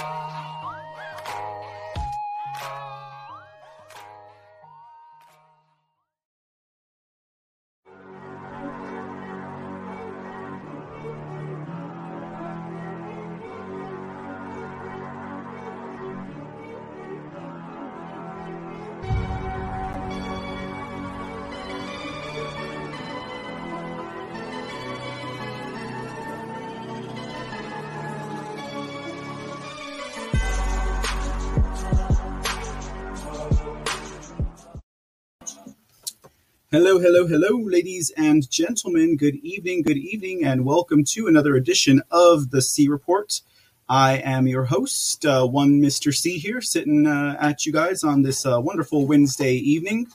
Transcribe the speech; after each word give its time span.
Oh. 0.00 0.37
Hello, 36.70 36.98
hello, 36.98 37.26
hello, 37.26 37.56
ladies 37.58 38.12
and 38.14 38.50
gentlemen. 38.50 39.16
Good 39.16 39.36
evening, 39.36 39.80
good 39.80 39.96
evening, 39.96 40.44
and 40.44 40.66
welcome 40.66 41.02
to 41.04 41.26
another 41.26 41.56
edition 41.56 42.02
of 42.10 42.50
the 42.50 42.60
C 42.60 42.88
Report. 42.88 43.40
I 43.88 44.18
am 44.18 44.46
your 44.46 44.66
host, 44.66 45.24
uh, 45.24 45.46
one 45.46 45.80
Mr. 45.80 46.14
C 46.14 46.36
here, 46.36 46.60
sitting 46.60 47.06
uh, 47.06 47.38
at 47.40 47.64
you 47.64 47.72
guys 47.72 48.04
on 48.04 48.20
this 48.20 48.44
uh, 48.44 48.60
wonderful 48.60 49.06
Wednesday 49.06 49.54
evening. 49.54 50.08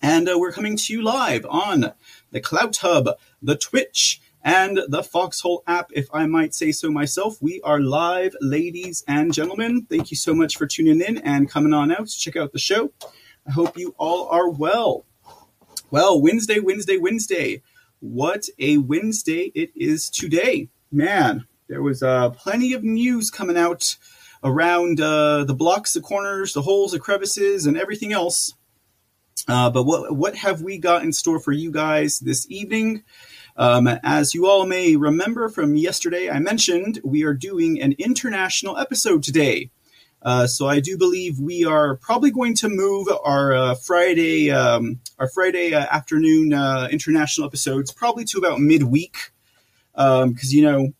And 0.00 0.30
uh, 0.30 0.38
we're 0.38 0.50
coming 0.50 0.78
to 0.78 0.92
you 0.94 1.02
live 1.02 1.44
on 1.44 1.92
the 2.30 2.40
Clout 2.40 2.78
Hub, 2.78 3.10
the 3.42 3.58
Twitch, 3.58 4.22
and 4.42 4.80
the 4.88 5.02
Foxhole 5.02 5.62
app, 5.66 5.90
if 5.92 6.06
I 6.10 6.24
might 6.24 6.54
say 6.54 6.72
so 6.72 6.90
myself. 6.90 7.36
We 7.42 7.60
are 7.60 7.80
live, 7.80 8.34
ladies 8.40 9.04
and 9.06 9.30
gentlemen. 9.30 9.86
Thank 9.90 10.10
you 10.10 10.16
so 10.16 10.32
much 10.32 10.56
for 10.56 10.66
tuning 10.66 11.02
in 11.02 11.18
and 11.18 11.50
coming 11.50 11.74
on 11.74 11.92
out 11.92 12.08
to 12.08 12.18
check 12.18 12.34
out 12.34 12.52
the 12.52 12.58
show. 12.58 12.92
I 13.46 13.52
hope 13.52 13.76
you 13.76 13.94
all 13.98 14.30
are 14.30 14.48
well. 14.48 15.04
Well, 15.96 16.20
Wednesday, 16.20 16.60
Wednesday, 16.60 16.98
Wednesday. 16.98 17.62
What 18.00 18.50
a 18.58 18.76
Wednesday 18.76 19.50
it 19.54 19.70
is 19.74 20.10
today. 20.10 20.68
Man, 20.92 21.46
there 21.70 21.80
was 21.80 22.02
uh, 22.02 22.28
plenty 22.28 22.74
of 22.74 22.84
news 22.84 23.30
coming 23.30 23.56
out 23.56 23.96
around 24.44 25.00
uh, 25.00 25.44
the 25.44 25.54
blocks, 25.54 25.94
the 25.94 26.02
corners, 26.02 26.52
the 26.52 26.60
holes, 26.60 26.92
the 26.92 26.98
crevices, 26.98 27.64
and 27.64 27.78
everything 27.78 28.12
else. 28.12 28.52
Uh, 29.48 29.70
but 29.70 29.84
what 29.84 30.14
what 30.14 30.34
have 30.34 30.60
we 30.60 30.76
got 30.76 31.02
in 31.02 31.14
store 31.14 31.40
for 31.40 31.52
you 31.52 31.70
guys 31.70 32.18
this 32.18 32.46
evening? 32.50 33.02
Um, 33.56 33.88
as 34.02 34.34
you 34.34 34.46
all 34.46 34.66
may 34.66 34.96
remember 34.96 35.48
from 35.48 35.76
yesterday, 35.76 36.28
I 36.28 36.40
mentioned 36.40 37.00
we 37.04 37.24
are 37.24 37.32
doing 37.32 37.80
an 37.80 37.94
international 37.98 38.76
episode 38.76 39.22
today. 39.22 39.70
Uh, 40.22 40.46
so 40.46 40.66
I 40.66 40.80
do 40.80 40.98
believe 40.98 41.38
we 41.38 41.64
are 41.64 41.96
probably 41.96 42.30
going 42.30 42.54
to 42.56 42.68
move 42.68 43.06
our 43.24 43.54
uh, 43.54 43.74
Friday 43.74 44.50
um, 44.50 45.00
our 45.18 45.28
Friday 45.28 45.74
uh, 45.74 45.86
afternoon 45.90 46.52
uh, 46.52 46.88
international 46.90 47.46
episodes 47.46 47.92
probably 47.92 48.24
to 48.26 48.38
about 48.38 48.58
midweek 48.58 49.16
because 49.92 50.22
um, 50.22 50.34
you 50.42 50.62
know 50.62 50.92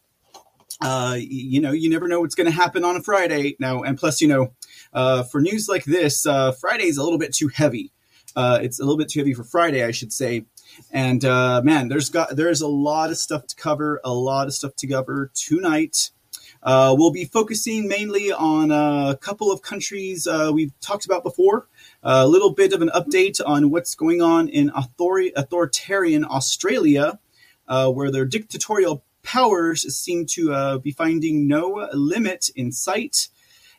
uh, 0.83 1.17
you 1.19 1.61
know 1.61 1.73
you 1.73 1.91
never 1.91 2.07
know 2.07 2.21
what's 2.21 2.35
going 2.35 2.47
to 2.47 2.53
happen 2.53 2.85
on 2.85 2.97
a 2.97 3.03
Friday 3.03 3.57
now 3.59 3.83
and 3.83 3.99
plus 3.99 4.21
you 4.21 4.29
know 4.29 4.53
for 5.31 5.41
news 5.41 5.69
like 5.69 5.85
this 5.85 6.23
Friday 6.61 6.85
is 6.85 6.99
a 6.99 7.03
little 7.03 7.19
bit 7.19 7.35
too 7.35 7.49
heavy. 7.49 7.91
it's 8.37 8.79
a 8.79 8.85
little 8.85 8.99
bit 8.99 9.09
too 9.09 9.21
heavy 9.21 9.35
for 9.35 9.45
Friday, 9.45 9.83
I 9.83 9.91
should 9.91 10.13
say. 10.13 10.45
And 10.93 11.23
man, 11.23 11.89
there's 11.89 12.11
got 12.11 12.37
there's 12.37 12.61
a 12.61 12.69
lot 12.69 13.11
of 13.11 13.17
stuff 13.17 13.47
to 13.47 13.57
cover, 13.57 14.01
a 14.05 14.13
lot 14.13 14.47
of 14.47 14.55
stuff 14.55 14.77
to 14.77 14.87
cover 14.87 15.33
tonight. 15.35 16.11
Uh, 16.67 16.93
we'll 16.99 17.13
be 17.13 17.25
focusing 17.25 17.87
mainly 17.87 18.33
on 18.33 18.73
a 18.73 19.17
couple 19.17 19.53
of 19.53 19.63
countries 19.63 20.27
uh, 20.27 20.51
we've 20.53 20.73
talked 20.81 21.05
about 21.05 21.23
before, 21.23 21.69
a 22.03 22.27
little 22.27 22.53
bit 22.53 22.73
of 22.73 22.83
an 22.83 22.91
update 22.93 23.41
on 23.47 23.71
what's 23.71 23.95
going 23.95 24.21
on 24.21 24.49
in 24.49 24.69
author- 24.71 25.31
authoritarian 25.37 26.25
Australia, 26.25 27.21
uh, 27.69 27.89
where 27.89 28.11
their 28.11 28.25
dictatorial 28.25 29.05
powers 29.23 29.83
seem 29.97 30.27
to 30.27 30.53
uh, 30.53 30.79
be 30.79 30.91
finding 30.91 31.47
no 31.47 31.89
limit 31.93 32.51
in 32.57 32.73
sight, 32.73 33.29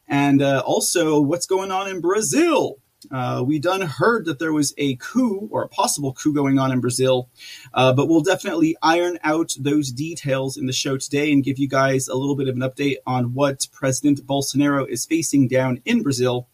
and 0.07 0.41
uh, 0.41 0.63
also 0.65 1.19
what's 1.19 1.45
going 1.45 1.71
on 1.71 1.89
in 1.89 1.99
Brazil. 1.99 2.77
Uh, 3.11 3.43
we 3.45 3.59
done 3.59 3.81
heard 3.81 4.25
that 4.25 4.39
there 4.39 4.51
was 4.51 4.73
a 4.77 4.95
coup 4.97 5.47
or 5.51 5.63
a 5.63 5.67
possible 5.69 6.13
coup 6.13 6.33
going 6.33 6.59
on 6.59 6.71
in 6.71 6.79
Brazil, 6.79 7.29
uh, 7.73 7.93
but 7.93 8.07
we'll 8.07 8.21
definitely 8.21 8.75
iron 8.81 9.17
out 9.23 9.53
those 9.59 9.91
details 9.91 10.57
in 10.57 10.65
the 10.65 10.73
show 10.73 10.97
today 10.97 11.31
and 11.31 11.43
give 11.43 11.57
you 11.57 11.67
guys 11.67 12.07
a 12.07 12.15
little 12.15 12.35
bit 12.35 12.47
of 12.47 12.55
an 12.55 12.61
update 12.61 12.97
on 13.05 13.33
what 13.33 13.67
President 13.71 14.25
Bolsonaro 14.27 14.87
is 14.87 15.05
facing 15.05 15.47
down 15.47 15.81
in 15.85 16.03
Brazil, 16.03 16.47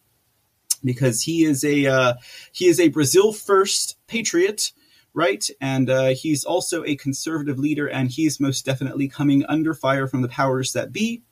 because 0.84 1.24
he 1.24 1.44
is 1.44 1.64
a 1.64 1.88
uh, 1.88 2.14
he 2.52 2.68
is 2.68 2.80
a 2.80 2.90
Brazil 2.90 3.34
first 3.34 3.98
patriot, 4.08 4.74
right? 5.14 5.50
And 5.60 5.90
uh, 5.90 6.10
he's 6.10 6.44
also 6.44 6.84
a 6.84 6.96
conservative 6.96 7.58
leader, 7.58 7.88
and 7.88 8.12
he's 8.12 8.40
most 8.40 8.66
definitely 8.66 9.08
coming 9.08 9.46
under 9.46 9.74
fire 9.74 10.08
from 10.08 10.22
the 10.22 10.28
powers 10.28 10.74
that 10.74 10.92
be. 10.92 11.24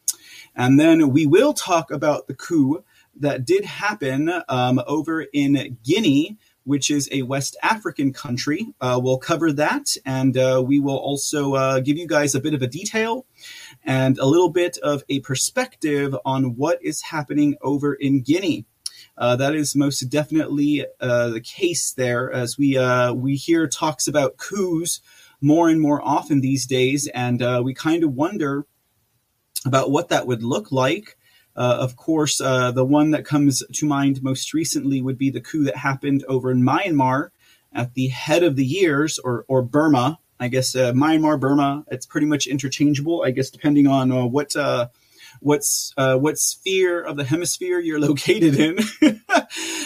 And 0.56 0.80
then 0.80 1.12
we 1.12 1.26
will 1.26 1.54
talk 1.54 1.92
about 1.92 2.28
the 2.28 2.34
coup 2.34 2.84
that 3.22 3.46
did 3.46 3.66
happen 3.66 4.32
um, 4.50 4.82
over 4.86 5.22
in 5.22 5.78
Guinea, 5.84 6.38
which 6.64 6.92
is 6.92 7.10
a 7.12 7.24
West 7.24 7.58
African 7.64 8.14
country. 8.14 8.68
Uh, 8.80 9.00
we'll 9.02 9.18
cover 9.18 9.52
that, 9.52 9.96
and 10.06 10.38
uh, 10.38 10.64
we 10.66 10.80
will 10.80 10.98
also 10.98 11.56
uh, 11.56 11.80
give 11.80 11.98
you 11.98 12.08
guys 12.08 12.36
a 12.36 12.40
bit 12.40 12.54
of 12.54 12.62
a 12.62 12.68
detail 12.68 13.26
and 13.84 14.18
a 14.20 14.26
little 14.26 14.50
bit 14.50 14.78
of 14.80 15.04
a 15.10 15.20
perspective 15.22 16.16
on 16.26 16.56
what 16.56 16.84
is 16.84 17.02
happening 17.02 17.56
over 17.62 17.94
in 17.94 18.22
Guinea. 18.22 18.66
Uh, 19.18 19.36
that 19.36 19.56
is 19.56 19.76
most 19.76 20.02
definitely 20.02 20.86
uh, 21.00 21.30
the 21.30 21.42
case 21.42 21.92
there, 21.94 22.32
as 22.32 22.58
we 22.58 22.78
uh, 22.78 23.14
we 23.14 23.36
hear 23.36 23.68
talks 23.68 24.08
about 24.08 24.38
coups 24.38 25.02
more 25.42 25.70
and 25.70 25.82
more 25.82 26.02
often 26.04 26.42
these 26.42 26.68
days, 26.68 27.08
and 27.08 27.42
we 27.66 27.74
kind 27.74 28.04
of 28.04 28.14
wonder 28.14 28.66
about 29.66 29.92
what 29.92 30.10
that 30.10 30.28
would 30.28 30.44
look 30.44 30.72
like. 30.72 31.18
Uh, 31.56 31.78
of 31.80 31.96
course, 31.96 32.40
uh, 32.40 32.72
the 32.72 32.86
one 32.86 33.12
that 33.12 33.26
comes 33.26 33.64
to 33.74 33.86
mind 33.86 34.24
most 34.24 34.54
recently 34.54 35.02
would 35.02 35.18
be 35.18 35.30
the 35.30 35.42
coup 35.42 35.64
that 35.66 35.78
happened 35.78 36.24
over 36.28 36.52
in 36.52 36.64
Myanmar 36.64 37.30
at 37.74 37.94
the 37.94 38.08
head 38.08 38.44
of 38.44 38.56
the 38.56 38.66
years, 38.66 39.20
or, 39.20 39.46
or 39.48 39.62
Burma. 39.62 40.20
I 40.40 40.48
guess 40.48 40.76
uh, 40.76 40.92
Myanmar, 40.94 41.40
Burma, 41.40 41.86
it's 41.92 42.06
pretty 42.06 42.28
much 42.28 42.48
interchangeable, 42.48 43.24
I 43.24 43.32
guess, 43.32 43.50
depending 43.50 43.88
on 43.88 44.12
uh, 44.12 44.26
what. 44.26 44.56
Uh, 44.56 44.88
what's 45.40 45.94
uh, 45.98 46.18
what 46.18 46.38
sphere 46.38 47.02
of 47.02 47.18
the 47.18 47.24
hemisphere 47.24 47.80
you're 47.80 48.00
located 48.10 48.60
in. 48.60 48.78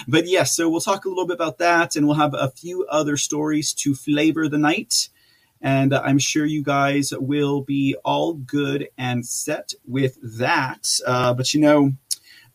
but 0.08 0.28
yes, 0.28 0.56
so 0.56 0.70
we'll 0.70 0.82
talk 0.82 1.06
a 1.06 1.10
little 1.10 1.28
bit 1.28 1.36
about 1.36 1.60
that, 1.60 1.96
and 1.96 2.08
we'll 2.08 2.18
have 2.18 2.34
a 2.34 2.52
few 2.52 2.86
other 2.88 3.18
stories 3.18 3.74
to 3.74 3.96
flavor 3.96 4.48
the 4.48 4.58
night 4.58 5.10
and 5.62 5.94
I'm 5.94 6.20
sure 6.20 6.46
you 6.46 6.64
guys 6.64 7.14
will 7.18 7.62
be 7.62 7.96
all 8.04 8.34
good 8.34 8.90
and 8.98 9.26
set 9.26 9.74
with 9.86 10.18
that. 10.22 10.88
Uh, 11.06 11.34
but 11.34 11.54
you 11.54 11.62
know, 11.62 11.94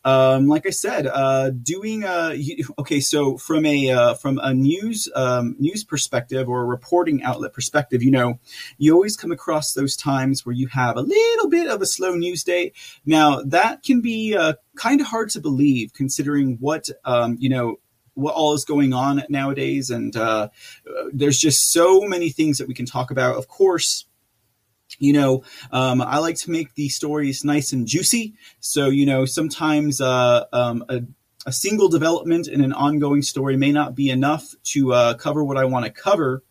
um, 0.03 0.47
like 0.47 0.65
I 0.65 0.71
said, 0.71 1.05
uh, 1.05 1.51
doing 1.51 2.03
a 2.03 2.35
okay. 2.79 2.99
So 2.99 3.37
from 3.37 3.65
a 3.65 3.91
uh, 3.91 4.13
from 4.15 4.39
a 4.41 4.53
news 4.53 5.07
um, 5.15 5.55
news 5.59 5.83
perspective 5.83 6.49
or 6.49 6.61
a 6.61 6.65
reporting 6.65 7.21
outlet 7.23 7.53
perspective, 7.53 8.01
you 8.01 8.09
know, 8.09 8.39
you 8.77 8.93
always 8.93 9.15
come 9.15 9.31
across 9.31 9.73
those 9.73 9.95
times 9.95 10.45
where 10.45 10.55
you 10.55 10.67
have 10.67 10.97
a 10.97 11.01
little 11.01 11.49
bit 11.49 11.67
of 11.67 11.81
a 11.81 11.85
slow 11.85 12.15
news 12.15 12.43
day. 12.43 12.73
Now 13.05 13.41
that 13.43 13.83
can 13.83 14.01
be 14.01 14.35
uh, 14.35 14.53
kind 14.75 15.01
of 15.01 15.07
hard 15.07 15.29
to 15.31 15.39
believe, 15.39 15.93
considering 15.93 16.57
what 16.59 16.89
um, 17.05 17.37
you 17.39 17.49
know 17.49 17.77
what 18.13 18.33
all 18.33 18.53
is 18.53 18.65
going 18.65 18.93
on 18.93 19.23
nowadays. 19.29 19.89
And 19.89 20.15
uh, 20.15 20.49
there's 21.13 21.37
just 21.37 21.71
so 21.71 22.01
many 22.01 22.29
things 22.29 22.57
that 22.57 22.67
we 22.67 22.73
can 22.73 22.85
talk 22.85 23.11
about. 23.11 23.35
Of 23.37 23.47
course, 23.47 24.05
you 24.99 25.13
know, 25.13 25.43
um, 25.71 26.01
I 26.01 26.17
like 26.19 26.35
to 26.37 26.51
make 26.51 26.75
these 26.75 26.95
stories 26.95 27.43
nice 27.43 27.71
and 27.71 27.87
juicy. 27.87 28.33
So, 28.59 28.89
you 28.89 29.05
know, 29.05 29.25
sometimes 29.25 30.01
uh, 30.01 30.45
um, 30.51 30.83
a, 30.89 31.01
a, 31.45 31.51
single 31.51 31.87
development 31.87 32.47
in 32.47 32.61
an 32.61 32.73
ongoing 32.73 33.21
story 33.21 33.55
may 33.55 33.71
not 33.71 33.95
be 33.95 34.09
enough 34.09 34.53
to 34.63 34.93
uh, 34.93 35.13
cover 35.15 35.43
what 35.43 35.57
I 35.57 35.65
want 35.65 35.85
to 35.85 35.91
cover. 35.91 36.43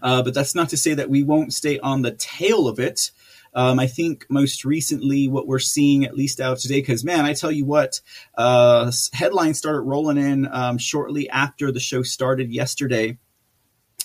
Uh, 0.00 0.22
but 0.22 0.34
that's 0.34 0.54
not 0.54 0.70
to 0.70 0.76
say 0.76 0.94
that 0.94 1.10
we 1.10 1.22
won't 1.22 1.52
stay 1.52 1.78
on 1.78 2.02
the 2.02 2.12
tail 2.12 2.66
of 2.66 2.80
it. 2.80 3.10
Um, 3.54 3.78
I 3.78 3.86
think 3.86 4.26
most 4.28 4.64
recently 4.64 5.28
what 5.28 5.46
we're 5.46 5.58
seeing, 5.58 6.04
at 6.04 6.16
least 6.16 6.40
out 6.40 6.58
today, 6.58 6.80
because 6.80 7.04
man, 7.04 7.24
I 7.24 7.34
tell 7.34 7.52
you 7.52 7.64
what, 7.64 8.00
uh, 8.36 8.90
headlines 9.12 9.58
started 9.58 9.82
rolling 9.82 10.18
in 10.18 10.48
um, 10.50 10.78
shortly 10.78 11.28
after 11.28 11.70
the 11.70 11.80
show 11.80 12.02
started 12.02 12.52
yesterday. 12.52 13.18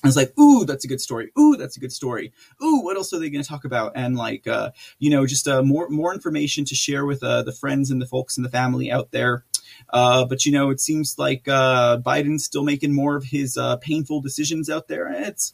I 0.03 0.07
was 0.07 0.15
like, 0.15 0.37
ooh, 0.37 0.63
that's 0.63 0.85
a 0.85 0.87
good 0.87 1.01
story. 1.01 1.31
Ooh, 1.39 1.55
that's 1.57 1.75
a 1.75 1.79
good 1.79 1.91
story. 1.91 2.31
Ooh, 2.63 2.81
what 2.83 2.97
else 2.97 3.11
are 3.13 3.19
they 3.19 3.31
going 3.31 3.43
to 3.43 3.49
talk 3.49 3.65
about? 3.65 3.93
And 3.95 4.15
like, 4.15 4.45
uh, 4.45 4.71
you 4.99 5.09
know, 5.09 5.25
just 5.25 5.47
uh, 5.47 5.63
more 5.63 5.89
more 5.89 6.13
information 6.13 6.65
to 6.65 6.75
share 6.75 7.05
with 7.05 7.23
uh, 7.23 7.41
the 7.41 7.51
friends 7.51 7.89
and 7.89 7.99
the 7.99 8.05
folks 8.05 8.37
and 8.37 8.45
the 8.45 8.49
family 8.49 8.91
out 8.91 9.11
there. 9.11 9.43
Uh, 9.89 10.25
but 10.25 10.45
you 10.45 10.51
know, 10.51 10.69
it 10.69 10.79
seems 10.79 11.17
like 11.17 11.47
uh, 11.47 11.97
Biden's 11.97 12.45
still 12.45 12.63
making 12.63 12.93
more 12.93 13.15
of 13.15 13.23
his 13.23 13.57
uh, 13.57 13.77
painful 13.77 14.21
decisions 14.21 14.69
out 14.69 14.87
there, 14.87 15.07
it's 15.07 15.53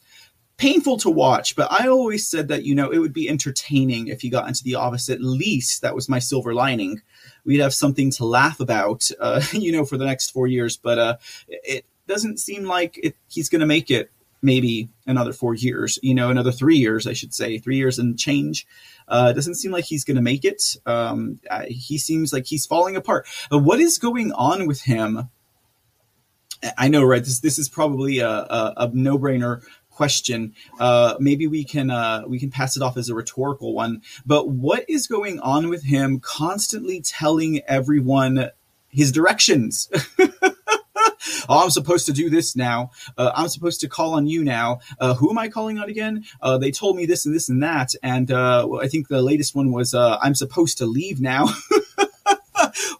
painful 0.56 0.98
to 0.98 1.10
watch, 1.10 1.56
but 1.56 1.70
I 1.70 1.88
always 1.88 2.26
said 2.26 2.48
that, 2.48 2.64
you 2.64 2.74
know, 2.74 2.90
it 2.90 2.98
would 2.98 3.12
be 3.12 3.28
entertaining 3.28 4.08
if 4.08 4.20
he 4.20 4.30
got 4.30 4.48
into 4.48 4.62
the 4.62 4.76
office. 4.76 5.08
At 5.08 5.20
least 5.20 5.82
that 5.82 5.94
was 5.94 6.08
my 6.08 6.18
silver 6.18 6.54
lining. 6.54 7.02
We'd 7.44 7.60
have 7.60 7.74
something 7.74 8.10
to 8.12 8.24
laugh 8.24 8.60
about, 8.60 9.10
uh, 9.20 9.42
you 9.52 9.72
know, 9.72 9.84
for 9.84 9.96
the 9.96 10.06
next 10.06 10.30
four 10.30 10.46
years. 10.46 10.76
But 10.76 10.98
uh, 10.98 11.16
it 11.48 11.86
doesn't 12.06 12.38
seem 12.38 12.64
like 12.64 12.98
it, 13.02 13.16
he's 13.28 13.48
going 13.48 13.60
to 13.60 13.66
make 13.66 13.90
it 13.90 14.10
maybe 14.42 14.90
another 15.06 15.32
four 15.32 15.54
years, 15.54 15.98
you 16.02 16.14
know, 16.14 16.28
another 16.28 16.52
three 16.52 16.76
years, 16.76 17.06
I 17.06 17.14
should 17.14 17.32
say, 17.32 17.58
three 17.58 17.76
years 17.76 17.98
and 17.98 18.18
change. 18.18 18.66
Uh, 19.08 19.32
doesn't 19.32 19.56
seem 19.56 19.72
like 19.72 19.84
he's 19.84 20.04
going 20.04 20.16
to 20.16 20.22
make 20.22 20.44
it. 20.44 20.76
Um, 20.86 21.40
he 21.66 21.98
seems 21.98 22.32
like 22.32 22.46
he's 22.46 22.66
falling 22.66 22.94
apart. 22.94 23.26
What 23.50 23.80
is 23.80 23.98
going 23.98 24.32
on 24.32 24.66
with 24.66 24.82
him? 24.82 25.30
I 26.78 26.88
know, 26.88 27.02
right? 27.02 27.22
This 27.22 27.40
this 27.40 27.58
is 27.58 27.68
probably 27.68 28.20
a, 28.20 28.30
a, 28.30 28.74
a 28.76 28.90
no 28.94 29.18
brainer 29.18 29.62
question. 29.94 30.54
Uh, 30.78 31.14
maybe 31.18 31.46
we 31.46 31.64
can 31.64 31.90
uh, 31.90 32.24
we 32.26 32.38
can 32.38 32.50
pass 32.50 32.76
it 32.76 32.82
off 32.82 32.96
as 32.96 33.08
a 33.08 33.14
rhetorical 33.14 33.74
one. 33.74 34.02
But 34.26 34.48
what 34.48 34.84
is 34.88 35.06
going 35.06 35.40
on 35.40 35.68
with 35.68 35.84
him 35.84 36.20
constantly 36.20 37.00
telling 37.00 37.60
everyone 37.66 38.50
his 38.88 39.12
directions? 39.12 39.88
oh, 41.48 41.64
I'm 41.64 41.70
supposed 41.70 42.06
to 42.06 42.12
do 42.12 42.30
this 42.30 42.56
now. 42.56 42.90
Uh, 43.16 43.32
I'm 43.34 43.48
supposed 43.48 43.80
to 43.80 43.88
call 43.88 44.14
on 44.14 44.26
you 44.26 44.44
now. 44.44 44.80
Uh, 44.98 45.14
who 45.14 45.30
am 45.30 45.38
I 45.38 45.48
calling 45.48 45.78
on 45.78 45.88
again? 45.88 46.24
Uh, 46.40 46.58
they 46.58 46.70
told 46.70 46.96
me 46.96 47.06
this 47.06 47.26
and 47.26 47.34
this 47.34 47.48
and 47.48 47.62
that. 47.62 47.94
And 48.02 48.30
uh, 48.30 48.68
I 48.80 48.88
think 48.88 49.08
the 49.08 49.22
latest 49.22 49.54
one 49.54 49.72
was 49.72 49.94
uh, 49.94 50.18
I'm 50.22 50.34
supposed 50.34 50.78
to 50.78 50.86
leave 50.86 51.20
now. 51.20 51.48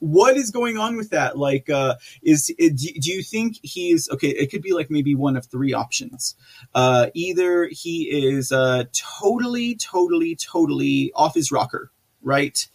what 0.04 0.36
is 0.36 0.50
going 0.50 0.76
on 0.76 0.96
with 0.96 1.10
that? 1.10 1.38
Like, 1.38 1.70
uh, 1.70 1.94
is 2.22 2.46
do 2.46 3.10
you 3.10 3.22
think 3.22 3.56
he 3.62 3.90
is 3.90 4.08
okay? 4.12 4.28
It 4.28 4.50
could 4.50 4.60
be 4.60 4.72
like 4.72 4.90
maybe 4.90 5.14
one 5.14 5.36
of 5.36 5.46
three 5.46 5.72
options. 5.72 6.36
Uh, 6.74 7.06
either 7.14 7.68
he 7.70 8.04
is 8.04 8.52
uh, 8.52 8.84
totally, 8.92 9.74
totally, 9.76 10.36
totally 10.36 11.10
off 11.14 11.34
his 11.34 11.50
rocker, 11.50 11.90
right? 12.22 12.66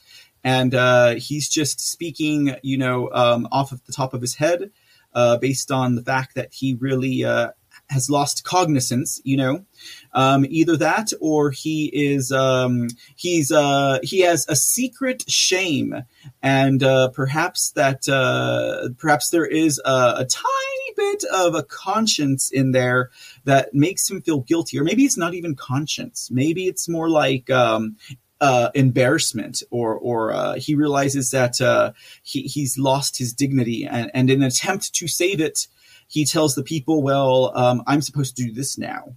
And 0.43 0.73
uh, 0.73 1.15
he's 1.15 1.49
just 1.49 1.79
speaking, 1.79 2.55
you 2.63 2.77
know, 2.77 3.09
um, 3.13 3.47
off 3.51 3.71
of 3.71 3.85
the 3.85 3.91
top 3.91 4.13
of 4.13 4.21
his 4.21 4.35
head, 4.35 4.71
uh, 5.13 5.37
based 5.37 5.71
on 5.71 5.95
the 5.95 6.01
fact 6.01 6.33
that 6.35 6.53
he 6.53 6.75
really 6.75 7.23
uh, 7.23 7.49
has 7.89 8.09
lost 8.09 8.43
cognizance, 8.43 9.19
you 9.23 9.35
know, 9.35 9.65
um, 10.13 10.45
either 10.47 10.77
that 10.77 11.11
or 11.19 11.49
he 11.51 11.89
is 11.93 12.31
um, 12.31 12.87
he's 13.15 13.51
uh, 13.51 13.99
he 14.03 14.19
has 14.21 14.45
a 14.47 14.55
secret 14.55 15.23
shame, 15.27 15.95
and 16.41 16.83
uh, 16.83 17.09
perhaps 17.09 17.71
that 17.71 18.07
uh, 18.07 18.89
perhaps 18.97 19.29
there 19.29 19.45
is 19.45 19.81
a, 19.83 20.13
a, 20.17 20.25
tiny 20.25 20.93
bit 20.95 21.23
of 21.33 21.55
a 21.55 21.63
conscience 21.63 22.51
in 22.51 22.71
there 22.71 23.09
that 23.45 23.73
makes 23.73 24.09
him 24.09 24.21
feel 24.21 24.41
guilty, 24.41 24.79
or 24.79 24.83
maybe 24.83 25.03
it's 25.03 25.17
not 25.17 25.33
even 25.33 25.55
conscience. 25.55 26.29
Maybe 26.31 26.67
it's 26.67 26.87
more 26.87 27.09
like 27.09 27.49
um, 27.49 27.97
uh, 28.39 28.69
embarrassment, 28.75 29.63
or 29.71 29.95
or 29.95 30.31
uh, 30.31 30.53
he 30.55 30.75
realizes 30.75 31.31
that 31.31 31.59
uh, 31.59 31.93
he 32.21 32.43
he's 32.43 32.77
lost 32.77 33.17
his 33.17 33.33
dignity, 33.33 33.85
and, 33.85 34.11
and 34.13 34.29
in 34.29 34.41
an 34.41 34.47
attempt 34.47 34.93
to 34.95 35.07
save 35.07 35.41
it, 35.41 35.67
he 36.09 36.25
tells 36.25 36.55
the 36.55 36.63
people, 36.63 37.01
"Well, 37.01 37.53
um, 37.55 37.83
I'm 37.87 38.01
supposed 38.01 38.35
to 38.35 38.43
do 38.43 38.51
this 38.51 38.77
now." 38.77 39.15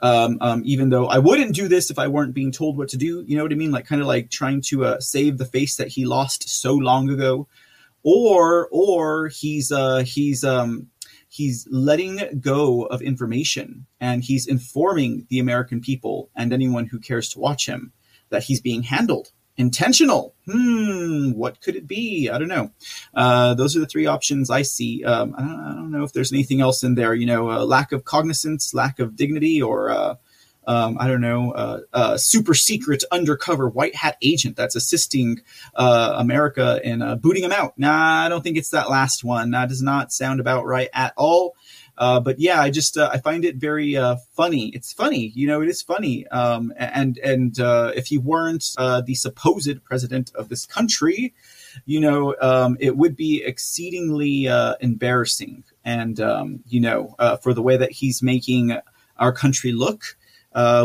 Um, 0.00 0.38
um, 0.40 0.62
even 0.64 0.88
though 0.88 1.06
I 1.06 1.18
wouldn't 1.18 1.54
do 1.54 1.68
this 1.68 1.90
if 1.90 1.98
I 1.98 2.08
weren't 2.08 2.34
being 2.34 2.50
told 2.50 2.76
what 2.76 2.88
to 2.88 2.96
do, 2.96 3.24
you 3.26 3.36
know 3.36 3.44
what 3.44 3.52
I 3.52 3.56
mean? 3.56 3.70
Like 3.70 3.86
kind 3.86 4.00
of 4.00 4.08
like 4.08 4.30
trying 4.30 4.62
to 4.62 4.84
uh, 4.84 5.00
save 5.00 5.38
the 5.38 5.44
face 5.44 5.76
that 5.76 5.88
he 5.88 6.04
lost 6.04 6.48
so 6.48 6.74
long 6.74 7.08
ago, 7.08 7.46
or 8.02 8.68
or 8.72 9.28
he's 9.28 9.70
uh, 9.70 9.98
he's 9.98 10.42
um, 10.42 10.88
he's 11.28 11.66
letting 11.70 12.40
go 12.40 12.82
of 12.82 13.00
information 13.00 13.86
and 14.00 14.24
he's 14.24 14.46
informing 14.46 15.26
the 15.30 15.38
American 15.38 15.80
people 15.80 16.30
and 16.34 16.52
anyone 16.52 16.86
who 16.86 16.98
cares 16.98 17.28
to 17.30 17.38
watch 17.38 17.66
him 17.66 17.92
that 18.28 18.42
he's 18.42 18.60
being 18.60 18.82
handled. 18.82 19.32
Intentional. 19.56 20.34
Hmm. 20.50 21.32
What 21.32 21.60
could 21.60 21.76
it 21.76 21.86
be? 21.86 22.30
I 22.30 22.38
don't 22.38 22.48
know. 22.48 22.70
Uh, 23.14 23.54
those 23.54 23.76
are 23.76 23.80
the 23.80 23.86
three 23.86 24.06
options 24.06 24.50
I 24.50 24.62
see. 24.62 25.04
Um, 25.04 25.34
I, 25.36 25.40
don't, 25.42 25.60
I, 25.60 25.74
don't, 25.74 25.90
know 25.90 26.04
if 26.04 26.12
there's 26.12 26.32
anything 26.32 26.60
else 26.60 26.82
in 26.82 26.94
there. 26.94 27.14
You 27.14 27.26
know, 27.26 27.50
uh, 27.50 27.64
lack 27.64 27.92
of 27.92 28.04
cognizance, 28.04 28.72
lack 28.72 28.98
of 28.98 29.14
dignity, 29.14 29.60
or 29.60 29.90
uh, 29.90 30.14
um, 30.66 30.96
I 30.98 31.08
don't 31.08 31.20
know, 31.20 31.52
uh, 31.52 31.80
uh, 31.92 32.16
super 32.16 32.54
secret 32.54 33.04
undercover 33.12 33.68
white 33.68 33.94
hat 33.94 34.16
agent 34.22 34.56
that's 34.56 34.76
assisting 34.76 35.40
uh, 35.74 36.14
America 36.16 36.80
in 36.82 37.18
booting 37.20 37.44
him 37.44 37.52
out. 37.52 37.76
Nah, 37.76 38.24
I 38.24 38.28
don't 38.28 38.42
think 38.42 38.56
it's 38.56 38.70
that 38.70 38.88
last 38.88 39.24
one. 39.24 39.50
That 39.50 39.68
does 39.68 39.82
not 39.82 40.12
sound 40.12 40.40
about 40.40 40.64
right 40.64 40.88
at 40.94 41.12
all. 41.16 41.56
Uh, 41.98 42.20
but 42.20 42.38
yeah, 42.38 42.60
I 42.60 42.70
just 42.70 42.96
uh, 42.96 43.10
I 43.12 43.18
find 43.18 43.44
it 43.44 43.56
very 43.56 43.96
uh, 43.96 44.16
funny. 44.34 44.68
It's 44.68 44.92
funny, 44.92 45.32
you 45.34 45.46
know, 45.46 45.60
it 45.60 45.68
is 45.68 45.82
funny. 45.82 46.26
Um, 46.28 46.72
and 46.76 47.18
and 47.18 47.58
uh, 47.60 47.92
if 47.94 48.06
he 48.06 48.18
weren't 48.18 48.64
uh, 48.78 49.02
the 49.02 49.14
supposed 49.14 49.84
president 49.84 50.32
of 50.34 50.48
this 50.48 50.66
country, 50.66 51.34
you 51.84 52.00
know, 52.00 52.34
um, 52.40 52.76
it 52.80 52.96
would 52.96 53.16
be 53.16 53.42
exceedingly 53.44 54.48
uh, 54.48 54.74
embarrassing. 54.80 55.64
And 55.84 56.18
um, 56.20 56.60
you 56.66 56.80
know, 56.80 57.14
for 57.42 57.52
the 57.52 57.62
way 57.62 57.76
that 57.76 57.92
he's 57.92 58.22
making 58.22 58.76
our 59.18 59.32
country 59.32 59.72
look, 59.72 60.16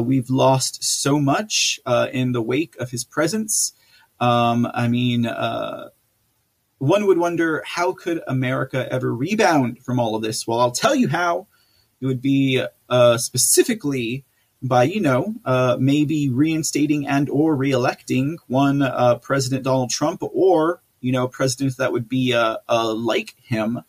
we've 0.03 0.29
lost 0.29 0.83
so 0.83 1.19
much 1.19 1.79
in 2.11 2.33
the 2.33 2.41
wake 2.41 2.75
of 2.77 2.91
his 2.91 3.03
presence. 3.03 3.73
Um, 4.19 4.67
I 4.73 4.87
mean 4.87 5.25
one 6.79 7.07
would 7.07 7.17
wonder 7.17 7.63
how 7.65 7.93
could 7.93 8.21
America 8.27 8.87
ever 8.91 9.13
rebound 9.13 9.83
from 9.83 9.99
all 9.99 10.15
of 10.15 10.21
this? 10.21 10.45
Well, 10.47 10.59
I'll 10.59 10.71
tell 10.71 10.95
you 10.95 11.07
how. 11.07 11.47
It 11.99 12.05
would 12.05 12.21
be 12.21 12.63
uh, 12.89 13.17
specifically 13.17 14.23
by 14.61 14.83
you 14.83 15.01
know 15.01 15.33
uh, 15.45 15.77
maybe 15.79 16.29
reinstating 16.29 17.07
and 17.07 17.29
or 17.29 17.55
reelecting 17.55 18.37
one 18.47 18.81
uh, 18.81 19.15
President 19.15 19.63
Donald 19.63 19.89
Trump 19.89 20.21
or 20.21 20.81
you 20.99 21.11
know 21.11 21.27
president 21.27 21.77
that 21.77 21.91
would 21.91 22.07
be 22.07 22.33
uh, 22.33 22.57
uh, 22.69 22.93
like 22.93 23.35
him. 23.43 23.81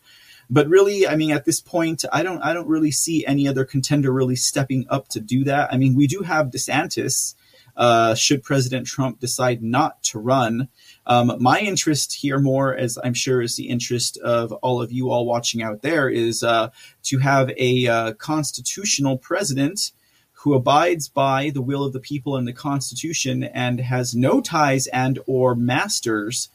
But 0.49 0.67
really, 0.67 1.07
I 1.07 1.15
mean, 1.15 1.31
at 1.31 1.45
this 1.45 1.61
point, 1.61 2.05
I 2.11 2.23
don't 2.23 2.41
I 2.41 2.53
don't 2.53 2.67
really 2.67 2.91
see 2.91 3.25
any 3.25 3.47
other 3.47 3.65
contender 3.65 4.11
really 4.11 4.35
stepping 4.35 4.85
up 4.89 5.07
to 5.09 5.19
do 5.19 5.43
that. 5.43 5.71
I 5.71 5.77
mean, 5.77 5.95
we 5.95 6.07
do 6.07 6.21
have 6.21 6.47
DeSantis. 6.47 7.35
Uh, 7.79 8.13
should 8.13 8.43
President 8.43 8.85
Trump 8.85 9.21
decide 9.21 9.63
not 9.63 10.03
to 10.03 10.19
run, 10.19 10.67
um, 11.07 11.33
my 11.39 11.59
interest 11.59 12.13
here, 12.13 12.37
more 12.37 12.75
as 12.75 12.99
I'm 13.05 13.13
sure 13.13 13.41
is 13.41 13.55
the 13.55 13.69
interest 13.69 14.17
of 14.17 14.51
all 14.51 14.81
of 14.81 14.91
you 14.91 15.09
all 15.09 15.25
watching 15.25 15.63
out 15.63 15.81
there, 15.81 16.09
is 16.09 16.43
uh, 16.43 16.71
to 17.03 17.19
have 17.19 17.49
a 17.57 17.87
uh, 17.87 18.13
constitutional 18.13 19.17
president 19.17 19.93
who 20.33 20.55
abides 20.55 21.07
by 21.07 21.51
the 21.51 21.61
will 21.61 21.85
of 21.85 21.93
the 21.93 22.01
people 22.01 22.35
and 22.35 22.45
the 22.45 22.53
Constitution 22.53 23.43
and 23.45 23.79
has 23.79 24.13
no 24.13 24.41
ties 24.41 24.87
and 24.87 25.17
or 25.25 25.55
masters 25.55 26.49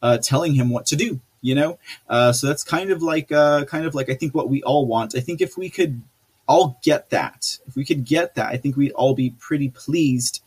uh, 0.00 0.18
telling 0.18 0.54
him 0.54 0.70
what 0.70 0.86
to 0.86 0.96
do. 0.96 1.18
You 1.40 1.56
know, 1.56 1.78
uh, 2.08 2.32
so 2.32 2.46
that's 2.46 2.64
kind 2.64 2.90
of 2.90 3.02
like 3.02 3.28
kind 3.28 3.84
of 3.84 3.94
like 3.96 4.10
I 4.10 4.14
think 4.14 4.32
what 4.32 4.48
we 4.48 4.62
all 4.62 4.86
want. 4.86 5.16
I 5.16 5.20
think 5.20 5.40
if 5.40 5.56
we 5.56 5.70
could 5.70 6.02
all 6.48 6.80
get 6.82 7.10
that, 7.10 7.58
if 7.66 7.76
we 7.76 7.84
could 7.84 8.04
get 8.04 8.36
that, 8.36 8.46
I 8.46 8.56
think 8.56 8.76
we'd 8.76 8.92
all 8.92 9.14
be 9.14 9.30
pretty 9.38 9.68
pleased 9.68 10.42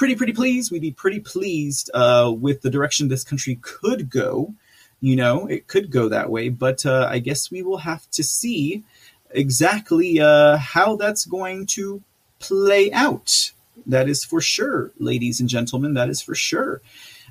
pretty 0.00 0.16
pretty 0.16 0.32
pleased. 0.32 0.72
We'd 0.72 0.80
be 0.80 0.92
pretty 0.92 1.20
pleased 1.20 1.90
uh, 1.92 2.32
with 2.34 2.62
the 2.62 2.70
direction 2.70 3.08
this 3.08 3.22
country 3.22 3.58
could 3.60 4.08
go. 4.08 4.54
You 5.02 5.14
know, 5.14 5.46
it 5.46 5.66
could 5.66 5.90
go 5.90 6.08
that 6.08 6.30
way, 6.30 6.48
but 6.48 6.86
uh, 6.86 7.06
I 7.10 7.18
guess 7.18 7.50
we 7.50 7.60
will 7.60 7.76
have 7.76 8.10
to 8.12 8.24
see 8.24 8.82
exactly 9.30 10.18
uh, 10.18 10.56
how 10.56 10.96
that's 10.96 11.26
going 11.26 11.66
to 11.76 12.02
play 12.38 12.90
out. 12.92 13.52
That 13.84 14.08
is 14.08 14.24
for 14.24 14.40
sure, 14.40 14.90
ladies 14.98 15.38
and 15.38 15.50
gentlemen. 15.50 15.92
That 15.92 16.08
is 16.08 16.22
for 16.22 16.34
sure. 16.34 16.80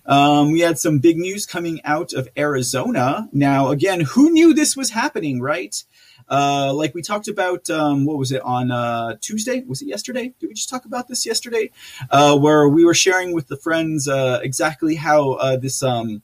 Um, 0.06 0.52
we 0.52 0.62
had 0.62 0.80
some 0.80 1.00
big 1.00 1.18
news 1.18 1.46
coming 1.46 1.82
out 1.84 2.14
of 2.14 2.30
Arizona. 2.38 3.30
Now, 3.32 3.70
again, 3.70 4.02
who 4.02 4.32
knew 4.32 4.54
this 4.54 4.76
was 4.76 4.92
happening, 4.92 5.42
right? 5.42 5.84
Uh, 6.30 6.72
like 6.74 6.94
we 6.94 7.02
talked 7.02 7.28
about, 7.28 7.70
um, 7.70 8.06
what 8.06 8.18
was 8.18 8.32
it 8.32 8.42
on 8.44 8.72
uh, 8.72 9.16
Tuesday? 9.20 9.64
Was 9.68 9.82
it 9.82 9.88
yesterday? 9.88 10.34
Did 10.40 10.48
we 10.48 10.54
just 10.54 10.70
talk 10.70 10.86
about 10.86 11.08
this 11.08 11.26
yesterday? 11.26 11.72
Uh, 12.12 12.38
where 12.38 12.70
we 12.70 12.86
were 12.86 12.94
sharing 12.94 13.34
with 13.34 13.48
the 13.48 13.58
friends 13.58 14.08
uh, 14.08 14.40
exactly 14.44 14.96
how 14.96 15.32
uh, 15.34 15.58
this 15.58 15.82
um, 15.82 16.22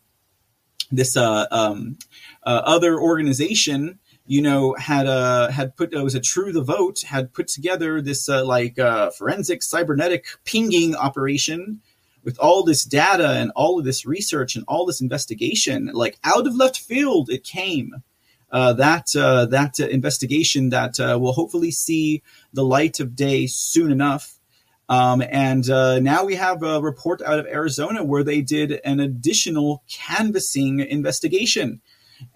this 0.91 1.17
uh, 1.17 1.47
um, 1.49 1.97
other 2.43 2.99
organization, 2.99 3.97
you 4.27 4.41
know, 4.43 4.75
had 4.75 5.07
uh, 5.07 5.49
had 5.49 5.75
put 5.75 5.93
it 5.93 6.03
was 6.03 6.13
a 6.13 6.21
True 6.21 6.53
the 6.53 6.61
Vote 6.61 7.01
had 7.01 7.33
put 7.33 7.47
together 7.47 7.99
this 7.99 8.27
like 8.27 8.75
forensic 9.17 9.63
cybernetic 9.63 10.25
pinging 10.43 10.95
operation 10.95 11.81
with 12.25 12.37
all 12.39 12.63
this 12.63 12.83
data 12.83 13.29
and 13.29 13.51
all 13.55 13.79
of 13.79 13.85
this 13.85 14.05
research 14.05 14.55
and 14.55 14.65
all 14.67 14.85
this 14.85 14.99
investigation, 14.99 15.91
like 15.93 16.17
out 16.25 16.47
of 16.47 16.55
left 16.55 16.77
field, 16.77 17.29
it 17.29 17.45
came 17.45 18.03
uh, 18.51 18.73
that 18.73 19.15
uh, 19.15 19.45
that 19.45 19.79
uh, 19.79 19.87
investigation 19.87 20.69
that 20.69 20.99
uh, 20.99 21.17
will 21.19 21.33
hopefully 21.33 21.71
see 21.71 22.23
the 22.53 22.63
light 22.63 22.99
of 22.99 23.15
day 23.15 23.47
soon 23.47 23.91
enough. 23.91 24.39
Um, 24.87 25.23
and 25.29 25.69
uh, 25.69 25.99
now 25.99 26.23
we 26.23 26.35
have 26.35 26.61
a 26.63 26.79
report 26.79 27.21
out 27.21 27.39
of 27.39 27.47
Arizona 27.47 28.03
where 28.03 28.23
they 28.23 28.41
did 28.41 28.79
an 28.85 28.99
additional 28.99 29.83
canvassing 29.89 30.79
investigation. 30.79 31.81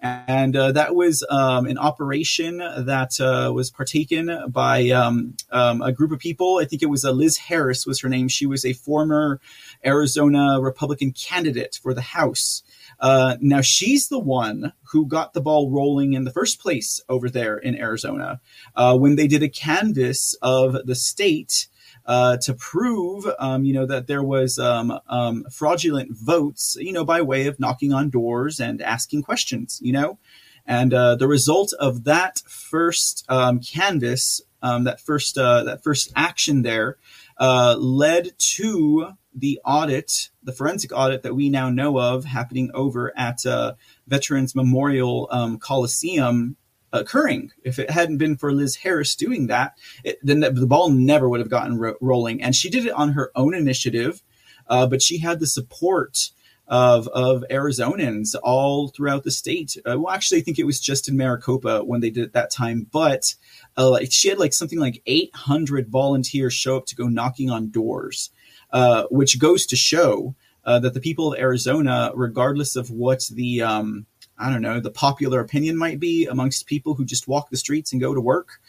and 0.02 0.54
uh, 0.56 0.72
that 0.72 0.94
was 0.94 1.24
um, 1.30 1.64
an 1.64 1.78
operation 1.78 2.58
that 2.58 3.12
was 3.54 3.70
partaken 3.70 4.50
by 4.50 4.90
um, 4.90 5.36
um, 5.52 5.80
a 5.80 5.90
group 5.90 6.12
of 6.12 6.18
people. 6.18 6.58
I 6.58 6.66
think 6.66 6.82
it 6.82 6.90
was 6.90 7.04
Liz 7.04 7.38
Harris 7.38 7.86
was 7.86 8.00
her 8.00 8.10
name. 8.10 8.28
She 8.28 8.44
was 8.44 8.66
a 8.66 8.74
former 8.74 9.40
Arizona 9.84 10.60
Republican 10.60 11.12
candidate 11.12 11.78
for 11.82 11.94
the 11.94 12.00
House. 12.00 12.62
Uh, 12.98 13.36
now 13.40 13.60
she's 13.60 14.08
the 14.08 14.18
one 14.18 14.72
who 14.92 15.06
got 15.06 15.32
the 15.32 15.40
ball 15.40 15.70
rolling 15.70 16.12
in 16.12 16.24
the 16.24 16.30
first 16.30 16.60
place 16.60 17.00
over 17.08 17.30
there 17.30 17.56
in 17.56 17.74
Arizona 17.74 18.40
uh, 18.76 18.96
when 18.96 19.16
they 19.16 19.26
did 19.26 19.42
a 19.42 19.48
canvass 19.48 20.34
of 20.42 20.86
the 20.86 20.94
state 20.94 21.68
uh, 22.06 22.36
to 22.38 22.54
prove, 22.54 23.26
um, 23.38 23.64
you 23.64 23.72
know, 23.72 23.86
that 23.86 24.06
there 24.06 24.22
was 24.22 24.58
um, 24.58 24.98
um, 25.08 25.44
fraudulent 25.50 26.10
votes, 26.12 26.76
you 26.80 26.92
know, 26.92 27.04
by 27.04 27.22
way 27.22 27.46
of 27.46 27.60
knocking 27.60 27.92
on 27.92 28.10
doors 28.10 28.60
and 28.60 28.82
asking 28.82 29.22
questions, 29.22 29.78
you 29.82 29.92
know. 29.92 30.18
And 30.66 30.92
uh, 30.92 31.16
the 31.16 31.28
result 31.28 31.72
of 31.78 32.04
that 32.04 32.40
first 32.46 33.24
um, 33.28 33.60
canvas, 33.60 34.40
um, 34.62 34.84
that 34.84 35.00
first 35.00 35.38
uh, 35.38 35.64
that 35.64 35.82
first 35.82 36.12
action 36.14 36.62
there, 36.62 36.96
uh, 37.40 37.74
led 37.78 38.38
to 38.38 39.14
the 39.34 39.60
audit, 39.64 40.28
the 40.42 40.52
forensic 40.52 40.92
audit 40.92 41.22
that 41.22 41.34
we 41.34 41.48
now 41.48 41.70
know 41.70 41.98
of, 41.98 42.24
happening 42.24 42.70
over 42.74 43.16
at 43.16 43.44
uh, 43.46 43.74
Veterans 44.06 44.54
Memorial 44.54 45.28
um, 45.30 45.58
Coliseum 45.58 46.56
occurring. 46.92 47.52
If 47.62 47.78
it 47.78 47.90
hadn't 47.90 48.18
been 48.18 48.36
for 48.36 48.52
Liz 48.52 48.76
Harris 48.76 49.14
doing 49.14 49.46
that, 49.46 49.78
it, 50.04 50.18
then 50.22 50.40
the, 50.40 50.50
the, 50.50 50.66
ball 50.66 50.90
never 50.90 51.28
would 51.28 51.40
have 51.40 51.48
gotten 51.48 51.78
ro- 51.78 51.96
rolling. 52.00 52.42
And 52.42 52.54
she 52.54 52.68
did 52.68 52.86
it 52.86 52.92
on 52.92 53.12
her 53.12 53.30
own 53.34 53.54
initiative, 53.54 54.22
uh, 54.66 54.86
but 54.86 55.00
she 55.00 55.18
had 55.18 55.40
the 55.40 55.46
support 55.46 56.30
of 56.70 57.08
of 57.08 57.44
Arizonans 57.50 58.36
all 58.42 58.88
throughout 58.88 59.24
the 59.24 59.30
state. 59.30 59.76
Uh, 59.84 59.98
well, 59.98 60.14
actually, 60.14 60.40
I 60.40 60.44
think 60.44 60.58
it 60.58 60.64
was 60.64 60.80
just 60.80 61.08
in 61.08 61.16
Maricopa 61.16 61.82
when 61.84 62.00
they 62.00 62.10
did 62.10 62.24
it 62.24 62.32
that 62.32 62.50
time, 62.50 62.86
but 62.90 63.34
uh, 63.76 63.98
she 64.08 64.28
had 64.28 64.38
like 64.38 64.54
something 64.54 64.78
like 64.78 65.02
800 65.04 65.88
volunteers 65.88 66.54
show 66.54 66.76
up 66.76 66.86
to 66.86 66.96
go 66.96 67.08
knocking 67.08 67.50
on 67.50 67.70
doors, 67.70 68.30
uh, 68.72 69.04
which 69.10 69.38
goes 69.38 69.66
to 69.66 69.76
show. 69.76 70.34
Uh, 70.62 70.78
that 70.78 70.92
the 70.92 71.00
people 71.00 71.32
of 71.32 71.40
Arizona, 71.40 72.12
regardless 72.14 72.76
of 72.76 72.90
what 72.90 73.26
the 73.32 73.62
um, 73.62 74.04
I 74.36 74.50
don't 74.50 74.60
know, 74.60 74.78
the 74.78 74.90
popular 74.90 75.40
opinion 75.40 75.78
might 75.78 75.98
be 75.98 76.26
amongst 76.26 76.66
people 76.66 76.94
who 76.94 77.04
just 77.06 77.26
walk 77.26 77.48
the 77.48 77.56
streets 77.56 77.92
and 77.92 78.00
go 78.00 78.14
to 78.14 78.20
work 78.20 78.60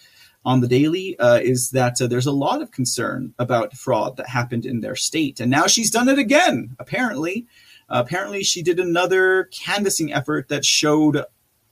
on 0.43 0.62
the 0.62 0.67
daily 0.67 1.20
uh, 1.20 1.38
is 1.38 1.72
that 1.72 2.01
uh, 2.01 2.08
there's 2.08 2.25
a 2.25 2.31
lot 2.31 2.62
of 2.62 2.72
concern 2.72 3.34
about 3.38 3.74
fraud 3.74 4.17
that 4.17 4.29
happened 4.29 4.65
in 4.65 4.79
their 4.79 4.96
state. 4.96 5.39
And 5.39 5.51
now 5.51 5.67
she's 5.67 5.91
done 5.91 6.10
it 6.10 6.17
again, 6.17 6.75
apparently. 6.79 7.46
Apparently, 7.92 8.44
she 8.44 8.64
did 8.64 8.80
another 8.80 9.50
canvassing 9.52 10.14
effort 10.14 10.48
that 10.48 10.64
showed 10.64 11.26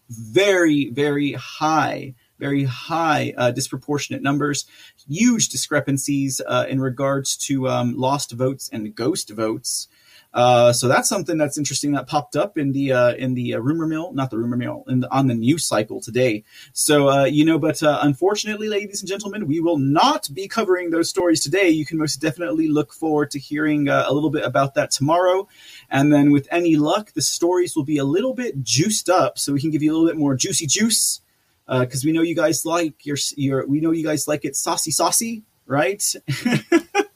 very, 0.09 0.89
very 0.89 1.33
high, 1.33 2.15
very 2.39 2.65
high 2.65 3.33
uh, 3.37 3.51
disproportionate 3.51 4.21
numbers, 4.21 4.65
huge 5.07 5.49
discrepancies 5.49 6.41
uh, 6.45 6.65
in 6.67 6.81
regards 6.81 7.37
to 7.37 7.69
um, 7.69 7.95
lost 7.95 8.31
votes 8.31 8.69
and 8.71 8.93
ghost 8.95 9.29
votes. 9.29 9.87
Uh, 10.33 10.71
so 10.71 10.87
that's 10.87 11.09
something 11.09 11.37
that's 11.37 11.57
interesting 11.57 11.93
that 11.93 12.07
popped 12.07 12.35
up 12.35 12.57
in 12.57 12.71
the 12.71 12.93
uh, 12.93 13.13
in 13.15 13.33
the 13.33 13.55
uh, 13.55 13.59
rumor 13.59 13.87
mill, 13.87 14.13
not 14.13 14.29
the 14.29 14.37
rumor 14.37 14.57
mill, 14.57 14.83
in 14.87 14.99
the, 14.99 15.11
on 15.11 15.27
the 15.27 15.33
news 15.33 15.65
cycle 15.65 15.99
today. 15.99 16.43
So 16.71 17.09
uh, 17.09 17.25
you 17.25 17.43
know, 17.43 17.57
but 17.57 17.81
uh, 17.81 17.99
unfortunately, 18.01 18.69
ladies 18.69 19.01
and 19.01 19.09
gentlemen, 19.09 19.47
we 19.47 19.59
will 19.59 19.79
not 19.79 20.29
be 20.33 20.47
covering 20.47 20.91
those 20.91 21.09
stories 21.09 21.41
today. 21.41 21.69
You 21.69 21.85
can 21.85 21.97
most 21.97 22.17
definitely 22.17 22.67
look 22.67 22.93
forward 22.93 23.31
to 23.31 23.39
hearing 23.39 23.89
a 23.89 24.11
little 24.11 24.29
bit 24.29 24.43
about 24.43 24.75
that 24.75 24.91
tomorrow, 24.91 25.47
and 25.89 26.13
then 26.13 26.31
with 26.31 26.47
any 26.51 26.75
luck, 26.75 27.13
the 27.13 27.21
stories 27.21 27.75
will 27.75 27.85
be 27.85 27.97
a 27.97 28.05
little 28.05 28.33
bit 28.33 28.61
juiced 28.61 29.09
up, 29.09 29.39
so 29.39 29.51
we 29.51 29.61
can 29.61 29.71
give 29.71 29.81
you 29.81 29.91
a 29.91 29.93
little 29.93 30.07
bit 30.07 30.17
more 30.17 30.35
juicy 30.35 30.67
juice. 30.67 31.21
Because 31.67 32.03
we 32.03 32.11
know 32.11 32.23
you 32.23 32.35
guys 32.35 32.65
like 32.65 33.05
your, 33.05 33.15
your, 33.35 33.67
we 33.67 33.79
know 33.79 33.91
you 33.91 34.03
guys 34.03 34.27
like 34.27 34.43
it 34.43 34.55
saucy, 34.55 34.89
saucy, 34.89 35.43
right? 35.67 36.03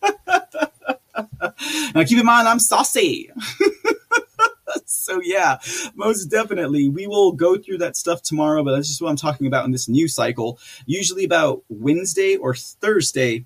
now 1.96 2.04
keep 2.04 2.20
in 2.20 2.26
mind, 2.26 2.48
I'm 2.48 2.60
saucy. 2.60 3.32
so 4.86 5.20
yeah, 5.24 5.58
most 5.96 6.26
definitely, 6.26 6.90
we 6.90 7.08
will 7.08 7.32
go 7.32 7.58
through 7.58 7.80
that 7.80 7.98
stuff 7.98 8.22
tomorrow. 8.22 8.64
But 8.64 8.76
that's 8.76 8.88
just 8.88 9.02
what 9.02 9.10
I'm 9.10 9.16
talking 9.16 9.48
about 9.48 9.66
in 9.66 9.72
this 9.72 9.90
new 9.90 10.08
cycle. 10.08 10.60
Usually 10.86 11.24
about 11.24 11.64
Wednesday 11.70 12.36
or 12.36 12.56
Thursday, 12.56 13.46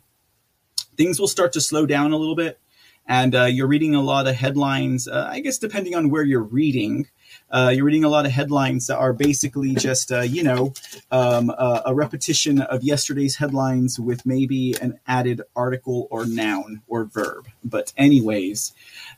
things 0.95 1.19
will 1.19 1.27
start 1.27 1.53
to 1.53 1.61
slow 1.61 1.85
down 1.85 2.11
a 2.11 2.17
little 2.17 2.35
bit, 2.35 2.59
and 3.07 3.35
uh, 3.35 3.45
you're 3.45 3.67
reading 3.67 3.95
a 3.95 4.01
lot 4.01 4.27
of 4.27 4.35
headlines. 4.35 5.07
Uh, 5.07 5.27
I 5.31 5.39
guess 5.39 5.57
depending 5.57 5.95
on 5.95 6.09
where 6.09 6.23
you're 6.23 6.43
reading 6.43 7.07
uh, 7.49 7.71
you're 7.73 7.85
reading 7.85 8.03
a 8.03 8.09
lot 8.09 8.25
of 8.25 8.31
headlines 8.31 8.87
that 8.87 8.97
are 8.97 9.13
basically 9.13 9.73
just, 9.73 10.11
uh, 10.11 10.21
you 10.21 10.43
know, 10.43 10.73
um, 11.11 11.49
uh, 11.57 11.81
a 11.85 11.95
repetition 11.95 12.61
of 12.61 12.83
yesterday's 12.83 13.37
headlines 13.37 13.99
with 13.99 14.25
maybe 14.25 14.75
an 14.81 14.99
added 15.07 15.41
article 15.55 16.07
or 16.11 16.25
noun 16.25 16.81
or 16.87 17.05
verb. 17.05 17.47
But, 17.63 17.93
anyways, 17.97 18.73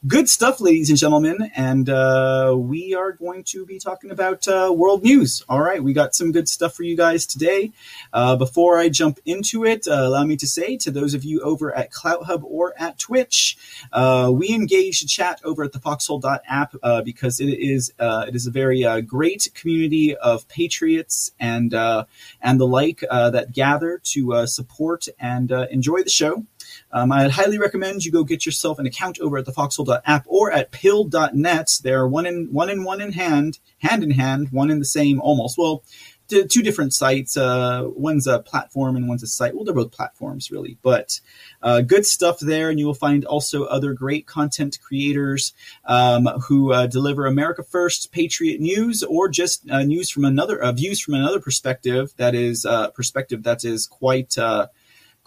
good 0.07 0.29
stuff, 0.29 0.62
ladies 0.62 0.89
and 0.89 0.98
gentlemen. 0.98 1.51
And 1.55 1.89
uh, 1.89 2.55
we 2.57 2.93
are 2.93 3.12
going 3.12 3.43
to 3.45 3.65
be 3.65 3.79
talking 3.79 4.12
about 4.12 4.48
uh, 4.48 4.74
world 4.75 5.03
news. 5.03 5.43
All 5.50 5.62
right, 5.62 5.83
we 5.83 5.93
got 5.93 6.15
some 6.15 6.31
good 6.31 6.48
stuff 6.48 6.75
for 6.75 6.83
you 6.83 6.95
guys 6.95 7.25
today. 7.25 7.71
Uh, 8.13 8.36
before 8.36 8.77
I 8.77 8.89
jump 8.89 9.19
into 9.25 9.65
it, 9.65 9.88
uh, 9.88 10.07
allow 10.07 10.24
me 10.24 10.38
to 10.38 10.48
say 10.48 10.77
to 10.77 10.91
those 10.91 11.13
of 11.13 11.24
you 11.24 11.41
over 11.41 11.75
at 11.75 11.91
CloutHub 11.91 12.43
or 12.43 12.74
at 12.79 13.00
Twitch, 13.00 13.57
uh, 13.91 14.31
we 14.33 14.53
engage 14.53 15.05
chat 15.07 15.41
over 15.43 15.63
at 15.63 15.71
the 15.71 15.79
Foxhole.app 15.79 16.75
uh, 16.83 17.01
because 17.01 17.39
it 17.39 17.48
is 17.48 17.91
Uh, 18.19 18.25
it 18.27 18.35
is 18.35 18.45
a 18.45 18.51
very 18.51 18.83
uh, 18.83 18.99
great 18.99 19.49
community 19.53 20.15
of 20.15 20.47
patriots 20.49 21.31
and 21.39 21.73
uh, 21.73 22.03
and 22.41 22.59
the 22.59 22.67
like 22.67 22.99
that 23.09 23.53
gather 23.53 24.01
to 24.03 24.45
support 24.45 25.07
and 25.19 25.51
enjoy 25.51 26.03
the 26.03 26.09
show. 26.09 26.45
Um, 26.91 27.11
I'd 27.11 27.31
highly 27.31 27.57
recommend 27.57 28.05
you 28.05 28.11
go 28.11 28.23
get 28.23 28.45
yourself 28.45 28.79
an 28.79 28.85
account 28.85 29.19
over 29.19 29.38
at 29.38 29.45
the 29.45 29.51
foxhole.app 29.51 30.25
or 30.27 30.51
at 30.51 30.71
pill.net. 30.71 31.69
They're 31.83 32.07
one 32.07 32.25
in 32.25 32.51
one 32.51 32.69
in 32.69 32.83
one 32.83 33.01
in 33.01 33.13
hand, 33.13 33.59
hand 33.79 34.03
in 34.03 34.11
hand, 34.11 34.49
one 34.51 34.69
in 34.69 34.79
the 34.79 34.85
same 34.85 35.21
almost. 35.21 35.57
Well, 35.57 35.83
two 36.29 36.62
different 36.62 36.93
sites. 36.93 37.36
Uh, 37.36 37.83
one's 37.88 38.27
a 38.27 38.39
platform 38.39 38.95
and 38.95 39.07
one's 39.07 39.24
a 39.24 39.27
site. 39.27 39.55
Well, 39.55 39.65
they're 39.65 39.74
both 39.74 39.91
platforms, 39.91 40.51
really, 40.51 40.77
but 40.81 41.19
uh, 41.62 41.81
good 41.81 42.05
stuff 42.05 42.39
there. 42.39 42.69
And 42.69 42.79
you 42.79 42.86
will 42.86 42.93
find 42.93 43.25
also 43.25 43.65
other 43.65 43.93
great 43.93 44.27
content 44.27 44.79
creators 44.81 45.53
um, 45.86 46.27
who 46.48 46.71
uh, 46.71 46.88
deliver 46.88 47.25
America 47.25 47.63
First 47.63 48.12
Patriot 48.12 48.62
news 48.62 49.03
or 49.03 49.27
just 49.27 49.69
uh, 49.69 49.83
news 49.83 50.09
from 50.09 50.25
another 50.25 50.62
uh, 50.62 50.71
views 50.71 51.00
from 51.00 51.15
another 51.15 51.39
perspective. 51.39 52.13
That 52.17 52.36
is 52.36 52.65
uh, 52.65 52.91
perspective 52.91 53.43
that 53.43 53.65
is 53.65 53.88
quite 53.88 54.38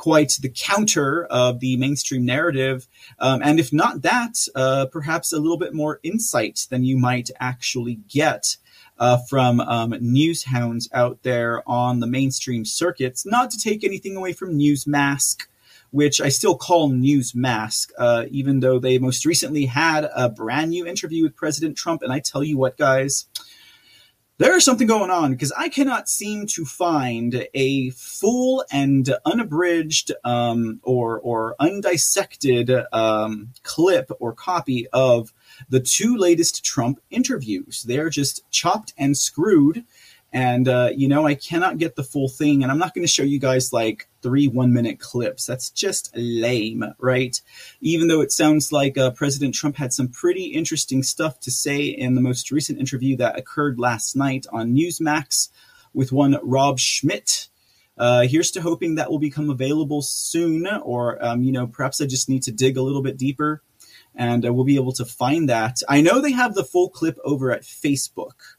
quite 0.03 0.37
the 0.43 0.49
counter 0.49 1.25
of 1.27 1.61
the 1.61 1.77
mainstream 1.77 2.25
narrative. 2.25 2.89
Um, 3.21 3.41
and 3.41 3.61
if 3.61 3.73
not 3.73 4.03
that, 4.03 4.49
uh, 4.55 4.87
perhaps 4.87 5.33
a 5.33 5.39
little 5.39 5.59
bit 5.59 5.75
more 5.75 6.01
insight 6.03 6.67
than 6.71 6.83
you 6.83 6.97
might 6.97 7.31
actually 7.39 8.01
get. 8.09 8.57
Uh, 8.99 9.19
from 9.29 9.59
um, 9.59 9.91
news 10.01 10.45
hounds 10.45 10.89
out 10.93 11.19
there 11.25 11.63
on 11.69 11.99
the 11.99 12.07
mainstream 12.07 12.65
circuits, 12.65 13.27
not 13.27 13.51
to 13.51 13.59
take 13.59 13.83
anything 13.83 14.17
away 14.17 14.33
from 14.33 14.57
Newsmask, 14.57 15.47
which 15.91 16.21
I 16.21 16.29
still 16.29 16.57
call 16.57 16.89
Newsmask, 16.91 17.91
uh, 17.99 18.25
even 18.31 18.61
though 18.61 18.79
they 18.79 18.99
most 18.99 19.27
recently 19.27 19.67
had 19.67 20.09
a 20.15 20.29
brand 20.29 20.71
new 20.71 20.87
interview 20.87 21.25
with 21.25 21.37
President 21.37 21.77
Trump. 21.77 22.03
And 22.03 22.13
I 22.13 22.21
tell 22.21 22.45
you 22.45 22.57
what, 22.57 22.77
guys, 22.77 23.27
there 24.43 24.57
is 24.57 24.65
something 24.65 24.89
going 24.89 25.11
on 25.11 25.31
because 25.31 25.53
I 25.53 25.69
cannot 25.69 26.09
seem 26.09 26.47
to 26.49 26.65
find 26.65 27.47
a 27.55 27.91
full 27.91 28.65
and 28.73 29.09
unabridged 29.25 30.11
um, 30.25 30.81
or 30.83 31.21
or 31.21 31.55
undissected 31.61 32.69
um, 32.93 33.51
clip 33.63 34.11
or 34.19 34.33
copy 34.33 34.89
of 34.93 35.33
the 35.69 35.79
two 35.79 36.17
latest 36.17 36.65
Trump 36.65 37.01
interviews. 37.09 37.85
They're 37.85 38.11
just 38.11 38.43
chopped 38.51 38.93
and 38.99 39.17
screwed 39.17 39.85
and, 40.33 40.67
uh, 40.67 40.91
you 40.97 41.09
know, 41.09 41.27
I 41.27 41.35
cannot 41.35 41.79
get 41.79 41.95
the 41.95 42.03
full 42.03 42.29
thing. 42.29 42.63
And 42.63 42.73
I'm 42.73 42.79
not 42.79 42.95
going 42.95 43.05
to 43.05 43.13
show 43.13 43.23
you 43.23 43.39
guys 43.39 43.73
like 43.73 44.09
three 44.23 44.49
one 44.49 44.73
minute 44.73 45.01
clips. 45.01 45.47
That's 45.47 45.71
just 45.71 46.11
lame, 46.15 46.85
right? 46.99 47.41
Even 47.81 48.09
though 48.09 48.21
it 48.21 48.33
sounds 48.33 48.73
like 48.73 48.97
uh, 48.97 49.11
President 49.11 49.55
Trump 49.55 49.77
had 49.77 49.93
some 49.93 50.09
pretty 50.09 50.45
interesting 50.45 51.03
stuff 51.03 51.41
to 51.41 51.51
say 51.51 51.85
in 51.85 52.15
the 52.15 52.21
most 52.21 52.51
recent 52.51 52.79
interview 52.79 53.17
that 53.17 53.39
occurred 53.39 53.79
last 53.79 54.17
night 54.17 54.47
on 54.53 54.75
Newsmax 54.75 55.49
with 55.93 56.13
one 56.13 56.39
Rob 56.43 56.79
Schmitt. 56.79 57.49
Uh, 57.99 58.23
here's 58.23 58.51
to 58.53 58.63
hoping 58.63 58.95
that 58.95 59.11
will 59.11 59.19
become 59.19 59.51
available 59.51 60.01
soon, 60.01 60.67
or, 60.67 61.23
um, 61.25 61.43
you 61.43 61.53
know, 61.53 61.67
perhaps 61.67 62.01
I 62.01 62.07
just 62.07 62.29
need 62.29 62.43
to 62.45 62.53
dig 62.53 62.77
a 62.77 62.83
little 62.83 63.03
bit 63.03 63.19
deeper 63.19 63.63
and 64.15 64.47
uh, 64.47 64.53
we'll 64.53 64.65
be 64.65 64.77
able 64.77 64.93
to 64.93 65.05
find 65.05 65.49
that. 65.49 65.79
I 65.89 66.01
know 66.01 66.21
they 66.21 66.33
have 66.33 66.55
the 66.55 66.65
full 66.65 66.89
clip 66.89 67.19
over 67.25 67.51
at 67.51 67.63
Facebook. 67.63 68.57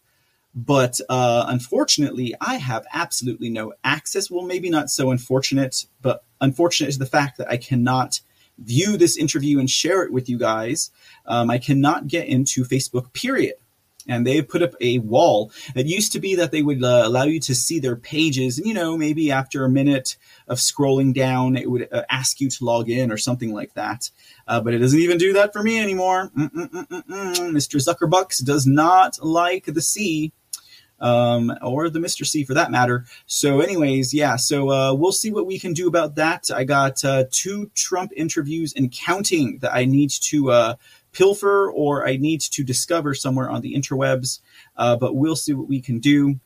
But 0.56 1.00
uh, 1.10 1.46
unfortunately, 1.48 2.36
I 2.40 2.56
have 2.56 2.86
absolutely 2.94 3.50
no 3.50 3.74
access. 3.84 4.30
Well, 4.30 4.46
maybe 4.46 4.70
not 4.70 4.90
so 4.90 5.10
unfortunate, 5.10 5.86
but 6.02 6.24
unfortunate 6.42 6.90
is 6.90 7.00
the 7.00 7.08
fact 7.08 7.38
that 7.40 7.50
I 7.50 7.58
cannot 7.58 8.22
view 8.60 8.98
this 8.98 9.18
interview 9.18 9.58
and 9.60 9.68
share 9.68 10.04
it 10.04 10.14
with 10.14 10.30
you 10.30 10.38
guys. 10.38 10.92
Um, 11.26 11.50
I 11.50 11.58
cannot 11.58 12.08
get 12.08 12.28
into 12.28 12.64
Facebook, 12.66 13.12
period. 13.14 13.56
and 14.08 14.28
they 14.28 14.42
put 14.42 14.62
up 14.62 14.74
a 14.82 15.00
wall. 15.00 15.52
It 15.76 15.86
used 15.88 16.12
to 16.12 16.20
be 16.20 16.36
that 16.36 16.52
they 16.52 16.62
would 16.62 16.84
uh, 16.84 17.04
allow 17.06 17.24
you 17.24 17.40
to 17.42 17.56
see 17.56 17.80
their 17.80 17.96
pages, 17.96 18.58
and 18.58 18.68
you 18.68 18.74
know, 18.74 18.98
maybe 18.98 19.32
after 19.32 19.64
a 19.66 19.70
minute 19.70 20.18
of 20.48 20.58
scrolling 20.58 21.14
down, 21.14 21.56
it 21.56 21.70
would 21.72 21.88
uh, 21.92 22.04
ask 22.10 22.42
you 22.42 22.50
to 22.50 22.66
log 22.66 22.90
in 22.90 23.12
or 23.12 23.18
something 23.18 23.54
like 23.54 23.74
that. 23.74 24.10
Uh, 24.48 24.62
but 24.62 24.74
it 24.74 24.80
doesn't 24.80 25.00
even 25.00 25.18
do 25.18 25.34
that 25.34 25.54
for 25.54 25.64
me 25.64 25.80
anymore. 25.80 26.30
Mr. 26.36 27.80
Zuckerbucks 27.82 28.44
does 28.44 28.68
not 28.68 29.18
like 29.24 29.66
the 29.66 29.82
C. 29.82 30.32
Um, 31.04 31.54
or 31.62 31.90
the 31.90 32.00
Mr. 32.00 32.26
C 32.26 32.46
for 32.46 32.54
that 32.54 32.72
matter. 32.72 33.06
So, 33.26 33.60
anyways, 33.60 34.14
yeah, 34.14 34.38
so 34.38 34.72
uh, 34.72 34.94
we'll 34.94 35.12
see 35.12 35.32
what 35.32 35.46
we 35.46 35.60
can 35.60 35.74
do 35.74 35.90
about 35.90 36.16
that. 36.16 36.50
I 36.50 36.64
got 36.64 37.04
uh, 37.04 37.26
two 37.30 37.70
Trump 37.76 38.14
interviews 38.16 38.74
and 38.74 38.90
counting 38.90 39.60
that 39.60 39.76
I 39.76 39.84
need 39.84 40.12
to 40.12 40.52
uh, 40.52 40.76
pilfer 41.12 41.70
or 41.70 42.08
I 42.08 42.16
need 42.16 42.40
to 42.42 42.64
discover 42.64 43.14
somewhere 43.14 43.50
on 43.50 43.60
the 43.60 43.76
interwebs, 43.76 44.40
uh, 44.78 44.96
but 44.96 45.16
we'll 45.16 45.36
see 45.36 45.54
what 45.54 45.68
we 45.68 45.82
can 45.82 46.00
do. 46.00 46.40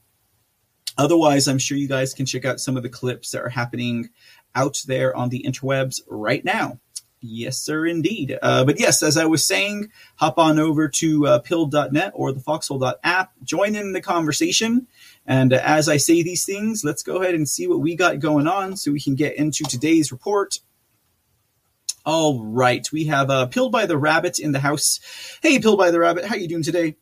Otherwise, 0.97 1.47
I'm 1.47 1.59
sure 1.59 1.77
you 1.77 1.87
guys 1.87 2.15
can 2.15 2.25
check 2.25 2.43
out 2.43 2.59
some 2.59 2.75
of 2.75 2.83
the 2.83 2.89
clips 2.89 3.31
that 3.31 3.43
are 3.43 3.49
happening 3.49 4.09
out 4.55 4.81
there 4.87 5.15
on 5.15 5.29
the 5.29 5.43
interwebs 5.47 6.01
right 6.07 6.43
now. 6.43 6.79
Yes, 7.29 7.57
sir, 7.59 7.85
indeed. 7.85 8.39
Uh, 8.41 8.63
but 8.63 8.79
yes, 8.79 9.03
as 9.03 9.17
I 9.17 9.25
was 9.25 9.43
saying, 9.43 9.91
hop 10.15 10.37
on 10.37 10.59
over 10.59 10.87
to 10.87 11.27
uh, 11.27 11.39
pilled.net 11.39 12.13
or 12.15 12.31
the 12.31 12.39
foxhole.app, 12.39 13.33
join 13.43 13.75
in 13.75 13.91
the 13.91 14.01
conversation. 14.01 14.87
And 15.25 15.51
uh, 15.51 15.61
as 15.61 15.89
I 15.89 15.97
say 15.97 16.23
these 16.23 16.45
things, 16.45 16.83
let's 16.85 17.03
go 17.03 17.21
ahead 17.21 17.35
and 17.35 17.47
see 17.47 17.67
what 17.67 17.81
we 17.81 17.95
got 17.95 18.19
going 18.19 18.47
on 18.47 18.77
so 18.77 18.91
we 18.91 19.01
can 19.01 19.15
get 19.15 19.35
into 19.35 19.65
today's 19.65 20.11
report. 20.11 20.59
All 22.05 22.41
right, 22.41 22.87
we 22.93 23.05
have 23.05 23.29
uh, 23.29 23.47
Pilled 23.47 23.73
by 23.73 23.85
the 23.85 23.97
Rabbit 23.97 24.39
in 24.39 24.53
the 24.53 24.59
house. 24.59 25.01
Hey, 25.41 25.59
Pilled 25.59 25.77
by 25.77 25.91
the 25.91 25.99
Rabbit, 25.99 26.23
how 26.23 26.37
you 26.37 26.47
doing 26.47 26.63
today? 26.63 26.95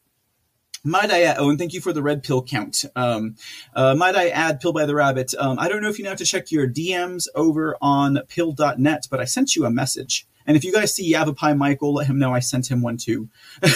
Might 0.86 1.10
I 1.10 1.24
add, 1.24 1.38
oh, 1.40 1.50
and 1.50 1.58
thank 1.58 1.74
you 1.74 1.82
for 1.82 1.94
the 1.94 2.04
red 2.04 2.22
pill 2.22 2.44
count. 2.44 2.86
Um, 2.96 3.38
uh, 3.74 3.96
might 3.96 4.16
I 4.16 4.30
add, 4.30 4.62
Pill 4.62 4.72
by 4.72 4.86
the 4.86 4.94
Rabbit? 4.94 5.34
Um, 5.38 5.58
I 5.58 5.68
don't 5.68 5.82
know 5.82 5.90
if 5.90 5.98
you 5.98 6.04
know 6.04 6.12
how 6.12 6.16
to 6.16 6.26
check 6.26 6.52
your 6.52 6.70
DMs 6.70 7.28
over 7.34 7.76
on 7.82 8.20
pill.net, 8.28 9.08
but 9.10 9.20
I 9.20 9.26
sent 9.26 9.56
you 9.56 9.66
a 9.66 9.72
message. 9.72 10.28
And 10.46 10.56
if 10.56 10.64
you 10.64 10.72
guys 10.72 10.94
see 10.94 11.08
Yavapai 11.10 11.56
Michael, 11.56 11.96
let 11.96 12.06
him 12.06 12.20
know 12.20 12.34
I 12.34 12.40
sent 12.40 12.70
him 12.70 12.84
one 12.84 12.98
too. 12.98 13.30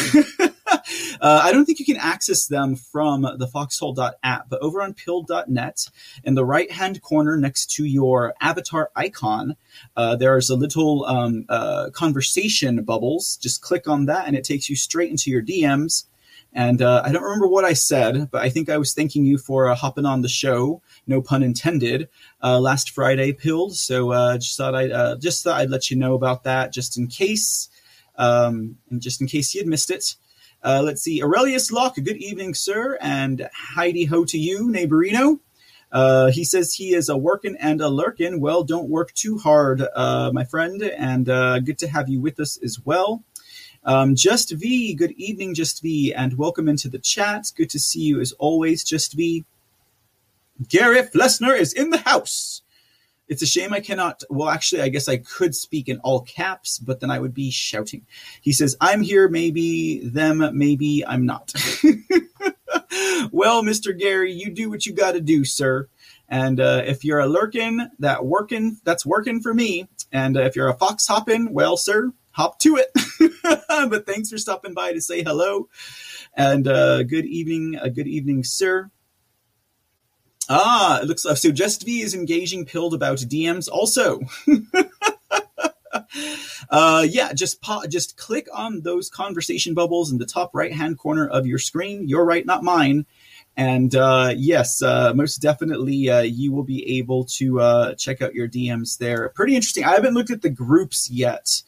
Uh, 1.21 1.41
I 1.43 1.51
don't 1.51 1.65
think 1.65 1.79
you 1.79 1.85
can 1.85 1.97
access 1.97 2.47
them 2.47 2.75
from 2.75 3.21
the 3.21 3.47
foxhole.app, 3.47 4.49
but 4.49 4.61
over 4.61 4.81
on 4.81 4.93
pill.net, 4.93 5.87
in 6.23 6.35
the 6.35 6.45
right 6.45 6.71
hand 6.71 7.01
corner 7.01 7.37
next 7.37 7.71
to 7.71 7.85
your 7.85 8.33
avatar 8.39 8.89
icon, 8.95 9.55
uh, 9.97 10.15
there's 10.15 10.49
a 10.49 10.55
little 10.55 11.05
um, 11.05 11.45
uh, 11.49 11.89
conversation 11.91 12.83
bubbles. 12.83 13.37
Just 13.37 13.61
click 13.61 13.87
on 13.87 14.05
that 14.05 14.27
and 14.27 14.35
it 14.35 14.43
takes 14.43 14.69
you 14.69 14.75
straight 14.75 15.09
into 15.09 15.29
your 15.29 15.41
DMs. 15.41 16.05
And 16.51 16.81
uh, 16.81 17.03
I 17.05 17.11
don't 17.11 17.23
remember 17.23 17.47
what 17.47 17.63
I 17.65 17.73
said, 17.73 18.31
but 18.31 18.41
I 18.41 18.49
think 18.49 18.69
I 18.69 18.77
was 18.77 18.93
thanking 18.93 19.23
you 19.23 19.37
for 19.37 19.69
uh, 19.69 19.75
hopping 19.75 20.05
on 20.05 20.21
the 20.21 20.29
show. 20.29 20.81
No 21.05 21.21
pun 21.21 21.43
intended. 21.43 22.09
Uh, 22.41 22.59
last 22.59 22.89
Friday, 22.89 23.33
pilled. 23.33 23.75
So 23.75 24.11
uh, 24.11 24.37
just 24.37 24.57
thought 24.57 24.73
I 24.73 24.89
uh, 24.89 25.15
just 25.17 25.43
thought 25.43 25.59
I'd 25.59 25.69
let 25.69 25.91
you 25.91 25.97
know 25.97 26.15
about 26.15 26.43
that, 26.45 26.73
just 26.73 26.97
in 26.97 27.07
case, 27.07 27.69
um, 28.17 28.77
and 28.89 28.99
just 29.01 29.21
in 29.21 29.27
case 29.27 29.53
you 29.53 29.61
had 29.61 29.67
missed 29.67 29.91
it. 29.91 30.15
Uh, 30.63 30.81
let's 30.83 31.01
see, 31.01 31.21
Aurelius 31.21 31.71
Locke. 31.71 31.95
Good 31.95 32.17
evening, 32.17 32.53
sir, 32.53 32.97
and 32.99 33.47
Heidi 33.53 34.05
ho 34.05 34.25
to 34.25 34.37
you, 34.37 34.69
neighborino. 34.69 35.39
He 36.33 36.43
says 36.43 36.73
he 36.73 36.93
is 36.93 37.09
a 37.09 37.17
working 37.17 37.57
and 37.59 37.79
a 37.79 37.89
lurking. 37.89 38.41
Well, 38.41 38.63
don't 38.63 38.89
work 38.89 39.13
too 39.13 39.37
hard, 39.37 39.83
my 39.95 40.43
friend, 40.45 40.81
and 40.81 41.25
good 41.65 41.77
to 41.77 41.87
have 41.87 42.09
you 42.09 42.19
with 42.19 42.39
us 42.39 42.57
as 42.63 42.79
well. 42.83 43.23
Um, 43.83 44.15
Just 44.15 44.51
V, 44.51 44.93
good 44.93 45.11
evening, 45.11 45.53
Just 45.53 45.81
V, 45.81 46.13
and 46.13 46.37
welcome 46.37 46.67
into 46.67 46.89
the 46.89 46.99
chat. 46.99 47.51
Good 47.55 47.69
to 47.71 47.79
see 47.79 48.01
you 48.01 48.19
as 48.19 48.33
always, 48.33 48.83
Just 48.83 49.13
V. 49.13 49.45
Gary 50.67 51.01
Flessner 51.03 51.57
is 51.57 51.71
in 51.71 51.89
the 51.89 51.99
house. 51.99 52.61
It's 53.29 53.41
a 53.41 53.45
shame 53.45 53.73
I 53.73 53.79
cannot. 53.79 54.23
Well, 54.29 54.49
actually, 54.49 54.81
I 54.81 54.89
guess 54.89 55.07
I 55.07 55.17
could 55.17 55.55
speak 55.55 55.87
in 55.87 55.99
all 55.99 56.21
caps, 56.21 56.79
but 56.79 56.99
then 56.99 57.11
I 57.11 57.19
would 57.19 57.33
be 57.33 57.51
shouting. 57.51 58.05
He 58.41 58.51
says, 58.51 58.75
I'm 58.81 59.01
here, 59.01 59.29
maybe, 59.29 59.99
them, 59.99 60.43
maybe, 60.57 61.05
I'm 61.05 61.25
not. 61.25 61.53
well, 63.31 63.63
Mr. 63.63 63.97
Gary, 63.97 64.33
you 64.33 64.49
do 64.49 64.69
what 64.69 64.85
you 64.85 64.93
got 64.93 65.11
to 65.13 65.21
do, 65.21 65.45
sir. 65.45 65.87
And 66.27 66.59
uh, 66.59 66.81
if 66.85 67.05
you're 67.05 67.19
a 67.19 67.27
lurking, 67.27 67.87
that 67.99 68.25
working, 68.25 68.77
that's 68.83 69.05
working 69.05 69.41
for 69.41 69.53
me. 69.53 69.87
And 70.11 70.35
uh, 70.35 70.41
if 70.41 70.55
you're 70.55 70.67
a 70.67 70.77
fox 70.77 71.07
hopping, 71.07 71.53
well, 71.53 71.77
sir, 71.77 72.11
hop 72.31 72.59
to 72.59 72.77
it. 72.77 72.91
but 73.89 74.05
thanks 74.05 74.29
for 74.29 74.37
stopping 74.37 74.73
by 74.73 74.93
to 74.93 75.01
say 75.01 75.23
hello. 75.23 75.67
And 76.35 76.67
uh, 76.67 77.03
good 77.03 77.25
evening, 77.25 77.75
a 77.75 77.85
uh, 77.85 77.89
good 77.89 78.07
evening, 78.07 78.43
sir. 78.43 78.91
Ah, 80.49 81.01
it 81.01 81.07
looks 81.07 81.25
like 81.25 81.37
so. 81.37 81.51
Just 81.51 81.85
V 81.85 82.01
is 82.01 82.15
engaging 82.15 82.65
pilled 82.65 82.95
about 82.95 83.19
DMs 83.19 83.69
also. 83.71 84.19
uh, 86.71 87.05
yeah, 87.07 87.33
just 87.33 87.61
po- 87.61 87.85
just 87.87 88.17
click 88.17 88.47
on 88.51 88.81
those 88.81 89.11
conversation 89.11 89.75
bubbles 89.75 90.11
in 90.11 90.17
the 90.17 90.25
top 90.25 90.49
right 90.53 90.73
hand 90.73 90.97
corner 90.97 91.27
of 91.27 91.45
your 91.45 91.59
screen. 91.59 92.07
You're 92.07 92.25
right, 92.25 92.45
not 92.45 92.63
mine. 92.63 93.05
And 93.57 93.93
uh, 93.93 94.33
yes, 94.35 94.81
uh, 94.81 95.13
most 95.13 95.37
definitely, 95.37 96.09
uh, 96.09 96.21
you 96.21 96.51
will 96.51 96.63
be 96.63 96.97
able 96.97 97.25
to 97.25 97.59
uh, 97.59 97.95
check 97.95 98.21
out 98.21 98.33
your 98.33 98.47
DMs 98.47 98.97
there. 98.97 99.29
Pretty 99.29 99.55
interesting. 99.55 99.83
I 99.83 99.91
haven't 99.91 100.13
looked 100.13 100.31
at 100.31 100.41
the 100.41 100.49
groups 100.49 101.09
yet. 101.11 101.61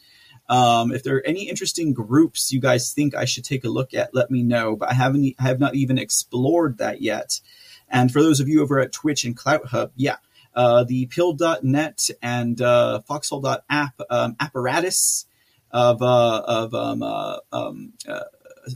Um, 0.51 0.91
if 0.91 1.03
there 1.03 1.15
are 1.15 1.25
any 1.25 1.47
interesting 1.47 1.93
groups 1.93 2.51
you 2.51 2.59
guys 2.59 2.91
think 2.91 3.15
I 3.15 3.23
should 3.23 3.45
take 3.45 3.63
a 3.63 3.69
look 3.69 3.93
at, 3.93 4.13
let 4.13 4.29
me 4.29 4.43
know. 4.43 4.75
But 4.75 4.89
I 4.89 4.93
haven't, 4.93 5.33
I 5.39 5.43
have 5.43 5.61
not 5.61 5.75
even 5.75 5.97
explored 5.97 6.77
that 6.79 7.01
yet. 7.01 7.39
And 7.87 8.11
for 8.11 8.21
those 8.21 8.41
of 8.41 8.49
you 8.49 8.61
over 8.61 8.79
at 8.79 8.91
Twitch 8.91 9.23
and 9.23 9.35
CloutHub, 9.35 9.91
yeah, 9.95 10.17
uh, 10.53 10.83
the 10.83 11.05
pill.net 11.05 12.09
and 12.21 12.61
uh, 12.61 12.99
foxhole.app 13.01 14.01
um, 14.09 14.35
apparatus 14.41 15.25
of, 15.71 16.01
uh, 16.01 16.43
of 16.45 16.73
um, 16.73 17.01
uh, 17.01 17.37
um, 17.53 17.93
uh, 18.05 18.19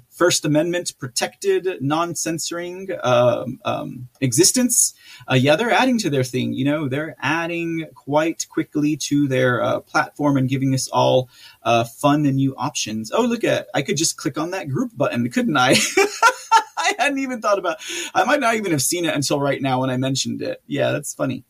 First 0.09 0.45
Amendment 0.45 0.93
protected, 0.99 1.81
non 1.81 2.15
censoring 2.15 2.89
um, 3.03 3.59
um, 3.65 4.09
existence. 4.21 4.93
Uh, 5.29 5.35
yeah, 5.35 5.55
they're 5.55 5.71
adding 5.71 5.97
to 5.99 6.09
their 6.09 6.23
thing. 6.23 6.53
You 6.53 6.65
know, 6.65 6.87
they're 6.87 7.15
adding 7.21 7.87
quite 7.93 8.47
quickly 8.49 8.97
to 8.97 9.27
their 9.27 9.61
uh, 9.61 9.79
platform 9.81 10.37
and 10.37 10.49
giving 10.49 10.73
us 10.73 10.87
all 10.87 11.29
uh, 11.63 11.83
fun 11.83 12.25
and 12.25 12.35
new 12.37 12.55
options. 12.55 13.11
Oh, 13.11 13.23
look 13.23 13.43
at, 13.43 13.67
I 13.73 13.81
could 13.81 13.97
just 13.97 14.17
click 14.17 14.37
on 14.37 14.51
that 14.51 14.69
group 14.69 14.91
button, 14.95 15.29
couldn't 15.29 15.57
I? 15.57 15.75
I 16.77 16.93
hadn't 16.99 17.19
even 17.19 17.41
thought 17.41 17.59
about. 17.59 17.77
I 18.13 18.23
might 18.25 18.39
not 18.39 18.55
even 18.55 18.71
have 18.71 18.81
seen 18.81 19.05
it 19.05 19.15
until 19.15 19.39
right 19.39 19.61
now 19.61 19.81
when 19.81 19.89
I 19.89 19.97
mentioned 19.97 20.41
it. 20.41 20.61
Yeah, 20.67 20.91
that's 20.91 21.13
funny. 21.13 21.43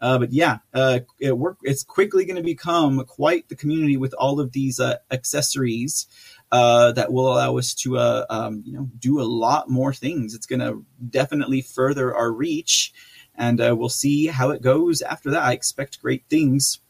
Uh, 0.00 0.18
but 0.18 0.32
yeah, 0.32 0.58
uh, 0.74 1.00
it 1.18 1.36
work, 1.36 1.58
it's 1.62 1.82
quickly 1.82 2.24
going 2.24 2.36
to 2.36 2.42
become 2.42 3.04
quite 3.04 3.48
the 3.48 3.56
community 3.56 3.96
with 3.96 4.14
all 4.14 4.38
of 4.38 4.52
these 4.52 4.78
uh, 4.78 4.96
accessories 5.10 6.06
uh, 6.50 6.92
that 6.92 7.12
will 7.12 7.32
allow 7.32 7.56
us 7.58 7.74
to, 7.74 7.98
uh, 7.98 8.24
um, 8.30 8.62
you 8.64 8.72
know, 8.72 8.88
do 8.98 9.20
a 9.20 9.22
lot 9.22 9.68
more 9.68 9.92
things. 9.92 10.34
It's 10.34 10.46
going 10.46 10.60
to 10.60 10.84
definitely 11.10 11.60
further 11.60 12.14
our 12.14 12.32
reach, 12.32 12.92
and 13.34 13.60
uh, 13.60 13.74
we'll 13.76 13.88
see 13.88 14.26
how 14.26 14.50
it 14.50 14.62
goes 14.62 15.02
after 15.02 15.30
that. 15.30 15.42
I 15.42 15.52
expect 15.52 16.02
great 16.02 16.24
things. 16.28 16.80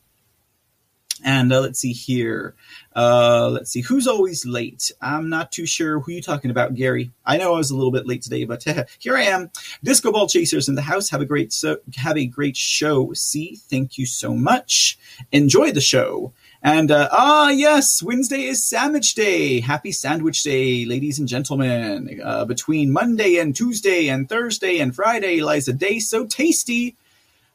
And 1.25 1.53
uh, 1.53 1.61
let's 1.61 1.81
see 1.81 1.93
here. 1.93 2.55
Uh, 2.95 3.49
let's 3.49 3.71
see 3.71 3.81
who's 3.81 4.07
always 4.07 4.47
late. 4.47 4.93
I'm 5.01 5.29
not 5.29 5.51
too 5.51 5.67
sure 5.67 6.01
who 6.01 6.13
you're 6.13 6.21
talking 6.21 6.51
about, 6.51 6.75
Gary. 6.75 7.11
I 7.25 7.39
know 7.39 7.55
I 7.55 7.59
was 7.59 7.71
a 7.71 7.77
little 7.77 7.91
bit 7.91 8.07
late 8.07 8.23
today, 8.23 8.45
but 8.45 8.65
here 8.99 9.17
I 9.17 9.23
am. 9.23 9.51
Disco 9.83 10.13
ball 10.13 10.29
chasers 10.29 10.69
in 10.69 10.75
the 10.75 10.83
house. 10.83 11.11
Have 11.11 11.21
a 11.21 11.27
great 11.27 11.53
so 11.53 11.79
have 11.97 12.17
a 12.17 12.27
great 12.27 12.57
show. 12.57 13.13
See, 13.15 13.57
thank 13.57 13.99
you 13.99 14.07
so 14.07 14.35
much. 14.35 14.99
Enjoy 15.33 15.73
the 15.73 15.81
show. 15.81 16.33
And 16.71 16.91
uh, 16.91 17.09
ah, 17.11 17.49
yes, 17.49 18.03
Wednesday 18.03 18.43
is 18.43 18.63
Sandwich 18.63 19.15
Day. 19.15 19.61
Happy 19.61 19.91
Sandwich 19.91 20.43
Day, 20.43 20.85
ladies 20.85 21.19
and 21.19 21.27
gentlemen. 21.27 22.21
Uh, 22.23 22.45
between 22.45 22.93
Monday 22.93 23.39
and 23.39 23.57
Tuesday 23.57 24.09
and 24.09 24.29
Thursday 24.29 24.79
and 24.79 24.95
Friday 24.95 25.41
lies 25.41 25.67
a 25.67 25.73
day 25.73 25.99
so 25.99 26.27
tasty, 26.27 26.95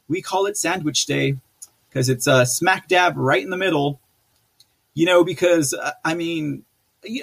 we 0.07 0.23
call 0.23 0.47
it 0.47 0.57
Sandwich 0.57 1.05
Day 1.05 1.37
because 1.87 2.09
it's 2.09 2.27
uh, 2.27 2.43
smack 2.43 2.87
dab 2.87 3.15
right 3.15 3.43
in 3.43 3.51
the 3.51 3.55
middle. 3.55 3.99
You 4.95 5.05
know, 5.05 5.23
because 5.23 5.75
uh, 5.75 5.91
I 6.03 6.15
mean, 6.15 6.65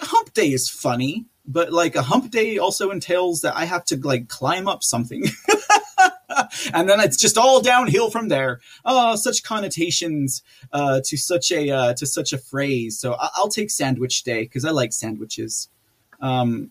Hump 0.00 0.33
Day 0.33 0.53
is 0.53 0.68
funny, 0.68 1.24
but 1.44 1.72
like 1.72 1.96
a 1.96 2.03
Hump 2.03 2.31
Day 2.31 2.59
also 2.59 2.92
entails 2.92 3.40
that 3.40 3.57
I 3.57 3.64
have 3.64 3.85
to 3.87 3.96
like 3.96 4.29
climb 4.29 4.68
up 4.68 4.85
something. 4.85 5.24
and 6.74 6.88
then 6.88 7.00
it's 7.00 7.16
just 7.16 7.38
all 7.38 7.60
downhill 7.60 8.10
from 8.10 8.28
there. 8.28 8.60
Oh, 8.84 9.16
such 9.16 9.42
connotations 9.42 10.42
uh, 10.72 11.00
to 11.04 11.16
such 11.16 11.50
a 11.52 11.70
uh, 11.70 11.94
to 11.94 12.06
such 12.06 12.32
a 12.32 12.38
phrase. 12.38 12.98
So 12.98 13.14
I- 13.14 13.30
will 13.38 13.48
take 13.48 13.70
Sandwich 13.70 14.22
Day 14.22 14.42
because 14.42 14.64
I 14.64 14.70
like 14.70 14.92
sandwiches. 14.92 15.68
Um, 16.20 16.70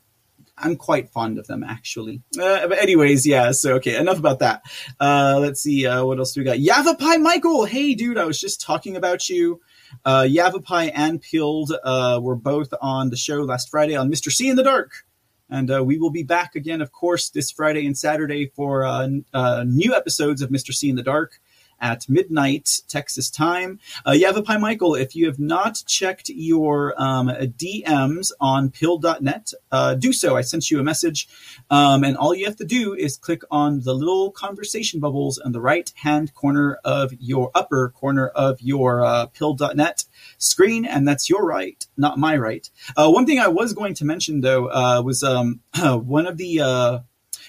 I'm 0.57 0.75
quite 0.75 1.09
fond 1.09 1.39
of 1.39 1.47
them 1.47 1.63
actually. 1.63 2.21
Uh, 2.39 2.67
but 2.67 2.79
anyways, 2.79 3.25
yeah. 3.25 3.51
So 3.51 3.75
okay, 3.75 3.97
enough 3.97 4.19
about 4.19 4.39
that. 4.39 4.61
Uh, 4.99 5.37
let's 5.39 5.61
see 5.61 5.85
uh, 5.87 6.03
what 6.03 6.19
else 6.19 6.35
we 6.35 6.43
got. 6.43 6.59
Yavapai 6.59 7.17
Michael, 7.17 7.65
hey 7.65 7.95
dude, 7.95 8.17
I 8.17 8.25
was 8.25 8.39
just 8.39 8.61
talking 8.61 8.95
about 8.95 9.29
you. 9.29 9.61
Uh, 10.05 10.27
Yavapai 10.29 10.91
and 10.91 11.21
Peeled 11.21 11.71
were 12.21 12.35
both 12.35 12.73
on 12.81 13.09
the 13.09 13.17
show 13.17 13.41
last 13.41 13.69
Friday 13.69 13.95
on 13.95 14.11
Mr. 14.11 14.31
C 14.31 14.49
in 14.49 14.55
the 14.55 14.63
Dark. 14.63 15.05
And 15.49 15.71
uh, 15.71 15.83
we 15.83 15.97
will 15.97 16.11
be 16.11 16.23
back 16.23 16.55
again, 16.55 16.81
of 16.81 16.91
course, 16.91 17.29
this 17.29 17.49
Friday 17.51 17.85
and 17.85 17.97
Saturday 17.97 18.47
for 18.55 18.85
uh, 18.85 19.07
uh, 19.33 19.63
new 19.67 19.95
episodes 19.95 20.41
of 20.41 20.49
Mr. 20.49 20.73
C 20.73 20.89
in 20.89 20.95
the 20.95 21.03
Dark 21.03 21.39
at 21.81 22.07
midnight 22.09 22.81
Texas 22.87 23.29
time. 23.29 23.79
Uh, 24.05 24.11
Yavapai 24.11 24.57
Michael, 24.57 24.95
if 24.95 25.15
you 25.15 25.25
have 25.25 25.39
not 25.39 25.83
checked 25.87 26.29
your 26.29 26.93
um, 27.01 27.27
DMs 27.27 28.31
on 28.39 28.69
pill.net, 28.69 29.53
uh, 29.71 29.95
do 29.95 30.13
so. 30.13 30.35
I 30.35 30.41
sent 30.41 30.69
you 30.71 30.79
a 30.79 30.83
message. 30.83 31.27
Um, 31.69 32.03
and 32.03 32.17
all 32.17 32.35
you 32.35 32.45
have 32.45 32.57
to 32.57 32.65
do 32.65 32.93
is 32.93 33.17
click 33.17 33.43
on 33.51 33.81
the 33.81 33.93
little 33.93 34.31
conversation 34.31 34.99
bubbles 34.99 35.39
in 35.43 35.51
the 35.51 35.61
right 35.61 35.91
hand 35.95 36.33
corner 36.33 36.79
of 36.83 37.13
your 37.19 37.51
upper 37.55 37.89
corner 37.89 38.27
of 38.27 38.61
your 38.61 39.03
uh, 39.03 39.25
pill.net 39.27 40.05
screen. 40.37 40.85
And 40.85 41.07
that's 41.07 41.29
your 41.29 41.45
right, 41.45 41.85
not 41.97 42.17
my 42.17 42.37
right. 42.37 42.69
Uh, 42.95 43.09
one 43.11 43.25
thing 43.25 43.39
I 43.39 43.47
was 43.47 43.73
going 43.73 43.93
to 43.95 44.05
mention, 44.05 44.41
though, 44.41 44.67
uh, 44.67 45.01
was 45.03 45.23
um, 45.23 45.61
one 45.83 46.27
of 46.27 46.37
the. 46.37 46.61
Uh, 46.61 46.99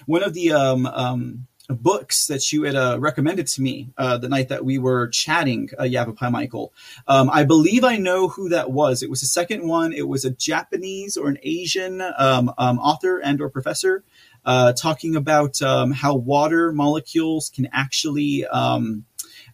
one 0.07 0.23
of 0.23 0.33
the 0.33 0.53
um, 0.53 0.87
um, 0.87 1.47
books 1.71 2.27
that 2.27 2.53
you 2.53 2.65
had 2.65 2.75
uh, 2.75 2.99
recommended 3.01 3.47
to 3.49 3.63
me 3.63 3.91
uh, 3.99 4.19
the 4.19 4.29
night 4.29 4.49
that 4.49 4.65
we 4.65 4.79
were 4.79 5.09
chatting, 5.09 5.71
uh, 5.79 5.85
Yavapai 5.85 6.31
Michael. 6.31 6.73
Um, 7.07 7.31
I 7.31 7.45
believe 7.45 7.85
I 7.85 7.97
know 7.97 8.29
who 8.29 8.49
that 8.51 8.71
was. 8.71 9.03
It 9.03 9.11
was 9.11 9.21
the 9.21 9.27
second 9.27 9.67
one. 9.67 9.93
It 9.93 10.09
was 10.09 10.25
a 10.25 10.31
Japanese 10.31 11.17
or 11.17 11.29
an 11.29 11.39
Asian 11.43 12.01
um, 12.01 12.53
um, 12.59 12.79
author 12.79 13.19
and 13.19 13.41
or 13.41 13.49
professor 13.49 14.05
uh, 14.45 14.73
talking 14.73 15.17
about 15.17 15.61
um, 15.63 15.93
how 15.93 16.15
water 16.15 16.73
molecules 16.73 17.51
can 17.51 17.69
actually 17.73 18.47
um, 18.47 19.05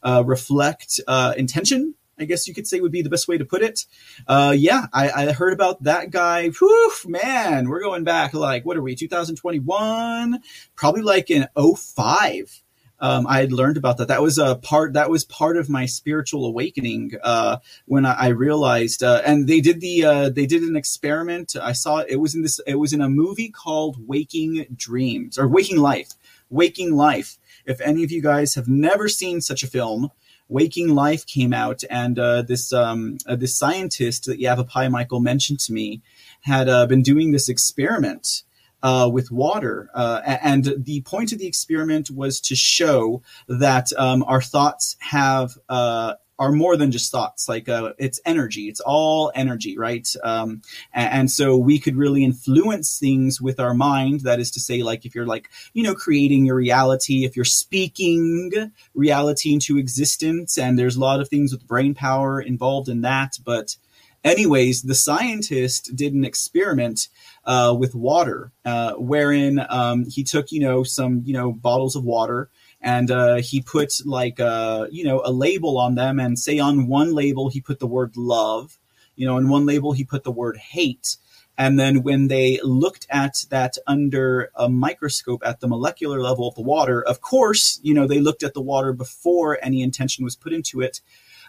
uh, 0.03 0.23
reflect 0.25 1.01
uh, 1.07 1.35
intention 1.37 1.95
I 2.19 2.25
guess 2.25 2.49
you 2.49 2.55
could 2.55 2.67
say 2.67 2.81
would 2.81 2.93
be 2.93 3.03
the 3.03 3.11
best 3.11 3.29
way 3.29 3.39
to 3.39 3.45
put 3.45 3.63
it. 3.63 3.85
Uh, 4.27 4.55
yeah, 4.57 4.87
I, 4.93 5.11
I, 5.11 5.33
heard 5.33 5.53
about 5.53 5.83
that 5.83 6.11
guy. 6.11 6.49
Whew, 6.49 6.93
man, 7.07 7.69
we're 7.69 7.83
going 7.83 8.05
back 8.05 8.33
like, 8.33 8.65
what 8.65 8.77
are 8.77 8.83
we, 8.83 8.95
2021? 8.95 10.41
Probably 10.75 11.03
like 11.03 11.31
in 11.31 11.47
05. 11.57 12.63
Um, 12.99 13.27
I 13.27 13.41
had 13.41 13.53
learned 13.53 13.77
about 13.77 13.99
that. 13.99 14.09
That 14.09 14.23
was 14.23 14.39
a 14.39 14.57
part. 14.57 14.95
That 14.95 15.11
was 15.11 15.25
part 15.25 15.57
of 15.57 15.69
my 15.69 15.87
spiritual 15.87 16.47
awakening 16.47 17.13
uh, 17.23 17.59
when 17.85 18.07
I, 18.07 18.13
I 18.15 18.27
realized. 18.29 19.03
Uh, 19.03 19.21
and 19.25 19.47
they 19.47 19.61
did 19.61 19.81
the. 19.81 20.05
Uh, 20.05 20.29
they 20.31 20.47
did 20.47 20.63
an 20.63 20.77
experiment. 20.77 21.55
I 21.61 21.73
saw 21.73 21.99
it. 21.99 22.07
It 22.09 22.17
was 22.17 22.35
in 22.35 22.43
this. 22.43 22.59
It 22.67 22.77
was 22.77 22.93
in 22.93 23.03
a 23.03 23.09
movie 23.09 23.51
called 23.51 23.97
Waking 24.07 24.67
Dreams 24.75 25.37
or 25.37 25.47
Waking 25.47 25.79
Life. 25.79 26.13
Waking 26.49 26.95
Life. 26.95 27.37
If 27.67 27.81
any 27.81 28.05
of 28.05 28.11
you 28.11 28.23
guys 28.23 28.55
have 28.55 28.69
never 28.69 29.09
seen 29.09 29.41
such 29.41 29.63
a 29.63 29.67
film, 29.67 30.11
Waking 30.49 30.95
Life 30.95 31.27
came 31.27 31.53
out, 31.53 31.83
and 31.91 32.19
uh, 32.19 32.43
this 32.43 32.73
um, 32.73 33.19
uh, 33.27 33.37
this 33.37 33.59
scientist 33.59 34.27
that 34.27 34.39
Yavapai 34.39 34.89
Michael 34.89 35.21
mentioned 35.21 35.61
to 35.61 35.73
me 35.73 36.03
had 36.43 36.69
uh, 36.69 36.87
been 36.87 37.03
doing 37.03 37.33
this 37.33 37.49
experiment 37.49 38.43
uh, 38.83 39.09
with 39.13 39.31
water, 39.31 39.91
uh, 39.95 40.21
and 40.25 40.75
the 40.79 41.01
point 41.03 41.33
of 41.33 41.39
the 41.39 41.47
experiment 41.47 42.11
was 42.11 42.41
to 42.41 42.55
show 42.55 43.23
that 43.49 43.93
um, 43.97 44.23
our 44.25 44.43
thoughts 44.43 44.97
have 45.01 45.59
uh, 45.69 46.15
are 46.39 46.53
more 46.53 46.77
than 46.77 46.91
just 46.91 47.11
thoughts. 47.11 47.49
Like 47.49 47.69
uh, 47.69 47.93
it's 47.99 48.21
energy. 48.27 48.69
It's 48.69 48.81
all 48.81 49.33
energy, 49.35 49.79
right? 49.79 50.07
Um, 50.23 50.63
and, 50.93 51.13
and, 51.13 51.31
so 51.31 51.57
we 51.57 51.79
could 51.79 51.97
really 51.97 52.25
influence 52.25 52.99
things 52.99 53.41
with 53.41 53.59
our 53.59 53.75
mind. 53.75 54.21
That 54.21 54.41
is 54.41 54.51
to 54.53 54.61
say, 54.61 54.83
like 54.83 55.05
if 55.07 55.15
you're 55.15 55.27
like 55.27 55.49
you 55.73 55.83
know 55.83 55.95
creating 55.95 56.47
your 56.47 56.57
reality, 56.57 57.25
if 57.25 57.37
you're 57.37 57.45
speaking 57.45 58.73
reality 58.95 59.53
into 59.53 59.79
existence, 59.79 60.59
and 60.59 60.79
there's 60.79 60.97
a 60.97 61.01
lot 61.01 61.21
of 61.21 61.29
things 61.29 61.53
with 61.53 61.67
brain 61.67 61.95
power 61.95 62.41
involved 62.41 62.89
in 62.89 63.01
that. 63.03 63.39
But 63.45 63.77
anyways, 64.25 64.83
the 64.83 64.95
scientist 64.95 65.95
did 65.95 66.15
an 66.15 66.25
experiment. 66.25 67.09
Uh, 67.49 67.73
with 67.79 67.95
water, 67.95 68.51
uh, 68.65 68.95
wherein 68.95 69.65
um, 69.69 70.05
he 70.11 70.25
took, 70.25 70.51
you 70.51 70.59
know, 70.59 70.83
some, 70.83 71.23
you 71.25 71.33
know, 71.33 71.53
bottles 71.53 71.95
of 71.95 72.03
water, 72.03 72.51
and 72.81 73.11
uh, 73.11 73.37
he 73.37 73.61
put 73.61 73.95
like 74.05 74.39
a 74.39 74.47
uh, 74.47 74.87
you 74.91 75.05
know 75.05 75.23
a 75.25 75.33
label 75.33 75.79
on 75.79 75.95
them 75.95 76.21
and 76.21 76.39
say 76.39 76.59
on 76.59 76.87
one 76.87 77.15
label 77.15 77.49
he 77.49 77.61
put 77.61 77.79
the 77.79 77.87
word 77.87 78.17
love 78.17 78.79
you 79.17 79.27
know 79.27 79.39
in 79.39 79.49
one 79.49 79.67
label 79.67 79.93
he 79.93 80.05
put 80.05 80.25
the 80.25 80.33
word 80.33 80.57
hate. 80.57 81.17
And 81.59 81.81
then 81.81 82.03
when 82.03 82.29
they 82.29 82.61
looked 82.63 83.07
at 83.09 83.47
that 83.49 83.79
under 83.87 84.51
a 84.55 84.69
microscope 84.69 85.43
at 85.43 85.61
the 85.61 85.69
molecular 85.69 86.21
level 86.21 86.47
of 86.47 86.55
the 86.55 86.63
water 86.63 87.03
of 87.03 87.21
course 87.21 87.81
you 87.83 87.95
know 87.95 88.07
they 88.07 88.21
looked 88.21 88.43
at 88.43 88.55
the 88.55 88.61
water 88.61 88.93
before 88.93 89.59
any 89.63 89.83
intention 89.83 90.23
was 90.25 90.37
put 90.37 90.53
into 90.53 90.81
it 90.83 91.01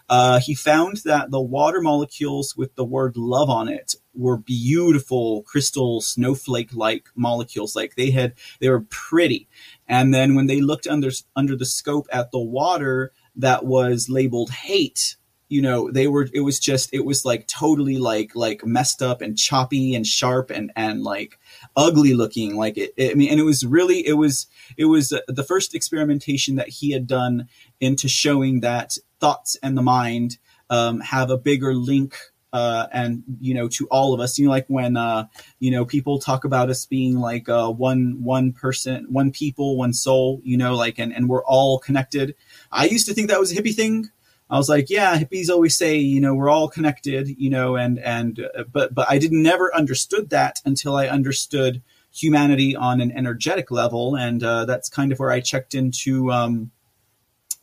uh, 0.08 0.40
he 0.40 0.54
found 0.54 0.98
that 1.04 1.30
the 1.30 1.40
water 1.40 1.80
molecules 1.80 2.56
with 2.56 2.74
the 2.76 2.84
word 2.84 3.16
love 3.16 3.50
on 3.50 3.68
it 3.68 3.94
were 4.14 4.38
beautiful 4.38 5.42
crystal 5.42 6.00
snowflake 6.00 6.74
like 6.74 7.08
molecules. 7.14 7.76
Like 7.76 7.94
they 7.94 8.10
had 8.10 8.34
they 8.60 8.70
were 8.70 8.86
pretty. 8.88 9.48
And 9.86 10.12
then 10.12 10.34
when 10.34 10.46
they 10.46 10.60
looked 10.60 10.86
under 10.86 11.10
under 11.36 11.56
the 11.56 11.66
scope 11.66 12.06
at 12.10 12.30
the 12.30 12.40
water 12.40 13.12
that 13.36 13.64
was 13.64 14.08
labeled 14.08 14.50
hate, 14.50 15.16
you 15.48 15.62
know, 15.62 15.90
they 15.90 16.08
were 16.08 16.28
it 16.32 16.40
was 16.40 16.58
just 16.58 16.92
it 16.92 17.04
was 17.04 17.24
like 17.24 17.46
totally 17.46 17.98
like 17.98 18.34
like 18.34 18.64
messed 18.64 19.02
up 19.02 19.20
and 19.20 19.36
choppy 19.36 19.94
and 19.94 20.06
sharp 20.06 20.50
and 20.50 20.72
and 20.74 21.02
like 21.02 21.38
ugly 21.76 22.14
looking. 22.14 22.56
Like 22.56 22.76
it, 22.76 22.92
it 22.96 23.12
I 23.12 23.14
mean 23.14 23.30
and 23.30 23.40
it 23.40 23.44
was 23.44 23.64
really 23.64 24.06
it 24.06 24.14
was 24.14 24.46
it 24.76 24.86
was 24.86 25.10
the 25.28 25.44
first 25.44 25.74
experimentation 25.74 26.56
that 26.56 26.68
he 26.68 26.92
had 26.92 27.06
done 27.06 27.48
into 27.80 28.08
showing 28.08 28.60
that 28.60 28.96
thoughts 29.20 29.56
and 29.62 29.76
the 29.76 29.82
mind 29.82 30.38
um, 30.70 31.00
have 31.00 31.30
a 31.30 31.38
bigger 31.38 31.74
link 31.74 32.16
uh, 32.52 32.86
and 32.92 33.22
you 33.40 33.54
know 33.54 33.68
to 33.68 33.86
all 33.88 34.14
of 34.14 34.20
us. 34.20 34.38
You 34.38 34.46
know 34.46 34.50
like 34.50 34.66
when 34.68 34.96
uh, 34.96 35.26
you 35.58 35.70
know 35.70 35.84
people 35.84 36.18
talk 36.18 36.44
about 36.44 36.70
us 36.70 36.86
being 36.86 37.18
like 37.18 37.48
uh, 37.48 37.70
one 37.70 38.22
one 38.22 38.52
person 38.52 39.06
one 39.10 39.30
people 39.30 39.76
one 39.76 39.92
soul 39.92 40.40
you 40.44 40.56
know 40.56 40.74
like 40.74 40.98
and, 40.98 41.12
and 41.12 41.28
we're 41.28 41.44
all 41.44 41.78
connected. 41.78 42.34
I 42.72 42.86
used 42.86 43.06
to 43.08 43.14
think 43.14 43.28
that 43.28 43.40
was 43.40 43.52
a 43.52 43.60
hippie 43.60 43.74
thing. 43.74 44.10
I 44.50 44.56
was 44.56 44.68
like 44.68 44.88
yeah 44.88 45.18
hippies 45.18 45.50
always 45.50 45.76
say 45.76 45.96
you 45.96 46.22
know 46.22 46.34
we're 46.34 46.48
all 46.48 46.68
connected 46.68 47.28
you 47.28 47.50
know 47.50 47.76
and 47.76 47.98
and 47.98 48.40
uh, 48.56 48.64
but 48.72 48.94
but 48.94 49.06
i 49.10 49.18
didn't 49.18 49.42
never 49.42 49.74
understood 49.74 50.30
that 50.30 50.62
until 50.64 50.96
i 50.96 51.06
understood 51.06 51.82
humanity 52.12 52.74
on 52.74 53.00
an 53.00 53.12
energetic 53.12 53.70
level. 53.70 54.16
And 54.16 54.42
uh, 54.42 54.64
that's 54.64 54.88
kind 54.88 55.12
of 55.12 55.18
where 55.18 55.30
i 55.30 55.40
checked 55.40 55.74
into 55.74 56.32
um, 56.32 56.70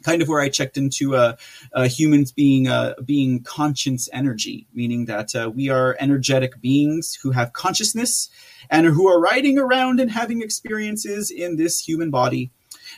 kind 0.06 0.22
of 0.22 0.28
where 0.28 0.39
I 0.39 0.50
checked 0.50 0.78
into 0.78 1.15
uh, 1.15 1.36
uh, 1.74 1.88
humans 1.88 2.32
being 2.32 2.68
uh, 2.68 2.94
being 3.04 3.41
conscience 3.41 4.08
energy, 4.13 4.68
meaning 4.74 5.06
that 5.06 5.36
uh, 5.36 5.50
we 5.50 5.70
are 5.70 5.98
energetic 6.00 6.62
beings 6.62 7.18
who 7.22 7.32
have 7.32 7.54
consciousness 7.54 8.30
and 8.70 8.86
who 8.86 9.08
are 9.08 9.20
riding 9.20 9.58
around 9.58 10.00
and 10.00 10.12
having 10.12 10.41
experiences 10.41 11.32
in 11.32 11.58
this 11.58 11.80
human 11.80 12.12
body. 12.12 12.52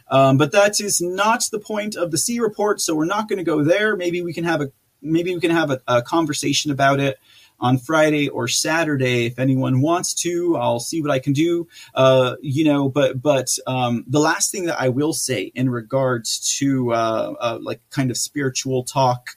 Um, 0.10 0.38
but 0.38 0.52
that 0.52 0.82
is 0.82 1.02
not 1.02 1.46
the 1.52 1.60
point 1.60 1.96
of 1.96 2.12
the 2.12 2.18
C 2.18 2.40
report, 2.40 2.82
so 2.82 2.94
we're 2.94 3.06
not 3.06 3.30
going 3.30 3.38
to 3.38 3.44
go 3.44 3.64
there. 3.64 3.96
Maybe 3.96 4.22
we 4.22 4.34
can 4.34 4.44
have 4.44 4.62
a 4.62 4.72
maybe 5.02 5.34
we 5.34 5.40
can 5.40 5.52
have 5.52 5.72
a, 5.72 5.80
a 5.88 6.02
conversation 6.02 6.72
about 6.72 7.00
it 7.00 7.18
on 7.60 7.78
Friday 7.78 8.30
or 8.30 8.48
Saturday 8.48 9.26
if 9.26 9.40
anyone 9.40 9.82
wants 9.82 10.14
to. 10.14 10.56
I'll 10.58 10.80
see 10.80 11.02
what 11.02 11.12
I 11.12 11.20
can 11.20 11.34
do. 11.34 11.68
Uh, 11.94 12.36
you 12.42 12.64
know, 12.64 12.90
but 12.90 13.22
but 13.22 13.50
um, 13.66 14.04
the 14.08 14.20
last 14.20 14.52
thing 14.52 14.66
that 14.66 14.80
I 14.80 14.90
will 14.90 15.14
say 15.14 15.52
in 15.56 15.70
regards 15.70 16.58
to 16.60 16.94
uh, 16.94 17.34
uh, 17.40 17.60
like 17.62 17.82
kind 17.90 18.12
of 18.12 18.18
spiritual 18.18 18.84
talk, 18.84 19.32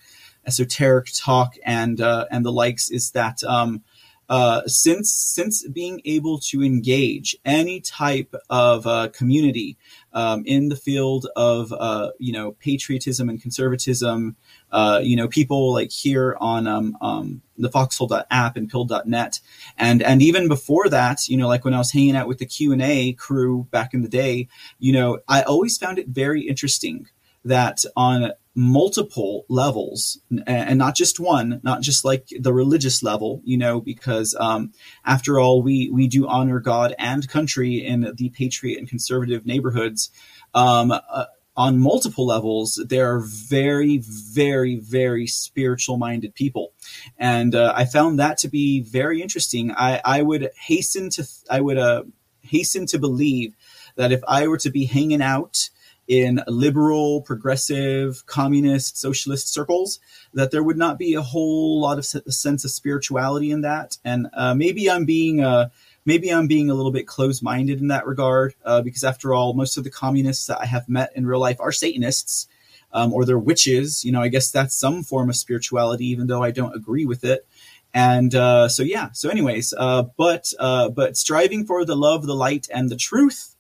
esoteric 0.47 1.09
talk, 1.15 1.55
and 1.65 2.01
uh, 2.01 2.27
and 2.31 2.45
the 2.45 2.53
likes 2.53 2.91
is 2.91 3.13
that. 3.13 3.43
Um, 3.45 3.83
uh, 4.29 4.65
since 4.69 5.11
since 5.11 5.67
being 5.67 6.01
able 6.05 6.39
to 6.39 6.63
engage 6.63 7.35
any 7.45 7.81
type 7.81 8.33
of 8.49 8.87
uh, 8.87 9.09
community 9.09 9.77
um, 10.13 10.45
in 10.47 10.69
the 10.69 10.77
field 10.77 11.27
of 11.35 11.73
you 12.21 12.33
know 12.33 12.53
patriotism 12.53 13.29
and 13.29 13.43
conservatism, 13.43 14.37
uh, 14.73 15.01
you 15.03 15.17
know 15.17 15.29
people 15.29 15.73
like 15.73 15.91
here 15.91 16.37
on 16.41 16.67
um, 16.67 16.97
um, 17.01 17.43
the 17.57 17.71
Foxhole.app 17.71 18.57
and 18.57 18.71
Pill.net, 18.71 19.41
and 19.77 20.03
and 20.03 20.23
even 20.23 20.49
before 20.49 20.89
that, 20.89 21.29
you 21.29 21.37
know, 21.37 21.49
like 21.49 21.65
when 21.65 21.75
I 21.75 21.79
was 21.79 21.93
hanging 21.93 22.17
out 22.17 22.29
with 22.29 22.39
the 22.39 22.47
Q 22.47 22.73
and 22.73 22.83
A 22.83 23.13
crew 23.13 23.67
back 23.71 23.95
in 23.95 24.03
the 24.03 24.09
day, 24.09 24.49
you 24.79 24.93
know, 24.93 25.19
I 25.29 25.43
always 25.43 25.79
found 25.79 25.99
it 25.99 26.09
very 26.09 26.43
interesting 26.47 27.09
that 27.45 27.85
on 27.97 28.33
multiple 28.57 29.45
levels 29.49 30.19
and 30.47 30.77
not 30.77 30.97
just 30.97 31.21
one 31.21 31.61
not 31.63 31.83
just 31.83 32.05
like 32.05 32.29
the 32.41 32.53
religious 32.53 33.01
level 33.01 33.41
you 33.45 33.57
know 33.57 33.81
because 33.81 34.35
um, 34.41 34.73
after 35.05 35.39
all 35.39 35.63
we 35.63 35.89
we 35.91 36.09
do 36.09 36.27
honor 36.27 36.59
god 36.59 36.93
and 36.99 37.29
country 37.29 37.77
in 37.77 38.13
the 38.17 38.29
patriot 38.31 38.79
and 38.79 38.89
conservative 38.89 39.47
neighborhoods. 39.47 40.11
Um, 40.53 40.91
uh, 40.91 41.27
on 41.57 41.79
multiple 41.79 42.27
levels 42.27 42.83
there 42.89 43.13
are 43.13 43.21
very 43.21 43.99
very 43.99 44.77
very 44.77 45.27
spiritual 45.27 45.97
minded 45.97 46.35
people 46.35 46.73
and 47.19 47.55
uh, 47.55 47.73
i 47.77 47.85
found 47.85 48.19
that 48.19 48.39
to 48.39 48.49
be 48.49 48.81
very 48.81 49.21
interesting 49.21 49.73
i 49.73 50.01
i 50.05 50.23
would 50.23 50.51
hasten 50.57 51.11
to 51.11 51.27
i 51.51 51.61
would 51.61 51.79
uh, 51.79 52.03
hasten 52.43 52.87
to 52.87 52.99
believe 52.99 53.55
that 53.97 54.13
if 54.13 54.21
i 54.29 54.47
were 54.47 54.59
to 54.59 54.71
be 54.71 54.85
hanging 54.85 55.23
out 55.23 55.71
in 56.11 56.43
liberal, 56.49 57.23
progressive, 57.23 58.27
communist, 58.27 58.99
socialist 58.99 59.47
circles, 59.47 60.01
that 60.35 60.51
there 60.51 60.63
would 60.65 60.77
not 60.77 60.99
be 60.99 61.15
a 61.15 61.23
whole 61.23 61.81
lot 61.81 61.99
of 61.99 62.05
sense 62.05 62.65
of 62.65 62.71
spirituality 62.73 63.53
in 63.53 63.61
that. 63.61 63.97
And 64.05 64.27
uh, 64.35 64.53
maybe 64.53 64.91
I'm 64.91 65.05
being 65.05 65.41
uh, 65.41 65.69
maybe 66.05 66.31
I'm 66.31 66.47
being 66.47 66.71
a 66.71 66.75
little 66.75 66.93
bit 66.93 67.07
close 67.07 67.43
minded 67.43 67.81
in 67.81 67.89
that 67.89 68.07
regard, 68.07 68.55
uh, 68.65 68.83
because 68.83 69.05
after 69.05 69.35
all, 69.35 69.55
most 69.55 69.77
of 69.77 69.85
the 69.85 69.91
communists 69.91 70.47
that 70.47 70.61
I 70.61 70.67
have 70.67 70.89
met 70.89 71.13
in 71.15 71.27
real 71.27 71.41
life 71.41 71.61
are 71.61 71.73
Satanists. 71.73 72.49
Um, 72.93 73.13
or 73.13 73.25
they're 73.25 73.39
witches, 73.39 74.05
you 74.05 74.11
know. 74.11 74.21
I 74.21 74.27
guess 74.27 74.51
that's 74.51 74.75
some 74.75 75.05
form 75.05 75.29
of 75.29 75.37
spirituality, 75.37 76.07
even 76.07 76.27
though 76.27 76.43
I 76.43 76.51
don't 76.51 76.75
agree 76.75 77.07
with 77.07 77.23
it 77.23 77.47
and 77.93 78.35
uh, 78.35 78.69
so 78.69 78.83
yeah 78.83 79.11
so 79.13 79.29
anyways 79.29 79.75
uh, 79.77 80.05
but 80.17 80.53
uh, 80.59 80.89
but 80.89 81.17
striving 81.17 81.65
for 81.67 81.85
the 81.85 81.97
love 81.97 82.27
the 82.27 82.35
light 82.35 82.69
and 82.73 82.89
the 82.89 82.97
truth 82.97 83.57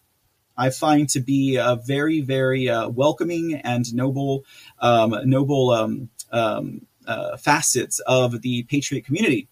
i 0.56 0.70
find 0.70 1.08
to 1.08 1.20
be 1.20 1.56
a 1.56 1.76
very 1.84 2.20
very 2.20 2.68
uh, 2.68 2.88
welcoming 2.88 3.54
and 3.64 3.92
noble 3.94 4.44
um, 4.80 5.14
noble 5.24 5.70
um, 5.70 6.08
um, 6.32 6.86
uh, 7.06 7.36
facets 7.36 7.98
of 8.00 8.42
the 8.42 8.62
patriot 8.64 9.04
community 9.04 9.48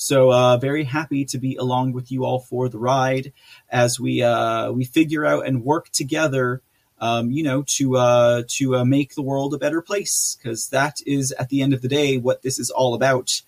so 0.00 0.32
uh, 0.32 0.56
very 0.56 0.84
happy 0.84 1.24
to 1.26 1.38
be 1.38 1.56
along 1.56 1.92
with 1.92 2.10
you 2.10 2.24
all 2.24 2.40
for 2.40 2.68
the 2.68 2.78
ride 2.78 3.32
as 3.68 4.00
we 4.00 4.24
we 4.72 4.84
figure 4.84 5.26
out 5.26 5.46
and 5.46 5.64
work 5.64 5.90
together 5.90 6.62
um, 7.00 7.30
you 7.30 7.42
know, 7.42 7.62
to 7.62 7.96
uh, 7.96 8.42
to 8.46 8.76
uh, 8.76 8.84
make 8.84 9.14
the 9.14 9.22
world 9.22 9.54
a 9.54 9.58
better 9.58 9.80
place, 9.80 10.36
because 10.36 10.68
that 10.68 11.00
is 11.06 11.32
at 11.32 11.48
the 11.48 11.62
end 11.62 11.72
of 11.72 11.80
the 11.80 11.88
day 11.88 12.18
what 12.18 12.42
this 12.42 12.58
is 12.58 12.70
all 12.70 12.94
about 12.94 13.40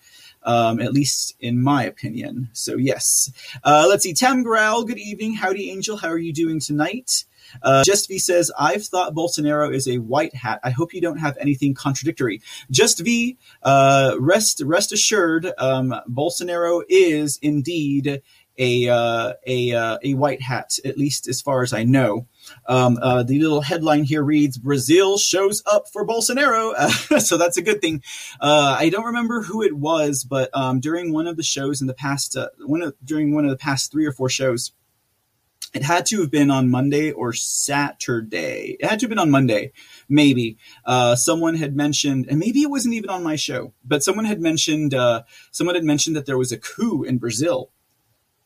um, 0.43 0.79
at 0.79 0.93
least 0.93 1.35
in 1.39 1.61
my 1.61 1.83
opinion. 1.83 2.49
So, 2.53 2.75
yes. 2.75 3.31
Uh, 3.63 3.85
let's 3.87 4.03
see. 4.03 4.13
Tam 4.13 4.43
Growl, 4.43 4.83
good 4.83 4.97
evening. 4.97 5.35
Howdy, 5.35 5.69
Angel. 5.69 5.97
How 5.97 6.09
are 6.09 6.17
you 6.17 6.33
doing 6.33 6.59
tonight? 6.59 7.25
Uh, 7.61 7.83
Just 7.83 8.07
V 8.07 8.19
says, 8.19 8.51
I've 8.57 8.85
thought 8.85 9.13
Bolsonaro 9.13 9.73
is 9.73 9.87
a 9.87 9.99
white 9.99 10.35
hat. 10.35 10.59
I 10.63 10.71
hope 10.71 10.93
you 10.93 11.01
don't 11.01 11.17
have 11.17 11.37
anything 11.39 11.73
contradictory. 11.73 12.41
Just 12.71 12.99
V, 12.99 13.37
uh, 13.61 14.15
rest, 14.19 14.61
rest 14.65 14.91
assured, 14.91 15.51
um, 15.57 15.93
Bolsonaro 16.09 16.83
is 16.89 17.37
indeed 17.41 18.21
a, 18.57 18.87
uh, 18.87 19.33
a, 19.47 19.71
uh, 19.71 19.97
a 20.03 20.13
white 20.13 20.41
hat, 20.41 20.77
at 20.85 20.97
least 20.97 21.27
as 21.27 21.41
far 21.41 21.63
as 21.63 21.73
I 21.73 21.83
know. 21.83 22.27
Um, 22.67 22.99
uh, 23.01 23.23
the 23.23 23.39
little 23.39 23.61
headline 23.61 24.03
here 24.03 24.23
reads 24.23 24.57
Brazil 24.57 25.17
shows 25.17 25.63
up 25.65 25.87
for 25.91 26.05
Bolsonaro. 26.05 26.73
So 27.23 27.37
that's 27.37 27.57
a 27.57 27.61
good 27.61 27.79
thing. 27.81 28.03
Uh, 28.39 28.75
I 28.77 28.89
don't 28.89 29.05
remember 29.05 29.43
who 29.43 29.61
it 29.61 29.73
was, 29.73 30.23
but 30.23 30.49
um, 30.53 30.79
during 30.79 31.13
one 31.13 31.27
of 31.27 31.37
the 31.37 31.43
shows 31.43 31.79
in 31.79 31.87
the 31.87 31.93
past, 31.93 32.35
uh, 32.35 32.49
one 32.65 32.81
of, 32.81 32.95
during 33.03 33.33
one 33.33 33.45
of 33.45 33.51
the 33.51 33.57
past 33.57 33.91
three 33.91 34.05
or 34.05 34.11
four 34.11 34.29
shows, 34.29 34.71
it 35.73 35.83
had 35.83 36.05
to 36.07 36.21
have 36.21 36.31
been 36.31 36.51
on 36.51 36.69
Monday 36.69 37.11
or 37.11 37.33
Saturday. 37.33 38.77
It 38.79 38.85
had 38.85 38.99
to 38.99 39.05
have 39.05 39.09
been 39.09 39.19
on 39.19 39.31
Monday, 39.31 39.71
maybe. 40.07 40.57
Uh, 40.85 41.15
someone 41.15 41.55
had 41.55 41.75
mentioned, 41.75 42.27
and 42.29 42.39
maybe 42.39 42.61
it 42.61 42.69
wasn't 42.69 42.93
even 42.95 43.09
on 43.09 43.23
my 43.23 43.35
show, 43.35 43.73
but 43.83 44.03
someone 44.03 44.25
had 44.25 44.39
mentioned, 44.39 44.93
uh, 44.93 45.23
someone 45.51 45.75
had 45.75 45.83
mentioned 45.83 46.15
that 46.15 46.25
there 46.25 46.37
was 46.37 46.51
a 46.51 46.57
coup 46.57 47.03
in 47.03 47.17
Brazil 47.17 47.71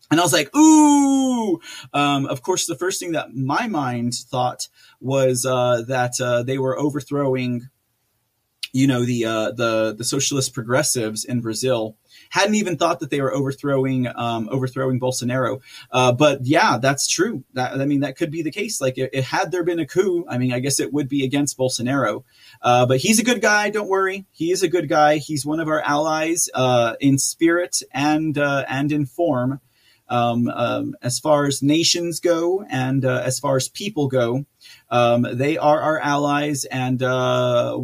and 0.10 0.20
I 0.20 0.24
was 0.24 0.34
like, 0.34 0.56
ooh. 0.56 1.60
Um, 1.94 2.26
of 2.28 2.42
course, 2.42 2.66
the 2.66 2.76
first 2.76 3.00
thing 3.00 3.12
that 3.12 3.34
my 3.34 3.68
mind 3.68 4.14
thought 4.14 4.68
was 5.02 5.46
uh, 5.46 5.84
that 5.88 6.20
uh, 6.22 6.44
they 6.44 6.58
were 6.58 6.78
overthrowing, 6.78 7.70
you 8.72 8.88
know, 8.88 9.04
the 9.04 9.26
uh, 9.26 9.52
the 9.52 9.96
the 9.98 10.04
socialist 10.04 10.54
progressives 10.54 11.26
in 11.26 11.42
Brazil. 11.42 11.98
Hadn't 12.30 12.56
even 12.56 12.78
thought 12.78 13.00
that 13.00 13.10
they 13.10 13.22
were 13.22 13.34
overthrowing 13.34 14.08
um, 14.08 14.50
overthrowing 14.52 15.00
Bolsonaro. 15.00 15.62
Uh, 15.92 16.12
but 16.12 16.46
yeah, 16.46 16.78
that's 16.78 17.08
true. 17.08 17.44
That 17.54 17.80
I 17.80 17.86
mean, 17.86 18.02
that 18.02 18.18
could 18.18 18.32
be 18.32 18.42
the 18.42 18.52
case. 18.52 18.82
Like, 18.82 18.98
it, 18.98 19.10
it 19.14 19.24
had 19.24 19.52
there 19.52 19.64
been 19.64 19.80
a 19.80 19.88
coup, 19.88 20.26
I 20.30 20.38
mean, 20.38 20.54
I 20.54 20.60
guess 20.60 20.80
it 20.80 20.94
would 20.94 21.10
be 21.10 21.24
against 21.24 21.58
Bolsonaro. 21.58 22.24
Uh, 22.62 22.86
but 22.86 22.98
he's 22.98 23.20
a 23.20 23.24
good 23.24 23.42
guy. 23.42 23.70
Don't 23.70 23.90
worry. 23.90 24.26
He 24.32 24.52
is 24.52 24.64
a 24.64 24.68
good 24.68 24.90
guy. 24.90 25.18
He's 25.18 25.46
one 25.46 25.60
of 25.60 25.68
our 25.68 25.82
allies 25.82 26.50
uh, 26.54 26.96
in 27.00 27.18
spirit 27.18 27.82
and 27.92 28.38
and 28.38 28.92
in 28.92 29.06
form 29.06 29.62
um, 30.10 30.48
um, 30.48 30.96
as 31.02 31.20
far 31.20 31.46
as 31.46 31.62
nations 31.62 32.20
go 32.20 32.64
and 32.70 33.04
uh, 33.06 33.22
as 33.24 33.40
far 33.40 33.56
as 33.56 33.70
people 33.70 34.08
go. 34.08 34.46
Um, 34.90 35.26
they 35.34 35.58
are 35.58 35.80
our 35.82 36.00
allies. 36.00 36.66
And 36.66 37.02
uh, 37.04 37.80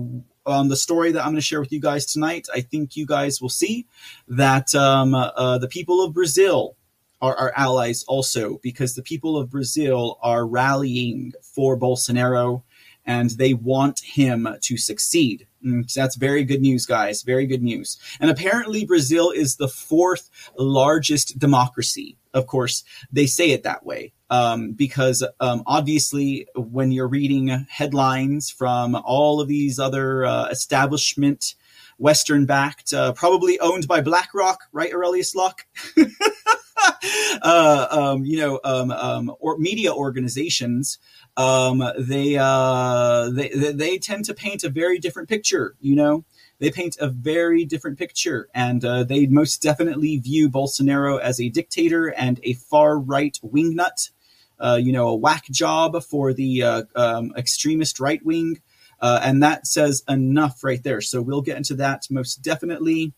on 0.45 0.67
the 0.67 0.75
story 0.75 1.11
that 1.11 1.21
I'm 1.21 1.31
going 1.31 1.35
to 1.35 1.41
share 1.41 1.59
with 1.59 1.71
you 1.71 1.79
guys 1.79 2.05
tonight, 2.05 2.47
I 2.53 2.61
think 2.61 2.95
you 2.95 3.05
guys 3.05 3.41
will 3.41 3.49
see 3.49 3.85
that 4.27 4.73
um, 4.75 5.13
uh, 5.13 5.57
the 5.57 5.67
people 5.67 6.03
of 6.03 6.13
Brazil 6.13 6.75
are 7.21 7.37
our 7.37 7.53
allies 7.55 8.03
also, 8.03 8.59
because 8.61 8.95
the 8.95 9.01
people 9.01 9.37
of 9.37 9.49
Brazil 9.49 10.19
are 10.21 10.45
rallying 10.45 11.31
for 11.41 11.77
Bolsonaro 11.77 12.63
and 13.05 13.31
they 13.31 13.53
want 13.53 13.99
him 14.01 14.47
to 14.61 14.77
succeed. 14.77 15.47
Mm, 15.65 15.89
so 15.89 16.01
that's 16.01 16.15
very 16.15 16.43
good 16.43 16.61
news, 16.61 16.85
guys. 16.85 17.21
Very 17.21 17.45
good 17.45 17.63
news. 17.63 17.97
And 18.19 18.29
apparently, 18.29 18.85
Brazil 18.85 19.31
is 19.31 19.55
the 19.55 19.67
fourth 19.67 20.29
largest 20.57 21.39
democracy. 21.39 22.17
Of 22.33 22.47
course, 22.47 22.83
they 23.11 23.25
say 23.25 23.51
it 23.51 23.63
that 23.63 23.85
way 23.85 24.13
um, 24.29 24.71
because 24.71 25.23
um, 25.39 25.63
obviously, 25.67 26.47
when 26.55 26.91
you're 26.91 27.07
reading 27.07 27.49
headlines 27.69 28.49
from 28.49 28.95
all 28.95 29.39
of 29.39 29.47
these 29.47 29.77
other 29.77 30.25
uh, 30.25 30.47
establishment, 30.47 31.55
Western 31.97 32.45
backed, 32.45 32.93
uh, 32.93 33.13
probably 33.13 33.59
owned 33.59 33.87
by 33.87 34.01
BlackRock, 34.01 34.61
right, 34.71 34.91
Aurelius 34.91 35.35
Locke? 35.35 35.65
uh, 37.43 37.87
um, 37.91 38.25
you 38.25 38.37
know, 38.37 38.59
um, 38.63 38.89
um, 38.91 39.31
or 39.39 39.57
media 39.59 39.93
organizations 39.93 40.97
um, 41.37 41.83
they, 41.97 42.37
uh, 42.39 43.29
they 43.29 43.49
they 43.49 43.97
tend 43.97 44.25
to 44.25 44.33
paint 44.33 44.63
a 44.63 44.69
very 44.69 44.99
different 44.99 45.29
picture. 45.29 45.75
You 45.79 45.95
know, 45.95 46.25
they 46.63 46.71
paint 46.71 46.95
a 47.01 47.09
very 47.09 47.65
different 47.65 47.99
picture, 47.99 48.47
and 48.55 48.85
uh, 48.85 49.03
they 49.03 49.27
most 49.27 49.61
definitely 49.61 50.15
view 50.15 50.49
Bolsonaro 50.49 51.19
as 51.19 51.41
a 51.41 51.49
dictator 51.49 52.07
and 52.07 52.39
a 52.43 52.53
far 52.53 52.97
right 52.97 53.37
wingnut. 53.43 54.11
Uh, 54.57 54.79
you 54.81 54.93
know, 54.93 55.09
a 55.09 55.15
whack 55.15 55.43
job 55.51 56.01
for 56.01 56.31
the 56.31 56.63
uh, 56.63 56.83
um, 56.95 57.33
extremist 57.35 57.99
right 57.99 58.25
wing. 58.25 58.61
Uh, 59.01 59.19
and 59.21 59.43
that 59.43 59.67
says 59.67 60.03
enough 60.07 60.63
right 60.63 60.81
there. 60.83 61.01
So 61.01 61.21
we'll 61.21 61.41
get 61.41 61.57
into 61.57 61.73
that 61.75 62.03
most 62.09 62.41
definitely. 62.41 63.11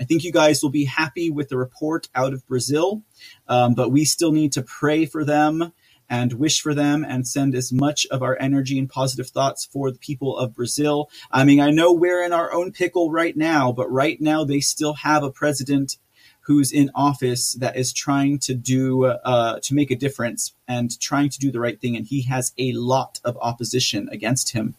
I 0.00 0.04
think 0.04 0.24
you 0.24 0.32
guys 0.32 0.62
will 0.62 0.70
be 0.70 0.86
happy 0.86 1.28
with 1.28 1.50
the 1.50 1.58
report 1.58 2.08
out 2.14 2.32
of 2.32 2.46
Brazil, 2.46 3.02
um, 3.46 3.74
but 3.74 3.90
we 3.90 4.06
still 4.06 4.32
need 4.32 4.52
to 4.52 4.62
pray 4.62 5.04
for 5.04 5.22
them 5.22 5.74
and 6.08 6.34
wish 6.34 6.60
for 6.60 6.74
them 6.74 7.04
and 7.04 7.26
send 7.26 7.54
as 7.54 7.72
much 7.72 8.06
of 8.06 8.22
our 8.22 8.36
energy 8.40 8.78
and 8.78 8.88
positive 8.88 9.28
thoughts 9.28 9.64
for 9.64 9.90
the 9.90 9.98
people 9.98 10.36
of 10.36 10.54
Brazil. 10.54 11.10
I 11.30 11.44
mean, 11.44 11.60
I 11.60 11.70
know 11.70 11.92
we're 11.92 12.24
in 12.24 12.32
our 12.32 12.52
own 12.52 12.72
pickle 12.72 13.10
right 13.10 13.36
now, 13.36 13.72
but 13.72 13.90
right 13.90 14.20
now 14.20 14.44
they 14.44 14.60
still 14.60 14.94
have 14.94 15.22
a 15.22 15.30
president 15.30 15.98
who's 16.46 16.70
in 16.70 16.90
office 16.94 17.54
that 17.54 17.76
is 17.76 17.92
trying 17.92 18.38
to 18.38 18.54
do 18.54 19.04
uh, 19.04 19.58
to 19.60 19.74
make 19.74 19.90
a 19.90 19.96
difference 19.96 20.54
and 20.68 20.98
trying 21.00 21.28
to 21.28 21.40
do 21.40 21.50
the 21.50 21.58
right 21.58 21.80
thing, 21.80 21.96
and 21.96 22.06
he 22.06 22.22
has 22.22 22.52
a 22.56 22.72
lot 22.72 23.18
of 23.24 23.36
opposition 23.42 24.08
against 24.12 24.52
him, 24.52 24.76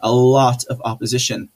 a 0.00 0.10
lot 0.10 0.64
of 0.64 0.82
opposition. 0.84 1.48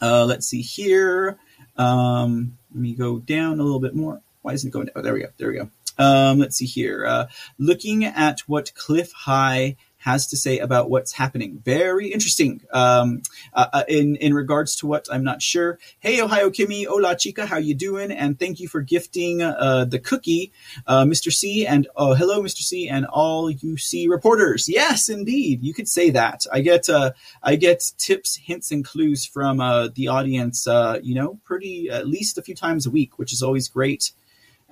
Uh, 0.00 0.24
let's 0.24 0.48
see 0.48 0.62
here. 0.62 1.38
Um, 1.76 2.58
let 2.74 2.80
me 2.80 2.92
go 2.92 3.20
down 3.20 3.60
a 3.60 3.62
little 3.62 3.78
bit 3.78 3.94
more. 3.94 4.20
Why 4.42 4.52
isn't 4.52 4.68
it 4.68 4.72
going 4.72 4.86
down? 4.86 4.94
Oh, 4.96 5.02
there 5.02 5.14
we 5.14 5.20
go. 5.20 5.28
There 5.36 5.48
we 5.48 5.54
go. 5.54 5.70
Um, 5.98 6.38
let's 6.38 6.56
see 6.56 6.66
here. 6.66 7.06
Uh, 7.06 7.26
looking 7.58 8.04
at 8.04 8.40
what 8.40 8.74
Cliff 8.74 9.12
High 9.12 9.76
has 10.02 10.26
to 10.26 10.36
say 10.36 10.58
about 10.58 10.90
what's 10.90 11.12
happening. 11.12 11.62
Very 11.64 12.08
interesting. 12.08 12.60
Um, 12.72 13.22
uh, 13.54 13.66
uh, 13.72 13.84
in 13.88 14.16
in 14.16 14.34
regards 14.34 14.74
to 14.76 14.86
what 14.86 15.06
I'm 15.10 15.22
not 15.22 15.40
sure. 15.40 15.78
Hey, 16.00 16.20
Ohio 16.20 16.50
Kimmy, 16.50 16.86
hola 16.86 17.16
chica, 17.16 17.46
how 17.46 17.58
you 17.58 17.74
doing? 17.74 18.10
And 18.10 18.38
thank 18.38 18.58
you 18.58 18.66
for 18.66 18.80
gifting 18.80 19.42
uh, 19.42 19.84
the 19.84 20.00
cookie, 20.00 20.52
uh, 20.88 21.04
Mr. 21.04 21.32
C, 21.32 21.66
and 21.66 21.86
oh, 21.94 22.14
hello, 22.14 22.42
Mr. 22.42 22.62
C, 22.62 22.88
and 22.88 23.06
all 23.06 23.52
UC 23.52 24.08
reporters. 24.08 24.68
Yes, 24.68 25.08
indeed, 25.08 25.62
you 25.62 25.72
could 25.72 25.88
say 25.88 26.10
that. 26.10 26.46
I 26.52 26.62
get 26.62 26.88
uh, 26.88 27.12
I 27.42 27.54
get 27.54 27.92
tips, 27.96 28.36
hints, 28.36 28.72
and 28.72 28.84
clues 28.84 29.24
from 29.24 29.60
uh, 29.60 29.88
the 29.94 30.08
audience. 30.08 30.66
you 31.02 31.14
know, 31.14 31.38
pretty 31.44 31.90
at 31.90 32.08
least 32.08 32.38
a 32.38 32.42
few 32.42 32.56
times 32.56 32.86
a 32.86 32.90
week, 32.90 33.18
which 33.18 33.32
is 33.32 33.42
always 33.42 33.68
great. 33.68 34.10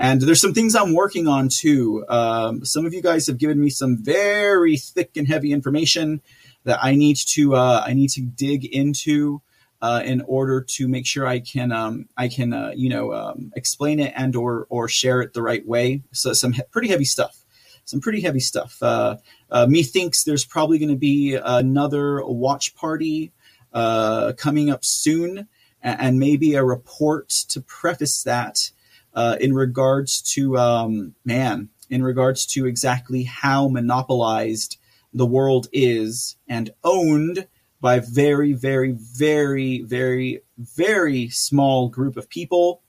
And 0.00 0.22
there's 0.22 0.40
some 0.40 0.54
things 0.54 0.74
I'm 0.74 0.94
working 0.94 1.28
on 1.28 1.50
too. 1.50 2.06
Um, 2.08 2.64
some 2.64 2.86
of 2.86 2.94
you 2.94 3.02
guys 3.02 3.26
have 3.26 3.36
given 3.36 3.60
me 3.60 3.68
some 3.68 3.98
very 3.98 4.78
thick 4.78 5.10
and 5.18 5.28
heavy 5.28 5.52
information 5.52 6.22
that 6.64 6.78
I 6.82 6.94
need 6.94 7.18
to 7.34 7.54
uh, 7.54 7.84
I 7.86 7.92
need 7.92 8.08
to 8.10 8.22
dig 8.22 8.64
into 8.64 9.42
uh, 9.82 10.00
in 10.02 10.22
order 10.22 10.62
to 10.62 10.88
make 10.88 11.06
sure 11.06 11.26
I 11.26 11.40
can 11.40 11.70
um, 11.70 12.08
I 12.16 12.28
can 12.28 12.54
uh, 12.54 12.72
you 12.74 12.88
know 12.88 13.12
um, 13.12 13.52
explain 13.54 14.00
it 14.00 14.14
and 14.16 14.34
or 14.34 14.66
or 14.70 14.88
share 14.88 15.20
it 15.20 15.34
the 15.34 15.42
right 15.42 15.66
way. 15.66 16.00
So 16.12 16.32
some 16.32 16.52
he- 16.52 16.62
pretty 16.70 16.88
heavy 16.88 17.04
stuff. 17.04 17.36
Some 17.84 18.00
pretty 18.00 18.22
heavy 18.22 18.40
stuff. 18.40 18.82
Uh, 18.82 19.18
uh, 19.50 19.66
methinks 19.68 20.24
there's 20.24 20.46
probably 20.46 20.78
going 20.78 20.90
to 20.90 20.96
be 20.96 21.34
another 21.34 22.24
watch 22.24 22.74
party 22.74 23.32
uh, 23.74 24.32
coming 24.38 24.70
up 24.70 24.82
soon, 24.82 25.46
and 25.82 26.18
maybe 26.18 26.54
a 26.54 26.64
report 26.64 27.28
to 27.50 27.60
preface 27.60 28.22
that 28.22 28.70
uh, 29.14 29.36
in 29.40 29.54
regards 29.54 30.22
to 30.34 30.56
um, 30.58 31.14
man, 31.24 31.68
in 31.88 32.02
regards 32.02 32.46
to 32.46 32.66
exactly 32.66 33.24
how 33.24 33.68
monopolized 33.68 34.78
the 35.12 35.26
world 35.26 35.68
is 35.72 36.36
and 36.48 36.70
owned 36.84 37.46
by 37.80 37.98
very, 37.98 38.52
very, 38.52 38.92
very, 38.92 39.82
very, 39.82 40.42
very 40.58 41.28
small 41.30 41.88
group 41.88 42.16
of 42.16 42.28
people. 42.28 42.82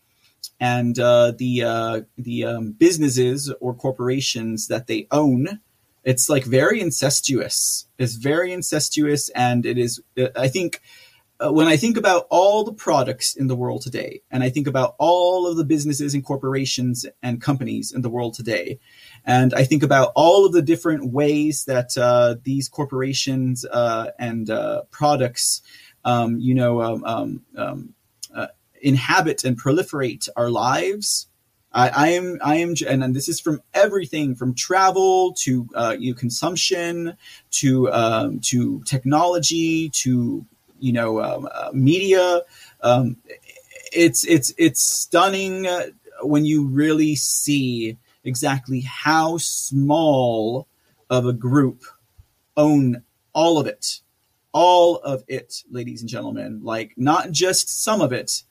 and 0.60 1.00
uh, 1.00 1.32
the 1.38 1.64
uh, 1.64 2.02
the 2.18 2.46
um, 2.46 2.72
businesses 2.74 3.52
or 3.60 3.74
corporations 3.74 4.68
that 4.68 4.88
they 4.88 5.08
own. 5.12 5.60
It's 6.04 6.30
like 6.30 6.46
very 6.46 6.82
incestuous. 6.82 7.88
It's 7.98 8.16
very 8.16 8.52
incestuous, 8.52 9.30
and 9.30 9.66
it 9.66 9.78
is. 9.78 10.02
I 10.36 10.48
think 10.48 10.82
uh, 11.44 11.52
when 11.52 11.68
I 11.68 11.76
think 11.76 11.98
about 11.98 12.28
all 12.30 12.64
the 12.64 12.74
products 12.74 13.36
in 13.36 13.48
the 13.48 13.56
world 13.56 13.82
today, 13.82 14.22
and 14.30 14.44
I 14.44 14.50
think 14.50 14.68
about 14.68 14.96
all 15.00 15.48
of 15.48 15.58
the 15.58 15.64
businesses 15.64 16.14
and 16.14 16.24
corporations 16.24 17.06
and 17.24 17.42
companies 17.42 17.92
in 17.92 18.02
the 18.02 18.10
world 18.10 18.34
today, 18.36 18.80
and 19.26 19.54
I 19.54 19.64
think 19.64 19.82
about 19.82 20.12
all 20.16 20.46
of 20.46 20.54
the 20.54 20.62
different 20.62 21.12
ways 21.12 21.66
that 21.66 21.98
uh, 21.98 22.36
these 22.44 22.70
corporations 22.70 23.66
uh, 23.66 24.12
and 24.20 24.50
uh, 24.50 24.84
products, 24.92 25.62
um, 26.06 26.40
you 26.40 26.54
know, 26.54 26.82
um, 26.82 27.04
um, 27.06 27.42
um 27.58 27.94
uh, 28.36 28.48
inhabit 28.82 29.44
and 29.44 29.60
proliferate 29.60 30.30
our 30.36 30.50
lives. 30.50 31.28
I, 31.74 31.90
I, 31.90 32.08
am, 32.10 32.40
I 32.44 32.56
am, 32.58 32.76
and 32.86 33.16
this 33.16 33.30
is 33.30 33.40
from 33.40 33.62
everything 33.74 34.36
from 34.36 34.54
travel 34.54 35.34
to 35.40 35.70
uh, 35.74 35.96
you 35.98 36.12
know, 36.12 36.20
consumption 36.20 37.16
to 37.52 37.92
um, 37.92 38.40
to 38.42 38.84
technology 38.84 39.90
to 39.90 40.46
you 40.82 40.94
know 40.94 41.22
um, 41.22 41.48
uh, 41.54 41.70
media. 41.74 42.42
Um, 42.82 43.18
it's 43.94 44.26
it's 44.26 44.54
it's 44.58 44.82
stunning 44.82 45.68
when 46.22 46.46
you 46.46 46.68
really 46.68 47.16
see 47.16 47.98
exactly 48.24 48.82
how 48.82 49.38
small 49.38 50.68
of 51.10 51.26
a 51.26 51.34
group 51.34 51.84
own 52.58 53.04
all 53.34 53.60
of 53.60 53.68
it. 53.68 54.02
All 54.54 54.98
of 54.98 55.24
it, 55.28 55.64
ladies 55.70 56.02
and 56.02 56.10
gentlemen. 56.10 56.62
Like, 56.64 56.94
not 56.98 57.32
just 57.32 57.84
some 57.84 58.02
of 58.02 58.12
it, 58.12 58.44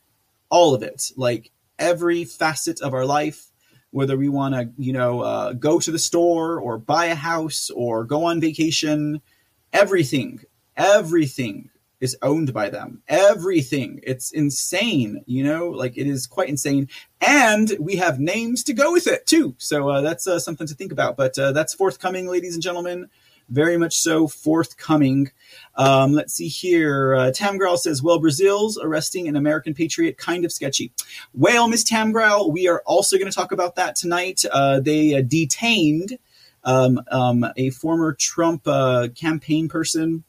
all 0.49 0.75
of 0.75 0.83
it. 0.83 1.13
Like, 1.17 1.51
every 1.79 2.25
facet 2.25 2.81
of 2.81 2.95
our 2.95 3.05
life, 3.05 3.47
whether 3.91 4.17
we 4.17 4.29
want 4.29 4.55
to, 4.55 4.71
you 4.79 4.95
know, 4.95 5.21
uh, 5.21 5.53
go 5.53 5.79
to 5.79 5.91
the 5.91 5.99
store 5.99 6.59
or 6.59 6.79
buy 6.79 7.07
a 7.07 7.15
house 7.15 7.71
or 7.75 8.05
go 8.05 8.25
on 8.25 8.41
vacation, 8.41 9.21
everything, 9.73 10.41
everything 10.77 11.69
is 12.01 12.17
owned 12.23 12.53
by 12.53 12.71
them. 12.71 13.03
Everything. 13.09 14.01
It's 14.03 14.33
insane, 14.33 15.23
you 15.27 15.45
know, 15.45 15.69
like 15.69 15.97
it 15.97 16.07
is 16.07 16.27
quite 16.27 16.49
insane. 16.49 16.89
And 17.21 17.77
we 17.79 17.97
have 17.97 18.19
names 18.19 18.65
to 18.65 18.73
go 18.73 18.93
with 18.93 19.07
it 19.07 19.27
too. 19.27 19.55
So 19.59 19.89
uh, 19.89 20.01
that's 20.01 20.27
uh, 20.27 20.39
something 20.39 20.67
to 20.67 20.75
think 20.75 20.93
about. 20.93 21.17
But 21.17 21.39
uh, 21.39 21.53
that's 21.53 21.75
forthcoming, 21.75 22.27
ladies 22.27 22.55
and 22.55 22.63
gentlemen. 22.63 23.09
Very 23.51 23.77
much 23.77 23.97
so 23.99 24.29
forthcoming. 24.29 25.33
Um, 25.75 26.13
let's 26.13 26.35
see 26.35 26.47
here. 26.47 27.17
Uh, 27.17 27.33
Tamgrel 27.33 27.77
says, 27.77 28.01
well, 28.01 28.21
Brazil's 28.21 28.79
arresting 28.81 29.27
an 29.27 29.35
American 29.35 29.75
patriot, 29.75 30.17
kind 30.19 30.45
of 30.45 30.53
sketchy. 30.53 30.93
Well, 31.35 31.67
Miss 31.69 31.83
Tamgrel, 31.83 32.53
we 32.53 32.69
are 32.69 32.81
also 32.87 33.19
going 33.19 33.31
to 33.31 33.37
talk 33.37 33.51
about 33.51 33.75
that 33.75 33.97
tonight. 33.97 34.45
Uh, 34.53 34.79
they 34.79 35.17
uh, 35.17 35.23
detained 35.23 36.17
um, 36.63 37.01
um, 37.11 37.45
a 37.57 37.71
former 37.71 38.15
Trump 38.15 38.63
uh, 38.67 39.09
campaign 39.17 39.69
person 39.69 40.23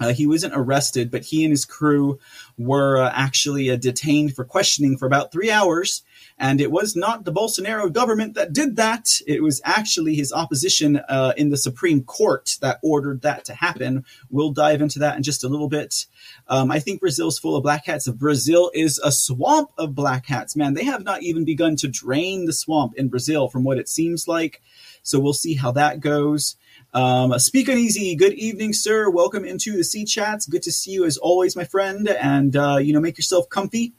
uh, 0.00 0.12
he 0.12 0.26
wasn't 0.26 0.54
arrested, 0.56 1.10
but 1.10 1.24
he 1.24 1.44
and 1.44 1.52
his 1.52 1.64
crew 1.64 2.18
were 2.56 2.96
uh, 2.96 3.12
actually 3.14 3.70
uh, 3.70 3.76
detained 3.76 4.34
for 4.34 4.44
questioning 4.44 4.96
for 4.96 5.06
about 5.06 5.30
three 5.30 5.50
hours. 5.50 6.02
And 6.38 6.60
it 6.60 6.72
was 6.72 6.96
not 6.96 7.24
the 7.24 7.32
Bolsonaro 7.32 7.92
government 7.92 8.34
that 8.34 8.54
did 8.54 8.76
that. 8.76 9.20
It 9.26 9.42
was 9.42 9.60
actually 9.62 10.14
his 10.14 10.32
opposition 10.32 10.96
uh, 10.96 11.34
in 11.36 11.50
the 11.50 11.58
Supreme 11.58 12.02
Court 12.02 12.56
that 12.62 12.78
ordered 12.82 13.20
that 13.22 13.44
to 13.44 13.54
happen. 13.54 14.06
We'll 14.30 14.52
dive 14.52 14.80
into 14.80 14.98
that 15.00 15.16
in 15.16 15.22
just 15.22 15.44
a 15.44 15.48
little 15.48 15.68
bit. 15.68 16.06
Um, 16.48 16.70
I 16.70 16.78
think 16.78 17.00
Brazil's 17.00 17.38
full 17.38 17.56
of 17.56 17.62
black 17.62 17.84
hats. 17.84 18.08
Brazil 18.08 18.70
is 18.72 18.98
a 19.04 19.12
swamp 19.12 19.70
of 19.76 19.94
black 19.94 20.26
hats. 20.26 20.56
Man, 20.56 20.72
they 20.72 20.84
have 20.84 21.04
not 21.04 21.22
even 21.22 21.44
begun 21.44 21.76
to 21.76 21.88
drain 21.88 22.46
the 22.46 22.54
swamp 22.54 22.94
in 22.96 23.08
Brazil 23.08 23.48
from 23.48 23.62
what 23.62 23.78
it 23.78 23.88
seems 23.88 24.26
like. 24.26 24.62
So 25.02 25.18
we'll 25.18 25.32
see 25.34 25.54
how 25.54 25.72
that 25.72 26.00
goes. 26.00 26.56
Um, 26.92 27.38
Speak 27.38 27.68
Uneasy, 27.68 28.16
good 28.16 28.32
evening, 28.32 28.72
sir. 28.72 29.08
Welcome 29.10 29.44
into 29.44 29.76
the 29.76 29.84
C 29.84 30.04
chats. 30.04 30.46
Good 30.46 30.62
to 30.64 30.72
see 30.72 30.90
you 30.90 31.04
as 31.04 31.16
always, 31.18 31.54
my 31.54 31.64
friend. 31.64 32.08
And 32.08 32.56
uh, 32.56 32.78
you 32.78 32.92
know, 32.92 33.00
make 33.00 33.16
yourself 33.16 33.48
comfy. 33.48 33.92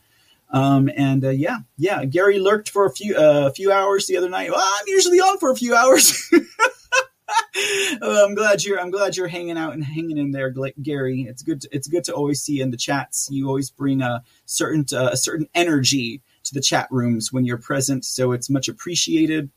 Um, 0.50 0.90
and 0.98 1.24
uh, 1.24 1.30
yeah, 1.30 1.60
yeah. 1.78 2.04
Gary 2.04 2.40
lurked 2.40 2.70
for 2.70 2.86
a 2.86 2.92
few 2.92 3.16
a 3.16 3.48
uh, 3.48 3.50
few 3.52 3.72
hours 3.72 4.08
the 4.08 4.18
other 4.18 4.30
night. 4.30 4.52
Well, 4.52 4.62
I'm 4.62 4.88
usually 4.88 5.20
on 5.20 5.38
for 5.38 5.52
a 5.52 5.56
few 5.56 5.74
hours. 5.74 6.30
I'm 8.02 8.36
glad 8.36 8.66
you're 8.66 8.80
I'm 8.80 8.92
glad 8.92 9.16
you're 9.16 9.28
hanging 9.28 9.58
out 9.58 9.74
and 9.74 9.84
hanging 9.84 10.18
in 10.18 10.32
there, 10.32 10.54
Gary. 10.82 11.22
It's 11.22 11.44
good. 11.44 11.62
To, 11.62 11.70
it's 11.72 11.88
good 11.88 12.04
to 12.06 12.14
always 12.14 12.42
see 12.42 12.56
you 12.58 12.64
in 12.64 12.72
the 12.72 12.78
chats. 12.78 13.30
You 13.32 13.48
always 13.48 13.70
bring 13.70 14.02
a 14.02 14.22
certain 14.46 14.86
uh, 14.94 15.12
a 15.14 15.18
certain 15.18 15.48
energy 15.56 16.22
to 16.44 16.54
the 16.54 16.62
chat 16.62 16.90
rooms 16.92 17.32
when 17.32 17.46
you're 17.46 17.58
present, 17.58 18.04
so 18.04 18.34
it's 18.34 18.50
much 18.50 18.68
appreciated 18.68 19.50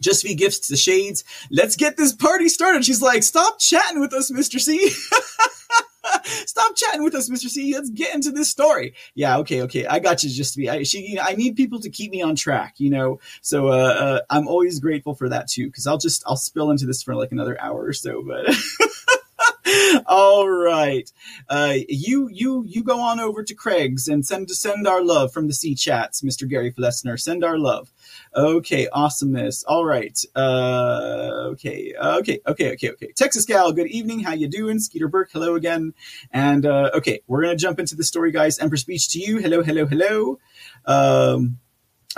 just 0.00 0.24
be 0.24 0.34
gifts 0.34 0.68
to 0.68 0.76
shades. 0.76 1.24
Let's 1.50 1.76
get 1.76 1.96
this 1.96 2.12
party 2.12 2.48
started. 2.48 2.84
She's 2.84 3.02
like, 3.02 3.22
stop 3.22 3.58
chatting 3.58 4.00
with 4.00 4.12
us, 4.12 4.30
Mr. 4.30 4.60
C. 4.60 4.90
stop 6.46 6.76
chatting 6.76 7.02
with 7.02 7.14
us, 7.14 7.28
Mr. 7.28 7.48
C. 7.48 7.74
Let's 7.74 7.90
get 7.90 8.14
into 8.14 8.30
this 8.30 8.50
story. 8.50 8.94
Yeah, 9.14 9.38
okay, 9.38 9.62
okay. 9.62 9.86
I 9.86 9.98
got 9.98 10.22
you. 10.22 10.30
Just 10.30 10.54
to 10.54 10.58
be, 10.58 10.68
I, 10.68 10.82
she, 10.82 11.06
you 11.06 11.16
know, 11.16 11.22
I 11.24 11.34
need 11.34 11.56
people 11.56 11.80
to 11.80 11.90
keep 11.90 12.10
me 12.10 12.22
on 12.22 12.36
track, 12.36 12.74
you 12.78 12.90
know. 12.90 13.20
So 13.40 13.68
uh, 13.68 13.70
uh, 13.70 14.20
I'm 14.30 14.48
always 14.48 14.80
grateful 14.80 15.14
for 15.14 15.28
that 15.28 15.48
too, 15.48 15.66
because 15.66 15.86
I'll 15.86 15.98
just 15.98 16.22
I'll 16.26 16.36
spill 16.36 16.70
into 16.70 16.86
this 16.86 17.02
for 17.02 17.14
like 17.14 17.32
another 17.32 17.60
hour 17.60 17.84
or 17.84 17.92
so, 17.92 18.22
but. 18.22 18.54
All 20.06 20.48
right. 20.48 21.10
Uh, 21.48 21.74
you 21.88 22.28
you 22.32 22.64
you 22.66 22.84
go 22.84 23.00
on 23.00 23.18
over 23.18 23.42
to 23.42 23.54
Craig's 23.54 24.06
and 24.06 24.24
send 24.24 24.48
send 24.50 24.86
our 24.86 25.02
love 25.02 25.32
from 25.32 25.48
the 25.48 25.52
C 25.52 25.74
chats, 25.74 26.22
Mr. 26.22 26.48
Gary 26.48 26.72
Flessner. 26.72 27.18
Send 27.18 27.44
our 27.44 27.58
love. 27.58 27.90
Okay, 28.36 28.86
awesomeness. 28.92 29.64
All 29.64 29.86
right. 29.86 30.22
Uh, 30.34 31.48
okay, 31.52 31.94
okay, 31.98 32.40
okay, 32.46 32.72
okay, 32.74 32.90
okay. 32.90 33.12
Texas 33.16 33.46
Gal, 33.46 33.72
good 33.72 33.86
evening. 33.86 34.20
How 34.20 34.34
you 34.34 34.46
doing? 34.46 34.78
Skeeter 34.78 35.08
Burke, 35.08 35.30
hello 35.32 35.54
again. 35.54 35.94
And 36.30 36.66
uh, 36.66 36.90
okay, 36.94 37.22
we're 37.26 37.40
gonna 37.40 37.56
jump 37.56 37.80
into 37.80 37.96
the 37.96 38.04
story, 38.04 38.32
guys. 38.32 38.58
Empress 38.58 38.84
Beach 38.84 39.08
to 39.12 39.18
you. 39.18 39.38
Hello, 39.38 39.62
hello, 39.62 39.86
hello. 39.86 40.38
Um, 40.84 41.58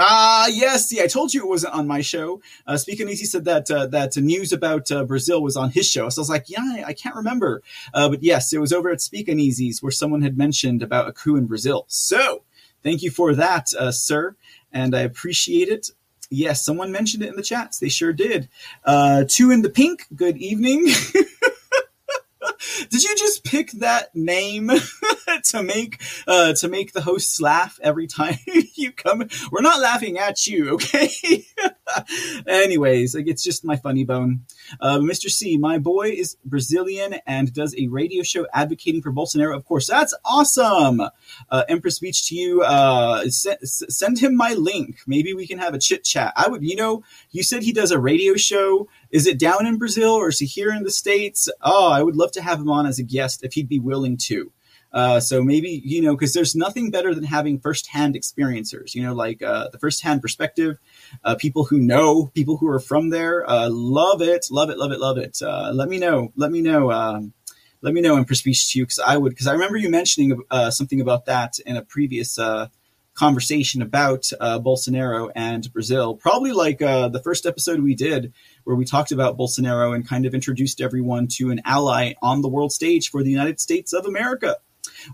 Ah, 0.00 0.46
yes. 0.46 0.87
See, 0.87 1.02
I 1.02 1.09
told 1.09 1.35
you 1.35 1.42
it 1.42 1.48
wasn't 1.48 1.74
on 1.74 1.88
my 1.88 2.02
show. 2.02 2.40
Uh, 2.68 2.76
Speak 2.76 3.00
Uneasy 3.00 3.24
said 3.24 3.44
that 3.46 3.68
uh, 3.68 3.87
that 3.88 4.16
news 4.16 4.52
about 4.52 4.92
uh, 4.92 5.04
Brazil 5.04 5.42
was 5.42 5.57
on 5.57 5.70
his 5.70 5.88
show. 5.88 6.09
So 6.09 6.20
I 6.20 6.22
was 6.22 6.31
like, 6.31 6.48
yeah, 6.48 6.85
I, 6.87 6.92
can't 6.92 7.16
remember. 7.16 7.64
Uh, 7.92 8.09
but 8.09 8.22
yes, 8.22 8.52
it 8.52 8.61
was 8.61 8.72
over 8.72 8.90
at 8.90 9.00
Speak 9.00 9.26
Uneasy's 9.26 9.83
where 9.83 9.90
someone 9.90 10.22
had 10.22 10.38
mentioned 10.38 10.85
about 10.85 11.09
a 11.09 11.12
coup 11.12 11.35
in 11.35 11.46
Brazil. 11.46 11.85
So 11.88 12.44
thank 12.85 13.02
you 13.02 13.11
for 13.11 13.35
that, 13.35 13.74
uh, 13.76 13.90
sir, 13.90 14.37
and 14.72 14.94
I 14.94 15.00
appreciate 15.00 15.68
it. 15.68 15.90
Yes, 16.31 16.64
someone 16.64 16.93
mentioned 16.93 17.23
it 17.23 17.29
in 17.29 17.37
the 17.37 17.43
chats. 17.43 17.79
They 17.79 17.88
sure 17.88 18.12
did. 18.12 18.49
Uh, 18.85 19.25
two 19.27 19.51
in 19.51 19.62
the 19.62 19.71
pink. 19.71 20.07
Good 20.14 20.37
evening. 20.37 20.88
Did 22.90 23.03
you 23.03 23.16
just 23.16 23.44
pick 23.44 23.71
that 23.73 24.14
name 24.14 24.71
to 25.44 25.62
make 25.62 26.03
uh, 26.27 26.53
to 26.55 26.68
make 26.68 26.92
the 26.92 27.03
hosts 27.03 27.40
laugh 27.40 27.79
every 27.83 28.07
time 28.07 28.37
you 28.75 28.92
come? 28.92 29.29
We're 29.51 29.62
not 29.62 29.81
laughing 29.81 30.18
at 30.18 30.47
you, 30.47 30.75
okay? 30.75 31.11
Anyways, 32.47 33.14
like, 33.14 33.29
it's 33.29 33.42
just 33.42 33.64
my 33.64 33.77
funny 33.77 34.05
bone. 34.05 34.44
Uh, 34.81 34.99
Mr. 34.99 35.31
C, 35.31 35.57
my 35.57 35.79
boy 35.79 36.11
is 36.11 36.37
Brazilian 36.44 37.16
and 37.27 37.53
does 37.53 37.75
a 37.79 37.88
radio 37.88 38.23
show 38.23 38.47
advocating 38.53 39.03
for 39.03 39.12
Bolsonaro. 39.12 39.57
Of 39.57 39.64
course, 39.64 39.87
that's 39.87 40.14
awesome. 40.25 41.01
Uh, 41.51 41.64
Empress 41.68 41.99
Beach 41.99 42.29
to 42.29 42.35
you. 42.35 42.62
Uh, 42.62 43.29
send 43.29 44.18
him 44.18 44.37
my 44.37 44.55
link. 44.55 44.99
Maybe 45.07 45.33
we 45.35 45.47
can 45.47 45.59
have 45.59 45.75
a 45.75 45.79
chit 45.79 46.05
chat. 46.05 46.33
I 46.37 46.49
would, 46.49 46.62
you 46.62 46.77
know, 46.77 47.03
you 47.31 47.42
said 47.42 47.62
he 47.62 47.73
does 47.73 47.90
a 47.90 47.99
radio 47.99 48.35
show. 48.35 48.88
Is 49.11 49.27
it 49.27 49.38
down 49.38 49.66
in 49.66 49.79
Brazil 49.79 50.12
or 50.12 50.29
is 50.29 50.38
he 50.38 50.47
here 50.47 50.71
in 50.71 50.83
the 50.83 50.90
States? 50.90 51.49
Oh, 51.62 51.90
I 51.90 52.03
would 52.03 52.16
love 52.16 52.33
to 52.33 52.42
have 52.42 52.48
him 52.57 52.71
on 52.71 52.87
as 52.87 52.99
a 52.99 53.03
guest 53.03 53.45
if 53.45 53.53
he'd 53.53 53.69
be 53.69 53.79
willing 53.79 54.17
to. 54.17 54.53
Uh, 54.93 55.21
so 55.21 55.43
maybe 55.43 55.83
you 55.85 56.01
know 56.01 56.15
because 56.15 56.33
there's 56.33 56.55
nothing 56.55 56.91
better 56.91 57.15
than 57.15 57.25
having 57.25 57.59
firsthand 57.59 58.15
experiencers. 58.15 58.95
You 58.95 59.03
know, 59.03 59.15
like 59.15 59.43
uh, 59.43 59.69
the 59.69 59.79
firsthand 59.79 60.23
perspective, 60.23 60.79
uh, 61.25 61.35
people 61.35 61.65
who 61.65 61.79
know, 61.79 62.31
people 62.35 62.57
who 62.57 62.69
are 62.69 62.81
from 62.81 63.11
there. 63.11 63.49
Uh, 63.49 63.69
love 63.71 64.23
it, 64.23 64.47
love 64.51 64.71
it, 64.71 64.79
love 64.79 64.93
it, 64.93 64.99
love 64.99 65.19
it. 65.19 65.43
Uh, 65.43 65.73
let 65.75 65.89
me 65.89 65.99
know. 65.99 66.33
Let 66.37 66.51
me 66.51 66.63
know. 66.63 66.91
Um, 66.91 67.35
let 67.83 67.95
me 67.95 68.01
know 68.01 68.17
in 68.17 68.27
speech 68.35 68.73
to 68.73 68.79
you 68.79 68.87
because 68.87 68.99
I 68.99 69.17
would 69.17 69.31
because 69.31 69.46
I 69.46 69.53
remember 69.53 69.77
you 69.77 69.90
mentioning 69.90 70.42
uh, 70.51 70.71
something 70.71 71.01
about 71.01 71.27
that 71.27 71.59
in 71.61 71.77
a 71.77 71.83
previous 71.83 72.38
conversation 73.15 73.83
about 73.83 74.23
Bolsonaro 74.40 75.31
and 75.35 75.71
Brazil. 75.73 76.17
Probably 76.17 76.53
like 76.53 76.79
the 76.79 77.21
first 77.23 77.44
episode 77.44 77.81
we 77.81 77.94
did 77.94 78.33
where 78.69 78.77
we 78.77 78.85
talked 78.85 79.12
about 79.12 79.38
Bolsonaro 79.38 79.94
and 79.94 80.06
kind 80.06 80.27
of 80.27 80.35
introduced 80.35 80.83
everyone 80.83 81.27
to 81.27 81.50
an 81.50 81.62
ally 81.64 82.12
on 82.21 82.42
the 82.42 82.48
world 82.48 82.71
stage 82.71 83.10
for 83.10 83.23
the 83.23 83.31
United 83.31 83.58
States 83.58 83.94
of 83.94 84.04
America. 84.04 84.56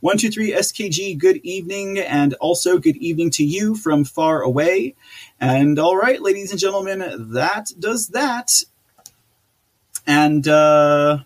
123 0.00 0.50
SKG, 0.54 1.16
good 1.16 1.36
evening, 1.44 2.00
and 2.00 2.34
also 2.40 2.78
good 2.78 2.96
evening 2.96 3.30
to 3.30 3.44
you 3.44 3.76
from 3.76 4.02
far 4.02 4.42
away. 4.42 4.96
And 5.40 5.78
all 5.78 5.96
right, 5.96 6.20
ladies 6.20 6.50
and 6.50 6.58
gentlemen, 6.58 7.32
that 7.34 7.70
does 7.78 8.08
that. 8.08 8.60
And 10.04 10.48
uh, 10.48 11.18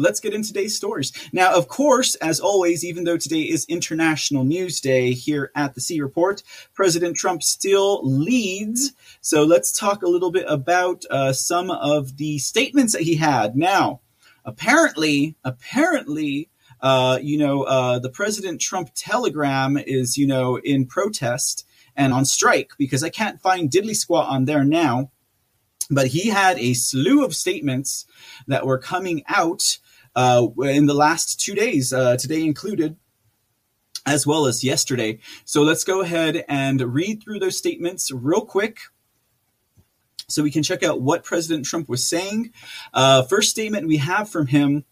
let's 0.00 0.20
get 0.20 0.34
into 0.34 0.48
today's 0.48 0.76
stories. 0.76 1.12
Now, 1.32 1.54
of 1.54 1.68
course, 1.68 2.14
as 2.16 2.40
always, 2.40 2.84
even 2.84 3.04
though 3.04 3.18
today 3.18 3.42
is 3.42 3.66
International 3.68 4.44
News 4.44 4.80
Day 4.80 5.12
here 5.12 5.52
at 5.54 5.74
the 5.74 5.80
C 5.80 6.00
Report, 6.00 6.42
President 6.74 7.16
Trump 7.16 7.42
still 7.42 8.00
leads. 8.02 8.92
So 9.20 9.44
let's 9.44 9.70
talk 9.70 10.02
a 10.02 10.08
little 10.08 10.30
bit 10.30 10.46
about 10.48 11.04
uh, 11.10 11.32
some 11.32 11.70
of 11.70 12.16
the 12.16 12.38
statements 12.38 12.94
that 12.94 13.02
he 13.02 13.16
had. 13.16 13.56
Now, 13.56 14.00
apparently, 14.44 15.36
apparently, 15.44 16.48
uh, 16.80 17.18
you 17.20 17.36
know, 17.36 17.64
uh, 17.64 17.98
the 17.98 18.10
President 18.10 18.60
Trump 18.60 18.90
telegram 18.94 19.76
is, 19.76 20.16
you 20.16 20.26
know, 20.26 20.56
in 20.56 20.86
protest 20.86 21.66
and 21.94 22.12
on 22.12 22.24
strike 22.24 22.72
because 22.78 23.04
I 23.04 23.10
can't 23.10 23.40
find 23.40 23.70
diddly 23.70 23.94
squat 23.94 24.28
on 24.28 24.46
there 24.46 24.64
now. 24.64 25.10
But 25.90 26.08
he 26.08 26.28
had 26.28 26.56
a 26.58 26.74
slew 26.74 27.24
of 27.24 27.34
statements 27.34 28.06
that 28.46 28.64
were 28.64 28.78
coming 28.78 29.24
out 29.26 29.78
uh, 30.16 30.46
in 30.62 30.86
the 30.86 30.94
last 30.94 31.40
two 31.40 31.54
days, 31.54 31.92
uh, 31.92 32.16
today 32.16 32.42
included, 32.42 32.96
as 34.06 34.26
well 34.26 34.46
as 34.46 34.64
yesterday. 34.64 35.18
So 35.44 35.62
let's 35.62 35.84
go 35.84 36.00
ahead 36.00 36.44
and 36.48 36.80
read 36.94 37.22
through 37.22 37.38
those 37.38 37.56
statements 37.56 38.10
real 38.10 38.44
quick 38.44 38.78
so 40.28 40.42
we 40.42 40.50
can 40.50 40.62
check 40.62 40.82
out 40.82 41.00
what 41.00 41.24
President 41.24 41.66
Trump 41.66 41.88
was 41.88 42.08
saying. 42.08 42.52
Uh, 42.94 43.22
first 43.22 43.50
statement 43.50 43.86
we 43.86 43.98
have 43.98 44.28
from 44.28 44.46
him 44.46 44.84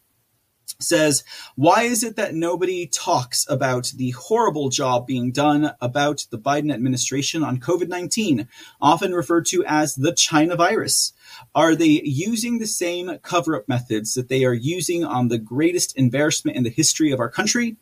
says, 0.81 1.25
Why 1.57 1.83
is 1.83 2.05
it 2.05 2.15
that 2.17 2.35
nobody 2.35 2.87
talks 2.87 3.45
about 3.49 3.93
the 3.97 4.11
horrible 4.13 4.69
job 4.69 5.09
being 5.09 5.33
done 5.33 5.73
about 5.81 6.27
the 6.31 6.39
Biden 6.39 6.73
administration 6.73 7.43
on 7.43 7.59
COVID 7.59 7.89
19, 7.89 8.47
often 8.81 9.13
referred 9.13 9.47
to 9.47 9.65
as 9.67 9.97
the 9.97 10.13
China 10.13 10.55
virus? 10.55 11.13
Are 11.53 11.75
they 11.75 12.01
using 12.05 12.59
the 12.59 12.67
same 12.67 13.19
cover 13.23 13.57
up 13.57 13.69
methods 13.69 14.15
that 14.15 14.29
they 14.29 14.45
are 14.45 14.55
using 14.55 15.05
on 15.05 15.29
the 15.29 15.39
greatest 15.39 15.99
embarrassment 15.99 16.57
in 16.57 16.63
the 16.63 16.71
history 16.71 17.11
of 17.11 17.19
our 17.19 17.31
country? 17.31 17.77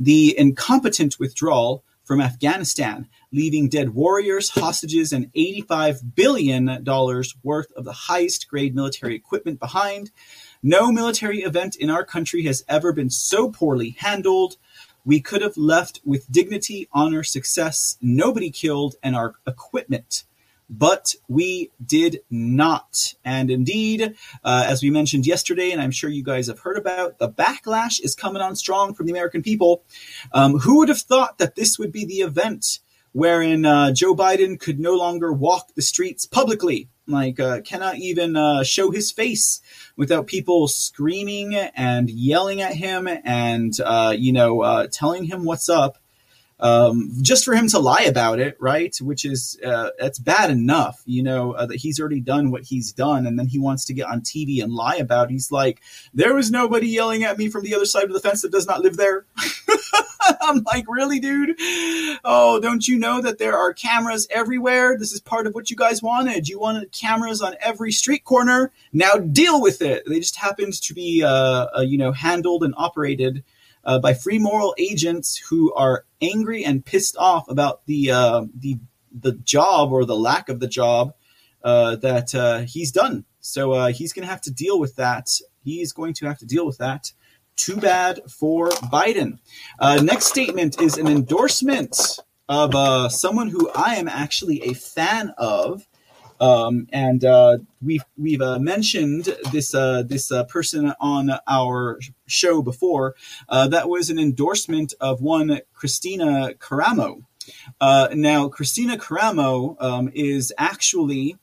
The 0.00 0.36
incompetent 0.36 1.20
withdrawal 1.20 1.84
from 2.02 2.20
Afghanistan, 2.20 3.08
leaving 3.30 3.68
dead 3.68 3.90
warriors, 3.90 4.50
hostages, 4.50 5.12
and 5.12 5.32
$85 5.34 6.16
billion 6.16 6.84
worth 7.44 7.70
of 7.76 7.84
the 7.84 7.92
highest 7.92 8.48
grade 8.48 8.74
military 8.74 9.14
equipment 9.14 9.60
behind 9.60 10.10
no 10.62 10.92
military 10.92 11.40
event 11.40 11.76
in 11.76 11.90
our 11.90 12.04
country 12.04 12.44
has 12.44 12.64
ever 12.68 12.92
been 12.92 13.10
so 13.10 13.50
poorly 13.50 13.96
handled. 13.98 14.56
We 15.04 15.20
could 15.20 15.42
have 15.42 15.56
left 15.56 16.00
with 16.04 16.30
dignity, 16.30 16.88
honor, 16.92 17.24
success, 17.24 17.98
nobody 18.00 18.50
killed, 18.50 18.94
and 19.02 19.16
our 19.16 19.34
equipment. 19.46 20.24
But 20.70 21.14
we 21.28 21.70
did 21.84 22.20
not. 22.30 23.14
And 23.24 23.50
indeed, 23.50 24.14
uh, 24.42 24.64
as 24.66 24.82
we 24.82 24.90
mentioned 24.90 25.26
yesterday, 25.26 25.70
and 25.70 25.82
I'm 25.82 25.90
sure 25.90 26.08
you 26.08 26.22
guys 26.22 26.46
have 26.46 26.60
heard 26.60 26.78
about, 26.78 27.18
the 27.18 27.28
backlash 27.28 28.00
is 28.00 28.14
coming 28.14 28.40
on 28.40 28.56
strong 28.56 28.94
from 28.94 29.06
the 29.06 29.12
American 29.12 29.42
people. 29.42 29.84
Um, 30.32 30.58
who 30.60 30.78
would 30.78 30.88
have 30.88 31.00
thought 31.00 31.38
that 31.38 31.56
this 31.56 31.78
would 31.78 31.92
be 31.92 32.06
the 32.06 32.20
event 32.20 32.78
wherein 33.12 33.64
uh, 33.64 33.92
Joe 33.92 34.14
Biden 34.14 34.58
could 34.58 34.80
no 34.80 34.94
longer 34.94 35.32
walk 35.32 35.74
the 35.74 35.82
streets 35.82 36.26
publicly? 36.26 36.88
like 37.06 37.40
uh, 37.40 37.60
cannot 37.62 37.96
even 37.96 38.36
uh, 38.36 38.62
show 38.62 38.90
his 38.90 39.10
face 39.10 39.60
without 39.96 40.26
people 40.26 40.68
screaming 40.68 41.54
and 41.54 42.08
yelling 42.10 42.60
at 42.60 42.74
him 42.74 43.08
and 43.24 43.74
uh, 43.84 44.14
you 44.16 44.32
know 44.32 44.62
uh, 44.62 44.86
telling 44.90 45.24
him 45.24 45.44
what's 45.44 45.68
up 45.68 45.98
um, 46.62 47.10
just 47.20 47.44
for 47.44 47.54
him 47.54 47.68
to 47.68 47.78
lie 47.78 48.04
about 48.04 48.40
it 48.40 48.56
right 48.58 48.96
which 49.02 49.24
is 49.24 49.58
uh, 49.64 49.90
that's 49.98 50.18
bad 50.18 50.50
enough 50.50 51.02
you 51.04 51.22
know 51.22 51.52
uh, 51.52 51.66
that 51.66 51.76
he's 51.76 52.00
already 52.00 52.20
done 52.20 52.50
what 52.50 52.62
he's 52.62 52.92
done 52.92 53.26
and 53.26 53.38
then 53.38 53.46
he 53.46 53.58
wants 53.58 53.84
to 53.84 53.92
get 53.92 54.06
on 54.06 54.22
tv 54.22 54.62
and 54.62 54.72
lie 54.72 54.96
about 54.96 55.28
it. 55.28 55.32
he's 55.32 55.52
like 55.52 55.80
there 56.14 56.34
was 56.34 56.50
nobody 56.50 56.88
yelling 56.88 57.24
at 57.24 57.36
me 57.36 57.48
from 57.48 57.62
the 57.62 57.74
other 57.74 57.84
side 57.84 58.04
of 58.04 58.12
the 58.12 58.20
fence 58.20 58.40
that 58.42 58.52
does 58.52 58.66
not 58.66 58.80
live 58.80 58.96
there 58.96 59.26
I'm 60.40 60.62
like, 60.64 60.84
really, 60.88 61.18
dude? 61.18 61.56
Oh, 62.24 62.58
don't 62.60 62.86
you 62.86 62.98
know 62.98 63.20
that 63.20 63.38
there 63.38 63.56
are 63.56 63.72
cameras 63.72 64.26
everywhere? 64.30 64.96
This 64.98 65.12
is 65.12 65.20
part 65.20 65.46
of 65.46 65.54
what 65.54 65.70
you 65.70 65.76
guys 65.76 66.02
wanted. 66.02 66.48
You 66.48 66.58
wanted 66.58 66.92
cameras 66.92 67.42
on 67.42 67.56
every 67.60 67.92
street 67.92 68.24
corner. 68.24 68.72
Now 68.92 69.14
deal 69.16 69.60
with 69.60 69.82
it. 69.82 70.04
They 70.06 70.20
just 70.20 70.36
happened 70.36 70.74
to 70.82 70.94
be, 70.94 71.22
uh, 71.22 71.66
uh, 71.78 71.80
you 71.80 71.98
know, 71.98 72.12
handled 72.12 72.62
and 72.64 72.74
operated 72.76 73.44
uh, 73.84 73.98
by 73.98 74.14
free 74.14 74.38
moral 74.38 74.74
agents 74.78 75.36
who 75.48 75.72
are 75.74 76.04
angry 76.20 76.64
and 76.64 76.84
pissed 76.84 77.16
off 77.16 77.48
about 77.48 77.84
the 77.86 78.10
uh, 78.10 78.44
the 78.54 78.78
the 79.12 79.32
job 79.32 79.92
or 79.92 80.04
the 80.04 80.16
lack 80.16 80.48
of 80.48 80.60
the 80.60 80.66
job 80.66 81.14
uh, 81.64 81.96
that 81.96 82.34
uh, 82.34 82.60
he's 82.60 82.90
done. 82.92 83.24
So 83.40 83.86
he's 83.86 84.12
going 84.12 84.24
to 84.24 84.30
have 84.30 84.40
to 84.42 84.52
deal 84.52 84.78
with 84.78 84.96
that. 84.96 85.28
He's 85.64 85.92
going 85.92 86.14
to 86.14 86.26
have 86.26 86.38
to 86.38 86.46
deal 86.46 86.64
with 86.64 86.78
that. 86.78 87.12
Too 87.56 87.76
bad 87.76 88.20
for 88.30 88.68
Biden. 88.68 89.38
Uh, 89.78 90.00
next 90.02 90.26
statement 90.26 90.80
is 90.80 90.96
an 90.96 91.06
endorsement 91.06 92.18
of 92.48 92.74
uh, 92.74 93.08
someone 93.08 93.48
who 93.48 93.70
I 93.74 93.96
am 93.96 94.08
actually 94.08 94.62
a 94.62 94.74
fan 94.74 95.34
of. 95.38 95.86
Um, 96.42 96.88
and 96.92 97.24
uh, 97.24 97.58
we've 97.80 98.04
we've 98.18 98.42
uh, 98.42 98.58
mentioned 98.58 99.28
this 99.52 99.76
uh, 99.76 100.02
this 100.02 100.32
uh, 100.32 100.42
person 100.44 100.92
on 101.00 101.30
our 101.46 102.00
show 102.26 102.62
before. 102.62 103.14
Uh, 103.48 103.68
that 103.68 103.88
was 103.88 104.10
an 104.10 104.18
endorsement 104.18 104.92
of 105.00 105.22
one 105.22 105.60
Kristina 105.72 106.58
Karamo. 106.58 107.22
Uh, 107.80 108.08
now, 108.12 108.48
Kristina 108.48 108.96
Karamo 108.96 109.80
um, 109.80 110.10
is 110.14 110.52
actually 110.58 111.36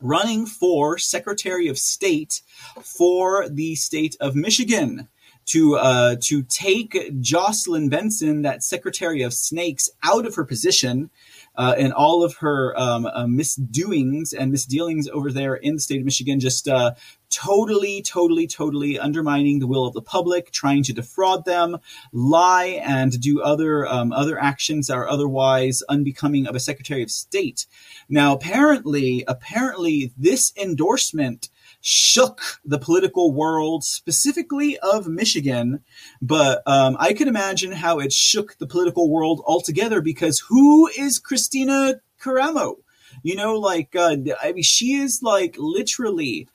running 0.00 0.44
for 0.44 0.98
Secretary 0.98 1.68
of 1.68 1.78
State 1.78 2.42
for 2.82 3.48
the 3.48 3.76
state 3.76 4.16
of 4.20 4.34
Michigan 4.34 5.08
to 5.46 5.76
uh, 5.76 6.16
to 6.22 6.42
take 6.42 7.20
Jocelyn 7.20 7.88
Benson, 7.88 8.42
that 8.42 8.62
Secretary 8.62 9.22
of 9.22 9.32
Snakes, 9.34 9.90
out 10.02 10.26
of 10.26 10.34
her 10.34 10.44
position 10.44 11.10
uh, 11.56 11.74
and 11.78 11.92
all 11.92 12.24
of 12.24 12.36
her 12.38 12.78
um, 12.78 13.06
uh, 13.06 13.26
misdoings 13.26 14.32
and 14.32 14.50
misdealings 14.50 15.08
over 15.08 15.30
there 15.30 15.54
in 15.54 15.74
the 15.74 15.80
state 15.80 16.00
of 16.00 16.04
Michigan, 16.04 16.40
just 16.40 16.66
uh, 16.66 16.92
totally, 17.30 18.02
totally, 18.02 18.46
totally 18.46 18.98
undermining 18.98 19.58
the 19.58 19.66
will 19.66 19.86
of 19.86 19.94
the 19.94 20.02
public, 20.02 20.50
trying 20.50 20.82
to 20.84 20.92
defraud 20.92 21.44
them, 21.44 21.78
lie, 22.12 22.80
and 22.84 23.20
do 23.20 23.42
other 23.42 23.86
um, 23.86 24.12
other 24.12 24.38
actions 24.38 24.86
that 24.86 24.96
are 24.96 25.08
otherwise 25.08 25.82
unbecoming 25.88 26.46
of 26.46 26.54
a 26.54 26.60
Secretary 26.60 27.02
of 27.02 27.10
State. 27.10 27.66
Now, 28.08 28.34
apparently, 28.34 29.24
apparently, 29.26 30.12
this 30.16 30.52
endorsement 30.56 31.48
shook 31.86 32.40
the 32.64 32.78
political 32.78 33.30
world, 33.34 33.84
specifically 33.84 34.78
of 34.78 35.06
Michigan. 35.06 35.84
But 36.22 36.62
um, 36.66 36.96
I 36.98 37.12
can 37.12 37.28
imagine 37.28 37.72
how 37.72 37.98
it 37.98 38.10
shook 38.10 38.56
the 38.56 38.66
political 38.66 39.10
world 39.10 39.42
altogether 39.46 40.00
because 40.00 40.42
who 40.48 40.88
is 40.88 41.20
Kristina 41.20 42.00
Karamo? 42.18 42.76
You 43.22 43.36
know, 43.36 43.58
like, 43.58 43.94
uh, 43.94 44.16
I 44.42 44.52
mean, 44.52 44.62
she 44.62 44.94
is 44.94 45.20
like 45.22 45.56
literally 45.58 46.48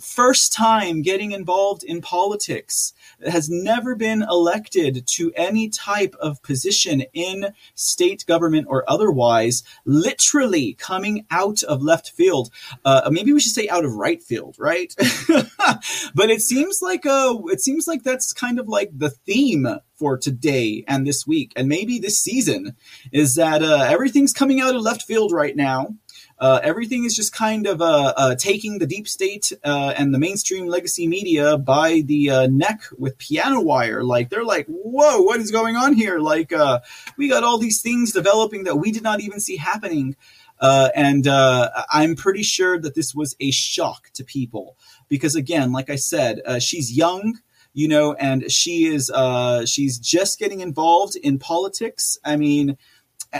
first 0.00 0.52
time 0.52 1.02
getting 1.02 1.32
involved 1.32 1.82
in 1.82 2.00
politics, 2.00 2.92
has 3.26 3.48
never 3.48 3.94
been 3.94 4.22
elected 4.22 5.06
to 5.06 5.32
any 5.34 5.68
type 5.68 6.14
of 6.20 6.42
position 6.42 7.04
in 7.12 7.52
state 7.74 8.24
government 8.26 8.66
or 8.68 8.84
otherwise, 8.88 9.62
literally 9.84 10.74
coming 10.74 11.26
out 11.30 11.62
of 11.62 11.82
left 11.82 12.10
field. 12.10 12.50
Uh, 12.84 13.08
maybe 13.10 13.32
we 13.32 13.40
should 13.40 13.52
say 13.52 13.68
out 13.68 13.84
of 13.84 13.94
right 13.94 14.22
field, 14.22 14.56
right? 14.58 14.94
but 16.14 16.30
it 16.30 16.40
seems 16.40 16.82
like 16.82 17.06
uh, 17.06 17.36
it 17.46 17.60
seems 17.60 17.86
like 17.86 18.02
that's 18.02 18.32
kind 18.32 18.58
of 18.58 18.68
like 18.68 18.90
the 18.96 19.10
theme 19.10 19.66
for 19.96 20.18
today 20.18 20.84
and 20.88 21.06
this 21.06 21.26
week, 21.26 21.52
and 21.56 21.68
maybe 21.68 21.98
this 21.98 22.20
season, 22.20 22.76
is 23.12 23.36
that 23.36 23.62
uh, 23.62 23.86
everything's 23.88 24.32
coming 24.32 24.60
out 24.60 24.74
of 24.74 24.82
left 24.82 25.02
field 25.02 25.32
right 25.32 25.56
now. 25.56 25.94
Uh, 26.38 26.60
everything 26.62 27.04
is 27.04 27.14
just 27.14 27.32
kind 27.32 27.66
of 27.66 27.80
uh, 27.80 28.12
uh, 28.16 28.34
taking 28.34 28.78
the 28.78 28.86
deep 28.86 29.06
state 29.06 29.52
uh, 29.64 29.94
and 29.96 30.12
the 30.12 30.18
mainstream 30.18 30.66
legacy 30.66 31.06
media 31.06 31.56
by 31.56 32.02
the 32.06 32.30
uh, 32.30 32.46
neck 32.48 32.82
with 32.98 33.16
piano 33.18 33.60
wire. 33.60 34.02
Like 34.02 34.30
they're 34.30 34.44
like, 34.44 34.66
"Whoa, 34.66 35.20
what 35.22 35.40
is 35.40 35.50
going 35.50 35.76
on 35.76 35.94
here?" 35.94 36.18
Like 36.18 36.52
uh, 36.52 36.80
we 37.16 37.28
got 37.28 37.44
all 37.44 37.58
these 37.58 37.80
things 37.80 38.12
developing 38.12 38.64
that 38.64 38.76
we 38.76 38.90
did 38.90 39.02
not 39.02 39.20
even 39.20 39.40
see 39.40 39.56
happening. 39.56 40.16
and 40.60 41.26
I'm 41.28 42.16
pretty 42.16 42.42
sure 42.42 42.78
that 42.80 42.94
this 42.94 43.14
was 43.14 43.36
a 43.38 43.50
shock 43.50 44.10
to 44.14 44.24
people 44.24 44.76
because, 45.08 45.36
again, 45.36 45.72
like 45.72 45.90
I 45.90 45.96
said, 45.96 46.40
she's 46.60 46.96
young 46.96 47.38
you 47.74 47.88
know, 47.88 48.14
and 48.14 48.50
she 48.50 48.86
is 48.86 49.10
uh, 49.10 49.66
she's 49.66 49.98
just 49.98 50.38
getting 50.38 50.60
involved 50.60 51.16
in 51.16 51.38
politics. 51.38 52.16
I 52.24 52.36
mean, 52.36 52.78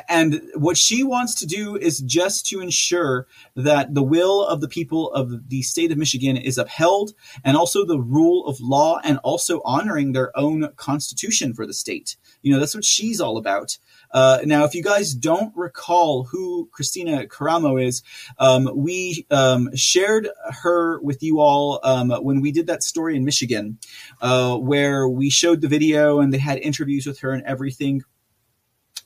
and 0.09 0.43
what 0.55 0.77
she 0.77 1.03
wants 1.03 1.35
to 1.37 1.47
do 1.47 1.77
is 1.77 2.01
just 2.01 2.47
to 2.47 2.61
ensure 2.61 3.27
that 3.55 3.95
the 3.95 4.03
will 4.03 4.45
of 4.45 4.61
the 4.61 4.69
people 4.69 5.13
of 5.13 5.49
the 5.49 5.63
state 5.63 5.93
of 5.93 5.99
Michigan 5.99 6.37
is 6.37 6.59
upheld 6.59 7.13
and 7.45 7.57
also 7.57 7.85
the 7.85 8.01
rule 8.01 8.47
of 8.47 8.61
law 8.61 9.01
and 9.05 9.19
also 9.19 9.61
honoring 9.65 10.13
their 10.13 10.37
own 10.37 10.69
constitution 10.77 11.55
for 11.55 11.67
the 11.67 11.75
state. 11.75 12.17
You 12.43 12.53
know, 12.53 12.59
that's 12.59 12.75
what 12.75 12.85
she's 12.85 13.21
all 13.21 13.37
about. 13.37 13.79
Uh, 14.11 14.41
now, 14.45 14.65
if 14.65 14.75
you 14.75 14.83
guys 14.83 15.15
don't 15.15 15.53
recall 15.57 16.25
who 16.25 16.69
Kristina 16.77 17.27
Karamo 17.27 17.83
is, 17.83 18.03
um, 18.39 18.71
we 18.75 19.27
um, 19.31 19.75
shared 19.75 20.29
her 20.63 21.01
with 21.03 21.23
you 21.23 21.41
all 21.41 21.81
um, 21.85 22.11
when 22.11 22.41
we 22.41 22.53
did 22.53 22.67
that 22.67 22.83
story 22.83 23.17
in 23.17 23.25
Michigan, 23.25 23.79
uh, 24.21 24.57
where 24.57 25.09
we 25.09 25.31
showed 25.31 25.61
the 25.61 25.69
video 25.69 26.21
and 26.21 26.33
they 26.33 26.39
had 26.39 26.59
interviews 26.59 27.07
with 27.07 27.21
her 27.21 27.31
and 27.31 27.45
everything 27.45 28.03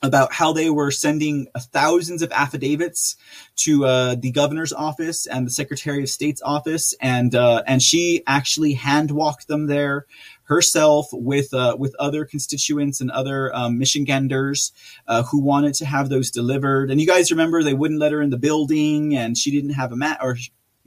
about 0.01 0.33
how 0.33 0.53
they 0.53 0.69
were 0.69 0.91
sending 0.91 1.47
thousands 1.57 2.21
of 2.21 2.31
affidavits 2.31 3.15
to 3.57 3.85
uh, 3.85 4.15
the 4.15 4.31
governor's 4.31 4.73
office 4.73 5.25
and 5.27 5.45
the 5.45 5.51
secretary 5.51 6.03
of 6.03 6.09
state's 6.09 6.41
office, 6.41 6.93
and 7.01 7.35
uh, 7.35 7.63
and 7.67 7.81
she 7.81 8.23
actually 8.25 8.73
hand 8.73 9.11
walked 9.11 9.47
them 9.47 9.67
there 9.67 10.05
herself 10.43 11.07
with 11.11 11.53
uh, 11.53 11.75
with 11.77 11.95
other 11.99 12.25
constituents 12.25 13.01
and 13.01 13.11
other 13.11 13.55
um, 13.55 13.77
Michiganders 13.77 14.71
uh, 15.07 15.23
who 15.23 15.39
wanted 15.41 15.75
to 15.75 15.85
have 15.85 16.09
those 16.09 16.31
delivered. 16.31 16.89
And 16.89 16.99
you 16.99 17.07
guys 17.07 17.31
remember 17.31 17.61
they 17.61 17.73
wouldn't 17.73 17.99
let 17.99 18.11
her 18.11 18.21
in 18.21 18.31
the 18.31 18.37
building, 18.37 19.15
and 19.15 19.37
she 19.37 19.51
didn't 19.51 19.71
have 19.71 19.91
a 19.91 19.95
mat 19.95 20.19
or 20.21 20.37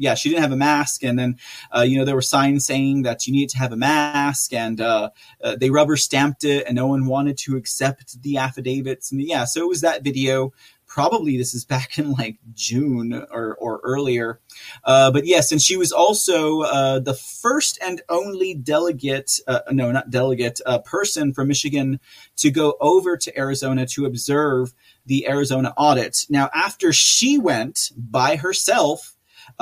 yeah, 0.03 0.15
she 0.15 0.29
didn't 0.29 0.43
have 0.43 0.53
a 0.53 0.57
mask, 0.57 1.05
and 1.05 1.17
then 1.17 1.39
uh, 1.75 1.83
you 1.83 1.97
know 1.97 2.05
there 2.05 2.17
were 2.17 2.23
signs 2.23 2.67
saying 2.67 3.03
that 3.03 3.25
you 3.25 3.33
needed 3.33 3.51
to 3.51 3.59
have 3.59 3.73
a 3.73 3.77
mask, 3.77 4.53
and 4.53 4.81
uh, 4.81 5.11
uh, 5.43 5.55
they 5.55 5.71
rubber 5.71 5.97
stamped 5.97 6.43
it, 6.43 6.67
and 6.67 6.75
no 6.75 6.89
one 6.89 7.07
wanted 7.07 7.39
to 7.39 7.57
accept 7.57 8.21
the 8.23 8.37
affidavits, 8.37 9.13
and 9.13 9.23
yeah, 9.23 9.45
so 9.45 9.63
it 9.63 9.69
was 9.69 9.81
that 9.83 10.03
video. 10.03 10.53
Probably 10.89 11.39
this 11.39 11.55
is 11.55 11.65
back 11.75 11.99
in 11.99 12.11
like 12.13 12.39
June 12.53 13.15
or 13.31 13.55
or 13.55 13.81
earlier, 13.85 14.41
uh, 14.83 15.13
but 15.13 15.25
yes, 15.25 15.53
and 15.53 15.63
she 15.63 15.77
was 15.77 15.93
also 15.93 16.63
uh, 16.63 16.99
the 16.99 17.15
first 17.15 17.79
and 17.81 18.03
only 18.09 18.55
delegate, 18.55 19.39
uh, 19.47 19.61
no, 19.71 19.93
not 19.93 20.11
delegate, 20.11 20.61
person 20.85 21.33
from 21.33 21.47
Michigan 21.47 22.01
to 22.39 22.51
go 22.51 22.75
over 22.81 23.17
to 23.17 23.39
Arizona 23.39 23.87
to 23.87 24.05
observe 24.05 24.75
the 25.07 25.29
Arizona 25.29 25.73
audit. 25.77 26.27
Now, 26.29 26.51
after 26.53 26.93
she 26.93 27.39
went 27.39 27.93
by 27.97 28.35
herself 28.35 29.12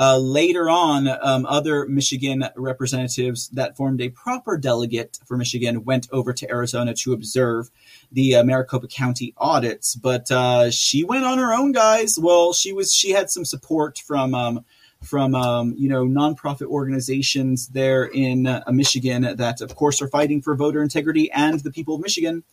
uh, 0.01 0.17
later 0.17 0.67
on, 0.67 1.07
um, 1.07 1.45
other 1.45 1.85
Michigan 1.85 2.43
representatives 2.55 3.49
that 3.49 3.77
formed 3.77 4.01
a 4.01 4.09
proper 4.09 4.57
delegate 4.57 5.19
for 5.27 5.37
Michigan 5.37 5.83
went 5.83 6.07
over 6.11 6.33
to 6.33 6.49
Arizona 6.49 6.95
to 6.95 7.13
observe 7.13 7.69
the 8.11 8.37
uh, 8.37 8.43
Maricopa 8.43 8.87
County 8.87 9.35
audits. 9.37 9.93
But 9.93 10.31
uh, 10.31 10.71
she 10.71 11.03
went 11.03 11.23
on 11.23 11.37
her 11.37 11.53
own, 11.53 11.71
guys. 11.71 12.17
Well, 12.19 12.51
she 12.51 12.73
was 12.73 12.91
she 12.91 13.11
had 13.11 13.29
some 13.29 13.45
support 13.45 13.99
from. 13.99 14.33
Um, 14.33 14.65
from 15.03 15.33
um, 15.33 15.73
you 15.79 15.89
know 15.89 16.05
nonprofit 16.05 16.67
organizations 16.67 17.69
there 17.69 18.05
in 18.05 18.45
uh, 18.45 18.61
Michigan 18.67 19.35
that, 19.35 19.59
of 19.59 19.75
course, 19.75 19.99
are 19.99 20.07
fighting 20.07 20.43
for 20.43 20.53
voter 20.53 20.83
integrity 20.83 21.31
and 21.31 21.59
the 21.61 21.71
people 21.71 21.95
of 21.95 22.01
Michigan. 22.01 22.43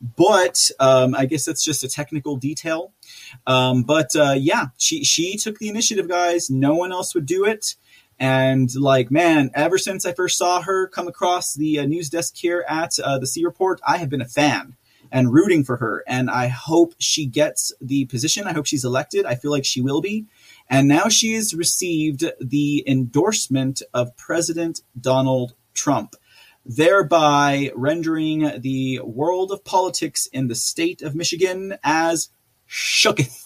But 0.00 0.70
um, 0.80 1.14
I 1.14 1.26
guess 1.26 1.44
that's 1.44 1.64
just 1.64 1.84
a 1.84 1.88
technical 1.88 2.36
detail. 2.36 2.92
Um, 3.46 3.82
but 3.82 4.14
uh, 4.16 4.34
yeah, 4.36 4.66
she 4.76 5.04
she 5.04 5.36
took 5.36 5.58
the 5.58 5.68
initiative, 5.68 6.08
guys. 6.08 6.50
No 6.50 6.74
one 6.74 6.92
else 6.92 7.14
would 7.14 7.26
do 7.26 7.44
it. 7.44 7.76
And 8.18 8.72
like, 8.76 9.10
man, 9.10 9.50
ever 9.54 9.76
since 9.76 10.06
I 10.06 10.12
first 10.12 10.38
saw 10.38 10.62
her 10.62 10.86
come 10.86 11.08
across 11.08 11.54
the 11.54 11.80
uh, 11.80 11.86
news 11.86 12.08
desk 12.10 12.36
here 12.36 12.64
at 12.68 12.98
uh, 12.98 13.18
the 13.18 13.26
C 13.26 13.44
Report, 13.44 13.80
I 13.86 13.98
have 13.98 14.08
been 14.08 14.20
a 14.20 14.26
fan 14.26 14.76
and 15.10 15.32
rooting 15.32 15.64
for 15.64 15.76
her. 15.78 16.04
And 16.06 16.30
I 16.30 16.48
hope 16.48 16.94
she 16.98 17.26
gets 17.26 17.72
the 17.80 18.04
position. 18.06 18.46
I 18.46 18.52
hope 18.52 18.66
she's 18.66 18.84
elected. 18.84 19.26
I 19.26 19.34
feel 19.34 19.50
like 19.50 19.64
she 19.64 19.80
will 19.80 20.00
be. 20.00 20.26
And 20.68 20.88
now 20.88 21.08
she 21.08 21.34
has 21.34 21.54
received 21.54 22.24
the 22.40 22.84
endorsement 22.86 23.82
of 23.92 24.16
President 24.16 24.80
Donald 24.98 25.54
Trump, 25.74 26.16
thereby 26.64 27.70
rendering 27.74 28.60
the 28.60 29.00
world 29.00 29.50
of 29.50 29.64
politics 29.64 30.26
in 30.26 30.48
the 30.48 30.54
state 30.54 31.02
of 31.02 31.14
Michigan 31.14 31.76
as 31.82 32.30
shooketh. 32.68 33.44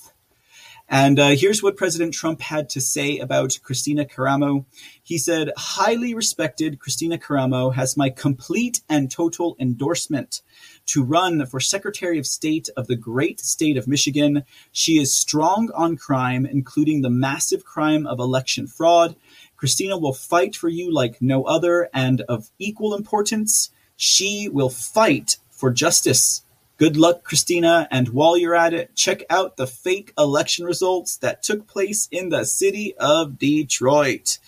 And 0.91 1.19
uh, 1.19 1.29
here's 1.37 1.62
what 1.62 1.77
President 1.77 2.14
Trump 2.14 2.41
had 2.41 2.71
to 2.71 2.81
say 2.81 3.19
about 3.19 3.59
Kristina 3.62 4.11
Karamo. 4.11 4.64
He 5.03 5.19
said, 5.19 5.53
Highly 5.55 6.14
respected 6.14 6.79
Kristina 6.79 7.21
Karamo 7.21 7.75
has 7.75 7.95
my 7.95 8.09
complete 8.09 8.81
and 8.89 9.11
total 9.11 9.55
endorsement 9.61 10.41
to 10.87 11.05
run 11.05 11.45
for 11.45 11.61
Secretary 11.61 12.19
of 12.19 12.27
State 12.27 12.71
of 12.75 12.87
the 12.87 12.97
great 12.97 13.39
state 13.39 13.77
of 13.77 13.87
Michigan. 13.87 14.45
She 14.73 14.99
is 14.99 15.14
strong 15.14 15.71
on 15.75 15.99
crime, 15.99 16.47
including 16.47 17.03
the 17.03 17.11
massive 17.11 17.66
crime 17.66 18.07
of 18.07 18.19
election 18.19 18.66
fraud. 18.66 19.14
Kristina 19.61 20.01
will 20.01 20.13
fight 20.13 20.55
for 20.55 20.69
you 20.69 20.93
like 20.93 21.21
no 21.21 21.45
other, 21.45 21.89
and 21.93 22.21
of 22.23 22.51
equal 22.59 22.95
importance, 22.95 23.71
she 23.97 24.49
will 24.49 24.71
fight 24.71 25.39
for 25.51 25.71
justice. 25.73 26.43
Good 26.79 26.97
luck, 26.97 27.29
Kristina. 27.29 27.89
And 27.91 28.11
while 28.11 28.37
you're 28.37 28.55
at 28.55 28.73
it, 28.73 28.95
check 28.95 29.25
out 29.29 29.57
the 29.57 29.67
fake 29.67 30.13
election 30.17 30.65
results 30.65 31.17
that 31.17 31.43
took 31.43 31.67
place 31.67 32.09
in 32.13 32.29
the 32.29 32.45
city 32.45 32.95
of 32.99 33.37
Detroit. 33.37 34.39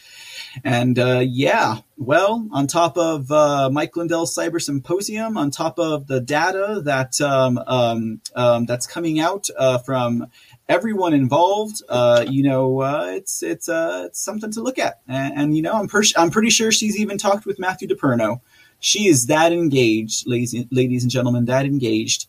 And 0.63 0.97
uh, 0.97 1.25
yeah, 1.27 1.79
well, 1.97 2.49
on 2.53 2.69
top 2.69 2.97
of 2.97 3.33
uh, 3.33 3.69
Mike 3.71 3.97
Lindell's 3.97 4.35
Cyber 4.35 4.63
Symposium, 4.63 5.37
on 5.37 5.51
top 5.51 5.81
of 5.81 6.07
the 6.07 6.21
data 6.21 6.81
that 6.85 7.21
um, 7.21 7.59
um, 7.67 8.21
um, 8.37 8.65
that's 8.65 8.87
coming 8.87 9.19
out 9.19 9.49
uh, 9.59 9.79
from 9.79 10.29
everyone 10.71 11.13
involved, 11.13 11.83
uh, 11.91 12.25
you 12.27 12.43
know, 12.43 12.81
uh, 12.81 13.13
it's 13.15 13.43
it's 13.43 13.69
uh, 13.69 14.05
it's 14.07 14.25
something 14.25 14.51
to 14.53 14.63
look 14.63 14.79
at. 14.79 15.01
And, 15.07 15.35
and 15.37 15.57
you 15.57 15.63
know, 15.63 15.73
I'm 15.73 15.89
per- 15.89 16.03
I'm 16.17 16.31
pretty 16.31 16.51
sure 16.51 16.73
she's 16.73 16.99
even 16.99 17.19
talked 17.19 17.45
with 17.45 17.59
Matthew 17.59 17.89
DePerno 17.89 18.41
she 18.81 19.07
is 19.07 19.27
that 19.27 19.53
engaged, 19.53 20.27
ladies, 20.27 20.55
ladies 20.71 21.05
and 21.05 21.11
gentlemen, 21.11 21.45
that 21.45 21.67
engaged. 21.67 22.27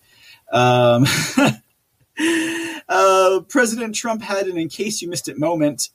Um, 0.51 1.05
uh, 2.89 3.39
President 3.47 3.95
Trump 3.95 4.21
had 4.21 4.47
an 4.47 4.57
in 4.57 4.67
case 4.69 5.01
you 5.01 5.09
missed 5.09 5.29
it 5.29 5.39
moment. 5.39 5.89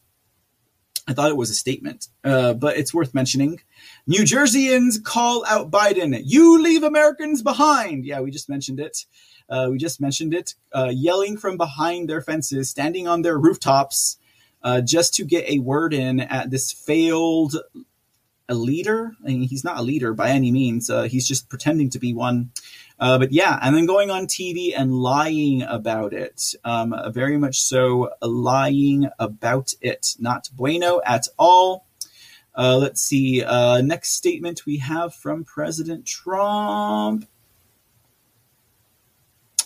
I 1.06 1.12
thought 1.12 1.30
it 1.30 1.36
was 1.36 1.50
a 1.50 1.54
statement, 1.54 2.08
uh, 2.24 2.54
but 2.54 2.76
it's 2.76 2.92
worth 2.92 3.14
mentioning. 3.14 3.60
New 4.08 4.22
Jerseyans 4.22 5.04
call 5.04 5.44
out 5.46 5.70
Biden. 5.70 6.20
You 6.24 6.60
leave 6.60 6.82
Americans 6.82 7.42
behind. 7.42 8.04
Yeah, 8.04 8.20
we 8.20 8.32
just 8.32 8.48
mentioned 8.48 8.80
it. 8.80 9.04
Uh, 9.48 9.68
we 9.70 9.78
just 9.78 10.00
mentioned 10.00 10.34
it. 10.34 10.54
Uh, 10.72 10.90
yelling 10.92 11.36
from 11.36 11.56
behind 11.56 12.08
their 12.08 12.20
fences, 12.20 12.70
standing 12.70 13.06
on 13.06 13.22
their 13.22 13.38
rooftops, 13.38 14.18
uh, 14.62 14.80
just 14.80 15.14
to 15.14 15.24
get 15.24 15.48
a 15.48 15.60
word 15.60 15.94
in 15.94 16.20
at 16.20 16.50
this 16.50 16.72
failed 16.72 17.56
a 18.48 18.54
leader. 18.54 19.12
I 19.24 19.28
mean, 19.28 19.42
he's 19.42 19.64
not 19.64 19.78
a 19.78 19.82
leader 19.82 20.14
by 20.14 20.30
any 20.30 20.52
means. 20.52 20.88
Uh, 20.88 21.04
he's 21.04 21.26
just 21.26 21.48
pretending 21.48 21.90
to 21.90 21.98
be 21.98 22.12
one. 22.12 22.50
Uh, 22.98 23.18
but 23.18 23.32
yeah, 23.32 23.58
and 23.60 23.76
then 23.76 23.86
going 23.86 24.10
on 24.10 24.26
TV 24.26 24.72
and 24.76 24.94
lying 24.94 25.62
about 25.62 26.12
it. 26.12 26.54
Um, 26.64 26.94
very 27.12 27.36
much 27.36 27.60
so 27.60 28.10
lying 28.22 29.08
about 29.18 29.74
it. 29.80 30.14
Not 30.18 30.48
bueno 30.54 31.00
at 31.04 31.26
all. 31.38 31.86
Uh, 32.54 32.78
let's 32.78 33.02
see. 33.02 33.42
Uh, 33.42 33.82
next 33.82 34.10
statement 34.12 34.64
we 34.64 34.78
have 34.78 35.14
from 35.14 35.44
President 35.44 36.06
Trump. 36.06 37.26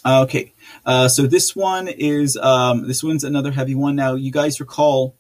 Okay, 0.05 0.55
uh, 0.87 1.09
so 1.09 1.27
this 1.27 1.55
one 1.55 1.87
is 1.87 2.37
um, 2.39 2.89
this 2.89 3.03
one's 3.03 3.23
another 3.23 3.53
heavy 3.53 3.75
one. 3.75 3.97
Now, 3.97 4.15
you 4.15 4.33
guys 4.33 4.59
recall 4.59 5.15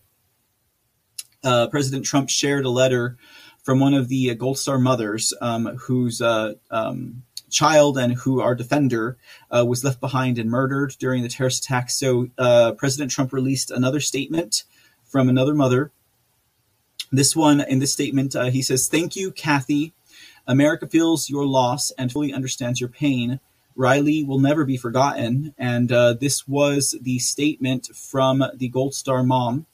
uh, 1.45 1.67
President 1.69 2.07
Trump 2.07 2.31
shared 2.31 2.65
a 2.65 2.71
letter 2.71 3.19
from 3.63 3.79
one 3.79 3.93
of 3.93 4.09
the 4.09 4.35
Gold 4.35 4.59
Star 4.59 4.79
mothers 4.79 5.35
um, 5.43 5.67
whose 5.77 6.23
uh, 6.23 6.55
um, 6.71 7.25
child 7.51 7.99
and 7.99 8.15
who 8.15 8.41
our 8.41 8.55
defender 8.55 9.19
uh, 9.51 9.65
was 9.67 9.85
left 9.85 10.01
behind 10.01 10.39
and 10.39 10.51
murdered 10.51 10.97
during 10.99 11.23
the 11.23 11.29
terrorist 11.29 11.65
attack. 11.65 11.91
So 11.91 12.29
uh, 12.39 12.73
President 12.73 13.11
Trump 13.11 13.33
released 13.33 13.71
another 13.71 14.01
statement 14.01 14.65
from 15.05 15.29
another 15.29 15.55
mother. 15.55 15.91
This 17.13 17.37
one, 17.37 17.61
in 17.61 17.81
this 17.81 17.93
statement, 17.93 18.35
uh, 18.35 18.45
he 18.45 18.63
says, 18.63 18.89
Thank 18.89 19.17
you, 19.17 19.31
Kathy. 19.31 19.93
America 20.47 20.87
feels 20.87 21.29
your 21.29 21.45
loss 21.45 21.91
and 21.93 22.11
fully 22.11 22.33
understands 22.33 22.81
your 22.81 22.89
pain. 22.89 23.41
Rylee 23.81 24.27
will 24.27 24.39
never 24.39 24.67
be 24.67 24.77
forgotten. 24.77 25.55
And 25.57 25.91
uh, 25.91 26.13
this 26.13 26.47
was 26.47 26.95
the 27.01 27.19
statement 27.19 27.89
from 27.95 28.45
the 28.55 28.69
Gold 28.69 28.95
Star 28.95 29.23
mom. 29.23 29.67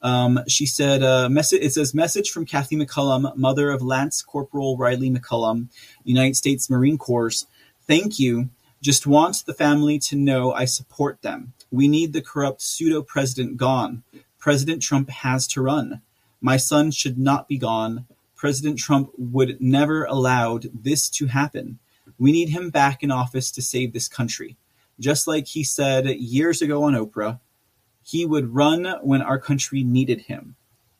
Um, 0.00 0.38
she 0.46 0.64
said, 0.64 1.02
uh, 1.02 1.28
message, 1.28 1.60
it 1.60 1.72
says, 1.72 1.92
message 1.92 2.30
from 2.30 2.46
Kathy 2.46 2.76
McCollum, 2.76 3.36
mother 3.36 3.72
of 3.72 3.82
Lance 3.82 4.22
Corporal 4.22 4.78
Rylee 4.78 5.14
McCollum, 5.14 5.68
United 6.04 6.36
States 6.36 6.70
Marine 6.70 6.98
Corps. 6.98 7.46
Thank 7.82 8.20
you. 8.20 8.50
Just 8.80 9.08
want 9.08 9.44
the 9.44 9.54
family 9.54 9.98
to 9.98 10.14
know 10.14 10.52
I 10.52 10.64
support 10.64 11.22
them. 11.22 11.52
We 11.72 11.88
need 11.88 12.12
the 12.12 12.22
corrupt 12.22 12.62
pseudo 12.62 13.02
president 13.02 13.56
gone. 13.56 14.04
President 14.38 14.80
Trump 14.82 15.10
has 15.10 15.48
to 15.48 15.62
run. 15.62 16.00
My 16.40 16.58
son 16.58 16.92
should 16.92 17.18
not 17.18 17.48
be 17.48 17.58
gone. 17.58 18.06
President 18.36 18.78
Trump 18.78 19.10
would 19.18 19.60
never 19.60 20.04
allowed 20.04 20.68
this 20.72 21.10
to 21.10 21.26
happen. 21.26 21.80
We 22.18 22.32
need 22.32 22.48
him 22.50 22.70
back 22.70 23.02
in 23.02 23.10
office 23.10 23.50
to 23.52 23.62
save 23.62 23.92
this 23.92 24.08
country. 24.08 24.56
just 25.00 25.26
like 25.26 25.46
he 25.46 25.62
said 25.62 26.06
years 26.06 26.60
ago 26.60 26.82
on 26.84 26.94
Oprah, 26.94 27.40
he 28.02 28.24
would 28.26 28.54
run 28.54 28.84
when 29.02 29.22
our 29.22 29.38
country 29.38 29.84
needed 29.84 30.22
him. 30.22 30.56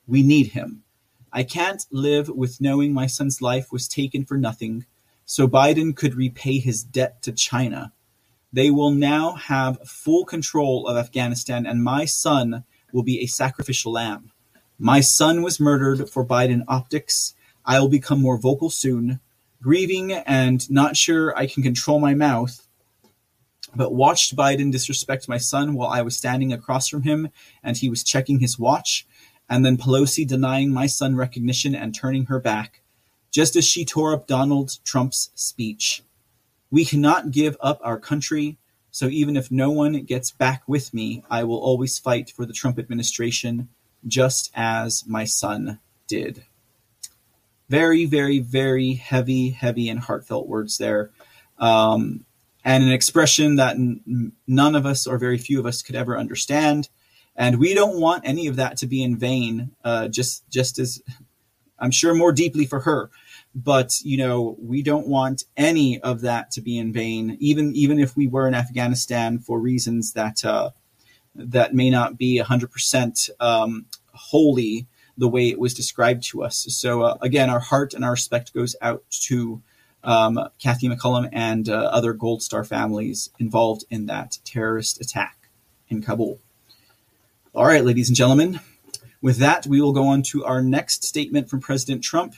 We 0.07 0.23
need 0.23 0.49
him. 0.49 0.85
I 1.33 1.43
can't 1.43 1.85
live 1.91 2.29
with 2.29 2.61
knowing 2.61 2.93
my 2.93 3.07
son's 3.07 3.43
life 3.43 3.73
was 3.73 3.89
taken 3.89 4.25
for 4.25 4.39
nothing, 4.39 4.87
so 5.25 5.47
Biden 5.47 5.95
could 5.95 6.15
repay 6.15 6.59
his 6.59 6.83
debt 6.83 7.21
to 7.23 7.33
China. 7.33 7.93
They 8.53 8.71
will 8.71 8.91
now 8.91 9.33
have 9.35 9.87
full 9.87 10.25
control 10.25 10.87
of 10.87 10.97
Afghanistan, 10.97 11.67
and 11.67 11.83
my 11.83 12.07
son 12.07 12.65
will 12.93 13.03
be 13.03 13.21
a 13.21 13.27
sacrificial 13.27 13.93
lamb. 13.93 14.31
My 14.79 15.01
son 15.01 15.43
was 15.43 15.61
murdered 15.61 16.09
for 16.09 16.25
Biden 16.25 16.65
optics. 16.67 17.35
I 17.65 17.79
will 17.81 17.89
become 17.89 18.23
more 18.23 18.39
vocal 18.39 18.71
soon, 18.71 19.21
grieving 19.63 20.13
and 20.13 20.71
not 20.71 20.97
sure 20.97 21.37
I 21.37 21.47
can 21.47 21.63
control 21.63 21.99
my 21.99 22.15
mouth, 22.15 22.67
but 23.75 23.93
watched 23.93 24.37
Biden 24.37 24.73
disrespect 24.73 25.29
my 25.29 25.39
son 25.39 25.75
while 25.75 25.89
I 25.89 26.03
was 26.03 26.17
standing 26.17 26.53
across 26.53 26.89
from 26.89 27.03
him 27.03 27.31
and 27.63 27.77
he 27.77 27.89
was 27.89 28.05
checking 28.05 28.41
his 28.41 28.59
watch, 28.59 29.07
and 29.49 29.65
then 29.65 29.77
Pelosi 29.77 30.27
denying 30.27 30.71
my 30.73 30.87
son 30.87 31.17
recognition 31.17 31.75
and 31.75 31.95
turning 31.95 32.27
her 32.27 32.39
back, 32.39 32.83
just 33.31 33.57
as 33.57 33.67
she 33.67 33.85
tore 33.85 34.13
up 34.13 34.27
Donald 34.27 34.79
Trump's 34.85 35.31
speech. 35.35 36.03
We 36.71 36.85
cannot 36.85 37.31
give 37.31 37.57
up 37.61 37.81
our 37.83 37.99
country, 37.99 38.59
so 38.91 39.07
even 39.07 39.37
if 39.37 39.51
no 39.51 39.71
one 39.71 40.03
gets 40.03 40.31
back 40.31 40.63
with 40.67 40.93
me, 40.93 41.25
I 41.31 41.45
will 41.45 41.59
always 41.59 41.99
fight 41.99 42.31
for 42.31 42.45
the 42.45 42.53
Trump 42.53 42.79
administration, 42.79 43.69
just 44.07 44.51
as 44.55 45.05
my 45.07 45.25
son 45.25 45.81
did. 46.07 46.45
Very, 47.69 48.07
very, 48.07 48.39
very 48.39 48.95
heavy, 48.95 49.51
heavy, 49.51 49.89
and 49.89 50.01
heartfelt 50.01 50.49
words 50.49 50.79
there. 50.79 51.11
Um, 51.59 52.25
and 52.65 52.83
an 52.85 52.93
expression 52.93 53.57
that 53.57 53.77
n- 53.77 54.33
none 54.47 54.75
of 54.75 54.87
us 54.87 55.07
or 55.07 55.19
very 55.19 55.39
few 55.39 55.59
of 55.61 55.67
us 55.67 55.83
could 55.83 55.97
ever 55.97 56.19
understand. 56.19 56.89
And 57.37 57.59
we 57.59 57.75
don't 57.75 58.01
want 58.01 58.27
any 58.27 58.47
of 58.47 58.57
that 58.57 58.77
to 58.79 58.87
be 58.87 59.03
in 59.03 59.17
vain, 59.17 59.71
uh, 59.85 60.09
just, 60.09 60.49
just 60.51 60.79
as 60.79 61.03
I'm 61.79 61.91
sure 61.91 62.15
more 62.15 62.33
deeply 62.33 62.67
for 62.67 62.81
her 62.81 63.11
but 63.55 64.01
you 64.03 64.17
know 64.17 64.57
we 64.61 64.83
don't 64.83 65.07
want 65.07 65.45
any 65.57 66.01
of 66.01 66.21
that 66.21 66.51
to 66.51 66.61
be 66.61 66.79
in 66.79 66.93
vain 66.93 67.37
even 67.41 67.75
even 67.75 67.99
if 67.99 68.17
we 68.17 68.27
were 68.27 68.47
in 68.47 68.55
afghanistan 68.55 69.39
for 69.39 69.59
reasons 69.59 70.13
that 70.13 70.45
uh, 70.45 70.71
that 71.35 71.75
may 71.75 71.89
not 71.91 72.19
be 72.19 72.41
100% 72.41 73.31
um, 73.41 73.87
holy 74.13 74.87
the 75.19 75.29
way 75.29 75.49
it 75.49 75.59
was 75.59 75.75
described 75.75 76.23
to 76.23 76.43
us 76.43 76.67
so 76.71 77.03
uh, 77.03 77.17
again 77.21 77.51
our 77.51 77.61
heart 77.61 77.93
and 77.93 78.05
our 78.05 78.13
respect 78.13 78.55
goes 78.55 78.75
out 78.81 79.03
to 79.11 79.61
um, 80.05 80.39
kathy 80.59 80.89
mccollum 80.89 81.29
and 81.33 81.69
uh, 81.69 81.75
other 81.75 82.13
gold 82.13 82.43
star 82.43 82.65
families 82.65 83.31
involved 83.39 83.85
in 83.91 84.07
that 84.07 84.39
terrorist 84.45 85.01
attack 85.01 85.49
in 85.89 86.01
kabul 86.01 86.39
all 87.55 87.67
right 87.67 87.85
ladies 87.85 88.09
and 88.09 88.17
gentlemen 88.17 88.61
with 89.21 89.39
that 89.39 89.67
we 89.67 89.81
will 89.81 89.93
go 89.93 90.07
on 90.07 90.23
to 90.23 90.45
our 90.45 90.63
next 90.63 91.05
statement 91.05 91.51
from 91.51 91.61
president 91.61 92.03
trump 92.03 92.35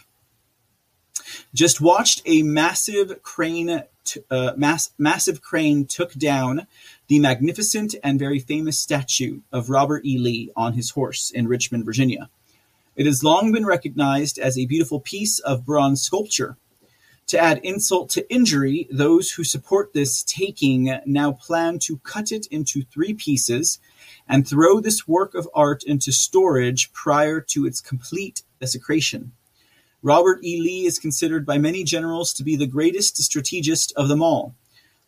just 1.55 1.81
watched 1.81 2.23
a 2.27 2.43
massive 2.43 3.23
crane, 3.23 3.83
t- 4.05 4.23
uh, 4.31 4.53
mass, 4.57 4.91
massive 4.99 5.43
crane 5.43 5.87
took 5.87 6.13
down 6.15 6.67
the 7.09 7.19
magnificent 7.19 7.95
and 8.03 8.19
very 8.19 8.39
famous 8.39 8.79
statue 8.79 9.41
of 9.53 9.71
Robert 9.71 10.05
E. 10.05 10.19
Lee 10.19 10.51
on 10.57 10.75
his 10.75 10.91
horse 10.91 11.31
in 11.31 11.49
Richmond, 11.49 11.85
Virginia. 11.85 12.31
It 13.01 13.07
has 13.07 13.25
long 13.25 13.51
been 13.51 13.65
recognized 13.65 14.39
as 14.39 14.59
a 14.59 14.67
beautiful 14.67 15.01
piece 15.01 15.39
of 15.39 15.65
bronze 15.65 16.03
sculpture. 16.03 16.59
To 17.29 17.39
add 17.39 17.63
insult 17.63 18.11
to 18.11 18.31
injury, 18.31 18.89
those 18.91 19.31
who 19.31 19.43
support 19.43 19.95
this 19.95 20.23
taking 20.23 20.95
now 21.07 21.33
plan 21.33 21.79
to 21.79 21.97
cut 22.01 22.31
it 22.31 22.45
into 22.49 22.83
three 22.83 23.15
pieces 23.15 23.79
and 24.29 24.47
throw 24.47 24.81
this 24.81 25.09
work 25.09 25.35
of 25.35 25.49
art 25.55 25.83
into 25.85 26.13
storage 26.13 26.93
prior 26.93 27.41
to 27.41 27.65
its 27.65 27.81
complete 27.81 28.43
desecration. 28.61 29.33
Robert 30.03 30.45
E. 30.45 30.61
Lee 30.61 30.85
is 30.85 30.99
considered 30.99 31.47
by 31.47 31.57
many 31.57 31.85
generals 31.85 32.35
to 32.35 32.45
be 32.45 32.55
the 32.55 32.67
greatest 32.67 33.17
strategist 33.17 33.95
of 33.97 34.09
them 34.09 34.23
all. 34.23 34.55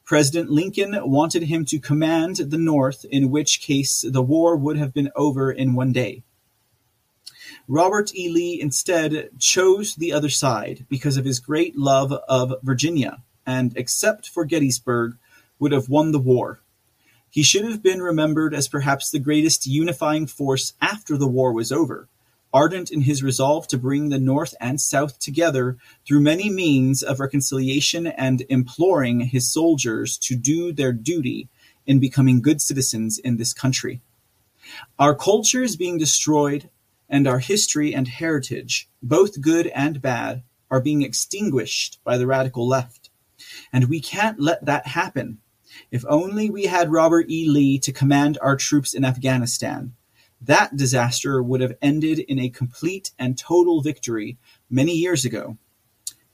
President 0.07 0.49
Lincoln 0.49 0.99
wanted 1.03 1.43
him 1.43 1.67
to 1.67 1.79
command 1.79 2.37
the 2.37 2.57
North, 2.57 3.05
in 3.11 3.31
which 3.31 3.61
case 3.61 4.03
the 4.09 4.23
war 4.23 4.57
would 4.57 4.79
have 4.79 4.95
been 4.95 5.11
over 5.15 5.53
in 5.53 5.75
one 5.75 5.93
day. 5.93 6.23
Robert 7.69 8.15
E. 8.15 8.29
Lee 8.29 8.61
instead 8.61 9.31
chose 9.39 9.95
the 9.95 10.13
other 10.13 10.29
side 10.29 10.87
because 10.89 11.17
of 11.17 11.25
his 11.25 11.41
great 11.41 11.77
love 11.79 12.13
of 12.29 12.55
Virginia, 12.63 13.23
and 13.47 13.77
except 13.77 14.29
for 14.29 14.45
Gettysburg, 14.45 15.17
would 15.59 15.73
have 15.73 15.89
won 15.89 16.13
the 16.13 16.19
war. 16.19 16.61
He 17.31 17.43
should 17.43 17.65
have 17.65 17.83
been 17.83 18.03
remembered 18.03 18.53
as 18.53 18.69
perhaps 18.69 19.11
the 19.11 19.19
greatest 19.19 19.67
unifying 19.67 20.27
force 20.27 20.75
after 20.81 21.17
the 21.17 21.29
war 21.29 21.53
was 21.53 21.73
over 21.73 22.09
ardent 22.53 22.91
in 22.91 23.03
his 23.03 23.23
resolve 23.23 23.67
to 23.69 23.79
bring 23.79 24.09
the 24.09 24.19
North 24.19 24.55
and 24.61 24.81
South 24.81 25.19
together 25.19 25.79
through 26.07 26.21
many 26.21 26.51
means 26.51 27.03
of 27.03 27.21
reconciliation 27.21 28.07
and 28.07 28.45
imploring 28.49 29.21
his 29.21 29.51
soldiers 29.51 30.19
to 30.19 30.37
do 30.37 30.73
their 30.73 30.93
duty 30.93 31.49
in 31.87 31.99
becoming 31.99 32.43
good 32.43 32.61
citizens 32.61 33.19
in 33.19 33.37
this 33.37 33.55
country. 33.55 34.01
Our 34.99 35.15
culture 35.15 35.63
is 35.63 35.77
being 35.77 35.99
destroyed, 35.99 36.69
and 37.13 37.29
our 37.29 37.39
history 37.39 37.95
and 37.95 38.09
heritage, 38.09 38.89
both 39.01 39.41
good 39.41 39.69
and 39.69 40.03
bad, 40.03 40.43
are 40.69 40.81
being 40.81 41.03
extinguished 41.03 42.01
by 42.03 42.19
the 42.19 42.27
radical 42.27 42.67
left. 42.67 43.11
And 43.73 43.89
we 43.89 44.01
can't 44.01 44.41
let 44.41 44.65
that 44.65 44.89
happen. 44.89 45.39
If 45.93 46.05
only 46.09 46.51
we 46.51 46.65
had 46.65 46.91
Robert 46.91 47.31
E. 47.31 47.49
Lee 47.49 47.79
to 47.79 47.93
command 47.93 48.37
our 48.43 48.57
troops 48.57 48.95
in 48.95 49.05
Afghanistan 49.05 49.95
that 50.45 50.77
disaster 50.77 51.43
would 51.43 51.61
have 51.61 51.77
ended 51.81 52.19
in 52.19 52.39
a 52.39 52.49
complete 52.49 53.13
and 53.19 53.39
total 53.39 53.81
victory 53.81 54.39
many 54.69 54.93
years 54.93 55.25
ago. 55.25 55.57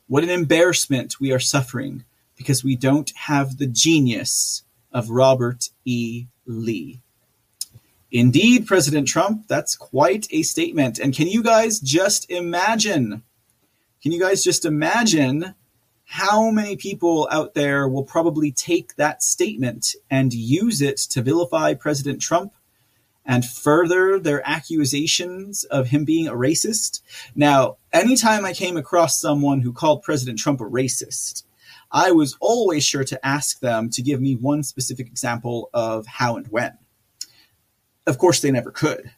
What 0.07 0.25
an 0.25 0.31
embarrassment 0.31 1.21
we 1.21 1.31
are 1.33 1.39
suffering 1.39 2.05
because 2.35 2.65
we 2.65 2.77
don't 2.77 3.11
have 3.15 3.59
the 3.59 3.67
genius 3.67 4.63
of 4.93 5.11
Robert 5.11 5.69
E. 5.85 6.27
Lee. 6.47 7.03
Indeed, 8.11 8.67
President 8.67 9.07
Trump, 9.07 9.49
that's 9.49 9.77
quite 9.77 10.27
a 10.31 10.43
statement. 10.43 10.99
And 10.99 11.15
can 11.15 11.29
you 11.29 11.43
guys 11.43 11.79
just 11.79 12.31
imagine? 12.31 13.23
Can 14.03 14.13
you 14.13 14.21
guys 14.21 14.43
just 14.43 14.65
imagine 14.65 15.55
how 16.07 16.51
many 16.51 16.75
people 16.75 17.29
out 17.31 17.53
there 17.53 17.87
will 17.87 18.05
probably 18.05 18.51
take 18.51 18.97
that 18.97 19.23
statement 19.23 19.95
and 20.11 20.33
use 20.33 20.81
it 20.81 20.97
to 20.97 21.21
vilify 21.21 21.75
President 21.75 22.23
Trump 22.23 22.55
and 23.29 23.45
further 23.45 24.19
their 24.19 24.43
accusations 24.49 25.65
of 25.65 25.89
him 25.89 26.07
being 26.07 26.27
a 26.27 26.33
racist. 26.33 27.03
Now, 27.37 27.77
anytime 27.93 28.47
I 28.47 28.55
came 28.55 28.79
across 28.79 29.21
someone 29.21 29.61
who 29.61 29.73
called 29.75 30.03
President 30.03 30.39
Trump 30.39 30.63
a 30.63 30.65
racist, 30.65 31.45
I 31.93 32.11
was 32.11 32.39
always 32.41 32.87
sure 32.87 33.05
to 33.05 33.27
ask 33.27 33.61
them 33.61 33.91
to 33.91 34.03
give 34.03 34.21
me 34.21 34.35
one 34.35 34.63
specific 34.63 35.09
example 35.09 35.69
of 35.75 36.07
how 36.07 36.37
and 36.37 36.49
when. 36.49 36.79
Of 38.09 38.17
course, 38.19 38.41
they 38.41 38.51
never 38.51 38.71
could. 38.71 39.11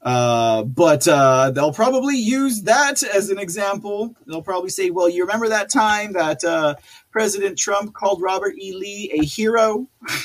Uh, 0.00 0.64
but 0.64 1.06
uh, 1.06 1.50
they'll 1.50 1.72
probably 1.72 2.16
use 2.16 2.62
that 2.62 3.02
as 3.02 3.28
an 3.30 3.38
example. 3.38 4.16
They'll 4.26 4.42
probably 4.42 4.70
say, 4.70 4.90
well, 4.90 5.08
you 5.08 5.22
remember 5.22 5.48
that 5.48 5.70
time 5.70 6.14
that 6.14 6.42
uh, 6.42 6.74
President 7.10 7.58
Trump 7.58 7.94
called 7.94 8.22
Robert 8.22 8.54
E. 8.58 8.72
Lee 8.72 9.10
a 9.18 9.24
hero? 9.24 9.88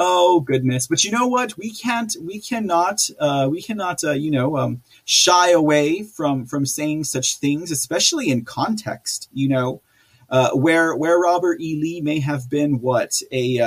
Oh 0.00 0.40
goodness! 0.40 0.86
But 0.86 1.02
you 1.02 1.10
know 1.10 1.26
what? 1.26 1.58
We 1.58 1.72
can't. 1.72 2.14
We 2.20 2.40
cannot. 2.40 3.00
Uh, 3.18 3.48
we 3.50 3.60
cannot. 3.60 4.04
Uh, 4.04 4.12
you 4.12 4.30
know, 4.30 4.56
um, 4.56 4.82
shy 5.04 5.50
away 5.50 6.04
from 6.04 6.46
from 6.46 6.66
saying 6.66 7.04
such 7.04 7.38
things, 7.38 7.72
especially 7.72 8.28
in 8.28 8.44
context. 8.44 9.28
You 9.32 9.48
know, 9.48 9.82
uh, 10.30 10.50
where 10.50 10.94
where 10.94 11.18
Robert 11.18 11.60
E. 11.60 11.80
Lee 11.80 12.00
may 12.00 12.20
have 12.20 12.48
been 12.48 12.80
what 12.80 13.20
a 13.32 13.58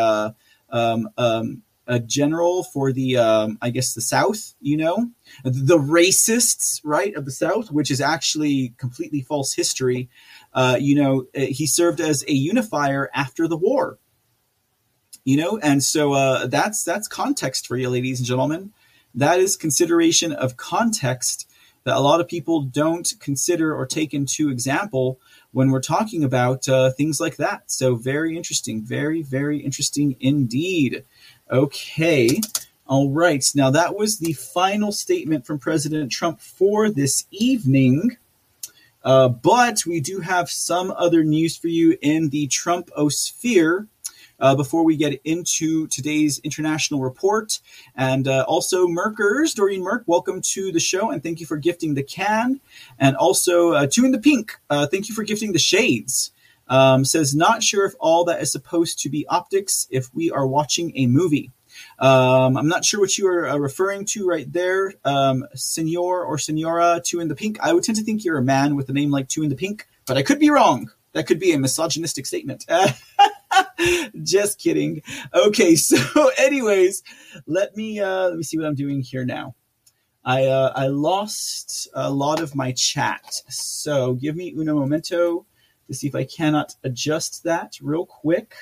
um, 0.72 1.10
um, 1.18 1.64
a 1.92 2.00
general 2.00 2.64
for 2.64 2.92
the 2.92 3.18
um, 3.18 3.58
I 3.62 3.70
guess 3.70 3.94
the 3.94 4.02
South. 4.02 4.56
You 4.62 4.78
know, 4.78 5.12
the 5.44 5.78
racists, 5.78 6.80
right, 6.84 7.14
of 7.16 7.26
the 7.26 7.32
South, 7.32 7.70
which 7.72 7.92
is 7.92 8.02
actually 8.02 8.74
completely 8.78 9.22
false 9.22 9.54
history. 9.54 10.10
Uh, 10.54 10.78
you 10.80 10.96
know, 10.96 11.26
he 11.36 11.68
served 11.68 12.00
as 12.00 12.24
a 12.28 12.34
unifier 12.34 13.10
after 13.14 13.48
the 13.48 13.58
war 13.58 14.00
you 15.24 15.38
know 15.38 15.60
and 15.60 15.84
so 15.84 16.14
uh, 16.14 16.48
that's 16.48 16.84
that's 16.84 17.08
context 17.08 17.68
for 17.68 17.78
you 17.78 17.89
ladies 17.89 18.20
and 18.20 18.28
gentlemen 18.28 18.72
that 19.14 19.39
is 19.39 19.56
consideration 19.56 20.32
of 20.32 20.58
context 20.58 21.48
that 21.84 21.98
a 21.98 22.00
lot 22.00 22.22
of 22.22 22.28
people 22.28 22.62
don't 22.62 23.14
consider 23.20 23.76
or 23.76 23.86
take 23.86 24.14
into 24.14 24.50
example 24.50 25.20
when 25.52 25.70
we're 25.70 25.82
talking 25.82 26.24
about 26.24 26.68
uh, 26.70 26.92
things 26.92 27.20
like 27.20 27.36
that 27.38 27.70
so 27.70 27.96
very 27.96 28.36
interesting 28.36 28.84
very 28.84 29.22
very 29.22 29.60
interesting 29.60 30.16
indeed 30.20 31.04
okay 31.52 32.39
all 32.88 33.10
right 33.12 33.52
now 33.56 33.70
that 33.70 33.95
was 33.95 34.20
the 34.20 34.34
final 34.34 34.91
statement 34.91 35.45
from 35.45 35.60
president 35.60 36.12
trump 36.12 36.39
for 36.39 36.89
this 36.89 37.26
evening 37.32 38.18
uh, 39.04 39.28
but 39.28 39.86
we 39.86 39.99
do 39.99 40.20
have 40.20 40.49
some 40.49 40.91
other 40.91 41.24
news 41.24 41.58
for 41.58 41.68
you 41.68 41.97
in 42.02 42.30
the 42.30 42.47
Trump-osphere 42.47 43.88
uh, 44.39 44.56
before 44.56 44.84
we 44.84 44.95
get 44.95 45.22
into 45.24 45.88
today's 45.88 46.39
international 46.39 46.99
report. 46.99 47.60
And 47.95 48.28
uh, 48.28 48.43
also, 48.47 48.88
Merkers, 48.88 49.54
Doreen 49.54 49.82
Merk, 49.82 50.04
welcome 50.08 50.41
to 50.41 50.72
the 50.72 50.80
show 50.80 51.12
and 51.12 51.22
thank 51.22 51.39
you 51.39 51.45
for 51.45 51.58
gifting 51.58 51.93
the 51.93 52.04
can. 52.04 52.60
And 52.99 53.16
also, 53.16 53.72
uh, 53.72 53.88
Two 53.89 54.06
in 54.06 54.12
the 54.12 54.20
Pink, 54.20 54.60
uh, 54.70 54.88
thank 54.88 55.10
you 55.10 55.16
for 55.16 55.24
gifting 55.24 55.54
the 55.54 55.60
shades. 55.60 56.32
Um, 56.72 57.03
says, 57.03 57.36
not 57.36 57.63
sure 57.63 57.86
if 57.86 57.93
all 57.99 58.24
that 58.26 58.41
is 58.41 58.49
supposed 58.49 58.99
to 58.99 59.09
be 59.09 59.28
optics 59.28 59.88
if 59.91 60.07
we 60.13 60.32
are 60.32 60.47
watching 60.47 60.93
a 60.95 61.05
movie. 61.05 61.51
Um, 61.99 62.55
I'm 62.55 62.69
not 62.69 62.86
sure 62.86 63.01
what 63.01 63.17
you 63.17 63.28
are 63.28 63.45
uh, 63.49 63.57
referring 63.57 64.05
to 64.05 64.26
right 64.26 64.51
there, 64.51 64.93
um, 65.03 65.45
Senor 65.53 66.24
or 66.24 66.38
Senora 66.38 67.01
Two 67.03 67.19
in 67.19 67.28
the 67.28 67.36
Pink. 67.36 67.59
I 67.61 67.74
would 67.74 67.84
tend 67.84 67.97
to 67.97 68.03
think 68.03 68.24
you're 68.24 68.38
a 68.38 68.43
man 68.43 68.78
with 68.78 68.89
a 68.89 68.93
name 68.93 69.11
like 69.11 69.28
Two 69.28 69.43
in 69.43 69.49
the 69.49 69.55
Pink, 69.55 69.86
but 70.05 70.17
I 70.17 70.24
could 70.24 70.39
be 70.39 70.49
wrong. 70.49 70.89
That 71.13 71.28
could 71.28 71.39
be 71.39 71.51
a 71.51 71.59
misogynistic 71.59 72.26
statement. 72.26 72.65
Just 74.24 74.59
kidding. 74.59 75.01
Okay, 75.34 75.76
so 75.76 76.32
anyways, 76.38 77.03
let 77.45 77.76
me 77.76 77.99
uh, 77.99 78.30
let 78.30 78.38
me 78.38 78.43
see 78.43 78.57
what 78.57 78.65
I'm 78.65 78.76
doing 78.76 79.01
here 79.01 79.26
now. 79.26 79.55
I 80.24 80.45
uh, 80.45 80.72
I 80.74 80.88
lost 80.88 81.89
a 81.93 82.09
lot 82.09 82.39
of 82.39 82.55
my 82.55 82.72
chat, 82.72 83.41
so 83.49 84.13
give 84.13 84.36
me 84.36 84.53
uno 84.57 84.76
momento 84.76 85.45
to 85.92 85.98
see 85.98 86.08
if 86.08 86.16
I 86.16 86.24
cannot 86.24 86.76
adjust 86.86 87.44
that 87.44 87.78
real 87.82 88.06
quick. 88.06 88.54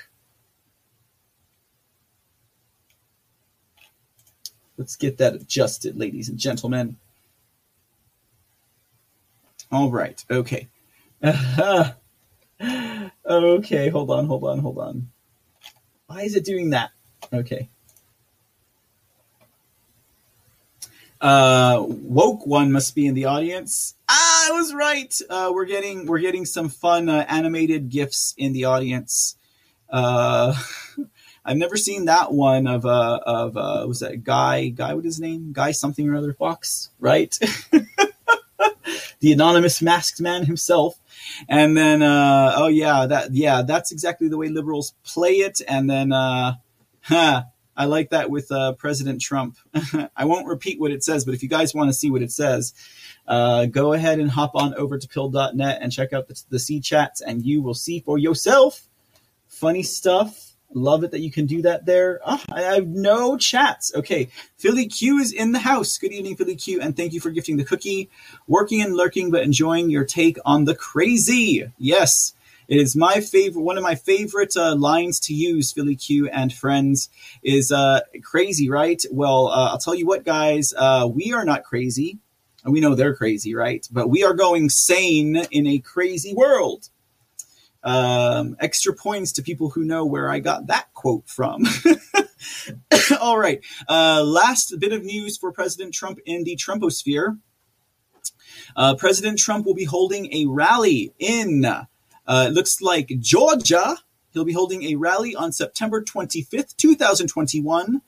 Let's 4.78 4.96
get 4.96 5.20
that 5.20 5.36
adjusted, 5.36 5.96
ladies 5.96 6.28
and 6.28 6.40
gentlemen. 6.40 6.98
All 9.72 9.92
right. 9.92 10.26
Okay. 10.32 10.70
okay. 11.24 11.94
Hold 13.90 14.10
on. 14.10 14.26
Hold 14.26 14.44
on. 14.46 14.60
Hold 14.60 14.80
on. 14.80 15.12
Why 16.08 16.22
is 16.22 16.36
it 16.36 16.46
doing 16.46 16.72
that? 16.72 16.90
Okay. 17.32 17.70
Uh, 21.22 21.84
woke 21.88 22.48
one 22.48 22.72
must 22.72 22.96
be 22.96 23.06
in 23.06 23.14
the 23.14 23.26
audience. 23.26 23.94
I 24.50 24.52
was 24.52 24.74
right. 24.74 25.16
Uh, 25.30 25.52
we're 25.54 25.66
getting 25.66 26.08
we're 26.08 26.20
getting 26.20 26.45
some 26.45 26.70
fun 26.70 27.08
uh, 27.08 27.26
animated 27.28 27.89
gifs 27.89 28.34
in 28.38 28.54
the 28.54 28.66
audience. 28.66 29.36
Uh, 29.89 30.56
I've 31.45 31.58
never 31.58 31.78
seen 31.78 32.06
that 32.06 32.34
one 32.34 32.68
of 32.68 32.86
uh 32.86 33.20
of 33.26 33.58
uh 33.58 33.86
was 33.88 34.00
that 34.00 34.24
guy 34.24 34.70
guy 34.70 34.93
what 34.93 35.06
his 35.06 35.20
name? 35.20 35.52
Guy 35.54 35.72
something 35.72 36.10
or 36.10 36.16
other? 36.16 36.34
Fox 36.34 36.89
right? 37.00 37.38
The 39.20 39.34
anonymous 39.34 39.82
masked 39.82 40.22
man 40.22 40.45
himself. 40.45 40.97
And 41.47 41.76
then 41.76 42.02
uh 42.02 42.54
oh 42.56 42.68
yeah 42.68 43.06
that 43.06 43.34
yeah 43.34 43.62
that's 43.62 43.91
exactly 43.91 44.30
the 44.30 44.38
way 44.38 44.47
liberals 44.47 44.93
play 45.04 45.34
it. 45.34 45.62
And 45.68 45.89
then 45.89 46.14
uh 46.14 46.56
huh, 47.02 47.43
I 47.80 47.86
like 47.86 48.12
that 48.12 48.30
with 48.30 48.52
uh, 48.52 48.74
President 48.74 49.22
Trump. 49.22 49.58
I 50.16 50.26
won't 50.26 50.46
repeat 50.46 50.80
what 50.80 50.92
it 50.92 51.04
says, 51.04 51.26
but 51.26 51.34
if 51.34 51.42
you 51.42 51.50
guys 51.50 51.74
want 51.74 51.90
to 51.90 51.94
see 51.94 52.12
what 52.12 52.22
it 52.22 52.32
says, 52.32 52.74
uh, 53.28 53.66
go 53.66 53.94
ahead 53.94 54.20
and 54.20 54.30
hop 54.30 54.54
on 54.54 54.76
over 54.76 55.00
to 55.00 55.08
pilled.net 55.08 55.80
and 55.82 55.92
check 55.92 56.14
out 56.14 56.28
the, 56.28 56.40
the 56.50 56.60
C 56.60 56.80
chats, 56.80 57.22
and 57.22 57.44
you 57.44 57.62
will 57.62 57.74
see 57.74 58.02
for 58.02 58.18
yourself 58.18 58.88
funny 59.48 59.82
stuff 59.82 60.50
Love 60.74 61.04
it 61.04 61.12
that 61.12 61.22
you 61.22 61.32
can 61.32 61.48
do 61.48 61.64
that 61.64 61.86
there. 61.86 62.20
Oh, 62.24 62.44
I 62.52 62.62
have 62.62 62.88
no 62.88 63.38
chats. 63.38 63.92
Okay. 63.96 64.30
Philly 64.58 64.86
Q 64.86 65.18
is 65.18 65.32
in 65.32 65.52
the 65.52 65.60
house. 65.60 65.98
Good 65.98 66.12
evening, 66.12 66.36
Philly 66.36 66.56
Q, 66.56 66.80
and 66.80 66.96
thank 66.96 67.12
you 67.12 67.20
for 67.20 67.32
gifting 67.32 67.58
the 67.58 67.64
cookie. 67.64 68.08
Working 68.48 68.82
and 68.82 68.96
lurking, 68.96 69.32
but 69.32 69.42
enjoying 69.42 69.90
your 69.90 70.06
take 70.06 70.38
on 70.46 70.66
the 70.66 70.76
crazy. 70.76 71.72
Yes. 71.80 72.36
It 72.70 72.80
is 72.80 72.96
my 72.96 73.20
favorite, 73.20 73.64
one 73.64 73.78
of 73.78 73.84
my 73.84 73.96
favorite 73.96 74.56
uh, 74.56 74.76
lines 74.76 75.20
to 75.22 75.34
use, 75.34 75.74
Philly 75.74 75.96
Q 75.96 76.30
and 76.30 76.54
friends, 76.54 77.10
is 77.42 77.72
uh, 77.72 78.02
crazy, 78.24 78.70
right? 78.70 79.04
Well, 79.12 79.48
uh, 79.48 79.72
I'll 79.72 79.80
tell 79.80 79.96
you 79.96 80.06
what, 80.06 80.24
guys, 80.24 80.72
uh, 80.78 81.10
we 81.12 81.34
are 81.34 81.44
not 81.44 81.64
crazy. 81.64 82.20
We 82.64 82.80
know 82.80 82.94
they're 82.94 83.16
crazy, 83.16 83.56
right? 83.56 83.88
But 83.92 84.10
we 84.10 84.24
are 84.24 84.36
going 84.36 84.70
sane 84.70 85.36
in 85.50 85.66
a 85.66 85.80
crazy 85.80 86.34
world. 86.34 86.90
Um, 87.84 88.56
extra 88.60 88.94
points 88.94 89.32
to 89.34 89.42
people 89.42 89.72
who 89.72 89.84
know 89.84 90.06
where 90.06 90.30
I 90.30 90.40
got 90.40 90.68
that 90.68 90.94
quote 90.94 91.28
from. 91.28 91.64
All 93.22 93.40
right. 93.40 93.62
Uh, 93.88 94.24
last 94.24 94.76
bit 94.80 94.94
of 94.94 95.04
news 95.04 95.38
for 95.38 95.52
President 95.52 95.94
Trump 95.94 96.20
in 96.24 96.44
the 96.44 96.56
Trumposphere. 96.56 97.40
Uh, 98.76 98.96
President 98.96 99.40
Trump 99.40 99.66
will 99.66 99.74
be 99.74 99.86
holding 99.86 100.32
a 100.34 100.46
rally 100.46 101.14
in, 101.18 101.66
uh, 102.30 102.46
it 102.48 102.54
looks 102.54 102.82
like 102.82 103.12
Georgia. 103.20 103.98
He'll 104.32 104.46
be 104.46 104.54
holding 104.54 104.84
a 104.84 104.96
rally 104.96 105.36
on 105.36 105.52
September 105.52 106.02
25th, 106.02 106.78
2021 106.78 108.02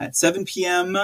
at 0.00 0.16
7 0.16 0.44
p.m. 0.44 0.96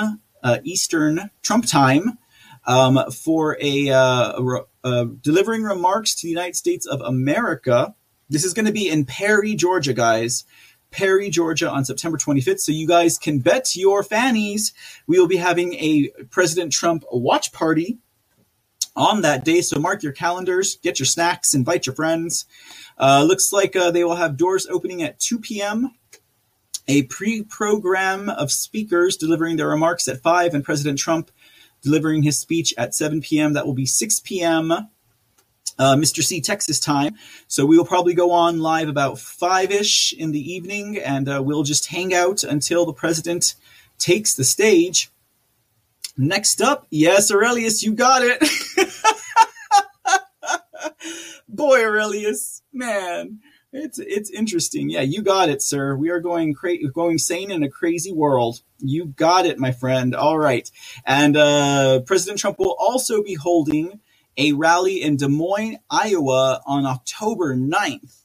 Uh, 0.42 0.58
Eastern 0.64 1.30
Trump 1.42 1.66
time 1.66 2.18
um, 2.66 2.98
for 3.12 3.56
a, 3.60 3.90
uh, 3.90 4.40
re- 4.40 4.64
uh, 4.82 5.04
delivering 5.22 5.62
remarks 5.62 6.16
to 6.16 6.26
the 6.26 6.30
United 6.30 6.56
States 6.56 6.86
of 6.86 7.00
America 7.00 7.94
this 8.28 8.44
is 8.44 8.54
going 8.54 8.66
to 8.66 8.72
be 8.72 8.88
in 8.88 9.04
Perry, 9.04 9.54
Georgia, 9.54 9.92
guys. 9.92 10.44
Perry, 10.90 11.28
Georgia 11.28 11.68
on 11.68 11.84
September 11.84 12.16
25th. 12.16 12.60
So 12.60 12.72
you 12.72 12.86
guys 12.86 13.18
can 13.18 13.40
bet 13.40 13.74
your 13.74 14.02
fannies 14.02 14.72
we 15.06 15.18
will 15.18 15.26
be 15.26 15.36
having 15.36 15.74
a 15.74 16.10
President 16.30 16.72
Trump 16.72 17.04
watch 17.10 17.52
party 17.52 17.98
on 18.96 19.22
that 19.22 19.44
day. 19.44 19.60
So 19.60 19.80
mark 19.80 20.02
your 20.02 20.12
calendars, 20.12 20.76
get 20.76 20.98
your 20.98 21.06
snacks, 21.06 21.54
invite 21.54 21.86
your 21.86 21.94
friends. 21.94 22.46
Uh, 22.98 23.24
looks 23.26 23.52
like 23.52 23.74
uh, 23.74 23.90
they 23.90 24.04
will 24.04 24.16
have 24.16 24.36
doors 24.36 24.66
opening 24.68 25.02
at 25.02 25.18
2 25.18 25.40
p.m. 25.40 25.94
A 26.86 27.02
pre 27.04 27.42
program 27.42 28.28
of 28.28 28.52
speakers 28.52 29.16
delivering 29.16 29.56
their 29.56 29.68
remarks 29.68 30.06
at 30.06 30.22
5, 30.22 30.54
and 30.54 30.64
President 30.64 30.98
Trump 30.98 31.30
delivering 31.82 32.22
his 32.22 32.38
speech 32.38 32.72
at 32.78 32.94
7 32.94 33.20
p.m. 33.20 33.52
That 33.52 33.66
will 33.66 33.74
be 33.74 33.86
6 33.86 34.20
p.m 34.20 34.88
uh, 35.78 35.96
Mr. 35.96 36.22
C 36.22 36.40
Texas 36.40 36.78
time. 36.78 37.16
So 37.48 37.66
we 37.66 37.76
will 37.76 37.84
probably 37.84 38.14
go 38.14 38.30
on 38.30 38.60
live 38.60 38.88
about 38.88 39.18
five 39.18 39.70
ish 39.70 40.12
in 40.12 40.32
the 40.32 40.52
evening, 40.52 40.98
and 40.98 41.28
uh, 41.28 41.42
we'll 41.44 41.62
just 41.62 41.86
hang 41.86 42.14
out 42.14 42.44
until 42.44 42.86
the 42.86 42.92
president 42.92 43.54
takes 43.98 44.34
the 44.34 44.44
stage. 44.44 45.10
Next 46.16 46.60
up, 46.62 46.86
yes, 46.90 47.32
Aurelius, 47.32 47.82
you 47.82 47.92
got 47.94 48.22
it. 48.22 48.42
Boy, 51.48 51.84
Aurelius, 51.84 52.62
man, 52.72 53.40
it's 53.72 53.98
it's 53.98 54.30
interesting. 54.30 54.90
Yeah, 54.90 55.00
you 55.02 55.22
got 55.22 55.48
it, 55.48 55.60
sir. 55.62 55.96
We 55.96 56.10
are 56.10 56.20
going 56.20 56.54
cra- 56.54 56.78
going 56.92 57.18
sane 57.18 57.50
in 57.50 57.64
a 57.64 57.68
crazy 57.68 58.12
world. 58.12 58.60
You 58.78 59.06
got 59.06 59.46
it, 59.46 59.58
my 59.58 59.72
friend. 59.72 60.14
All 60.14 60.38
right, 60.38 60.70
and 61.04 61.36
uh, 61.36 62.00
President 62.06 62.38
Trump 62.38 62.60
will 62.60 62.76
also 62.78 63.22
be 63.22 63.34
holding 63.34 64.00
a 64.36 64.52
rally 64.52 65.02
in 65.02 65.16
Des 65.16 65.28
Moines, 65.28 65.78
Iowa 65.90 66.60
on 66.66 66.86
October 66.86 67.56
9th. 67.56 68.22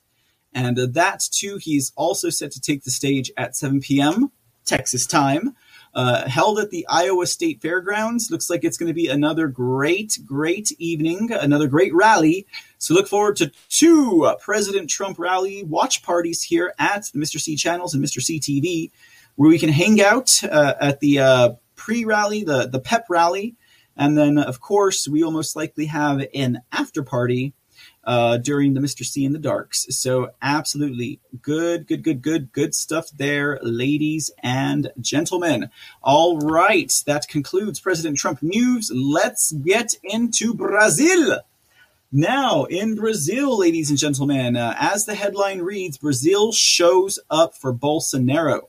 And 0.54 0.80
uh, 0.80 0.88
that 0.92 1.22
too, 1.32 1.58
he's 1.58 1.92
also 1.96 2.30
set 2.30 2.52
to 2.52 2.62
take 2.62 2.84
the 2.84 2.92
stage 2.92 3.32
at 3.38 3.56
7 3.56 3.80
p.m. 3.82 4.32
Texas 4.66 5.06
time. 5.08 5.56
Uh, 5.94 6.28
held 6.30 6.60
at 6.60 6.70
the 6.70 6.86
Iowa 6.88 7.26
State 7.26 7.62
Fairgrounds. 7.62 8.30
Looks 8.30 8.50
like 8.50 8.64
it's 8.64 8.78
going 8.78 8.88
to 8.88 8.94
be 8.94 9.08
another 9.08 9.48
great, 9.48 10.20
great 10.24 10.72
evening, 10.78 11.32
another 11.32 11.68
great 11.68 11.94
rally. 11.96 12.46
So 12.78 12.94
look 12.94 13.08
forward 13.08 13.38
to 13.38 13.52
two 13.70 14.32
President 14.40 14.90
Trump 14.90 15.18
rally 15.18 15.64
watch 15.64 16.04
parties 16.04 16.44
here 16.44 16.74
at 16.78 17.06
the 17.12 17.20
Mr. 17.20 17.40
C 17.40 17.56
channels 17.56 17.96
and 17.96 18.04
Mr. 18.04 18.22
C 18.22 18.40
TV, 18.40 18.92
where 19.36 19.50
we 19.50 19.58
can 19.58 19.70
hang 19.70 20.00
out 20.00 20.44
uh, 20.44 20.76
at 20.80 21.00
the 21.00 21.20
uh, 21.20 21.50
pre-rally, 21.76 22.44
the 22.44 22.68
the 22.68 22.80
pep 22.80 23.06
rally, 23.10 23.56
and 24.00 24.18
then, 24.18 24.38
of 24.38 24.62
course, 24.62 25.10
we 25.10 25.24
will 25.24 25.32
most 25.32 25.58
likely 25.58 25.88
have 25.88 26.26
an 26.34 26.62
after 26.72 27.04
party 27.04 27.54
uh, 28.10 28.38
during 28.38 28.74
the 28.74 28.80
Mr. 28.80 29.06
C 29.06 29.24
in 29.24 29.34
the 29.34 29.40
Darks. 29.40 29.86
So, 29.92 30.32
absolutely 30.42 31.20
good, 31.44 31.86
good, 31.86 32.02
good, 32.02 32.24
good, 32.24 32.52
good 32.52 32.74
stuff 32.74 33.12
there, 33.16 33.60
ladies 33.62 34.32
and 34.42 34.92
gentlemen. 35.00 35.70
All 36.02 36.40
right, 36.40 36.92
that 37.06 37.28
concludes 37.28 37.80
President 37.80 38.18
Trump 38.18 38.42
news. 38.42 38.92
Let's 38.92 39.52
get 39.52 39.94
into 40.02 40.56
Brazil. 40.56 41.42
Now, 42.12 42.64
in 42.64 42.96
Brazil, 42.96 43.60
ladies 43.60 43.92
and 43.92 44.00
gentlemen, 44.00 44.56
uh, 44.56 44.74
as 44.80 45.06
the 45.06 45.14
headline 45.14 45.60
reads, 45.60 46.00
Brazil 46.00 46.52
shows 46.52 47.20
up 47.30 47.54
for 47.54 47.72
Bolsonaro. 47.72 48.62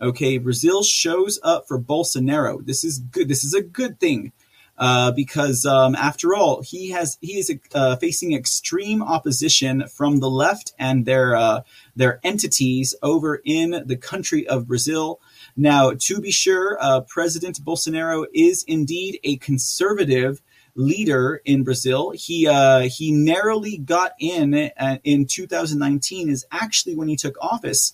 Okay, 0.00 0.38
Brazil 0.38 0.82
shows 0.82 1.38
up 1.44 1.68
for 1.68 1.78
Bolsonaro. 1.78 2.66
This 2.66 2.82
is 2.82 2.98
good. 2.98 3.28
This 3.28 3.44
is 3.44 3.54
a 3.54 3.62
good 3.62 4.00
thing 4.00 4.32
uh, 4.78 5.12
because 5.12 5.66
um, 5.66 5.94
after 5.94 6.34
all, 6.34 6.62
he 6.62 6.90
has 6.90 7.18
he 7.20 7.38
is 7.38 7.52
uh, 7.74 7.96
facing 7.96 8.32
extreme 8.32 9.02
opposition 9.02 9.86
from 9.88 10.20
the 10.20 10.30
left 10.30 10.72
and 10.78 11.04
their 11.04 11.36
uh, 11.36 11.62
their 11.94 12.20
entities 12.24 12.94
over 13.02 13.40
in 13.44 13.82
the 13.86 13.96
country 13.96 14.46
of 14.46 14.66
Brazil. 14.66 15.20
Now, 15.56 15.92
to 15.92 16.20
be 16.20 16.30
sure, 16.30 16.78
uh, 16.80 17.02
President 17.02 17.62
Bolsonaro 17.64 18.26
is 18.32 18.64
indeed 18.66 19.20
a 19.22 19.36
conservative 19.36 20.40
leader 20.74 21.42
in 21.44 21.64
Brazil. 21.64 22.12
He 22.12 22.46
uh, 22.46 22.80
he 22.80 23.12
narrowly 23.12 23.76
got 23.76 24.12
in 24.18 24.70
uh, 24.78 24.98
in 25.04 25.26
2019 25.26 26.28
is 26.28 26.46
actually 26.50 26.96
when 26.96 27.08
he 27.08 27.16
took 27.16 27.36
office. 27.40 27.92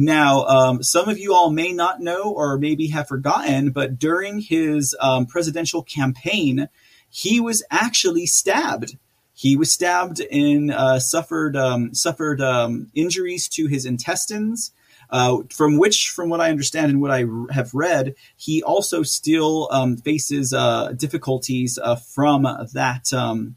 Now, 0.00 0.44
um, 0.44 0.80
some 0.84 1.08
of 1.08 1.18
you 1.18 1.34
all 1.34 1.50
may 1.50 1.72
not 1.72 2.00
know 2.00 2.30
or 2.30 2.56
maybe 2.56 2.86
have 2.86 3.08
forgotten, 3.08 3.70
but 3.70 3.98
during 3.98 4.38
his 4.38 4.94
um, 5.00 5.26
presidential 5.26 5.82
campaign, 5.82 6.68
he 7.10 7.40
was 7.40 7.64
actually 7.68 8.24
stabbed. 8.24 8.96
He 9.34 9.56
was 9.56 9.72
stabbed 9.72 10.20
and 10.20 10.70
uh, 10.70 11.00
suffered 11.00 11.56
um, 11.56 11.94
suffered 11.94 12.40
um, 12.40 12.92
injuries 12.94 13.48
to 13.48 13.66
his 13.66 13.84
intestines. 13.84 14.70
Uh, 15.10 15.38
from 15.50 15.78
which, 15.78 16.10
from 16.10 16.28
what 16.28 16.40
I 16.40 16.50
understand 16.50 16.92
and 16.92 17.00
what 17.00 17.10
I 17.10 17.24
r- 17.24 17.46
have 17.50 17.74
read, 17.74 18.14
he 18.36 18.62
also 18.62 19.02
still 19.02 19.66
um, 19.72 19.96
faces 19.96 20.52
uh, 20.52 20.92
difficulties 20.92 21.76
uh, 21.82 21.96
from 21.96 22.42
that 22.74 23.12
um, 23.12 23.56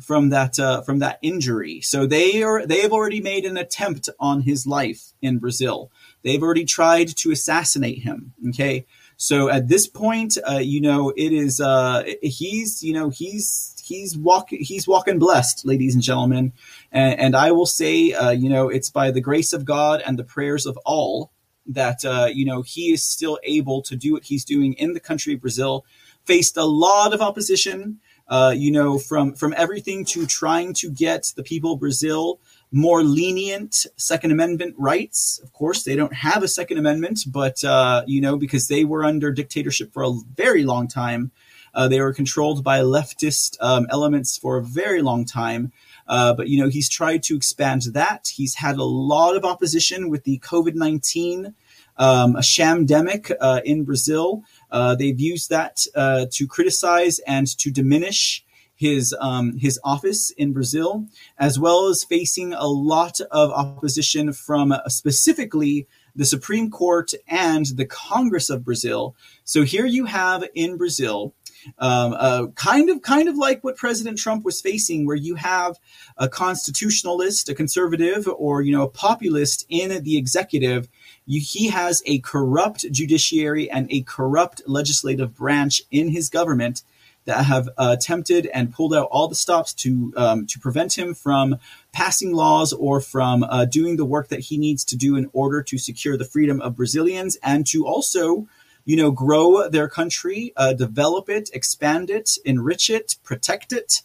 from 0.00 0.30
that 0.30 0.58
uh, 0.58 0.82
from 0.82 0.98
that 0.98 1.18
injury. 1.22 1.80
So 1.80 2.06
they 2.06 2.42
are 2.42 2.66
they 2.66 2.80
have 2.80 2.92
already 2.92 3.20
made 3.20 3.44
an 3.44 3.56
attempt 3.56 4.08
on 4.18 4.42
his 4.42 4.66
life 4.66 5.12
in 5.22 5.38
Brazil. 5.38 5.90
They've 6.22 6.42
already 6.42 6.64
tried 6.64 7.08
to 7.18 7.30
assassinate 7.30 8.02
him. 8.02 8.34
Okay, 8.48 8.86
so 9.16 9.48
at 9.48 9.68
this 9.68 9.86
point, 9.86 10.36
uh, 10.48 10.58
you 10.58 10.80
know 10.80 11.10
it 11.16 11.32
is 11.32 11.60
uh, 11.60 12.04
he's 12.22 12.82
you 12.82 12.92
know 12.92 13.10
he's 13.10 13.74
he's 13.84 14.16
walking 14.16 14.60
he's 14.60 14.88
walking 14.88 15.18
blessed, 15.18 15.64
ladies 15.64 15.94
and 15.94 16.02
gentlemen. 16.02 16.52
And, 16.90 17.18
and 17.20 17.36
I 17.36 17.52
will 17.52 17.66
say, 17.66 18.12
uh, 18.12 18.30
you 18.30 18.48
know, 18.48 18.68
it's 18.68 18.90
by 18.90 19.10
the 19.10 19.20
grace 19.20 19.52
of 19.52 19.64
God 19.64 20.02
and 20.04 20.18
the 20.18 20.24
prayers 20.24 20.66
of 20.66 20.78
all 20.84 21.30
that 21.66 22.04
uh, 22.04 22.28
you 22.32 22.44
know 22.44 22.62
he 22.62 22.92
is 22.92 23.02
still 23.02 23.38
able 23.44 23.82
to 23.82 23.96
do 23.96 24.12
what 24.12 24.24
he's 24.24 24.44
doing 24.44 24.74
in 24.74 24.94
the 24.94 25.00
country 25.00 25.34
of 25.34 25.40
Brazil. 25.40 25.84
Faced 26.24 26.56
a 26.56 26.64
lot 26.64 27.12
of 27.12 27.20
opposition 27.20 28.00
uh, 28.28 28.54
you 28.56 28.70
know, 28.70 28.98
from 28.98 29.34
from 29.34 29.54
everything 29.56 30.04
to 30.04 30.26
trying 30.26 30.72
to 30.74 30.90
get 30.90 31.32
the 31.36 31.42
people 31.42 31.74
of 31.74 31.80
Brazil 31.80 32.40
more 32.72 33.04
lenient 33.04 33.86
Second 33.96 34.32
Amendment 34.32 34.74
rights. 34.78 35.38
Of 35.42 35.52
course, 35.52 35.84
they 35.84 35.94
don't 35.94 36.14
have 36.14 36.42
a 36.42 36.48
Second 36.48 36.78
Amendment, 36.78 37.20
but 37.26 37.62
uh, 37.62 38.02
you 38.06 38.20
know, 38.20 38.36
because 38.36 38.68
they 38.68 38.84
were 38.84 39.04
under 39.04 39.30
dictatorship 39.30 39.92
for 39.92 40.02
a 40.02 40.12
very 40.34 40.64
long 40.64 40.88
time, 40.88 41.30
uh, 41.74 41.88
they 41.88 42.00
were 42.00 42.12
controlled 42.12 42.64
by 42.64 42.80
leftist 42.80 43.56
um, 43.60 43.86
elements 43.90 44.36
for 44.38 44.56
a 44.56 44.62
very 44.64 45.02
long 45.02 45.24
time. 45.24 45.72
Uh, 46.06 46.34
but 46.34 46.48
you 46.48 46.60
know, 46.60 46.68
he's 46.68 46.88
tried 46.88 47.22
to 47.24 47.36
expand 47.36 47.82
that. 47.92 48.32
He's 48.34 48.56
had 48.56 48.76
a 48.76 48.84
lot 48.84 49.36
of 49.36 49.44
opposition 49.44 50.08
with 50.10 50.24
the 50.24 50.38
COVID 50.38 50.74
nineteen 50.74 51.54
um, 51.96 52.36
a 52.36 52.40
shamdemic 52.40 53.32
uh, 53.40 53.60
in 53.64 53.84
Brazil. 53.84 54.42
Uh, 54.74 54.96
they've 54.96 55.20
used 55.20 55.50
that 55.50 55.86
uh, 55.94 56.26
to 56.32 56.48
criticize 56.48 57.20
and 57.20 57.46
to 57.58 57.70
diminish 57.70 58.44
his 58.74 59.14
um, 59.20 59.56
his 59.56 59.78
office 59.84 60.30
in 60.30 60.52
Brazil, 60.52 61.06
as 61.38 61.60
well 61.60 61.86
as 61.86 62.02
facing 62.02 62.52
a 62.52 62.66
lot 62.66 63.20
of 63.30 63.52
opposition 63.52 64.32
from 64.32 64.72
uh, 64.72 64.88
specifically 64.88 65.86
the 66.16 66.24
Supreme 66.24 66.70
Court 66.70 67.12
and 67.28 67.66
the 67.66 67.86
Congress 67.86 68.50
of 68.50 68.64
Brazil. 68.64 69.14
So 69.44 69.62
here 69.62 69.86
you 69.86 70.06
have 70.06 70.44
in 70.54 70.76
Brazil 70.76 71.34
um, 71.78 72.14
uh, 72.18 72.46
kind 72.54 72.90
of 72.90 73.02
kind 73.02 73.28
of 73.28 73.36
like 73.36 73.62
what 73.64 73.76
President 73.76 74.18
Trump 74.18 74.44
was 74.44 74.60
facing, 74.60 75.06
where 75.06 75.16
you 75.16 75.34
have 75.36 75.78
a 76.18 76.28
constitutionalist, 76.28 77.48
a 77.48 77.54
conservative, 77.54 78.28
or 78.28 78.62
you 78.62 78.72
know 78.72 78.82
a 78.82 78.88
populist 78.88 79.66
in 79.68 80.02
the 80.02 80.16
executive. 80.16 80.88
You, 81.26 81.40
he 81.40 81.68
has 81.68 82.02
a 82.06 82.18
corrupt 82.20 82.90
judiciary 82.90 83.70
and 83.70 83.90
a 83.90 84.02
corrupt 84.02 84.62
legislative 84.66 85.34
branch 85.34 85.82
in 85.90 86.08
his 86.08 86.28
government 86.28 86.82
that 87.24 87.46
have 87.46 87.68
uh, 87.78 87.96
attempted 87.98 88.46
and 88.52 88.72
pulled 88.72 88.94
out 88.94 89.08
all 89.10 89.28
the 89.28 89.34
stops 89.34 89.72
to 89.72 90.12
um, 90.16 90.46
to 90.46 90.58
prevent 90.58 90.98
him 90.98 91.14
from 91.14 91.56
passing 91.92 92.34
laws 92.34 92.72
or 92.72 93.00
from 93.00 93.42
uh, 93.44 93.64
doing 93.64 93.96
the 93.96 94.04
work 94.04 94.28
that 94.28 94.40
he 94.40 94.58
needs 94.58 94.84
to 94.84 94.96
do 94.96 95.16
in 95.16 95.30
order 95.32 95.62
to 95.62 95.78
secure 95.78 96.18
the 96.18 96.24
freedom 96.26 96.60
of 96.60 96.76
Brazilians 96.76 97.36
and 97.42 97.66
to 97.68 97.86
also 97.86 98.46
you 98.84 98.96
know, 98.96 99.10
grow 99.10 99.68
their 99.68 99.88
country, 99.88 100.52
uh, 100.56 100.72
develop 100.72 101.28
it, 101.28 101.50
expand 101.52 102.10
it, 102.10 102.36
enrich 102.44 102.90
it, 102.90 103.16
protect 103.24 103.72
it. 103.72 104.02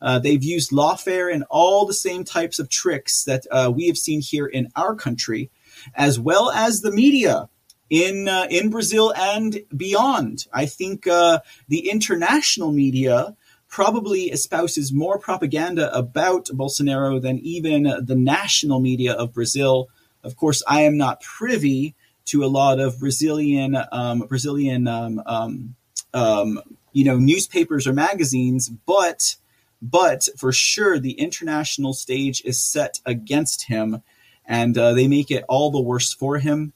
Uh, 0.00 0.18
they've 0.18 0.44
used 0.44 0.70
lawfare 0.70 1.32
and 1.32 1.44
all 1.50 1.84
the 1.84 1.94
same 1.94 2.24
types 2.24 2.58
of 2.58 2.68
tricks 2.68 3.24
that 3.24 3.46
uh, 3.50 3.72
we 3.74 3.86
have 3.86 3.98
seen 3.98 4.20
here 4.20 4.46
in 4.46 4.68
our 4.76 4.94
country, 4.94 5.50
as 5.94 6.18
well 6.18 6.50
as 6.50 6.80
the 6.80 6.92
media 6.92 7.48
in 7.90 8.28
uh, 8.28 8.46
in 8.50 8.70
Brazil 8.70 9.12
and 9.16 9.60
beyond. 9.74 10.46
I 10.52 10.66
think 10.66 11.06
uh, 11.06 11.40
the 11.68 11.90
international 11.90 12.72
media 12.72 13.36
probably 13.68 14.30
espouses 14.30 14.92
more 14.92 15.18
propaganda 15.18 15.94
about 15.94 16.46
Bolsonaro 16.46 17.20
than 17.20 17.38
even 17.40 17.82
the 17.82 18.16
national 18.16 18.80
media 18.80 19.12
of 19.12 19.34
Brazil. 19.34 19.88
Of 20.24 20.36
course, 20.36 20.62
I 20.66 20.82
am 20.82 20.96
not 20.96 21.20
privy 21.20 21.94
to 22.26 22.44
a 22.44 22.46
lot 22.46 22.80
of 22.80 22.98
Brazilian 22.98 23.76
um, 23.92 24.20
Brazilian 24.20 24.86
um, 24.86 25.22
um, 25.26 25.74
um, 26.12 26.60
you 26.92 27.04
know 27.04 27.18
newspapers 27.18 27.86
or 27.86 27.92
magazines, 27.92 28.68
but 28.68 29.36
but 29.80 30.28
for 30.36 30.52
sure 30.52 30.98
the 30.98 31.12
international 31.12 31.92
stage 31.92 32.42
is 32.44 32.62
set 32.62 33.00
against 33.06 33.66
him, 33.66 34.02
and 34.48 34.76
uh, 34.76 34.94
they 34.94 35.06
make 35.06 35.30
it 35.30 35.44
all 35.48 35.70
the 35.70 35.80
worse 35.80 36.12
for 36.12 36.38
him. 36.38 36.72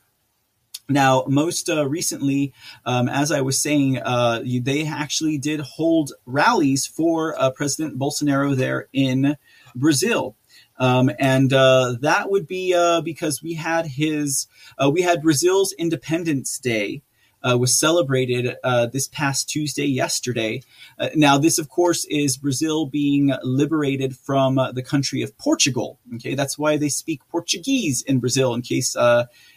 Now, 0.88 1.24
most 1.26 1.70
uh, 1.70 1.88
recently, 1.88 2.52
um, 2.84 3.08
as 3.08 3.32
I 3.32 3.40
was 3.40 3.60
saying, 3.60 3.98
uh, 3.98 4.42
they 4.44 4.86
actually 4.86 5.38
did 5.38 5.60
hold 5.60 6.12
rallies 6.26 6.86
for 6.86 7.34
uh, 7.40 7.50
President 7.50 7.98
Bolsonaro 7.98 8.54
there 8.54 8.88
in 8.92 9.36
Brazil. 9.74 10.36
Um, 10.78 11.10
and 11.18 11.52
uh, 11.52 11.96
that 12.00 12.30
would 12.30 12.46
be 12.46 12.74
uh, 12.74 13.00
because 13.00 13.42
we 13.42 13.54
had 13.54 13.86
his, 13.86 14.48
we 14.90 15.02
had 15.02 15.22
Brazil's 15.22 15.72
Independence 15.72 16.58
Day. 16.58 17.02
Uh, 17.44 17.56
was 17.58 17.78
celebrated 17.78 18.56
uh, 18.62 18.86
this 18.86 19.08
past 19.08 19.48
Tuesday, 19.48 19.84
yesterday. 19.84 20.62
Uh, 20.98 21.08
now, 21.14 21.38
this, 21.38 21.58
of 21.58 21.68
course, 21.68 22.04
is 22.06 22.36
Brazil 22.36 22.86
being 22.86 23.32
liberated 23.42 24.16
from 24.16 24.56
the 24.74 24.82
country 24.82 25.22
of 25.22 25.36
Portugal. 25.38 25.98
Okay, 26.14 26.34
that's 26.34 26.58
why 26.58 26.76
they 26.76 26.88
speak 26.88 27.26
Portuguese 27.28 28.02
in 28.02 28.20
Brazil. 28.20 28.54
In 28.54 28.62
case 28.62 28.96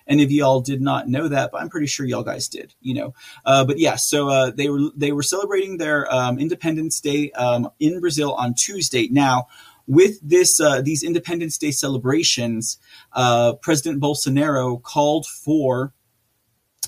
any 0.07 0.23
of 0.23 0.31
y'all 0.31 0.61
did 0.61 0.81
not 0.81 1.07
know 1.07 1.27
that, 1.27 1.51
but 1.51 1.61
I'm 1.61 1.69
pretty 1.69 1.87
sure 1.87 2.05
y'all 2.05 2.23
guys 2.23 2.47
did. 2.47 2.73
You 2.81 2.95
know, 2.95 3.13
but 3.45 3.77
yeah, 3.77 3.95
so 3.95 4.51
they 4.51 4.69
were 4.69 4.89
they 4.95 5.11
were 5.11 5.23
celebrating 5.23 5.77
their 5.77 6.11
um, 6.13 6.39
Independence 6.39 6.99
Day 6.99 7.31
um, 7.31 7.69
in 7.79 7.99
Brazil 7.99 8.33
on 8.33 8.53
Tuesday. 8.53 9.07
Now 9.09 9.47
with 9.87 10.19
this 10.21 10.59
uh, 10.59 10.81
these 10.81 11.03
Independence 11.03 11.57
Day 11.57 11.71
celebrations, 11.71 12.77
uh, 13.13 13.53
President 13.61 14.01
Bolsonaro 14.01 14.81
called 14.81 15.25
for 15.25 15.93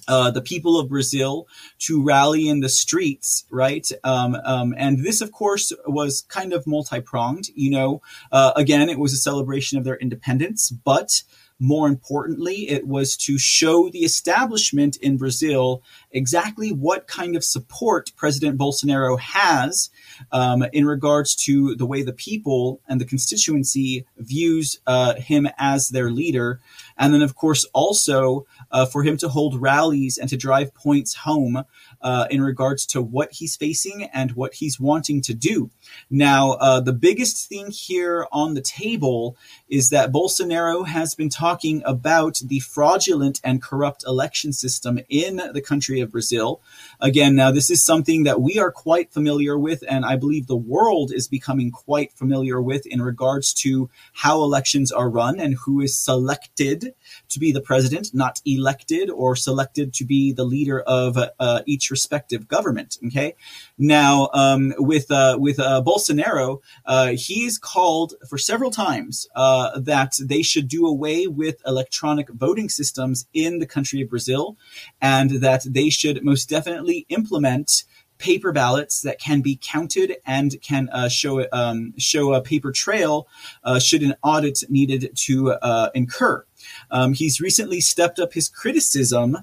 uh, 0.08 0.32
the 0.32 0.42
people 0.42 0.80
of 0.80 0.90
Brazil 0.90 1.48
to 1.80 2.04
rally 2.04 2.48
in 2.48 2.60
the 2.60 2.70
streets, 2.70 3.46
right? 3.50 3.90
Um, 4.04 4.36
um, 4.44 4.74
and 4.78 5.04
this, 5.04 5.22
of 5.22 5.32
course, 5.32 5.72
was 5.86 6.22
kind 6.30 6.54
of 6.54 6.66
multi 6.68 7.02
pronged. 7.02 7.50
You 7.56 7.72
know, 7.72 8.02
uh, 8.32 8.54
again, 8.56 8.90
it 8.90 9.00
was 9.00 9.14
a 9.14 9.18
celebration 9.18 9.78
of 9.78 9.84
their 9.84 9.98
independence, 9.98 10.70
but 10.70 11.24
more 11.60 11.88
importantly, 11.88 12.70
it 12.70 12.88
was 12.88 13.18
to 13.18 13.38
show 13.38 13.90
the 13.90 14.00
establishment 14.00 14.96
in 14.98 15.18
Brazil 15.18 15.82
exactly 16.12 16.72
what 16.72 17.08
kind 17.08 17.36
of 17.36 17.44
support 17.44 18.12
President 18.16 18.58
Bolsonaro 18.58 19.20
has 19.20 19.90
um, 20.32 20.64
in 20.72 20.86
regards 20.86 21.36
to 21.36 21.76
the 21.76 21.86
way 21.86 22.04
the 22.04 22.14
people 22.14 22.80
and 22.88 23.02
the 23.02 23.06
constituency 23.06 24.06
views 24.18 24.80
uh, 24.86 25.16
him 25.16 25.48
as 25.58 25.90
their 25.90 26.12
leader. 26.12 26.60
And 26.98 27.14
then, 27.14 27.22
of 27.22 27.36
course, 27.36 27.66
also 27.74 28.46
uh, 28.72 28.86
for 28.86 29.04
him 29.04 29.18
to 29.18 29.30
hold 29.30 29.62
rallies 29.62 30.18
and 30.18 30.30
to 30.30 30.38
drive 30.38 30.74
points 30.74 31.16
home 31.16 31.64
uh, 32.02 32.28
in 32.30 32.42
regards 32.42 32.86
to 32.88 33.02
what 33.02 33.32
he's 33.32 33.56
facing 33.56 34.04
and 34.14 34.32
what 34.32 34.56
he's 34.56 34.80
wanting 34.80 35.22
to 35.22 35.34
do. 35.34 35.70
Now, 36.10 36.52
uh, 36.54 36.80
the 36.80 36.94
biggest 36.94 37.48
thing 37.48 37.72
here 37.72 38.28
on 38.32 38.54
the 38.54 38.62
table 38.62 39.38
is 39.70 39.90
that 39.90 40.12
Bolsonaro 40.12 40.88
has 40.88 41.16
been 41.16 41.30
talking 41.30 41.82
about 41.86 42.42
the 42.46 42.60
fraudulent 42.60 43.40
and 43.44 43.62
corrupt 43.62 44.04
election 44.06 44.54
system 44.54 45.00
in 45.10 45.42
the 45.54 45.62
country 45.62 46.00
of 46.00 46.12
Brazil. 46.12 46.62
Again, 47.00 47.36
now 47.36 47.52
this 47.52 47.70
is 47.70 47.86
something 47.86 48.24
that 48.24 48.42
we 48.42 48.60
are 48.60 48.72
quite 48.72 49.12
familiar 49.12 49.58
with, 49.58 49.84
and 49.88 50.06
I 50.06 50.16
believe 50.16 50.48
the 50.48 50.56
world 50.56 51.12
is 51.14 51.28
becoming 51.28 51.72
quite 51.72 52.12
familiar 52.14 52.62
with 52.62 52.86
in 52.86 53.02
regards 53.02 53.54
to 53.56 53.90
how 54.14 54.44
elections 54.44 54.92
are 54.92 55.10
run 55.10 55.40
and 55.40 55.56
who 55.66 55.82
is 55.82 55.98
selected 55.98 56.94
to 57.30 57.40
be 57.40 57.52
the 57.52 57.62
president, 57.62 58.14
not 58.14 58.42
elected 58.46 59.10
or 59.10 59.36
selected 59.36 59.94
to 59.94 60.06
be 60.06 60.32
the 60.32 60.44
leader 60.44 60.82
of 60.82 61.18
uh, 61.40 61.62
each 61.66 61.92
respective 61.92 62.48
government. 62.48 62.98
Okay, 63.08 63.36
now 63.78 64.30
um, 64.34 64.74
with 64.78 65.12
uh, 65.12 65.38
with 65.40 65.60
uh, 65.60 65.82
Bolsonaro, 65.86 66.60
uh, 66.86 67.08
he's 67.10 67.58
called 67.58 68.14
for 68.30 68.38
several 68.38 68.72
times 68.72 69.28
uh, 69.36 69.80
that 69.80 70.16
they 70.22 70.42
should 70.42 70.68
do 70.68 70.86
away 70.86 71.28
with 71.28 71.62
electronic 71.66 72.30
voting 72.30 72.70
systems 72.70 73.28
in 73.34 73.60
the 73.60 73.68
country 73.68 74.02
of 74.02 74.10
Brazil, 74.10 74.58
and 75.02 75.42
that 75.42 75.66
they 75.68 75.90
should 75.90 76.24
most 76.24 76.50
definitely 76.50 77.06
implement 77.10 77.84
paper 78.18 78.52
ballots 78.52 79.02
that 79.02 79.20
can 79.20 79.42
be 79.42 79.60
counted 79.62 80.18
and 80.26 80.56
can 80.62 80.90
uh, 80.90 81.10
show 81.10 81.46
um, 81.52 81.94
show 81.98 82.34
a 82.34 82.42
paper 82.42 82.72
trail 82.72 83.28
uh, 83.64 83.80
should 83.80 84.04
an 84.04 84.16
audit 84.24 84.64
needed 84.70 85.12
to 85.16 85.52
uh, 85.54 85.90
incur. 85.94 86.46
Um, 86.92 87.14
he's 87.14 87.40
recently 87.40 87.82
stepped 87.82 88.20
up 88.20 88.34
his 88.34 88.50
criticism 88.50 89.38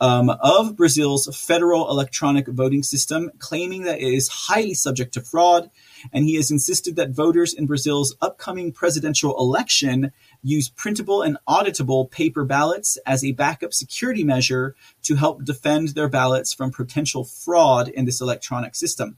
um, 0.00 0.30
of 0.40 0.76
Brazil's 0.76 1.26
federal 1.36 1.90
electronic 1.90 2.48
voting 2.48 2.82
system, 2.82 3.30
claiming 3.38 3.82
that 3.82 4.00
it 4.00 4.12
is 4.12 4.28
highly 4.28 4.74
subject 4.74 5.14
to 5.14 5.20
fraud. 5.20 5.70
And 6.12 6.24
he 6.24 6.36
has 6.36 6.50
insisted 6.50 6.96
that 6.96 7.10
voters 7.10 7.54
in 7.54 7.66
Brazil's 7.66 8.16
upcoming 8.20 8.72
presidential 8.72 9.38
election 9.38 10.12
use 10.42 10.68
printable 10.68 11.22
and 11.22 11.38
auditable 11.48 12.10
paper 12.10 12.44
ballots 12.44 12.98
as 13.06 13.24
a 13.24 13.32
backup 13.32 13.72
security 13.72 14.24
measure 14.24 14.74
to 15.02 15.16
help 15.16 15.44
defend 15.44 15.88
their 15.88 16.08
ballots 16.08 16.52
from 16.52 16.70
potential 16.70 17.24
fraud 17.24 17.88
in 17.88 18.04
this 18.04 18.20
electronic 18.20 18.74
system. 18.74 19.16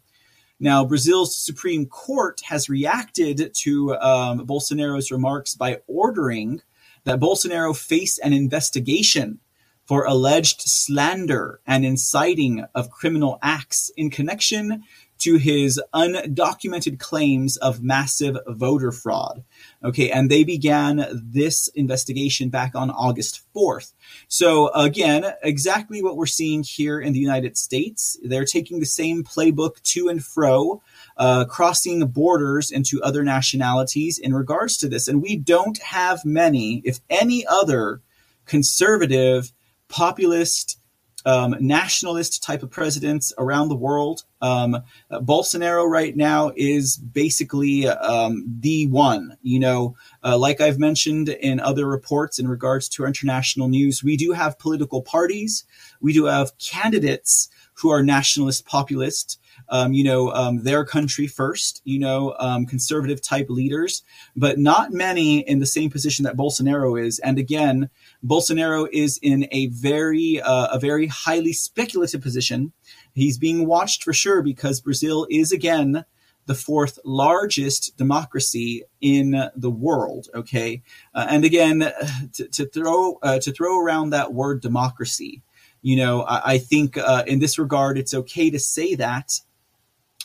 Now, 0.62 0.84
Brazil's 0.84 1.36
Supreme 1.36 1.86
Court 1.86 2.42
has 2.44 2.68
reacted 2.68 3.54
to 3.54 3.94
um, 3.96 4.46
Bolsonaro's 4.46 5.10
remarks 5.10 5.54
by 5.54 5.80
ordering 5.86 6.60
that 7.04 7.18
Bolsonaro 7.18 7.74
face 7.74 8.18
an 8.18 8.34
investigation 8.34 9.40
for 9.86 10.04
alleged 10.04 10.60
slander 10.60 11.60
and 11.66 11.84
inciting 11.84 12.64
of 12.74 12.90
criminal 12.90 13.38
acts 13.42 13.90
in 13.96 14.10
connection 14.10 14.84
to 15.20 15.36
his 15.36 15.80
undocumented 15.94 16.98
claims 16.98 17.56
of 17.58 17.82
massive 17.82 18.36
voter 18.46 18.92
fraud. 18.92 19.44
Okay, 19.84 20.10
and 20.10 20.30
they 20.30 20.44
began 20.44 21.06
this 21.12 21.68
investigation 21.68 22.48
back 22.48 22.74
on 22.74 22.90
August 22.90 23.42
4th. 23.54 23.92
So, 24.28 24.68
again, 24.74 25.24
exactly 25.42 26.02
what 26.02 26.16
we're 26.16 26.26
seeing 26.26 26.62
here 26.62 27.00
in 27.00 27.12
the 27.12 27.20
United 27.20 27.56
States. 27.56 28.18
They're 28.22 28.44
taking 28.44 28.80
the 28.80 28.86
same 28.86 29.24
playbook 29.24 29.82
to 29.82 30.08
and 30.08 30.24
fro, 30.24 30.82
uh, 31.16 31.44
crossing 31.44 32.06
borders 32.06 32.70
into 32.70 33.02
other 33.02 33.22
nationalities 33.22 34.18
in 34.18 34.34
regards 34.34 34.76
to 34.78 34.88
this. 34.88 35.08
And 35.08 35.22
we 35.22 35.36
don't 35.36 35.78
have 35.78 36.24
many, 36.24 36.82
if 36.84 37.00
any 37.08 37.46
other, 37.46 38.00
conservative, 38.46 39.52
populist, 39.88 40.79
um, 41.26 41.56
nationalist 41.60 42.42
type 42.42 42.62
of 42.62 42.70
presidents 42.70 43.32
around 43.38 43.68
the 43.68 43.76
world. 43.76 44.24
Um, 44.40 44.78
Bolsonaro 45.10 45.88
right 45.88 46.16
now 46.16 46.52
is 46.56 46.96
basically 46.96 47.86
um, 47.86 48.44
the 48.60 48.86
one. 48.86 49.36
You 49.42 49.60
know, 49.60 49.96
uh, 50.24 50.38
like 50.38 50.60
I've 50.60 50.78
mentioned 50.78 51.28
in 51.28 51.60
other 51.60 51.86
reports 51.86 52.38
in 52.38 52.48
regards 52.48 52.88
to 52.90 53.04
international 53.04 53.68
news, 53.68 54.02
we 54.02 54.16
do 54.16 54.32
have 54.32 54.58
political 54.58 55.02
parties, 55.02 55.64
we 56.00 56.12
do 56.12 56.24
have 56.24 56.56
candidates 56.58 57.48
who 57.74 57.90
are 57.90 58.02
nationalist 58.02 58.66
populist 58.66 59.39
um, 59.68 59.92
you 59.92 60.04
know, 60.04 60.32
um, 60.32 60.62
their 60.62 60.84
country 60.84 61.26
first, 61.26 61.82
you 61.84 61.98
know, 61.98 62.34
um, 62.38 62.66
conservative 62.66 63.20
type 63.20 63.48
leaders, 63.48 64.02
but 64.36 64.58
not 64.58 64.92
many 64.92 65.40
in 65.40 65.58
the 65.58 65.66
same 65.66 65.90
position 65.90 66.24
that 66.24 66.36
Bolsonaro 66.36 67.00
is. 67.00 67.18
And 67.20 67.38
again, 67.38 67.90
Bolsonaro 68.24 68.88
is 68.92 69.18
in 69.22 69.46
a 69.52 69.68
very, 69.68 70.40
uh, 70.40 70.68
a 70.72 70.78
very 70.78 71.06
highly 71.06 71.52
speculative 71.52 72.20
position. 72.20 72.72
He's 73.14 73.38
being 73.38 73.66
watched 73.66 74.04
for 74.04 74.12
sure 74.12 74.42
because 74.42 74.80
Brazil 74.80 75.26
is 75.30 75.52
again 75.52 76.04
the 76.46 76.54
fourth 76.54 76.98
largest 77.04 77.96
democracy 77.96 78.82
in 79.00 79.50
the 79.54 79.70
world. 79.70 80.28
Okay, 80.34 80.82
uh, 81.14 81.26
and 81.28 81.44
again, 81.44 81.80
to, 82.32 82.48
to 82.48 82.66
throw 82.66 83.18
uh, 83.22 83.38
to 83.40 83.52
throw 83.52 83.78
around 83.78 84.10
that 84.10 84.32
word 84.32 84.60
democracy, 84.60 85.42
you 85.82 85.96
know, 85.96 86.22
I, 86.22 86.54
I 86.54 86.58
think 86.58 86.96
uh, 86.96 87.24
in 87.26 87.38
this 87.38 87.58
regard, 87.58 87.98
it's 87.98 88.14
okay 88.14 88.50
to 88.50 88.58
say 88.58 88.94
that 88.96 89.40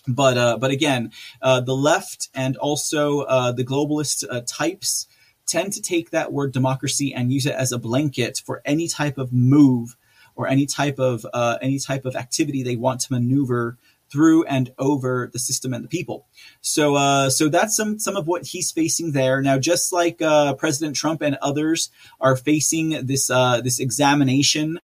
but 0.08 0.38
uh, 0.38 0.58
but 0.58 0.72
again, 0.72 1.12
uh, 1.41 1.62
the 1.62 1.76
left 1.76 2.30
and 2.34 2.58
also 2.58 3.22
uh, 3.22 3.51
the 3.51 3.66
globalist 3.66 4.24
uh, 4.30 4.41
types 4.45 5.08
tend 5.45 5.74
to 5.74 5.82
take 5.82 6.10
that 6.10 6.34
word 6.34 6.51
democracy 6.51 7.14
and 7.14 7.32
use 7.32 7.45
it 7.45 7.53
as 7.53 7.72
a 7.72 7.78
blanket 7.78 8.41
for 8.43 8.62
any 8.66 8.88
type 8.88 9.18
of 9.18 9.32
move 9.32 9.95
or 10.36 10.47
any 10.47 10.66
type 10.66 10.99
of 10.99 11.26
uh, 11.34 11.58
any 11.62 11.80
type 11.80 12.06
of 12.06 12.16
activity 12.16 12.64
they 12.64 12.76
want 12.76 12.99
to 13.01 13.14
maneuver 13.14 13.78
through 14.12 14.45
and 14.45 14.72
over 14.78 15.30
the 15.34 15.39
system 15.39 15.74
and 15.74 15.84
the 15.84 15.89
people. 15.89 16.28
So 16.62 16.95
uh, 16.95 17.30
so 17.30 17.49
that's 17.49 17.76
some 17.76 17.99
some 17.99 18.16
of 18.16 18.28
what 18.28 18.45
he's 18.47 18.72
facing 18.72 19.14
there 19.14 19.41
now. 19.41 19.58
Just 19.58 19.91
like 19.91 20.20
President 20.20 20.95
Trump 20.95 21.22
and 21.22 21.38
others 21.41 21.89
are 22.20 22.36
facing 22.36 23.06
this 23.06 23.28
this 23.28 23.80
examination 23.80 24.80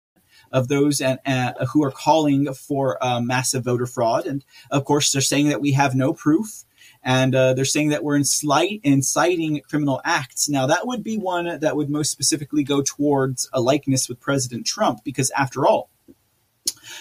of 0.52 0.68
those 0.68 1.02
and, 1.02 1.20
uh, 1.26 1.66
who 1.68 1.84
are 1.84 1.92
calling 1.92 2.54
for 2.54 3.04
uh, 3.04 3.20
massive 3.20 3.64
voter 3.64 3.86
fraud. 3.86 4.26
And 4.26 4.44
of 4.72 4.86
course, 4.86 5.12
they're 5.12 5.22
saying 5.22 5.50
that 5.50 5.62
we 5.62 5.72
have 5.74 5.96
no 5.96 6.14
proof. 6.14 6.64
And 7.04 7.36
uh, 7.36 7.54
they're 7.54 7.64
saying 7.64 7.90
that 7.90 8.04
we're 8.04 8.18
inslight, 8.18 8.82
inciting 8.84 9.62
criminal 9.70 10.02
acts. 10.04 10.50
Now, 10.50 10.68
that 10.68 10.88
would 10.88 11.04
be 11.04 11.18
one 11.18 11.60
that 11.60 11.76
would 11.76 11.90
most 11.90 12.12
specifically 12.12 12.64
go 12.64 12.82
towards 12.82 13.50
a 13.54 13.62
likeness 13.62 14.10
with 14.10 14.20
President 14.20 14.66
Trump, 14.66 15.04
because 15.04 15.32
after 15.32 15.66
all, 15.66 15.90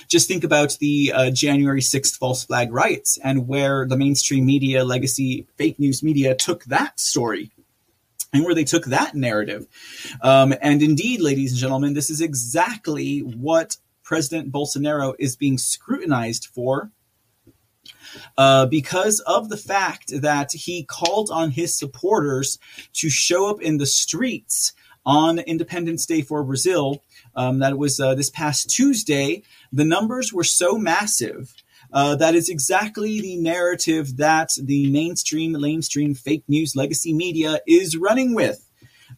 just 0.08 0.28
think 0.28 0.44
about 0.44 0.76
the 0.80 1.12
uh, 1.12 1.30
January 1.30 1.80
6th 1.80 2.16
false 2.16 2.44
flag 2.44 2.72
riots 2.72 3.18
and 3.22 3.48
where 3.48 3.86
the 3.86 3.96
mainstream 3.96 4.46
media, 4.46 4.84
legacy 4.84 5.46
fake 5.56 5.78
news 5.78 6.02
media 6.02 6.34
took 6.34 6.64
that 6.64 7.00
story 7.00 7.50
and 8.36 8.44
where 8.44 8.54
they 8.54 8.64
took 8.64 8.84
that 8.86 9.14
narrative. 9.14 9.66
Um, 10.20 10.54
and 10.60 10.82
indeed, 10.82 11.20
ladies 11.20 11.52
and 11.52 11.60
gentlemen, 11.60 11.94
this 11.94 12.10
is 12.10 12.20
exactly 12.20 13.20
what 13.20 13.76
President 14.02 14.52
Bolsonaro 14.52 15.14
is 15.18 15.36
being 15.36 15.58
scrutinized 15.58 16.46
for. 16.54 16.90
Uh, 18.36 18.66
because 18.66 19.20
of 19.20 19.48
the 19.48 19.56
fact 19.56 20.12
that 20.20 20.52
he 20.52 20.84
called 20.84 21.30
on 21.30 21.50
his 21.50 21.76
supporters 21.76 22.58
to 22.92 23.08
show 23.08 23.48
up 23.48 23.60
in 23.60 23.78
the 23.78 23.86
streets 23.86 24.72
on 25.04 25.38
Independence 25.38 26.04
Day 26.04 26.20
for 26.20 26.42
Brazil, 26.42 27.02
um, 27.34 27.60
that 27.60 27.78
was 27.78 28.00
uh, 28.00 28.14
this 28.14 28.30
past 28.30 28.68
Tuesday, 28.68 29.42
the 29.72 29.84
numbers 29.84 30.32
were 30.32 30.44
so 30.44 30.76
massive 30.76 31.54
uh, 31.92 32.16
that 32.16 32.34
is 32.34 32.48
exactly 32.48 33.20
the 33.20 33.36
narrative 33.36 34.16
that 34.16 34.52
the 34.60 34.90
mainstream, 34.90 35.54
lamestream, 35.54 36.18
fake 36.18 36.44
news, 36.48 36.76
legacy 36.76 37.12
media 37.12 37.60
is 37.66 37.96
running 37.96 38.34
with. 38.34 38.62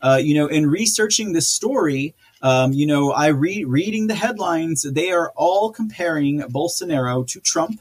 Uh, 0.01 0.21
you 0.23 0.35
know, 0.35 0.47
in 0.47 0.69
researching 0.69 1.33
this 1.33 1.51
story, 1.51 2.15
um, 2.43 2.73
you 2.73 2.87
know, 2.87 3.11
I 3.11 3.29
read 3.29 3.67
reading 3.67 4.07
the 4.07 4.15
headlines. 4.15 4.83
They 4.83 5.11
are 5.11 5.33
all 5.35 5.73
comparing 5.73 6.41
Bolsonaro 6.43 7.27
to 7.29 7.41
Trump. 7.41 7.81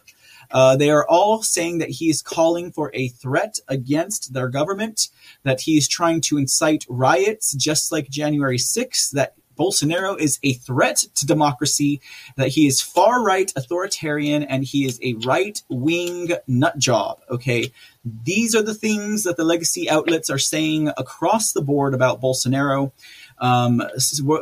Uh, 0.49 0.75
they 0.77 0.89
are 0.89 1.05
all 1.07 1.43
saying 1.43 1.79
that 1.79 1.89
he 1.89 2.09
is 2.09 2.21
calling 2.21 2.71
for 2.71 2.89
a 2.93 3.09
threat 3.09 3.59
against 3.67 4.33
their 4.33 4.47
government, 4.47 5.09
that 5.43 5.61
he 5.61 5.77
is 5.77 5.87
trying 5.87 6.21
to 6.21 6.37
incite 6.37 6.85
riots, 6.89 7.53
just 7.53 7.91
like 7.91 8.09
January 8.09 8.57
6th, 8.57 9.11
that 9.11 9.35
Bolsonaro 9.57 10.17
is 10.19 10.39
a 10.43 10.53
threat 10.53 11.03
to 11.15 11.25
democracy, 11.25 12.01
that 12.35 12.49
he 12.49 12.67
is 12.67 12.81
far 12.81 13.23
right 13.23 13.51
authoritarian, 13.55 14.43
and 14.43 14.63
he 14.63 14.85
is 14.85 14.99
a 15.01 15.15
right 15.25 15.61
wing 15.69 16.31
nut 16.47 16.77
job. 16.77 17.19
Okay. 17.29 17.71
These 18.05 18.55
are 18.55 18.61
the 18.61 18.73
things 18.73 19.23
that 19.23 19.35
the 19.35 19.43
legacy 19.43 19.89
outlets 19.89 20.29
are 20.29 20.37
saying 20.37 20.89
across 20.97 21.51
the 21.51 21.61
board 21.61 21.93
about 21.93 22.21
Bolsonaro. 22.21 22.91
Um, 23.39 23.81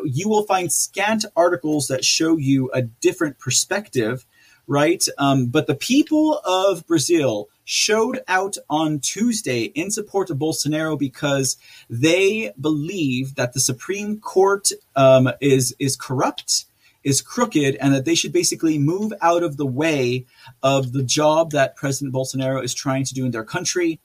you 0.06 0.30
will 0.30 0.44
find 0.44 0.72
scant 0.72 1.26
articles 1.36 1.88
that 1.88 2.06
show 2.06 2.38
you 2.38 2.70
a 2.74 2.84
different 2.84 3.40
perspective, 3.40 4.26
right? 4.68 5.04
Um, 5.18 5.48
but 5.48 5.68
the 5.68 5.76
people 5.76 6.40
of 6.46 6.86
Brazil 6.86 7.50
showed 7.66 8.20
out 8.28 8.58
on 8.70 9.00
Tuesday 9.00 9.64
in 9.64 9.92
support 9.92 10.30
of 10.30 10.38
Bolsonaro 10.38 10.98
because 10.98 11.58
they 11.90 12.54
believe 12.62 13.36
that 13.36 13.54
the 13.54 13.60
Supreme 13.60 14.20
Court 14.20 14.70
um, 14.96 15.30
is 15.42 15.76
is 15.80 15.98
corrupt, 15.98 16.66
is 17.04 17.22
crooked, 17.22 17.76
and 17.78 17.94
that 17.94 18.06
they 18.06 18.16
should 18.16 18.32
basically 18.32 18.78
move 18.78 19.12
out 19.20 19.44
of 19.44 19.58
the 19.58 19.66
way 19.66 20.26
of 20.64 20.94
the 20.94 21.04
job 21.04 21.52
that 21.52 21.76
President 21.76 22.14
Bolsonaro 22.14 22.64
is 22.64 22.74
trying 22.74 23.04
to 23.04 23.14
do 23.14 23.26
in 23.26 23.32
their 23.32 23.44
country. 23.44 24.00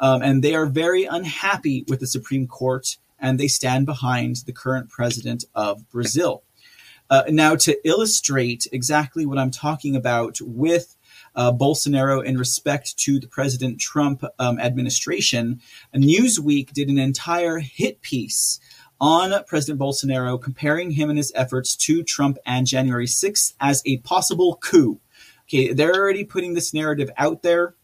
Um, 0.00 0.20
and 0.20 0.42
they 0.42 0.54
are 0.54 0.66
very 0.66 1.04
unhappy 1.04 1.84
with 1.88 2.00
the 2.00 2.06
Supreme 2.06 2.48
Court, 2.48 2.96
and 3.18 3.38
they 3.38 3.48
stand 3.48 3.86
behind 3.86 4.36
the 4.44 4.52
current 4.52 4.90
president 4.90 5.44
of 5.54 5.88
Brazil. 5.88 6.42
Uh, 7.10 7.22
now, 7.28 7.54
to 7.54 7.76
illustrate 7.86 8.66
exactly 8.72 9.26
what 9.26 9.38
I'm 9.38 9.50
talking 9.50 9.94
about 9.94 10.40
with 10.40 10.96
uh, 11.36 11.52
Bolsonaro 11.52 12.24
in 12.24 12.38
respect 12.38 12.96
to 12.98 13.18
the 13.18 13.28
President 13.28 13.80
Trump 13.80 14.24
um, 14.38 14.58
administration, 14.58 15.60
Newsweek 15.94 16.72
did 16.72 16.88
an 16.88 16.98
entire 16.98 17.58
hit 17.58 18.00
piece 18.00 18.60
on 19.00 19.32
President 19.44 19.80
Bolsonaro, 19.80 20.40
comparing 20.40 20.92
him 20.92 21.10
and 21.10 21.18
his 21.18 21.32
efforts 21.34 21.76
to 21.76 22.02
Trump 22.02 22.38
and 22.46 22.66
January 22.66 23.06
6th 23.06 23.54
as 23.60 23.82
a 23.84 23.98
possible 23.98 24.56
coup. 24.62 25.00
Okay, 25.46 25.72
they're 25.72 25.94
already 25.94 26.24
putting 26.24 26.54
this 26.54 26.72
narrative 26.72 27.10
out 27.16 27.42
there. 27.42 27.74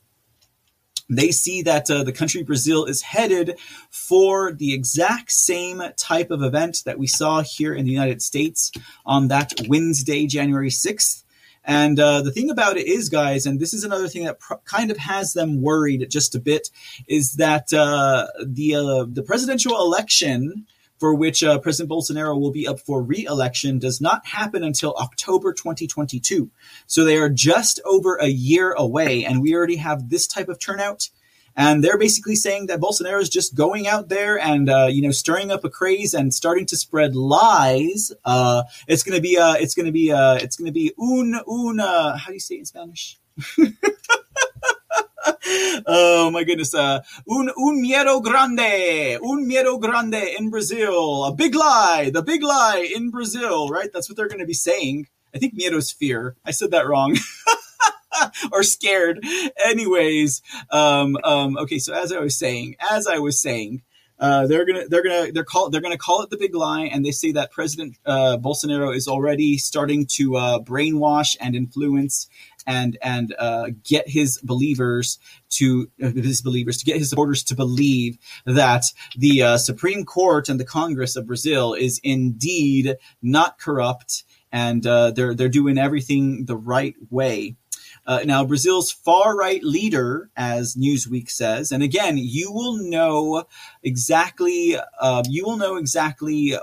They 1.11 1.32
see 1.32 1.62
that 1.62 1.90
uh, 1.90 2.05
the 2.05 2.12
country 2.12 2.44
Brazil 2.44 2.84
is 2.84 3.03
headed 3.03 3.59
for 3.90 4.53
the 4.53 4.72
exact 4.72 5.32
same 5.32 5.82
type 5.96 6.30
of 6.30 6.42
event 6.42 6.82
that 6.86 6.98
we 6.98 7.09
saw 7.09 7.42
here 7.42 7.74
in 7.74 7.84
the 7.84 7.90
United 7.90 8.22
States 8.22 8.70
on 9.05 9.28
that 9.28 9.53
Wednesday, 9.66 10.26
January 10.26 10.70
6th. 10.70 11.20
And 11.64 12.00
uh, 12.00 12.22
the 12.22 12.32
thing 12.32 12.50
about 12.50 12.76
it 12.76 12.86
is, 12.86 13.08
guys, 13.08 13.46
and 13.46 13.61
this 13.61 13.74
is 13.74 13.84
another 13.84 14.08
thing 14.08 14.24
that 14.24 14.40
pr- 14.40 14.54
kind 14.64 14.90
of 14.90 14.96
has 14.96 15.34
them 15.34 15.61
worried 15.61 16.06
just 16.11 16.34
a 16.34 16.40
bit, 16.40 16.70
is 17.06 17.34
that 17.34 17.72
uh, 17.72 18.26
the 18.44 18.76
uh, 18.76 19.06
the 19.08 19.22
presidential 19.22 19.76
election 19.76 20.66
for 21.00 21.14
which 21.14 21.42
uh, 21.42 21.58
President 21.58 21.90
Bolsonaro 21.90 22.38
will 22.38 22.52
be 22.52 22.68
up 22.68 22.78
for 22.78 23.02
re-election, 23.02 23.78
does 23.78 24.02
not 24.02 24.26
happen 24.26 24.62
until 24.62 24.94
October 24.96 25.54
2022. 25.54 26.50
So 26.86 27.04
they 27.04 27.16
are 27.16 27.30
just 27.30 27.80
over 27.86 28.16
a 28.16 28.26
year 28.26 28.72
away, 28.72 29.24
and 29.24 29.40
we 29.40 29.54
already 29.54 29.76
have 29.76 30.11
this 30.11 30.26
type 30.26 30.50
of 30.50 30.58
turnout. 30.58 31.08
And 31.57 31.82
they're 31.84 31.98
basically 31.98 32.36
saying 32.36 32.66
that 32.66 32.80
Bolsonaro 32.80 33.20
is 33.20 33.28
just 33.28 33.55
going 33.55 33.86
out 33.86 34.09
there 34.09 34.38
and 34.38 34.70
uh, 34.70 34.86
you 34.90 35.03
know 35.03 35.11
stirring 35.11 35.51
up 35.51 35.64
a 35.64 35.70
craze 35.70 36.14
and 36.14 36.32
starting 36.32 36.66
to 36.66 36.76
spread 36.76 37.14
lies. 37.14 38.12
Uh, 38.24 38.62
it's 38.86 39.03
gonna 39.03 39.20
be 39.20 39.36
uh, 39.36 39.55
it's 39.55 39.74
gonna 39.74 39.92
be 39.92 40.12
uh, 40.12 40.36
it's 40.36 40.57
gonna 40.57 40.72
be 40.72 40.92
un 40.98 41.34
un 41.46 41.80
uh, 41.80 42.16
how 42.16 42.28
do 42.28 42.34
you 42.34 42.40
say 42.40 42.57
it 42.57 42.61
in 42.61 42.64
Spanish? 42.66 43.18
oh 45.86 46.30
my 46.32 46.44
goodness. 46.44 46.74
Uh, 46.74 47.01
un, 47.28 47.51
un 47.57 47.82
miedo 47.82 48.22
grande, 48.22 49.18
un 49.22 49.48
miedo 49.48 49.80
grande 49.80 50.36
in 50.38 50.51
Brazil. 50.51 51.24
A 51.24 51.32
big 51.32 51.55
lie, 51.55 52.11
the 52.12 52.22
big 52.22 52.42
lie 52.42 52.88
in 52.94 53.11
Brazil, 53.11 53.68
right? 53.68 53.92
That's 53.92 54.09
what 54.09 54.16
they're 54.16 54.28
going 54.28 54.40
to 54.40 54.46
be 54.46 54.55
saying. 54.55 55.09
I 55.34 55.38
think 55.38 55.55
miedo's 55.55 55.90
fear. 55.90 56.36
I 56.44 56.51
said 56.51 56.70
that 56.72 56.86
wrong. 56.86 57.16
or 58.53 58.62
scared. 58.62 59.25
Anyways, 59.64 60.43
um, 60.71 61.16
um, 61.25 61.57
okay. 61.59 61.79
So 61.79 61.95
as 61.95 62.12
I 62.12 62.21
was 62.21 62.37
saying, 62.37 62.77
as 62.91 63.07
I 63.07 63.18
was 63.18 63.41
saying, 63.41 63.83
uh, 64.21 64.47
they're 64.47 64.66
gonna 64.66 64.87
they're 64.87 65.03
gonna 65.03 65.33
they're 65.33 65.45
call 65.45 65.71
they're 65.71 65.81
gonna 65.81 65.97
call 65.97 66.23
it 66.23 66.29
the 66.29 66.37
big 66.37 66.55
lie, 66.55 66.83
and 66.85 67.05
they 67.05 67.11
say 67.11 67.33
that 67.33 67.51
President 67.51 67.97
uh, 68.05 68.37
Bolsonaro 68.37 68.95
is 68.95 69.09
already 69.09 69.57
starting 69.57 70.05
to 70.07 70.37
uh, 70.37 70.59
brainwash 70.61 71.37
and 71.41 71.57
influence 71.57 72.29
and 72.66 72.99
and 73.01 73.35
uh, 73.39 73.71
get 73.83 74.11
his 74.11 74.39
believers 74.43 75.18
to 75.49 75.91
uh, 76.03 76.11
his 76.11 76.43
believers 76.43 76.77
to 76.77 76.85
get 76.85 76.99
his 76.99 77.09
supporters 77.09 77.43
to 77.45 77.57
believe 77.57 78.18
that 78.45 78.85
the 79.16 79.43
uh, 79.43 79.57
Supreme 79.57 80.05
Court 80.05 80.51
and 80.51 80.61
the 80.61 80.66
Congress 80.66 81.16
of 81.16 81.27
Brazil 81.27 81.73
is 81.73 81.99
indeed 82.05 82.97
not 83.23 83.59
corrupt 83.59 84.25
and 84.53 84.83
they're 84.83 85.35
they're 85.35 85.49
doing 85.49 85.79
everything 85.79 86.45
the 86.45 86.57
right 86.57 86.95
way. 87.09 87.57
Uh, 88.11 88.24
now, 88.24 88.44
Brazil's 88.44 88.90
far 88.90 89.36
right 89.36 89.62
leader, 89.62 90.30
as 90.36 90.74
Newsweek 90.74 91.30
says, 91.30 91.70
and 91.70 91.80
again, 91.80 92.18
you 92.18 92.50
will 92.50 92.76
know 92.76 93.44
exactly, 93.84 94.76
uh, 95.00 95.22
you 95.28 95.44
will 95.44 95.56
know 95.56 95.76
exactly 95.76 96.56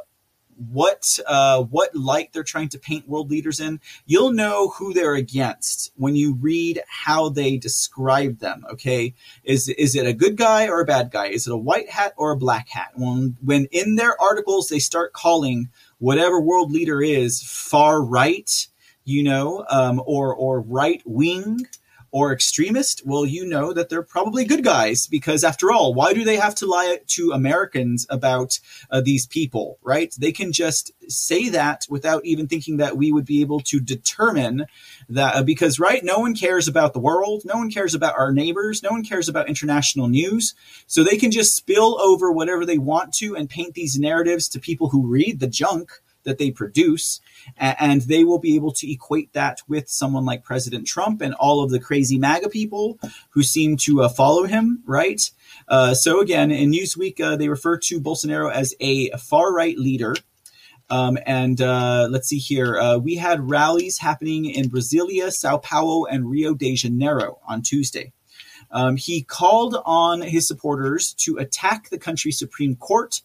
what 0.57 1.17
uh, 1.25 1.63
what 1.63 1.95
light 1.95 2.33
they're 2.33 2.43
trying 2.43 2.67
to 2.67 2.77
paint 2.77 3.07
world 3.07 3.31
leaders 3.31 3.61
in. 3.61 3.79
You'll 4.05 4.33
know 4.33 4.71
who 4.71 4.93
they're 4.93 5.15
against 5.15 5.93
when 5.95 6.17
you 6.17 6.33
read 6.33 6.81
how 6.85 7.29
they 7.29 7.55
describe 7.55 8.39
them. 8.39 8.65
Okay, 8.73 9.13
is 9.45 9.69
is 9.69 9.95
it 9.95 10.05
a 10.05 10.11
good 10.11 10.35
guy 10.35 10.67
or 10.67 10.81
a 10.81 10.85
bad 10.85 11.11
guy? 11.11 11.27
Is 11.27 11.47
it 11.47 11.53
a 11.53 11.57
white 11.57 11.91
hat 11.91 12.13
or 12.17 12.31
a 12.31 12.37
black 12.37 12.67
hat? 12.67 12.91
When 12.95 13.37
when 13.41 13.67
in 13.71 13.95
their 13.95 14.21
articles 14.21 14.67
they 14.67 14.79
start 14.79 15.13
calling 15.13 15.69
whatever 15.97 16.41
world 16.41 16.73
leader 16.73 17.01
is 17.01 17.41
far 17.41 18.03
right 18.03 18.67
you 19.07 19.23
know, 19.23 19.65
um, 19.69 20.01
or 20.05 20.35
or 20.35 20.59
right 20.59 21.01
wing 21.05 21.65
or 22.11 22.33
extremist, 22.33 23.01
well, 23.05 23.25
you 23.25 23.45
know 23.45 23.71
that 23.71 23.89
they're 23.89 24.03
probably 24.03 24.43
good 24.43 24.63
guys 24.63 25.07
because, 25.07 25.43
after 25.43 25.71
all, 25.71 25.93
why 25.93 26.13
do 26.13 26.23
they 26.23 26.35
have 26.35 26.55
to 26.55 26.65
lie 26.65 26.99
to 27.07 27.31
Americans 27.31 28.05
about 28.09 28.59
uh, 28.89 28.99
these 28.99 29.25
people, 29.25 29.77
right? 29.81 30.13
They 30.17 30.31
can 30.31 30.51
just 30.51 30.91
say 31.09 31.49
that 31.49 31.85
without 31.89 32.25
even 32.25 32.47
thinking 32.47 32.77
that 32.77 32.97
we 32.97 33.11
would 33.11 33.25
be 33.25 33.41
able 33.41 33.59
to 33.61 33.79
determine 33.79 34.65
that 35.07 35.35
uh, 35.35 35.43
because, 35.43 35.79
right, 35.79 36.03
no 36.03 36.19
one 36.19 36.35
cares 36.35 36.67
about 36.67 36.93
the 36.93 36.99
world, 36.99 37.43
no 37.45 37.55
one 37.55 37.71
cares 37.71 37.93
about 37.93 38.17
our 38.17 38.33
neighbors, 38.33 38.83
no 38.83 38.89
one 38.89 39.05
cares 39.05 39.29
about 39.29 39.47
international 39.47 40.07
news. 40.07 40.53
So 40.85 41.03
they 41.03 41.17
can 41.17 41.31
just 41.31 41.55
spill 41.55 42.01
over 42.01 42.31
whatever 42.31 42.65
they 42.65 42.77
want 42.77 43.13
to 43.15 43.35
and 43.35 43.49
paint 43.49 43.73
these 43.73 43.97
narratives 43.97 44.49
to 44.49 44.59
people 44.59 44.89
who 44.89 45.07
read 45.07 45.39
the 45.39 45.47
junk 45.47 45.91
that 46.27 46.37
they 46.37 46.51
produce 46.51 47.21
and 47.55 48.01
they 48.01 48.23
will 48.25 48.37
be 48.37 48.55
able 48.55 48.73
to 48.73 48.91
equate 48.91 49.31
that 49.33 49.61
with 49.67 49.89
someone 49.89 50.25
like 50.25 50.43
President 50.43 50.85
Trump 50.85 51.21
and 51.21 51.33
all 51.35 51.63
of 51.63 51.71
the 51.71 51.79
crazy 51.79 52.19
MAGA 52.19 52.49
people 52.49 52.99
who 53.29 53.41
seem 53.41 53.77
to 53.77 54.03
uh, 54.03 54.09
follow 54.09 54.43
him, 54.43 54.83
right? 54.85 55.31
Uh, 55.67 55.93
so 55.93 56.19
again, 56.19 56.51
in 56.51 56.69
Newsweek, 56.69 57.21
uh, 57.21 57.37
they 57.37 57.47
refer 57.47 57.77
to 57.77 58.01
Bolsonaro 58.01 58.51
as 58.51 58.75
a 58.81 59.09
far 59.11 59.53
right 59.53 59.77
leader. 59.77 60.15
Um, 60.89 61.17
and 61.25 61.59
uh, 61.61 62.07
let's 62.09 62.27
see 62.27 62.37
here. 62.37 62.77
Uh, 62.77 62.97
we 62.97 63.15
had 63.15 63.49
rallies 63.49 63.97
happening 63.97 64.45
in 64.45 64.69
Brasilia, 64.69 65.31
Sao 65.31 65.57
Paulo, 65.57 66.05
and 66.05 66.29
Rio 66.29 66.53
de 66.53 66.75
Janeiro 66.75 67.39
on 67.47 67.61
Tuesday. 67.61 68.11
Um, 68.69 68.97
he 68.97 69.21
called 69.21 69.77
on 69.85 70.21
his 70.21 70.47
supporters 70.47 71.13
to 71.19 71.37
attack 71.37 71.89
the 71.89 71.97
country's 71.97 72.37
Supreme 72.37 72.75
Court 72.75 73.21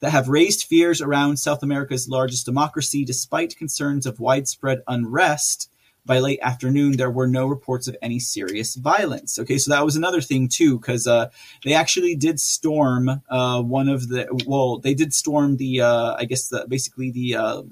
that 0.00 0.10
have 0.10 0.28
raised 0.28 0.64
fears 0.64 1.00
around 1.00 1.38
South 1.38 1.62
America's 1.62 2.08
largest 2.08 2.46
democracy 2.46 3.04
despite 3.04 3.56
concerns 3.56 4.06
of 4.06 4.20
widespread 4.20 4.82
unrest. 4.86 5.70
By 6.04 6.20
late 6.20 6.38
afternoon, 6.40 6.96
there 6.96 7.10
were 7.10 7.26
no 7.26 7.48
reports 7.48 7.88
of 7.88 7.96
any 8.00 8.20
serious 8.20 8.76
violence. 8.76 9.40
Okay, 9.40 9.58
so 9.58 9.72
that 9.72 9.84
was 9.84 9.96
another 9.96 10.20
thing 10.20 10.46
too, 10.46 10.78
because 10.78 11.08
uh, 11.08 11.30
they 11.64 11.74
actually 11.74 12.14
did 12.14 12.38
storm 12.38 13.22
uh, 13.28 13.60
one 13.62 13.88
of 13.88 14.08
the. 14.08 14.28
Well, 14.46 14.78
they 14.78 14.94
did 14.94 15.12
storm 15.12 15.56
the. 15.56 15.80
Uh, 15.80 16.14
I 16.16 16.24
guess 16.24 16.48
the, 16.48 16.64
basically 16.68 17.10
the. 17.10 17.36
Uh, 17.36 17.62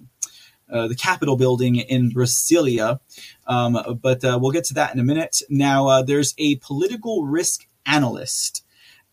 uh, 0.72 0.88
the 0.88 0.94
Capitol 0.94 1.36
building 1.36 1.76
in 1.76 2.10
Brasilia, 2.10 2.98
um, 3.46 3.98
but 4.00 4.24
uh, 4.24 4.38
we'll 4.40 4.50
get 4.50 4.64
to 4.64 4.74
that 4.74 4.94
in 4.94 4.98
a 4.98 5.04
minute. 5.04 5.42
Now, 5.50 6.02
there's 6.02 6.34
a 6.38 6.56
political 6.56 7.26
risk 7.26 7.68
analyst 7.84 8.64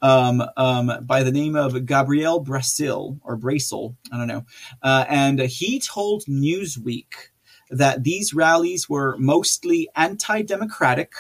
um, 0.02 0.44
um, 0.58 0.92
by 1.04 1.24
the 1.24 1.32
name 1.32 1.56
of 1.56 1.86
Gabriel 1.86 2.40
Brasil 2.40 3.20
or 3.24 3.38
Bracel, 3.38 3.96
I 4.12 4.18
don't 4.18 4.28
know, 4.28 4.46
uh, 4.82 5.06
and 5.08 5.40
he 5.40 5.80
told 5.80 6.26
Newsweek 6.26 7.30
that 7.70 8.04
these 8.04 8.34
rallies 8.34 8.90
were 8.90 9.16
mostly 9.18 9.90
anti-democratic. 9.96 11.14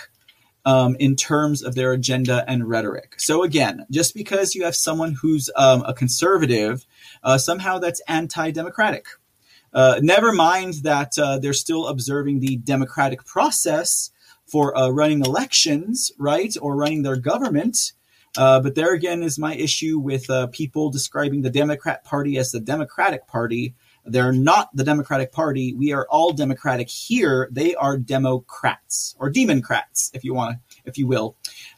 Um, 0.63 0.95
in 0.99 1.15
terms 1.15 1.63
of 1.63 1.73
their 1.73 1.91
agenda 1.91 2.45
and 2.47 2.69
rhetoric. 2.69 3.19
So 3.19 3.41
again, 3.41 3.87
just 3.89 4.13
because 4.13 4.53
you 4.53 4.63
have 4.63 4.75
someone 4.75 5.15
who's 5.19 5.49
um, 5.55 5.83
a 5.87 5.93
conservative, 5.95 6.85
uh, 7.23 7.39
somehow 7.39 7.79
that's 7.79 7.99
anti-democratic. 8.07 9.07
Uh, 9.73 9.99
never 10.03 10.31
mind 10.31 10.75
that 10.83 11.17
uh, 11.17 11.39
they're 11.39 11.53
still 11.53 11.87
observing 11.87 12.41
the 12.41 12.57
democratic 12.57 13.25
process 13.25 14.11
for 14.45 14.77
uh, 14.77 14.89
running 14.89 15.21
elections, 15.21 16.11
right, 16.19 16.55
or 16.61 16.75
running 16.75 17.03
their 17.03 17.15
government. 17.15 17.93
Uh, 18.37 18.61
but 18.61 18.75
there 18.75 18.93
again 18.93 19.23
is 19.23 19.37
my 19.37 19.55
issue 19.55 19.99
with 19.99 20.29
uh, 20.29 20.47
people 20.47 20.89
describing 20.89 21.41
the 21.41 21.49
Democrat 21.49 22.03
Party 22.03 22.37
as 22.37 22.51
the 22.51 22.59
Democratic 22.59 23.27
Party. 23.27 23.75
They're 24.03 24.31
not 24.31 24.75
the 24.75 24.83
Democratic 24.83 25.31
Party. 25.31 25.73
We 25.73 25.91
are 25.91 26.07
all 26.09 26.31
Democratic 26.31 26.89
here. 26.89 27.47
They 27.51 27.75
are 27.75 27.97
Democrats 27.97 29.15
or 29.19 29.29
Democrats, 29.29 30.09
if 30.13 30.23
you 30.23 30.33
want, 30.33 30.57
if 30.85 30.97
you 30.97 31.05
will. 31.05 31.35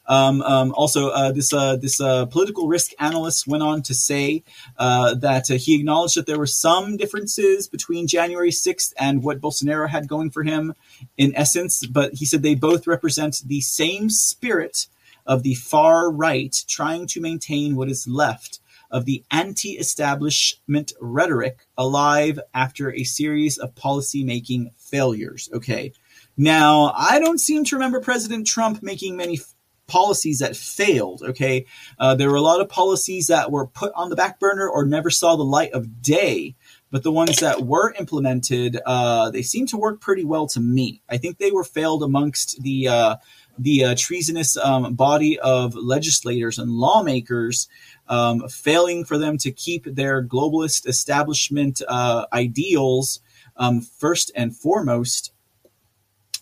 Um, 0.08 0.41
um, 0.43 0.74
also, 0.74 1.10
uh, 1.10 1.32
this 1.32 1.51
uh, 1.51 1.76
this 1.76 1.99
uh, 1.99 2.26
political 2.28 2.68
risk 2.68 2.91
analyst 2.99 3.45
went 3.45 3.64
on 3.64 3.82
to 3.84 3.93
say 3.93 4.43
uh, 4.78 5.16
that 5.16 5.47
he 5.47 5.76
acknowledged 5.76 6.16
that 6.16 6.26
there 6.26 6.39
were 6.39 6.45
some 6.45 6.95
differences 6.95 7.68
between 7.68 8.08
January 8.08 8.51
6th 8.51 8.93
and 8.97 9.24
what 9.24 9.41
Bolsonaro 9.41 9.89
had 9.89 10.08
going 10.08 10.30
for 10.30 10.43
him 10.43 10.76
in 11.18 11.36
essence, 11.36 11.86
but 11.86 12.14
he 12.14 12.26
said 12.26 12.41
they 12.41 12.56
both 12.56 12.88
represent 12.88 13.41
the 13.45 13.60
same 13.60 14.10
spirit 14.10 14.88
of 15.26 15.43
the 15.43 15.55
far 15.55 16.11
right 16.11 16.55
trying 16.67 17.07
to 17.07 17.21
maintain 17.21 17.76
what 17.76 17.89
is 17.89 18.07
left 18.07 18.59
of 18.93 19.05
the 19.05 19.24
anti 19.32 19.71
establishment 19.71 20.93
rhetoric 21.01 21.65
alive 21.78 22.39
after 22.53 22.93
a 22.93 23.03
series 23.03 23.57
of 23.57 23.76
policy-making 23.76 24.71
failures. 24.78 25.49
Okay. 25.51 25.91
Now, 26.38 26.93
I 26.95 27.20
don't 27.20 27.39
seem 27.39 27.66
to 27.66 27.75
remember 27.75 28.00
President 28.00 28.47
Trump 28.47 28.83
making 28.83 29.17
many 29.17 29.39
f- 29.39 29.54
policies 29.87 30.39
that 30.39 30.55
failed. 30.55 31.24
Okay. 31.24 31.66
Uh, 32.00 32.16
there 32.16 32.29
were 32.29 32.37
a 32.37 32.41
lot 32.41 32.62
of 32.62 32.70
policies 32.70 33.28
that 33.28 33.51
were 33.51 33.67
put 33.67 33.91
on 33.95 34.09
the 34.09 34.16
back 34.16 34.39
burner 34.39 34.67
or 34.70 34.86
never 34.86 35.09
saw 35.09 35.36
the 35.36 35.43
light 35.43 35.71
of 35.74 36.01
day. 36.01 36.55
But 36.91 37.01
the 37.01 37.12
ones 37.12 37.39
that 37.39 37.63
were 37.63 37.91
implemented, 38.00 38.79
uh, 38.86 39.32
they 39.32 39.41
seem 39.41 39.66
to 39.67 39.78
work 39.78 40.00
pretty 40.00 40.24
well 40.24 40.45
to 40.50 40.59
me. 40.59 41.01
I 41.09 41.17
think 41.17 41.39
they 41.39 41.50
were 41.50 41.63
failed 41.63 42.04
amongst 42.04 42.62
the 42.62 42.87
uh, 42.87 43.16
the 43.58 43.86
uh, 43.86 43.96
treasonous 43.97 44.58
um, 44.58 44.96
body 44.96 45.39
of 45.39 45.75
legislators 45.75 46.58
and 46.58 46.71
lawmakers, 46.71 47.67
um, 48.08 48.47
failing 48.50 49.05
for 49.05 49.17
them 49.17 49.38
to 49.38 49.51
keep 49.51 49.86
their 49.86 50.24
globalist 50.24 50.88
establishment 50.88 51.82
uh, 51.88 52.25
ideals 52.34 53.20
um, 53.58 53.82
first 53.82 54.32
and 54.36 54.55
foremost. 54.55 55.32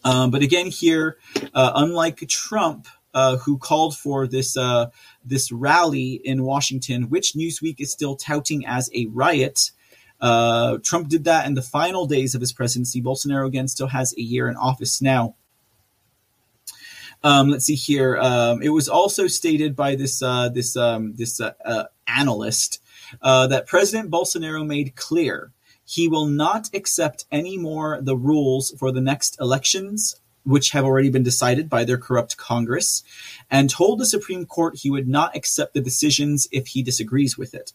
Um, 0.04 0.32
but 0.32 0.42
again, 0.42 0.68
here, 0.68 1.18
uh, 1.54 1.72
unlike 1.76 2.28
Trump, 2.28 2.88
uh, 3.14 3.38
who 3.38 3.58
called 3.58 3.96
for 3.96 4.28
this 4.28 4.56
uh, 4.56 4.88
this 5.24 5.52
rally 5.52 6.22
in 6.24 6.44
Washington, 6.44 7.10
which 7.10 7.34
Newsweek 7.34 7.76
is 7.80 7.92
still 7.92 8.16
touting 8.16 8.66
as 8.66 8.90
a 8.96 9.08
riot. 9.08 9.72
Uh, 10.20 10.78
Trump 10.84 11.10
did 11.10 11.24
that 11.24 11.46
in 11.48 11.56
the 11.56 11.62
final 11.62 12.06
days 12.06 12.36
of 12.36 12.42
his 12.42 12.54
presidency. 12.54 13.02
Bolsonaro 13.02 13.48
again 13.48 13.68
still 13.68 13.88
has 13.88 14.14
a 14.18 14.22
year 14.22 14.48
in 14.48 14.56
office 14.56 15.02
now. 15.02 15.36
Um, 17.24 17.50
let's 17.50 17.66
see 17.66 17.76
here. 17.76 18.18
Um, 18.18 18.62
it 18.62 18.70
was 18.70 18.90
also 18.90 19.28
stated 19.28 19.76
by 19.76 19.96
this 19.96 20.22
uh, 20.22 20.50
this 20.50 20.76
um, 20.76 21.14
this 21.16 21.40
uh, 21.40 21.54
uh, 21.64 21.84
analyst 22.08 22.82
uh, 23.22 23.48
that 23.48 23.68
President 23.68 24.10
Bolsonaro 24.10 24.66
made 24.66 24.96
clear 24.96 25.52
he 25.86 26.08
will 26.08 26.26
not 26.26 26.70
accept 26.74 27.26
any 27.32 27.58
more 27.58 28.00
the 28.02 28.16
rules 28.16 28.74
for 28.80 28.92
the 28.92 29.02
next 29.02 29.38
elections 29.42 30.22
which 30.44 30.72
have 30.72 30.86
already 30.86 31.10
been 31.10 31.24
decided 31.24 31.70
by 31.70 31.84
their 31.84 31.98
corrupt 31.98 32.38
Congress, 32.38 33.04
and 33.50 33.70
told 33.70 34.00
the 34.00 34.06
Supreme 34.06 34.46
Court 34.46 34.78
he 34.78 34.90
would 34.90 35.08
not 35.08 35.36
accept 35.36 35.74
the 35.74 35.82
decisions 35.82 36.48
if 36.52 36.68
he 36.68 36.82
disagrees 36.82 37.38
with 37.38 37.54
it. 37.54 37.74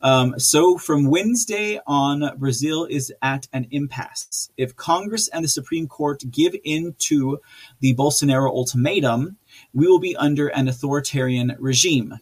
Um, 0.00 0.38
so 0.38 0.78
from 0.78 1.10
Wednesday 1.10 1.80
on, 1.86 2.38
Brazil 2.38 2.84
is 2.84 3.12
at 3.20 3.48
an 3.52 3.66
impasse. 3.70 4.50
If 4.56 4.76
Congress 4.76 5.28
and 5.28 5.44
the 5.44 5.48
Supreme 5.48 5.88
Court 5.88 6.22
give 6.30 6.54
in 6.64 6.94
to 7.00 7.40
the 7.80 7.94
Bolsonaro 7.94 8.48
ultimatum, 8.48 9.38
we 9.72 9.86
will 9.86 9.98
be 9.98 10.16
under 10.16 10.48
an 10.48 10.68
authoritarian 10.68 11.56
regime. 11.58 12.20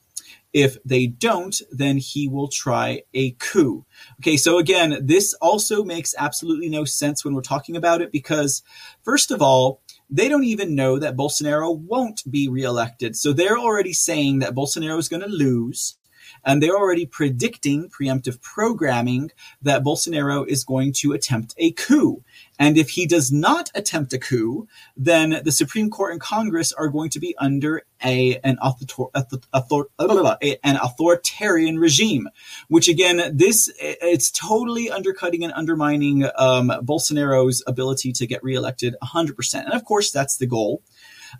If 0.53 0.83
they 0.85 1.07
don't, 1.07 1.61
then 1.71 1.99
he 1.99 2.29
will 2.29 2.49
try 2.49 3.03
a 3.13 3.33
coup. 3.33 3.85
Okay, 4.21 4.39
so 4.39 4.57
again, 4.57 4.99
this 5.03 5.35
also 5.35 5.85
makes 5.85 6.15
absolutely 6.17 6.71
no 6.71 6.87
sense 6.87 7.25
when 7.25 7.35
we're 7.35 7.43
talking 7.43 7.77
about 7.77 8.01
it 8.01 8.11
because, 8.11 8.63
first 9.03 9.31
of 9.31 9.43
all, 9.43 9.83
they 10.09 10.31
don't 10.31 10.45
even 10.45 10.75
know 10.75 10.99
that 10.99 11.17
Bolsonaro 11.17 11.79
won't 11.79 12.23
be 12.31 12.49
reelected. 12.49 13.17
So 13.17 13.35
they're 13.35 13.59
already 13.59 13.93
saying 13.93 14.39
that 14.39 14.55
Bolsonaro 14.55 14.99
is 14.99 15.11
going 15.11 15.23
to 15.23 15.29
lose 15.29 15.99
and 16.47 16.63
they're 16.63 16.77
already 16.77 17.05
predicting 17.05 17.91
preemptive 17.91 18.41
programming 18.41 19.33
that 19.61 19.83
Bolsonaro 19.83 20.47
is 20.47 20.65
going 20.65 20.93
to 20.93 21.13
attempt 21.13 21.55
a 21.59 21.73
coup. 21.73 22.23
And 22.59 22.79
if 22.79 22.91
he 22.91 23.05
does 23.05 23.33
not 23.33 23.71
attempt 23.75 24.13
a 24.13 24.19
coup, 24.19 24.69
then 24.97 25.43
the 25.45 25.53
Supreme 25.53 25.91
Court 25.91 26.13
and 26.13 26.21
Congress 26.21 26.73
are 26.73 26.89
going 26.89 27.11
to 27.11 27.21
be 27.21 27.35
under 27.39 27.83
a 28.03 28.39
an, 28.45 28.59
author, 28.59 29.05
author, 29.53 29.89
an 30.01 30.77
authoritarian 30.77 31.79
regime. 31.79 32.29
Which 32.69 32.89
again, 32.89 33.37
this 33.37 33.71
it's 33.79 34.31
totally 34.31 34.89
undercutting 34.89 35.43
and 35.43 35.53
undermining 35.53 36.25
um, 36.37 36.69
Bolsonaro's 36.69 37.63
ability 37.67 38.13
to 38.13 38.27
get 38.27 38.43
reelected 38.45 38.95
100%. 39.03 39.65
And 39.65 39.73
of 39.73 39.85
course, 39.85 40.13
that's 40.13 40.37
the 40.37 40.47
goal. 40.47 40.83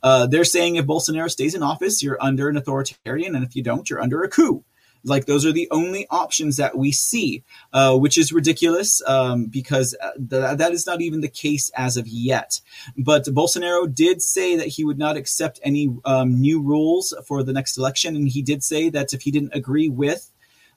Uh, 0.03 0.27
they're 0.27 0.45
saying 0.45 0.77
if 0.77 0.85
Bolsonaro 0.85 1.31
stays 1.31 1.55
in 1.55 1.63
office, 1.63 2.03
you're 2.03 2.21
under 2.21 2.49
an 2.49 2.57
authoritarian, 2.57 3.35
and 3.37 3.45
if 3.45 3.55
you 3.55 3.63
don't, 3.63 3.89
you're 3.89 4.03
under 4.03 4.23
a 4.23 4.29
coup. 4.29 4.65
Like 5.07 5.27
those 5.27 5.47
are 5.47 5.53
the 5.53 5.69
only 5.71 6.07
options 6.11 6.57
that 6.57 6.77
we 6.77 6.93
see, 6.93 7.45
uh, 7.73 7.97
which 7.97 8.19
is 8.19 8.33
ridiculous 8.33 9.01
um, 9.07 9.47
because 9.47 9.97
uh, 10.03 10.11
th- 10.15 10.59
that 10.59 10.73
is 10.73 10.87
not 10.87 11.01
even 11.01 11.21
the 11.21 11.29
case 11.29 11.71
as 11.71 11.97
of 11.97 12.07
yet. 12.09 12.61
But 12.97 13.25
Bolsonaro 13.25 13.93
did 13.93 14.21
say 14.21 14.57
that 14.57 14.67
he 14.67 14.85
would 14.85 14.99
not 14.99 15.17
accept 15.17 15.61
any 15.63 15.95
um, 16.05 16.41
new 16.41 16.61
rules 16.61 17.15
for 17.27 17.43
the 17.43 17.53
next 17.53 17.79
election, 17.79 18.17
and 18.17 18.29
he 18.29 18.43
did 18.43 18.63
say 18.63 18.91
that 18.91 19.15
if 19.15 19.23
he 19.23 19.31
didn't 19.31 19.55
agree 19.55 19.89
with 19.89 20.31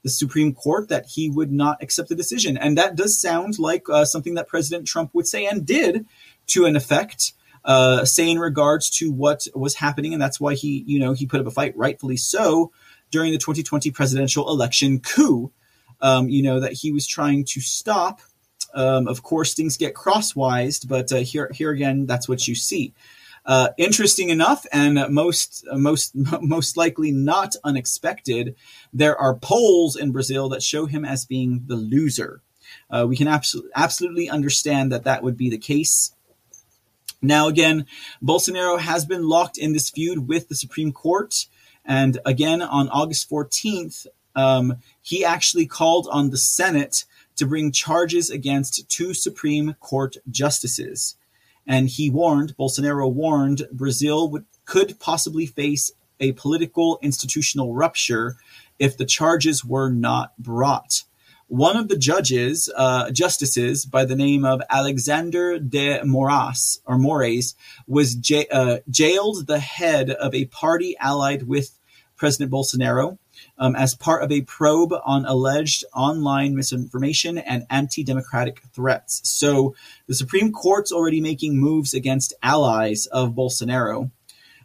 the 0.03 0.09
Supreme 0.09 0.53
Court 0.53 0.87
that 0.89 1.07
he 1.07 1.29
would 1.29 1.51
not 1.51 1.81
accept 1.83 2.09
the 2.09 2.15
decision. 2.15 2.57
And 2.57 2.77
that 2.77 2.95
does 2.95 3.19
sound 3.19 3.59
like 3.59 3.89
uh, 3.89 4.05
something 4.05 4.35
that 4.35 4.47
President 4.47 4.87
Trump 4.87 5.13
would 5.13 5.27
say 5.27 5.45
and 5.45 5.65
did 5.65 6.05
to 6.47 6.65
an 6.65 6.75
effect. 6.75 7.33
Uh, 7.69 8.03
say 8.03 8.27
in 8.27 8.39
regards 8.39 8.89
to 8.89 9.11
what 9.11 9.45
was 9.53 9.75
happening, 9.75 10.11
and 10.11 10.19
that's 10.19 10.39
why 10.39 10.55
he, 10.55 10.83
you 10.87 10.97
know, 10.97 11.13
he 11.13 11.27
put 11.27 11.39
up 11.39 11.45
a 11.45 11.51
fight, 11.51 11.77
rightfully 11.77 12.17
so, 12.17 12.71
during 13.11 13.31
the 13.31 13.37
2020 13.37 13.91
presidential 13.91 14.49
election 14.49 14.99
coup, 14.99 15.51
um, 16.01 16.29
you 16.29 16.41
know, 16.41 16.59
that 16.59 16.73
he 16.73 16.91
was 16.91 17.05
trying 17.05 17.45
to 17.45 17.61
stop. 17.61 18.21
Um, 18.73 19.07
of 19.07 19.21
course, 19.21 19.53
things 19.53 19.77
get 19.77 19.93
crosswised, 19.93 20.87
but 20.87 21.13
uh, 21.13 21.17
here, 21.17 21.51
here 21.53 21.69
again, 21.69 22.07
that's 22.07 22.27
what 22.27 22.47
you 22.47 22.55
see. 22.55 22.95
Uh, 23.45 23.69
interesting 23.77 24.29
enough, 24.29 24.65
and 24.73 25.05
most, 25.13 25.63
most, 25.71 26.15
most 26.41 26.75
likely 26.75 27.11
not 27.11 27.55
unexpected, 27.63 28.55
there 28.91 29.15
are 29.15 29.35
polls 29.35 29.95
in 29.95 30.11
Brazil 30.11 30.49
that 30.49 30.63
show 30.63 30.87
him 30.87 31.05
as 31.05 31.23
being 31.23 31.65
the 31.67 31.75
loser. 31.75 32.41
Uh, 32.89 33.05
we 33.07 33.15
can 33.15 33.27
absolutely, 33.27 33.69
absolutely 33.75 34.27
understand 34.27 34.91
that 34.91 35.03
that 35.03 35.21
would 35.21 35.37
be 35.37 35.51
the 35.51 35.57
case. 35.59 36.15
Now, 37.21 37.47
again, 37.47 37.85
Bolsonaro 38.23 38.79
has 38.79 39.05
been 39.05 39.27
locked 39.27 39.57
in 39.57 39.73
this 39.73 39.89
feud 39.89 40.27
with 40.27 40.47
the 40.47 40.55
Supreme 40.55 40.91
Court. 40.91 41.47
And 41.85 42.19
again, 42.25 42.61
on 42.61 42.87
August 42.89 43.29
14th, 43.29 44.07
um, 44.35 44.77
he 45.01 45.25
actually 45.25 45.65
called 45.65 46.07
on 46.11 46.29
the 46.29 46.37
Senate 46.37 47.05
to 47.35 47.45
bring 47.45 47.71
charges 47.71 48.29
against 48.29 48.89
two 48.89 49.13
Supreme 49.13 49.75
Court 49.79 50.17
justices. 50.29 51.15
And 51.67 51.89
he 51.89 52.09
warned, 52.09 52.55
Bolsonaro 52.57 53.11
warned, 53.11 53.67
Brazil 53.71 54.29
would, 54.29 54.45
could 54.65 54.99
possibly 54.99 55.45
face 55.45 55.91
a 56.19 56.33
political 56.33 56.99
institutional 57.01 57.73
rupture 57.73 58.37
if 58.77 58.97
the 58.97 59.05
charges 59.05 59.63
were 59.63 59.89
not 59.89 60.37
brought. 60.37 61.03
One 61.49 61.77
of 61.77 61.87
the 61.87 61.97
judges, 61.97 62.69
uh, 62.75 63.09
justices 63.09 63.83
by 63.83 64.05
the 64.05 64.15
name 64.15 64.45
of 64.45 64.61
Alexander 64.69 65.57
de 65.57 65.99
Moraes 66.01 66.79
or 66.85 66.95
Moraes, 66.95 67.55
was 67.87 68.13
j- 68.13 68.45
uh, 68.51 68.77
jailed 68.87 69.47
the 69.47 69.57
head 69.57 70.11
of 70.11 70.35
a 70.35 70.45
party 70.45 70.95
allied 70.99 71.47
with 71.47 71.71
President 72.15 72.51
Bolsonaro 72.51 73.17
um, 73.57 73.75
as 73.75 73.95
part 73.95 74.21
of 74.21 74.31
a 74.31 74.41
probe 74.41 74.93
on 75.03 75.25
alleged 75.25 75.85
online 75.91 76.55
misinformation 76.55 77.39
and 77.39 77.65
anti 77.71 78.03
democratic 78.03 78.61
threats. 78.71 79.27
So 79.27 79.73
the 80.05 80.13
Supreme 80.13 80.51
Court's 80.51 80.91
already 80.91 81.19
making 81.19 81.57
moves 81.57 81.95
against 81.95 82.31
allies 82.43 83.07
of 83.07 83.31
Bolsonaro. 83.31 84.11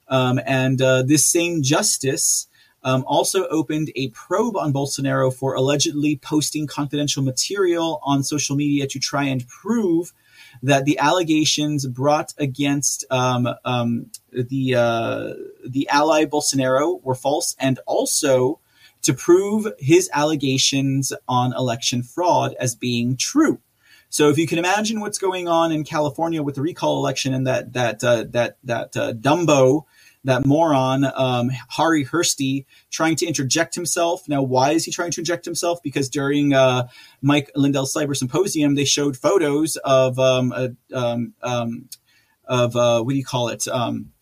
Um, 0.06 0.38
and 0.44 0.82
uh, 0.82 1.02
this 1.02 1.24
same 1.24 1.62
justice 1.62 2.46
um, 2.84 3.04
also 3.06 3.46
opened 3.48 3.90
a 3.96 4.08
probe 4.10 4.56
on 4.56 4.72
Bolsonaro 4.72 5.34
for 5.34 5.54
allegedly 5.54 6.16
posting 6.16 6.66
confidential 6.66 7.22
material 7.22 8.00
on 8.02 8.22
social 8.22 8.54
media 8.54 8.86
to 8.86 8.98
try 8.98 9.24
and 9.24 9.48
prove 9.48 10.12
that 10.62 10.84
the 10.84 10.98
allegations 10.98 11.86
brought 11.86 12.34
against 12.38 13.04
um, 13.10 13.48
um, 13.64 14.10
the 14.32 14.74
uh, 14.74 15.32
the 15.66 15.88
ally 15.88 16.24
Bolsonaro 16.26 17.02
were 17.02 17.14
false, 17.14 17.56
and 17.58 17.80
also 17.86 18.60
to 19.02 19.12
prove 19.12 19.66
his 19.78 20.08
allegations 20.12 21.12
on 21.28 21.54
election 21.54 22.02
fraud 22.02 22.54
as 22.58 22.74
being 22.74 23.16
true. 23.16 23.60
So 24.08 24.30
if 24.30 24.38
you 24.38 24.46
can 24.46 24.58
imagine 24.58 25.00
what's 25.00 25.18
going 25.18 25.48
on 25.48 25.72
in 25.72 25.82
California 25.82 26.42
with 26.42 26.54
the 26.54 26.62
recall 26.62 26.98
election 26.98 27.34
and 27.34 27.46
that 27.46 27.72
that 27.72 28.04
uh, 28.04 28.24
that 28.30 28.58
that 28.62 28.96
uh, 28.96 29.12
Dumbo 29.12 29.86
that 30.24 30.46
moron 30.46 31.04
um, 31.04 31.50
Harri 31.72 32.08
Hursti 32.08 32.64
trying 32.90 33.16
to 33.16 33.26
interject 33.26 33.74
himself. 33.74 34.28
Now, 34.28 34.42
why 34.42 34.72
is 34.72 34.84
he 34.84 34.90
trying 34.90 35.10
to 35.12 35.20
inject 35.20 35.44
himself? 35.44 35.82
Because 35.82 36.08
during 36.08 36.52
uh, 36.52 36.88
Mike 37.22 37.50
Lindell's 37.54 37.94
Cyber 37.94 38.16
Symposium, 38.16 38.74
they 38.74 38.84
showed 38.84 39.16
photos 39.16 39.76
of 39.76 40.18
um, 40.18 40.52
a, 40.52 40.70
um, 40.96 41.34
um 41.42 41.88
of 42.46 42.76
uh, 42.76 43.02
what 43.02 43.12
do 43.12 43.16
you 43.16 43.24
call 43.24 43.48
it? 43.48 43.66
Um, 43.68 44.12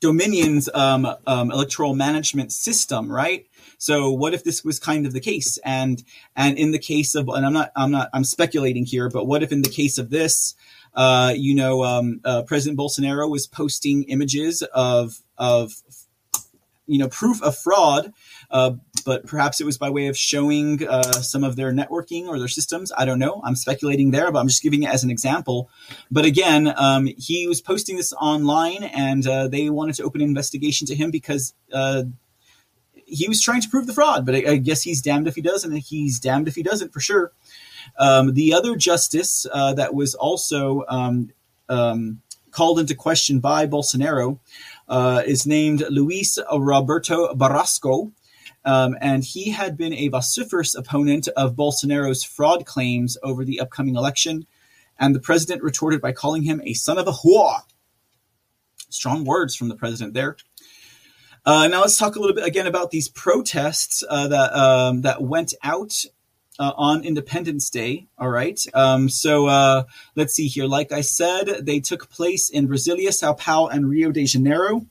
Dominion's 0.00 0.68
um, 0.74 1.06
electoral 1.26 1.94
management 1.94 2.52
system, 2.52 3.10
right? 3.10 3.46
So 3.78 4.10
what 4.10 4.34
if 4.34 4.44
this 4.44 4.64
was 4.64 4.78
kind 4.78 5.06
of 5.06 5.12
the 5.12 5.20
case? 5.20 5.58
And 5.64 6.02
and 6.36 6.58
in 6.58 6.72
the 6.72 6.78
case 6.78 7.14
of, 7.14 7.28
and 7.28 7.44
I'm 7.44 7.52
not 7.52 7.72
I'm 7.76 7.90
not 7.90 8.08
I'm 8.12 8.24
speculating 8.24 8.84
here, 8.84 9.08
but 9.08 9.26
what 9.26 9.42
if 9.42 9.52
in 9.52 9.62
the 9.62 9.68
case 9.68 9.98
of 9.98 10.10
this, 10.10 10.54
uh, 10.98 11.32
you 11.36 11.54
know, 11.54 11.84
um, 11.84 12.20
uh, 12.24 12.42
President 12.42 12.76
Bolsonaro 12.76 13.30
was 13.30 13.46
posting 13.46 14.02
images 14.04 14.62
of 14.74 15.22
of 15.38 15.72
you 16.88 16.98
know 16.98 17.08
proof 17.08 17.40
of 17.40 17.56
fraud, 17.56 18.12
uh, 18.50 18.72
but 19.06 19.24
perhaps 19.24 19.60
it 19.60 19.64
was 19.64 19.78
by 19.78 19.90
way 19.90 20.08
of 20.08 20.16
showing 20.16 20.84
uh, 20.88 21.12
some 21.12 21.44
of 21.44 21.54
their 21.54 21.72
networking 21.72 22.26
or 22.26 22.36
their 22.40 22.48
systems. 22.48 22.90
I 22.98 23.04
don't 23.04 23.20
know. 23.20 23.40
I'm 23.44 23.54
speculating 23.54 24.10
there, 24.10 24.32
but 24.32 24.40
I'm 24.40 24.48
just 24.48 24.60
giving 24.60 24.82
it 24.82 24.90
as 24.90 25.04
an 25.04 25.10
example. 25.10 25.70
But 26.10 26.24
again, 26.24 26.74
um, 26.76 27.08
he 27.16 27.46
was 27.46 27.60
posting 27.60 27.96
this 27.96 28.12
online, 28.14 28.82
and 28.82 29.24
uh, 29.24 29.46
they 29.46 29.70
wanted 29.70 29.94
to 29.96 30.02
open 30.02 30.20
an 30.20 30.26
investigation 30.26 30.88
to 30.88 30.96
him 30.96 31.12
because 31.12 31.54
he 33.08 33.28
was 33.28 33.40
trying 33.40 33.60
to 33.60 33.68
prove 33.68 33.86
the 33.86 33.94
fraud. 33.94 34.26
But 34.26 34.34
I, 34.34 34.44
I, 34.48 34.56
guess 34.56 34.82
he's 34.82 35.00
damned 35.00 35.28
if 35.28 35.36
he 35.36 35.42
does, 35.42 35.64
and 35.64 35.78
he's 35.78 36.18
damned 36.18 36.48
if 36.48 36.56
he 36.56 36.64
doesn't 36.64 36.92
for 36.92 36.98
sure. 37.00 37.32
Um, 37.98 38.34
the 38.34 38.54
other 38.54 38.76
justice 38.76 39.46
uh, 39.52 39.74
that 39.74 39.94
was 39.94 40.14
also 40.14 40.84
um, 40.88 41.30
um, 41.68 42.22
called 42.50 42.78
into 42.78 42.94
question 42.94 43.40
by 43.40 43.66
Bolsonaro 43.66 44.38
uh, 44.88 45.22
is 45.26 45.46
named 45.46 45.84
Luis 45.90 46.38
Roberto 46.52 47.32
Barroso. 47.34 48.12
Um, 48.64 48.96
and 49.00 49.24
he 49.24 49.50
had 49.50 49.76
been 49.76 49.94
a 49.94 50.08
vociferous 50.08 50.74
opponent 50.74 51.28
of 51.36 51.54
Bolsonaro's 51.54 52.24
fraud 52.24 52.66
claims 52.66 53.16
over 53.22 53.44
the 53.44 53.60
upcoming 53.60 53.96
election. 53.96 54.46
And 54.98 55.14
the 55.14 55.20
president 55.20 55.62
retorted 55.62 56.00
by 56.00 56.12
calling 56.12 56.42
him 56.42 56.60
a 56.64 56.74
son 56.74 56.98
of 56.98 57.06
a 57.06 57.12
whore. 57.12 57.60
Strong 58.90 59.24
words 59.24 59.54
from 59.54 59.68
the 59.68 59.76
president 59.76 60.14
there. 60.14 60.36
Uh, 61.46 61.68
now 61.68 61.80
let's 61.80 61.96
talk 61.96 62.16
a 62.16 62.20
little 62.20 62.34
bit 62.34 62.46
again 62.46 62.66
about 62.66 62.90
these 62.90 63.08
protests 63.08 64.02
uh, 64.08 64.28
that 64.28 64.52
um, 64.52 65.02
that 65.02 65.22
went 65.22 65.54
out 65.62 66.04
uh, 66.58 66.72
on 66.76 67.04
Independence 67.04 67.70
Day. 67.70 68.06
All 68.18 68.28
right. 68.28 68.60
Um, 68.74 69.08
so 69.08 69.46
uh, 69.46 69.84
let's 70.16 70.34
see 70.34 70.48
here. 70.48 70.66
Like 70.66 70.92
I 70.92 71.02
said, 71.02 71.46
they 71.66 71.80
took 71.80 72.10
place 72.10 72.50
in 72.50 72.68
Brasilia, 72.68 73.12
Sao 73.12 73.32
Paulo, 73.34 73.68
and 73.68 73.88
Rio 73.88 74.10
de 74.10 74.24
Janeiro. 74.24 74.86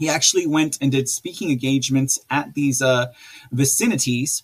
he 0.00 0.08
actually 0.08 0.46
went 0.46 0.78
and 0.80 0.90
did 0.90 1.08
speaking 1.08 1.50
engagements 1.50 2.18
at 2.30 2.54
these 2.54 2.80
uh, 2.80 3.12
vicinities. 3.52 4.42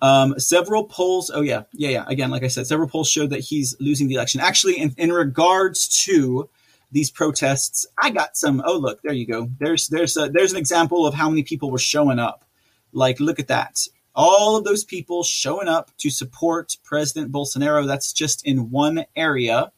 Um, 0.00 0.38
several 0.38 0.84
polls, 0.84 1.30
oh 1.32 1.42
yeah, 1.42 1.64
yeah, 1.72 1.90
yeah. 1.90 2.04
Again, 2.08 2.30
like 2.30 2.42
I 2.42 2.48
said, 2.48 2.66
several 2.66 2.88
polls 2.88 3.08
showed 3.08 3.30
that 3.30 3.40
he's 3.40 3.76
losing 3.78 4.08
the 4.08 4.14
election. 4.14 4.40
Actually, 4.40 4.78
in, 4.78 4.94
in 4.96 5.12
regards 5.12 6.04
to 6.04 6.48
these 6.92 7.10
protests, 7.10 7.86
I 8.02 8.10
got 8.10 8.36
some. 8.36 8.62
Oh, 8.64 8.78
look, 8.78 9.02
there 9.02 9.12
you 9.12 9.26
go. 9.26 9.50
There's 9.58 9.88
there's 9.88 10.16
a, 10.16 10.28
there's 10.28 10.52
an 10.52 10.58
example 10.58 11.06
of 11.06 11.14
how 11.14 11.28
many 11.28 11.42
people 11.42 11.70
were 11.70 11.78
showing 11.78 12.18
up. 12.18 12.44
Like, 12.92 13.20
look 13.20 13.38
at 13.38 13.48
that. 13.48 13.86
All 14.16 14.56
of 14.56 14.64
those 14.64 14.82
people 14.82 15.22
showing 15.22 15.68
up 15.68 15.90
to 15.98 16.10
support 16.10 16.76
President 16.82 17.30
Bolsonaro. 17.30 17.86
That's 17.86 18.12
just 18.12 18.44
in 18.44 18.70
one 18.70 19.04
area 19.14 19.70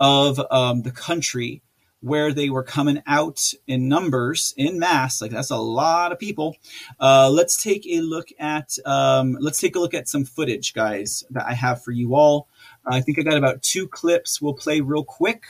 of 0.00 0.40
um, 0.50 0.82
the 0.82 0.90
country 0.92 1.62
where 2.00 2.32
they 2.32 2.50
were 2.50 2.62
coming 2.62 3.02
out 3.06 3.52
in 3.66 3.88
numbers 3.88 4.54
in 4.56 4.78
mass 4.78 5.20
like 5.20 5.30
that's 5.30 5.50
a 5.50 5.56
lot 5.56 6.12
of 6.12 6.18
people. 6.18 6.56
Uh, 7.00 7.28
let's 7.30 7.60
take 7.60 7.86
a 7.86 8.00
look 8.00 8.28
at 8.38 8.76
um, 8.84 9.36
let's 9.40 9.60
take 9.60 9.74
a 9.74 9.80
look 9.80 9.94
at 9.94 10.08
some 10.08 10.24
footage 10.24 10.74
guys 10.74 11.24
that 11.30 11.46
i 11.46 11.54
have 11.54 11.82
for 11.82 11.92
you 11.92 12.14
all. 12.14 12.48
I 12.86 13.00
think 13.00 13.18
i 13.18 13.22
got 13.22 13.36
about 13.36 13.62
two 13.62 13.88
clips. 13.88 14.40
We'll 14.40 14.54
play 14.54 14.80
real 14.80 15.04
quick 15.04 15.44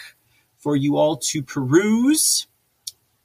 for 0.57 0.77
you 0.77 0.97
all 0.97 1.17
to 1.17 1.43
peruse. 1.43 2.47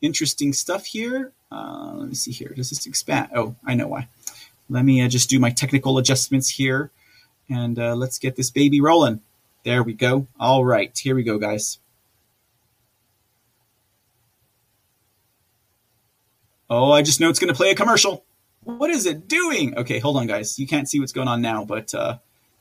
Interesting 0.01 0.51
stuff 0.51 0.85
here. 0.85 1.31
Uh, 1.51 1.93
let 1.95 2.09
me 2.09 2.15
see 2.15 2.31
here. 2.31 2.53
Does 2.55 2.69
this 2.69 2.85
expand? 2.85 3.29
Oh 3.35 3.55
i 3.65 3.75
know 3.75 3.87
why 3.87 4.07
let 4.71 4.83
me 4.85 5.03
uh, 5.03 5.07
just 5.07 5.29
do 5.29 5.39
my 5.39 5.51
technical 5.51 5.97
adjustments 5.99 6.49
here 6.49 6.91
and 7.49 7.77
uh, 7.77 7.95
let's 7.95 8.17
get 8.17 8.35
this 8.35 8.49
baby 8.49 8.81
rolling 8.81 9.21
there 9.63 9.83
we 9.83 9.93
go 9.93 10.27
all 10.39 10.65
right 10.65 10.97
here 10.97 11.15
we 11.15 11.23
go 11.23 11.37
guys 11.37 11.79
Oh, 16.73 16.93
I 16.93 17.01
just 17.01 17.19
know 17.19 17.29
it's 17.29 17.37
going 17.37 17.49
to 17.49 17.53
play 17.53 17.69
a 17.69 17.75
commercial. 17.75 18.23
What 18.63 18.89
is 18.89 19.05
it 19.05 19.27
doing? 19.27 19.77
Okay, 19.77 19.99
hold 19.99 20.15
on, 20.15 20.25
guys. 20.25 20.57
You 20.57 20.65
can't 20.65 20.87
see 20.87 21.01
what's 21.01 21.11
going 21.11 21.27
on 21.27 21.41
now, 21.41 21.65
but 21.65 21.93
uh, 21.93 22.19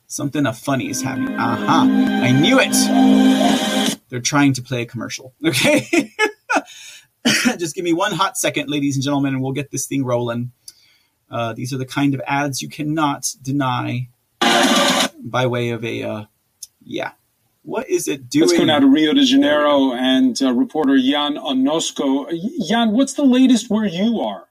something 0.09 0.45
funny 0.53 0.91
is 0.91 1.01
happening. 1.01 1.37
Aha! 1.37 1.85
Uh-huh. 1.85 2.25
I 2.25 2.33
knew 2.33 2.59
it. 2.61 4.01
They're 4.09 4.19
trying 4.19 4.53
to 4.55 4.63
play 4.63 4.83
a 4.83 4.87
commercial. 4.87 5.33
Okay. 5.47 6.13
just 7.59 7.77
give 7.77 7.85
me 7.85 7.93
one 7.93 8.13
hot 8.13 8.37
second, 8.37 8.69
ladies 8.69 8.97
and 8.97 9.05
gentlemen, 9.05 9.35
and 9.35 9.43
we'll 9.43 9.53
get 9.53 9.71
this 9.71 9.87
thing 9.87 10.05
rolling. 10.05 10.51
Uh, 11.31 11.53
these 11.53 11.73
are 11.73 11.79
the 11.79 11.87
kind 11.87 12.15
of 12.15 12.21
ads 12.27 12.61
you 12.61 12.69
cannot 12.69 13.35
deny 13.43 14.09
by 15.23 15.47
way 15.47 15.71
of 15.71 15.85
a, 15.85 16.03
uh, 16.03 16.25
yeah, 16.83 17.13
what 17.63 17.89
is 17.89 18.09
it 18.09 18.29
doing? 18.29 18.49
Let's 18.49 18.59
go 18.59 18.65
now 18.65 18.81
to 18.81 18.89
Rio 18.89 19.13
de 19.13 19.25
Janeiro 19.25 19.93
and 19.93 20.41
uh, 20.43 20.53
reporter 20.53 20.99
Jan 20.99 21.37
Onosko. 21.37 22.33
Jan, 22.67 22.93
what's 22.93 23.13
the 23.13 23.25
latest 23.25 23.71
where 23.71 23.87
you 23.87 24.21
are? 24.21 24.49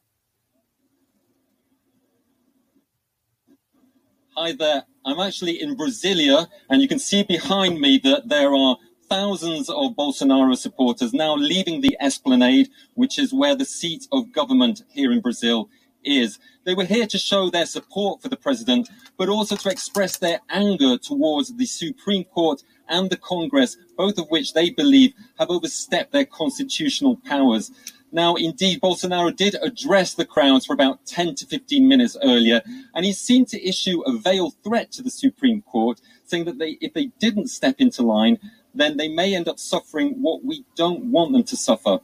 Hi 4.37 4.53
there. 4.53 4.83
I'm 5.05 5.19
actually 5.19 5.61
in 5.61 5.75
Brasilia, 5.75 6.47
and 6.69 6.81
you 6.81 6.87
can 6.87 6.99
see 6.99 7.23
behind 7.23 7.81
me 7.81 7.99
that 8.03 8.29
there 8.29 8.53
are 8.53 8.77
thousands 9.09 9.69
of 9.69 9.93
Bolsonaro 9.93 10.55
supporters 10.55 11.13
now 11.13 11.35
leaving 11.35 11.81
the 11.81 11.97
esplanade, 11.99 12.69
which 12.93 13.17
is 13.17 13.33
where 13.33 13.55
the 13.55 13.65
seat 13.65 14.07
of 14.11 14.31
government 14.31 14.83
here 14.93 15.11
in 15.11 15.19
Brazil 15.19 15.67
is. 16.03 16.39
They 16.65 16.73
were 16.73 16.85
here 16.85 17.07
to 17.07 17.17
show 17.17 17.49
their 17.49 17.65
support 17.65 18.21
for 18.21 18.29
the 18.29 18.37
president, 18.37 18.89
but 19.17 19.29
also 19.29 19.55
to 19.55 19.69
express 19.69 20.17
their 20.17 20.39
anger 20.49 20.97
towards 20.97 21.55
the 21.55 21.65
Supreme 21.65 22.25
Court 22.25 22.63
and 22.87 23.09
the 23.09 23.17
Congress, 23.17 23.77
both 23.97 24.17
of 24.17 24.29
which 24.29 24.53
they 24.53 24.69
believe 24.69 25.13
have 25.37 25.49
overstepped 25.49 26.11
their 26.11 26.25
constitutional 26.25 27.17
powers. 27.25 27.71
Now, 28.11 28.35
indeed, 28.35 28.81
Bolsonaro 28.81 29.35
did 29.35 29.55
address 29.61 30.15
the 30.15 30.25
crowds 30.25 30.65
for 30.65 30.73
about 30.73 31.05
10 31.05 31.35
to 31.35 31.45
15 31.45 31.87
minutes 31.87 32.17
earlier, 32.23 32.61
and 32.95 33.05
he 33.05 33.13
seemed 33.13 33.49
to 33.49 33.67
issue 33.67 34.01
a 34.01 34.17
veiled 34.17 34.55
threat 34.63 34.91
to 34.93 35.03
the 35.03 35.11
Supreme 35.11 35.61
Court, 35.61 36.01
saying 36.23 36.45
that 36.45 36.57
they, 36.57 36.77
if 36.81 36.93
they 36.93 37.11
didn't 37.19 37.47
step 37.49 37.75
into 37.77 38.01
line, 38.01 38.39
then 38.73 38.97
they 38.97 39.07
may 39.07 39.35
end 39.35 39.47
up 39.47 39.59
suffering 39.59 40.21
what 40.21 40.43
we 40.43 40.65
don't 40.75 41.05
want 41.05 41.33
them 41.33 41.43
to 41.43 41.55
suffer 41.55 41.99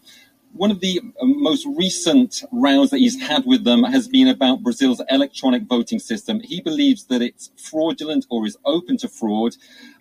one 0.56 0.72
of 0.72 0.80
the 0.80 1.02
um, 1.22 1.44
most 1.44 1.68
recent 1.76 2.42
rounds 2.52 2.90
that 2.90 3.00
he's 3.00 3.22
had 3.22 3.46
with 3.46 3.66
them 3.66 3.84
has 3.84 4.08
been 4.08 4.30
about 4.30 4.64
Brazil's 4.64 5.02
electronic 5.10 5.64
voting 5.64 6.00
system. 6.00 6.40
He 6.40 6.62
believes 6.62 7.06
that 7.06 7.22
it's 7.22 7.52
fraudulent 7.58 8.26
or 8.30 8.46
is 8.46 8.58
open 8.64 8.98
to 8.98 9.10
fraud, 9.10 9.56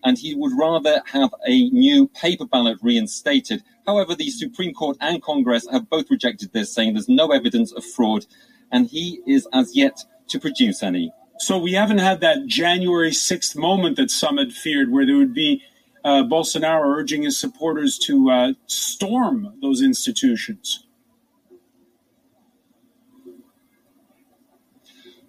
and 0.05 0.17
he 0.17 0.35
would 0.35 0.53
rather 0.57 1.03
have 1.07 1.35
a 1.47 1.69
new 1.71 2.07
paper 2.09 2.47
ballot 2.47 2.79
reinstated. 2.83 3.65
However, 3.85 4.15
the 4.15 4.31
Supreme 4.31 4.73
Court 4.73 4.97
and 5.01 5.21
Congress 5.21 5.67
have 5.73 5.91
both 5.91 6.09
rejected 6.09 6.53
this, 6.53 6.73
saying 6.73 6.95
there's 6.95 7.09
no 7.09 7.33
evidence 7.33 7.73
of 7.73 7.85
fraud, 7.85 8.27
and 8.71 8.87
he 8.87 9.21
is 9.27 9.49
as 9.53 9.77
yet 9.77 10.05
to 10.29 10.39
produce 10.39 10.85
any. 10.85 11.13
So 11.41 11.59
we 11.59 11.73
haven't 11.73 11.99
had 11.99 12.21
that 12.21 12.47
January 12.47 13.11
6th 13.11 13.57
moment 13.57 13.97
that 13.97 14.11
some 14.13 14.37
had 14.37 14.53
feared, 14.53 14.93
where 14.93 15.05
there 15.05 15.17
would 15.17 15.35
be 15.35 15.63
uh, 16.05 16.23
Bolsonaro 16.23 16.85
urging 16.85 17.23
his 17.23 17.39
supporters 17.39 17.99
to 17.99 18.31
uh, 18.31 18.53
storm 18.67 19.55
those 19.63 19.83
institutions. 19.83 20.87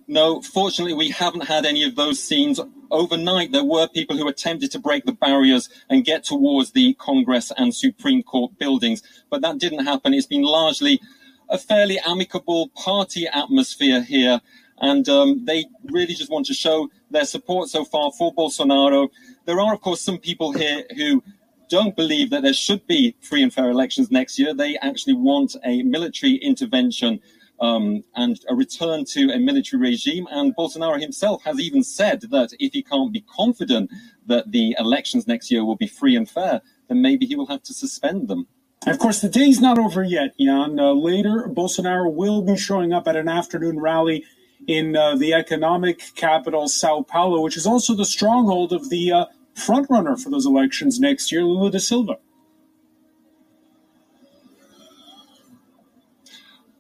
No, 0.08 0.42
fortunately, 0.42 0.94
we 0.94 1.10
haven't 1.10 1.48
had 1.48 1.66
any 1.66 1.84
of 1.84 1.96
those 1.96 2.22
scenes. 2.22 2.60
Overnight, 2.92 3.52
there 3.52 3.64
were 3.64 3.88
people 3.88 4.18
who 4.18 4.28
attempted 4.28 4.72
to 4.72 4.80
break 4.80 5.06
the 5.06 5.14
barriers 5.14 5.68
and 5.90 6.06
get 6.06 6.24
towards 6.24 6.74
the 6.74 6.94
Congress 6.96 7.52
and 7.58 7.74
Supreme 7.74 8.22
Court 8.22 8.58
buildings, 8.60 9.02
but 9.32 9.42
that 9.42 9.58
didn't 9.58 9.86
happen. 9.86 10.14
It's 10.14 10.28
been 10.28 10.44
largely 10.44 11.02
a 11.50 11.58
fairly 11.58 12.00
amicable 12.06 12.70
party 12.76 13.28
atmosphere 13.28 14.02
here, 14.02 14.42
and 14.80 15.10
um, 15.10 15.46
they 15.46 15.66
really 15.86 16.14
just 16.14 16.30
want 16.30 16.46
to 16.48 16.54
show 16.54 16.90
their 17.10 17.26
support 17.26 17.70
so 17.70 17.84
far 17.84 18.12
for 18.12 18.34
Bolsonaro. 18.34 19.10
There 19.46 19.60
are, 19.60 19.74
of 19.74 19.82
course, 19.82 20.02
some 20.02 20.18
people 20.18 20.52
here 20.52 20.84
who 20.96 21.24
don't 21.70 21.96
believe 21.96 22.30
that 22.32 22.42
there 22.42 22.54
should 22.54 22.86
be 22.88 23.16
free 23.22 23.44
and 23.44 23.54
fair 23.54 23.70
elections 23.70 24.12
next 24.12 24.38
year. 24.40 24.54
They 24.54 24.78
actually 24.78 25.14
want 25.14 25.56
a 25.64 25.84
military 25.84 26.36
intervention 26.36 27.20
um, 27.60 28.04
and 28.16 28.40
a 28.50 28.56
return 28.56 29.06
to 29.06 29.32
a 29.32 29.40
military 29.40 29.82
regime. 29.82 30.28
And 30.32 30.56
Bolsonaro 30.56 31.00
himself 31.00 31.44
has 31.44 31.60
even 31.60 31.84
said 31.84 32.22
that 32.32 32.54
if 32.60 32.74
he 32.74 32.84
can't 32.84 33.14
be 33.14 33.22
confident 33.22 33.92
that 34.26 34.52
the 34.52 34.76
elections 34.80 35.28
next 35.28 35.52
year 35.52 35.64
will 35.64 35.76
be 35.76 35.88
free 35.88 36.16
and 36.16 36.30
fair, 36.30 36.62
then 36.88 37.02
maybe 37.02 37.26
he 37.26 37.36
will 37.36 37.48
have 37.48 37.64
to 37.64 37.74
suspend 37.74 38.28
them. 38.28 38.48
And 38.86 38.94
of 38.94 39.00
course, 39.00 39.22
the 39.22 39.30
day's 39.30 39.60
not 39.60 39.80
over 39.80 40.04
yet, 40.04 40.38
Jan. 40.40 40.80
Uh, 40.80 40.94
later, 40.94 41.50
Bolsonaro 41.52 42.14
will 42.14 42.42
be 42.42 42.58
showing 42.58 42.94
up 42.94 43.08
at 43.08 43.16
an 43.16 43.28
afternoon 43.28 43.80
rally 43.80 44.24
in 44.68 44.96
uh, 44.96 45.16
the 45.16 45.34
economic 45.34 46.16
capital, 46.16 46.68
Sao 46.68 47.02
Paulo, 47.02 47.42
which 47.42 47.58
is 47.58 47.68
also 47.68 47.94
the 47.94 48.06
stronghold 48.06 48.74
of 48.74 48.90
the 48.90 49.12
uh, 49.12 49.26
frontrunner 49.56 50.22
for 50.22 50.30
those 50.30 50.46
elections 50.46 51.00
next 51.00 51.32
year, 51.32 51.44
Lula 51.44 51.72
da 51.72 51.80
Silva. 51.80 52.18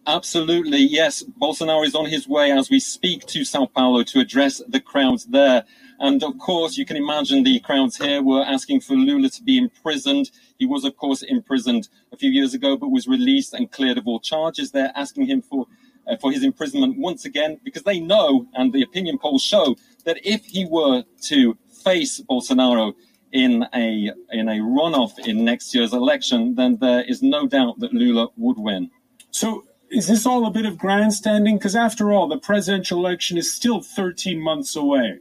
Absolutely, 0.07 0.77
yes. 0.77 1.23
Bolsonaro 1.41 1.83
is 1.83 1.95
on 1.95 2.05
his 2.05 2.27
way 2.27 2.51
as 2.51 2.69
we 2.69 2.79
speak 2.79 3.25
to 3.25 3.43
Sao 3.43 3.65
Paulo 3.65 4.03
to 4.03 4.19
address 4.19 4.61
the 4.67 4.79
crowds 4.79 5.25
there. 5.25 5.65
And 5.99 6.23
of 6.23 6.37
course, 6.37 6.77
you 6.77 6.85
can 6.85 6.95
imagine 6.95 7.43
the 7.43 7.59
crowds 7.61 7.97
here 7.97 8.21
were 8.21 8.43
asking 8.43 8.81
for 8.81 8.93
Lula 8.93 9.29
to 9.29 9.41
be 9.41 9.57
imprisoned. 9.57 10.29
He 10.59 10.67
was, 10.67 10.83
of 10.83 10.95
course, 10.95 11.23
imprisoned 11.23 11.89
a 12.11 12.17
few 12.17 12.29
years 12.29 12.53
ago, 12.53 12.77
but 12.77 12.89
was 12.89 13.07
released 13.07 13.55
and 13.55 13.71
cleared 13.71 13.97
of 13.97 14.07
all 14.07 14.19
charges. 14.19 14.71
They're 14.71 14.91
asking 14.95 15.25
him 15.25 15.41
for 15.41 15.65
Uh, 16.07 16.15
for 16.17 16.31
his 16.31 16.43
imprisonment 16.43 16.97
once 16.99 17.25
again 17.25 17.59
because 17.63 17.81
they 17.81 17.99
know, 17.99 18.47
and 18.53 18.71
the 18.73 18.83
opinion 18.83 19.17
polls 19.17 19.41
show, 19.41 19.75
that 20.03 20.17
if 20.23 20.45
he 20.45 20.65
were 20.65 21.03
to 21.19 21.57
face 21.83 22.21
Bolsonaro 22.29 22.93
in 23.31 23.65
a 23.73 24.11
in 24.31 24.47
a 24.47 24.59
runoff 24.59 25.17
in 25.27 25.43
next 25.43 25.73
year's 25.73 25.93
election, 25.93 26.55
then 26.55 26.77
there 26.77 27.03
is 27.03 27.21
no 27.21 27.47
doubt 27.47 27.79
that 27.79 27.93
Lula 27.93 28.27
would 28.37 28.57
win. 28.57 28.91
So 29.31 29.65
is 29.89 30.07
this 30.07 30.25
all 30.25 30.45
a 30.45 30.51
bit 30.51 30.65
of 30.65 30.77
grandstanding? 30.77 31.57
Because 31.57 31.75
after 31.75 32.11
all, 32.11 32.27
the 32.27 32.37
presidential 32.37 32.99
election 32.99 33.37
is 33.37 33.53
still 33.53 33.81
13 33.81 34.39
months 34.39 34.75
away. 34.75 35.19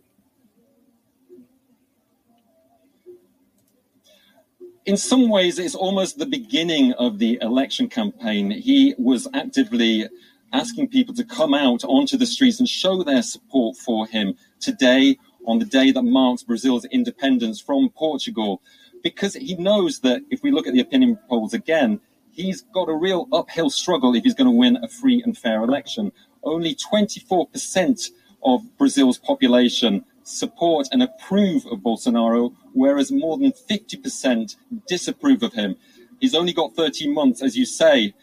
In 4.87 4.97
some 4.97 5.29
ways, 5.29 5.59
it's 5.59 5.75
almost 5.75 6.19
the 6.19 6.27
beginning 6.27 6.93
of 6.95 7.19
the 7.19 7.39
election 7.41 7.89
campaign. 7.89 8.51
He 8.51 8.95
was 8.99 9.27
actively 9.33 10.09
asking 10.55 10.89
people 10.89 11.13
to 11.13 11.25
come 11.25 11.53
out 11.53 11.83
onto 11.85 12.17
the 12.17 12.25
streets 12.25 12.61
and 12.61 12.69
show 12.69 13.03
their 13.03 13.23
support 13.23 13.77
for 13.77 14.07
him 14.07 14.35
today 14.61 15.19
on 15.47 15.59
the 15.59 15.65
day 15.65 15.91
that 15.91 16.03
marks 16.03 16.45
Brazil's 16.45 16.85
independence 16.87 17.61
from 17.61 17.91
Portugal. 17.91 18.63
Because 19.03 19.35
he 19.35 19.57
knows 19.57 20.01
that 20.01 20.23
if 20.31 20.43
we 20.43 20.53
look 20.53 20.67
at 20.67 20.73
the 20.73 20.81
opinion 20.81 21.19
polls 21.29 21.53
again, 21.53 22.01
he's 22.31 22.63
got 22.73 22.89
a 22.89 22.95
real 22.95 23.29
uphill 23.33 23.69
struggle 23.69 24.15
if 24.15 24.23
he's 24.23 24.35
going 24.35 24.51
to 24.51 24.57
win 24.57 24.79
a 24.83 24.89
free 24.89 25.23
and 25.25 25.37
fair 25.37 25.63
election. 25.63 26.13
Only 26.45 26.77
24% 26.77 28.11
of 28.45 28.63
Brazil's 28.79 29.19
population 29.19 30.05
support 30.23 30.89
and 30.93 31.03
approve 31.03 31.67
of 31.67 31.81
Bolsonaro, 31.81 32.55
whereas 32.73 33.11
more 33.11 33.37
than 33.37 33.53
50% 33.53 34.57
disapprove 34.87 35.43
of 35.43 35.53
him. 35.53 35.77
He's 36.21 36.35
only 36.35 36.53
got 36.53 36.75
13 36.75 37.13
months, 37.13 37.43
as 37.43 37.57
you 37.57 37.67
say, 37.67 38.15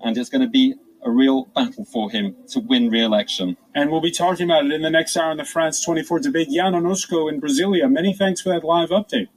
and 0.00 0.16
it's 0.16 0.30
going 0.30 0.42
to 0.42 0.48
be 0.48 0.74
a 1.04 1.10
real 1.10 1.46
battle 1.54 1.84
for 1.84 2.10
him 2.10 2.36
to 2.48 2.60
win 2.60 2.90
re-election. 2.90 3.56
And 3.74 3.90
we'll 3.90 4.00
be 4.00 4.10
talking 4.10 4.46
about 4.46 4.66
it 4.66 4.72
in 4.72 4.82
the 4.82 4.90
next 4.90 5.16
hour 5.16 5.30
in 5.30 5.36
the 5.36 5.44
France 5.44 5.84
24 5.84 6.20
debate. 6.20 6.48
Jan 6.50 6.72
Onosko 6.72 7.30
in 7.32 7.40
Brasilia. 7.40 7.90
Many 7.90 8.12
thanks 8.12 8.40
for 8.40 8.48
that 8.50 8.64
live 8.64 8.90
update. 8.90 9.28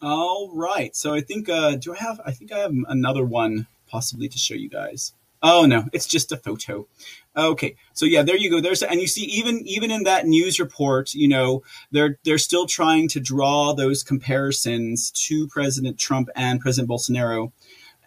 All 0.00 0.50
right. 0.54 0.94
So 0.94 1.14
I 1.14 1.20
think 1.20 1.48
uh 1.48 1.76
do 1.76 1.94
I 1.94 1.98
have 1.98 2.20
I 2.24 2.32
think 2.32 2.52
I 2.52 2.58
have 2.58 2.74
another 2.88 3.24
one 3.24 3.66
possibly 3.88 4.28
to 4.28 4.38
show 4.38 4.54
you 4.54 4.68
guys. 4.68 5.12
Oh 5.42 5.66
no, 5.66 5.84
it's 5.92 6.06
just 6.06 6.32
a 6.32 6.36
photo. 6.36 6.88
Okay, 7.36 7.76
so 7.92 8.04
yeah, 8.04 8.22
there 8.22 8.36
you 8.36 8.50
go. 8.50 8.60
There's 8.60 8.82
and 8.82 9.00
you 9.00 9.06
see 9.06 9.24
even 9.24 9.60
even 9.64 9.90
in 9.92 10.02
that 10.02 10.26
news 10.26 10.58
report, 10.58 11.14
you 11.14 11.28
know, 11.28 11.62
they're 11.92 12.18
they're 12.24 12.38
still 12.38 12.66
trying 12.66 13.06
to 13.08 13.20
draw 13.20 13.72
those 13.72 14.02
comparisons 14.02 15.12
to 15.28 15.46
President 15.46 15.98
Trump 15.98 16.28
and 16.34 16.60
President 16.60 16.90
Bolsonaro, 16.90 17.52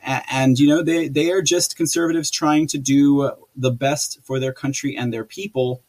and 0.03 0.59
you 0.59 0.67
know 0.67 0.81
they 0.81 1.07
they 1.07 1.31
are 1.31 1.41
just 1.41 1.75
conservatives 1.75 2.31
trying 2.31 2.67
to 2.67 2.77
do 2.77 3.31
the 3.55 3.71
best 3.71 4.19
for 4.23 4.39
their 4.39 4.53
country 4.53 4.95
and 4.95 5.13
their 5.13 5.25
people 5.25 5.83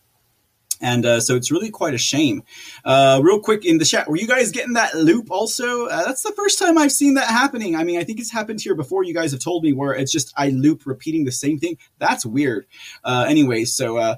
and 0.82 1.06
uh, 1.06 1.20
so 1.20 1.36
it's 1.36 1.50
really 1.50 1.70
quite 1.70 1.94
a 1.94 1.98
shame. 1.98 2.42
Uh, 2.84 3.20
real 3.22 3.38
quick 3.38 3.64
in 3.64 3.78
the 3.78 3.84
chat, 3.84 4.08
were 4.08 4.16
you 4.16 4.26
guys 4.26 4.50
getting 4.50 4.72
that 4.74 4.94
loop 4.94 5.30
also? 5.30 5.86
Uh, 5.86 6.04
that's 6.04 6.22
the 6.22 6.32
first 6.32 6.58
time 6.58 6.76
I've 6.76 6.92
seen 6.92 7.14
that 7.14 7.28
happening. 7.28 7.76
I 7.76 7.84
mean, 7.84 8.00
I 8.00 8.04
think 8.04 8.18
it's 8.18 8.32
happened 8.32 8.60
here 8.60 8.74
before. 8.74 9.04
You 9.04 9.14
guys 9.14 9.30
have 9.30 9.40
told 9.40 9.62
me 9.62 9.72
where 9.72 9.92
it's 9.94 10.10
just 10.10 10.34
I 10.36 10.48
loop 10.48 10.84
repeating 10.84 11.24
the 11.24 11.32
same 11.32 11.58
thing. 11.58 11.78
That's 11.98 12.26
weird. 12.26 12.66
Uh, 13.04 13.24
anyways, 13.28 13.74
so 13.74 13.96
uh, 13.96 14.16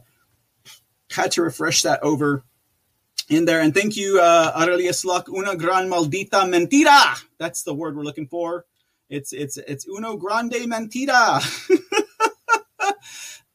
had 1.10 1.32
to 1.32 1.42
refresh 1.42 1.82
that 1.82 2.02
over 2.02 2.42
in 3.28 3.44
there. 3.44 3.60
And 3.60 3.74
thank 3.74 3.96
you, 3.96 4.18
uh, 4.20 4.52
Aurelia 4.56 4.92
Slock, 4.92 5.28
una 5.28 5.56
gran 5.56 5.90
maldita 5.90 6.48
mentira. 6.48 7.22
That's 7.38 7.62
the 7.62 7.74
word 7.74 7.94
we're 7.94 8.04
looking 8.04 8.26
for. 8.26 8.64
It's 9.08 9.32
it's 9.32 9.56
it's 9.56 9.86
uno 9.86 10.16
grande 10.16 10.54
mentira. 10.66 11.42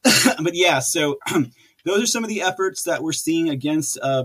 but 0.42 0.54
yeah, 0.54 0.78
so 0.78 1.18
those 1.84 2.02
are 2.02 2.06
some 2.06 2.24
of 2.24 2.30
the 2.30 2.42
efforts 2.42 2.84
that 2.84 3.02
we're 3.02 3.12
seeing 3.12 3.48
against 3.48 3.98
uh, 4.00 4.24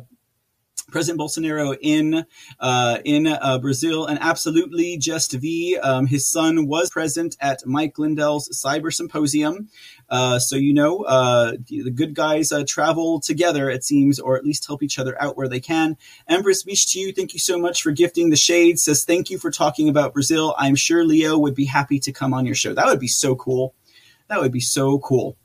President 0.91 1.19
Bolsonaro 1.19 1.76
in 1.81 2.26
uh, 2.60 2.99
in 3.03 3.27
uh, 3.27 3.60
Brazil, 3.60 4.06
and 4.06 4.19
absolutely 4.22 4.97
just 4.97 5.34
V. 5.34 5.77
Um, 5.77 6.06
his 6.06 6.30
son 6.30 6.68
was 6.68 6.89
present 6.89 7.35
at 7.41 7.65
Mike 7.65 7.97
Lindell's 7.97 8.49
cyber 8.49 8.93
symposium, 8.93 9.69
uh, 10.10 10.38
so 10.39 10.56
you 10.56 10.73
know 10.73 11.02
uh, 11.03 11.53
the 11.68 11.91
good 11.91 12.14
guys 12.14 12.52
uh, 12.52 12.64
travel 12.68 13.19
together, 13.19 13.69
it 13.69 13.84
seems, 13.84 14.19
or 14.19 14.38
at 14.38 14.43
least 14.43 14.68
help 14.68 14.84
each 14.84 14.99
other 14.99 15.19
out 15.22 15.35
where 15.35 15.49
they 15.49 15.60
can. 15.60 15.97
Empress 16.27 16.64
Beach 16.64 16.91
to 16.93 16.99
you, 16.99 17.11
thank 17.11 17.34
you 17.34 17.39
so 17.39 17.57
much 17.57 17.81
for 17.81 17.91
gifting 17.91 18.30
the 18.30 18.35
shade. 18.35 18.80
Says 18.80 19.03
thank 19.03 19.30
you 19.30 19.39
for 19.39 19.52
talking 19.52 19.89
about 19.89 20.14
Brazil. 20.14 20.56
I'm 20.57 20.76
sure 20.76 21.03
Leo 21.03 21.38
would 21.38 21.56
be 21.56 21.65
happy 21.65 21.99
to 21.99 22.11
come 22.11 22.34
on 22.34 22.45
your 22.45 22.56
show. 22.56 22.73
That 22.73 22.85
would 22.85 22.99
be 22.99 23.07
so 23.07 23.35
cool. 23.35 23.73
That 24.27 24.39
would 24.39 24.52
be 24.52 24.61
so 24.61 24.99
cool 24.99 25.38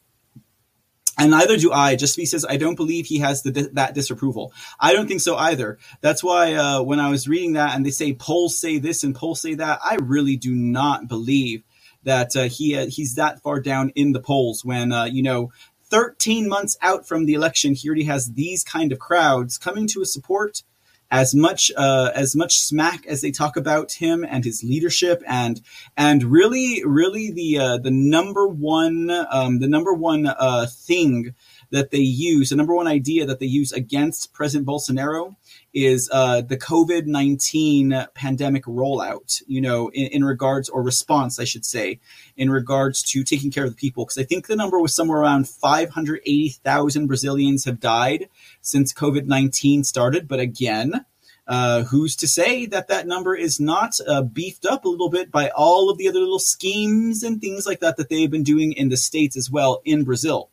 and 1.20 1.30
neither 1.30 1.56
do 1.56 1.72
I. 1.72 1.97
Just 1.97 2.14
says 2.14 2.47
I 2.48 2.56
don't 2.56 2.74
believe 2.74 3.06
he 3.06 3.18
has 3.18 3.42
the, 3.42 3.70
that 3.74 3.94
disapproval. 3.94 4.52
I 4.78 4.92
don't 4.92 5.06
think 5.06 5.20
so 5.20 5.36
either. 5.36 5.78
That's 6.01 6.24
why 6.24 6.55
uh, 6.55 6.82
when 6.82 7.01
I 7.01 7.10
was 7.10 7.28
reading 7.28 7.52
that 7.55 7.74
and 7.74 7.84
they 7.84 7.90
say 7.90 8.12
polls 8.14 8.59
say 8.59 8.78
this 8.78 9.05
and 9.05 9.14
polls 9.14 9.40
say 9.40 9.55
that, 9.55 9.80
I 9.84 9.97
really 10.01 10.36
do 10.36 10.55
not 10.55 11.09
believe 11.09 11.62
that 12.05 12.34
uh, 12.34 12.44
he 12.44 12.76
uh, 12.76 12.86
he's 12.86 13.14
that 13.16 13.42
far 13.42 13.60
down 13.60 13.90
in 13.90 14.12
the 14.12 14.20
polls. 14.20 14.64
When 14.64 14.92
uh, 14.92 15.05
you 15.05 15.22
know, 15.22 15.52
13 15.90 16.48
months 16.48 16.76
out 16.80 17.06
from 17.06 17.26
the 17.26 17.34
election, 17.34 17.74
he 17.74 17.88
already 17.88 18.05
has 18.05 18.32
these 18.32 18.64
kind 18.64 18.92
of 18.92 18.98
crowds 18.98 19.59
coming 19.59 19.86
to 19.88 20.01
his 20.01 20.12
support 20.12 20.62
as 21.11 21.35
much 21.35 21.73
uh, 21.77 22.11
as 22.15 22.37
much 22.37 22.61
smack 22.61 23.07
as 23.07 23.20
they 23.20 23.31
talk 23.31 23.57
about 23.57 23.93
him 23.93 24.24
and 24.28 24.45
his 24.45 24.62
leadership 24.62 25.23
and 25.27 25.61
and 25.97 26.23
really 26.24 26.82
really 26.85 27.31
the 27.31 27.59
uh, 27.59 27.78
the 27.78 27.91
number 27.91 28.47
one 28.47 29.11
um, 29.31 29.59
the 29.59 29.69
number 29.69 29.93
one 29.93 30.27
uh, 30.27 30.66
thing 30.66 31.35
that 31.70 31.91
they 31.91 31.99
use 31.99 32.51
the 32.51 32.57
number 32.57 32.74
one 32.74 32.87
idea 32.87 33.27
that 33.27 33.41
they 33.41 33.47
use 33.47 33.73
against 33.73 34.32
President 34.32 34.69
Bolsonaro 34.69 35.37
is 35.72 36.09
uh, 36.12 36.40
the 36.40 36.56
COVID 36.56 37.06
19 37.06 38.06
pandemic 38.14 38.64
rollout, 38.64 39.42
you 39.47 39.60
know, 39.60 39.88
in, 39.88 40.06
in, 40.06 40.24
regards 40.24 40.68
or 40.68 40.82
response, 40.82 41.38
I 41.38 41.44
should 41.44 41.64
say, 41.64 42.01
in 42.36 42.51
regards 42.51 43.02
to 43.05 43.22
taking 43.22 43.51
care 43.51 43.64
of 43.64 43.70
the 43.70 43.76
people. 43.76 44.05
Because 44.05 44.18
I 44.18 44.24
think 44.24 44.47
the 44.47 44.56
number 44.56 44.80
was 44.80 44.94
somewhere 44.94 45.20
around 45.20 45.48
580,000 45.48 47.06
Brazilians 47.06 47.64
have 47.64 47.80
died 47.80 48.28
since 48.60 48.92
COVID 48.92 49.26
19 49.26 49.84
started. 49.84 50.26
But 50.26 50.40
again, 50.40 51.05
uh, 51.47 51.82
who's 51.84 52.14
to 52.16 52.28
say 52.28 52.66
that 52.66 52.88
that 52.88 53.06
number 53.06 53.34
is 53.34 53.59
not 53.59 53.98
uh, 54.06 54.22
beefed 54.22 54.64
up 54.64 54.84
a 54.84 54.88
little 54.88 55.10
bit 55.10 55.30
by 55.30 55.51
all 55.51 55.90
of 55.90 55.98
the 55.98 56.09
other 56.09 56.20
little 56.20 56.38
schemes 56.38 57.22
and 57.22 57.40
things 57.40 57.66
like 57.66 57.80
that 57.80 57.97
that 57.97 58.09
they've 58.09 58.30
been 58.30 58.44
doing 58.44 58.72
in 58.72 58.88
the 58.88 58.97
States 58.97 59.36
as 59.36 59.51
well 59.51 59.82
in 59.84 60.05
Brazil? 60.05 60.48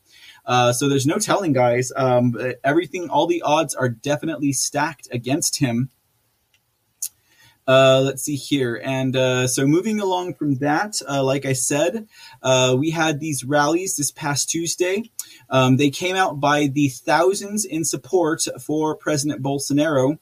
Uh, 0.48 0.72
so 0.72 0.88
there's 0.88 1.06
no 1.06 1.18
telling, 1.18 1.54
guys. 1.54 1.92
Um, 1.96 2.36
everything, 2.64 3.10
all 3.10 3.28
the 3.28 3.44
odds 3.44 3.76
are 3.76 3.90
definitely 3.90 4.54
stacked 4.54 5.08
against 5.12 5.60
him. 5.60 5.92
Uh, 7.68 8.02
let's 8.02 8.24
see 8.24 8.38
here. 8.38 8.82
And 8.82 9.16
uh, 9.16 9.46
so 9.46 9.68
moving 9.68 10.00
along 10.00 10.36
from 10.36 10.56
that, 10.60 11.02
uh, 11.08 11.22
like 11.22 11.46
I 11.46 11.52
said, 11.52 12.08
uh, 12.42 12.76
we 12.80 12.92
had 12.92 13.20
these 13.20 13.44
rallies 13.44 13.98
this 13.98 14.10
past 14.10 14.50
Tuesday. 14.50 15.12
Um, 15.50 15.76
they 15.76 15.90
came 15.90 16.16
out 16.16 16.40
by 16.40 16.68
the 16.68 16.88
thousands 16.88 17.66
in 17.66 17.84
support 17.84 18.44
for 18.66 18.96
President 18.96 19.44
Bolsonaro. 19.44 20.18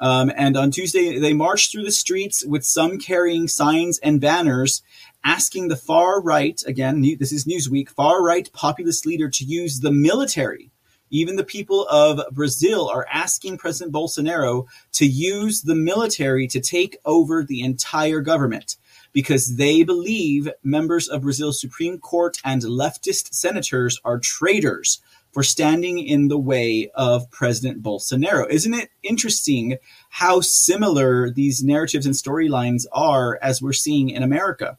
Um, 0.00 0.32
and 0.34 0.56
on 0.56 0.72
Tuesday, 0.72 1.18
they 1.18 1.32
marched 1.32 1.70
through 1.70 1.84
the 1.84 1.92
streets 1.92 2.44
with 2.44 2.64
some 2.64 2.98
carrying 2.98 3.46
signs 3.46 3.98
and 3.98 4.20
banners 4.20 4.82
asking 5.24 5.68
the 5.68 5.76
far 5.76 6.20
right, 6.20 6.60
again, 6.66 7.00
this 7.18 7.32
is 7.32 7.44
Newsweek, 7.44 7.88
far 7.90 8.22
right 8.22 8.50
populist 8.52 9.06
leader 9.06 9.28
to 9.28 9.44
use 9.44 9.80
the 9.80 9.92
military. 9.92 10.70
Even 11.10 11.36
the 11.36 11.44
people 11.44 11.86
of 11.88 12.20
Brazil 12.32 12.88
are 12.88 13.06
asking 13.12 13.58
President 13.58 13.92
Bolsonaro 13.92 14.66
to 14.92 15.06
use 15.06 15.62
the 15.62 15.74
military 15.74 16.46
to 16.46 16.60
take 16.60 16.98
over 17.04 17.42
the 17.42 17.62
entire 17.62 18.20
government 18.20 18.76
because 19.12 19.56
they 19.56 19.82
believe 19.82 20.48
members 20.62 21.08
of 21.08 21.22
Brazil's 21.22 21.60
Supreme 21.60 21.98
Court 21.98 22.38
and 22.44 22.62
leftist 22.62 23.34
senators 23.34 24.00
are 24.04 24.20
traitors 24.20 25.02
for 25.32 25.42
standing 25.42 25.98
in 25.98 26.28
the 26.28 26.38
way 26.38 26.90
of 26.94 27.30
President 27.30 27.82
Bolsonaro. 27.82 28.48
Isn't 28.48 28.74
it 28.74 28.90
interesting 29.02 29.78
how 30.10 30.40
similar 30.40 31.30
these 31.30 31.62
narratives 31.62 32.06
and 32.06 32.14
storylines 32.14 32.84
are 32.92 33.38
as 33.42 33.62
we're 33.62 33.72
seeing 33.72 34.10
in 34.10 34.22
America? 34.22 34.78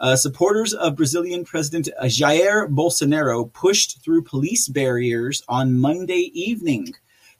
Uh, 0.00 0.16
supporters 0.16 0.72
of 0.72 0.96
Brazilian 0.96 1.44
President 1.44 1.90
Jair 2.04 2.66
Bolsonaro 2.66 3.52
pushed 3.52 4.02
through 4.02 4.22
police 4.22 4.66
barriers 4.66 5.42
on 5.46 5.78
Monday 5.78 6.30
evening 6.32 6.94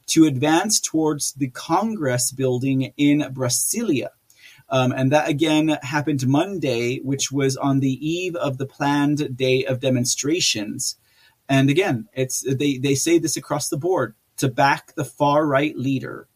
to 0.05 0.25
advance 0.25 0.79
towards 0.79 1.33
the 1.33 1.49
Congress 1.49 2.31
building 2.31 2.93
in 2.97 3.21
Brasilia. 3.33 4.09
Um, 4.69 4.91
and 4.91 5.11
that 5.11 5.27
again 5.27 5.79
happened 5.81 6.27
Monday, 6.27 6.99
which 6.99 7.31
was 7.31 7.57
on 7.57 7.79
the 7.79 8.07
eve 8.07 8.35
of 8.35 8.59
the 8.59 8.67
planned 8.67 9.35
day 9.35 9.65
of 9.65 9.79
demonstrations. 9.79 10.97
And 11.49 11.67
again, 11.71 12.09
it's 12.13 12.41
they, 12.41 12.77
they 12.77 12.93
say 12.93 13.17
this 13.17 13.37
across 13.37 13.69
the 13.69 13.77
board 13.77 14.13
to 14.37 14.47
back 14.47 14.93
the 14.93 15.03
far 15.03 15.47
right 15.47 15.75
leader 15.75 16.27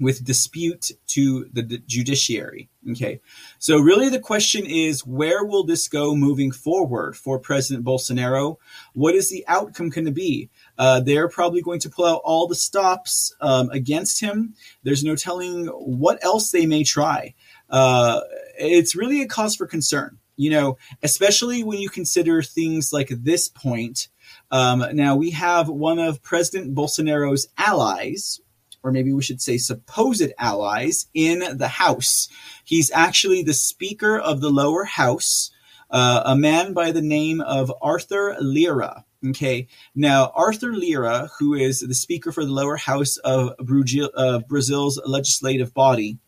with 0.00 0.24
dispute 0.24 0.90
to 1.08 1.46
the, 1.52 1.62
the 1.62 1.78
judiciary. 1.78 2.70
Okay. 2.90 3.20
So 3.58 3.78
really 3.78 4.08
the 4.08 4.18
question 4.18 4.64
is 4.64 5.06
where 5.06 5.44
will 5.44 5.64
this 5.64 5.86
go 5.86 6.16
moving 6.16 6.50
forward 6.50 7.16
for 7.16 7.38
President 7.38 7.84
Bolsonaro? 7.84 8.56
What 8.94 9.14
is 9.14 9.28
the 9.28 9.44
outcome 9.46 9.90
going 9.90 10.06
to 10.06 10.10
be? 10.10 10.48
Uh, 10.78 11.00
they're 11.00 11.28
probably 11.28 11.60
going 11.60 11.80
to 11.80 11.90
pull 11.90 12.06
out 12.06 12.22
all 12.24 12.48
the 12.48 12.54
stops 12.54 13.34
um, 13.40 13.68
against 13.70 14.20
him. 14.20 14.54
There's 14.82 15.04
no 15.04 15.14
telling 15.14 15.66
what 15.66 16.24
else 16.24 16.50
they 16.50 16.64
may 16.64 16.82
try. 16.82 17.34
Uh, 17.68 18.22
it's 18.58 18.96
really 18.96 19.20
a 19.20 19.28
cause 19.28 19.54
for 19.54 19.66
concern 19.66 20.18
you 20.40 20.48
know, 20.48 20.78
especially 21.02 21.62
when 21.62 21.78
you 21.78 21.90
consider 21.90 22.40
things 22.40 22.94
like 22.94 23.10
this 23.10 23.46
point. 23.46 24.08
Um, 24.50 24.82
now, 24.94 25.14
we 25.14 25.32
have 25.32 25.68
one 25.68 25.98
of 25.98 26.22
President 26.22 26.74
Bolsonaro's 26.74 27.46
allies, 27.58 28.40
or 28.82 28.92
maybe 28.92 29.12
we 29.12 29.22
should 29.22 29.40
say 29.40 29.58
supposed 29.58 30.32
allies, 30.38 31.06
in 31.14 31.56
the 31.56 31.68
House. 31.68 32.28
He's 32.64 32.90
actually 32.90 33.42
the 33.42 33.54
Speaker 33.54 34.18
of 34.18 34.40
the 34.40 34.50
lower 34.50 34.84
House, 34.84 35.50
uh, 35.90 36.22
a 36.24 36.36
man 36.36 36.72
by 36.72 36.92
the 36.92 37.02
name 37.02 37.40
of 37.40 37.72
Arthur 37.82 38.36
Lira. 38.40 39.04
Okay, 39.28 39.68
now 39.94 40.32
Arthur 40.34 40.72
Lira, 40.72 41.28
who 41.38 41.52
is 41.52 41.80
the 41.80 41.94
Speaker 41.94 42.32
for 42.32 42.44
the 42.44 42.52
lower 42.52 42.76
House 42.76 43.18
of 43.18 43.54
Brazil's 43.58 45.00
legislative 45.04 45.74
body, 45.74 46.18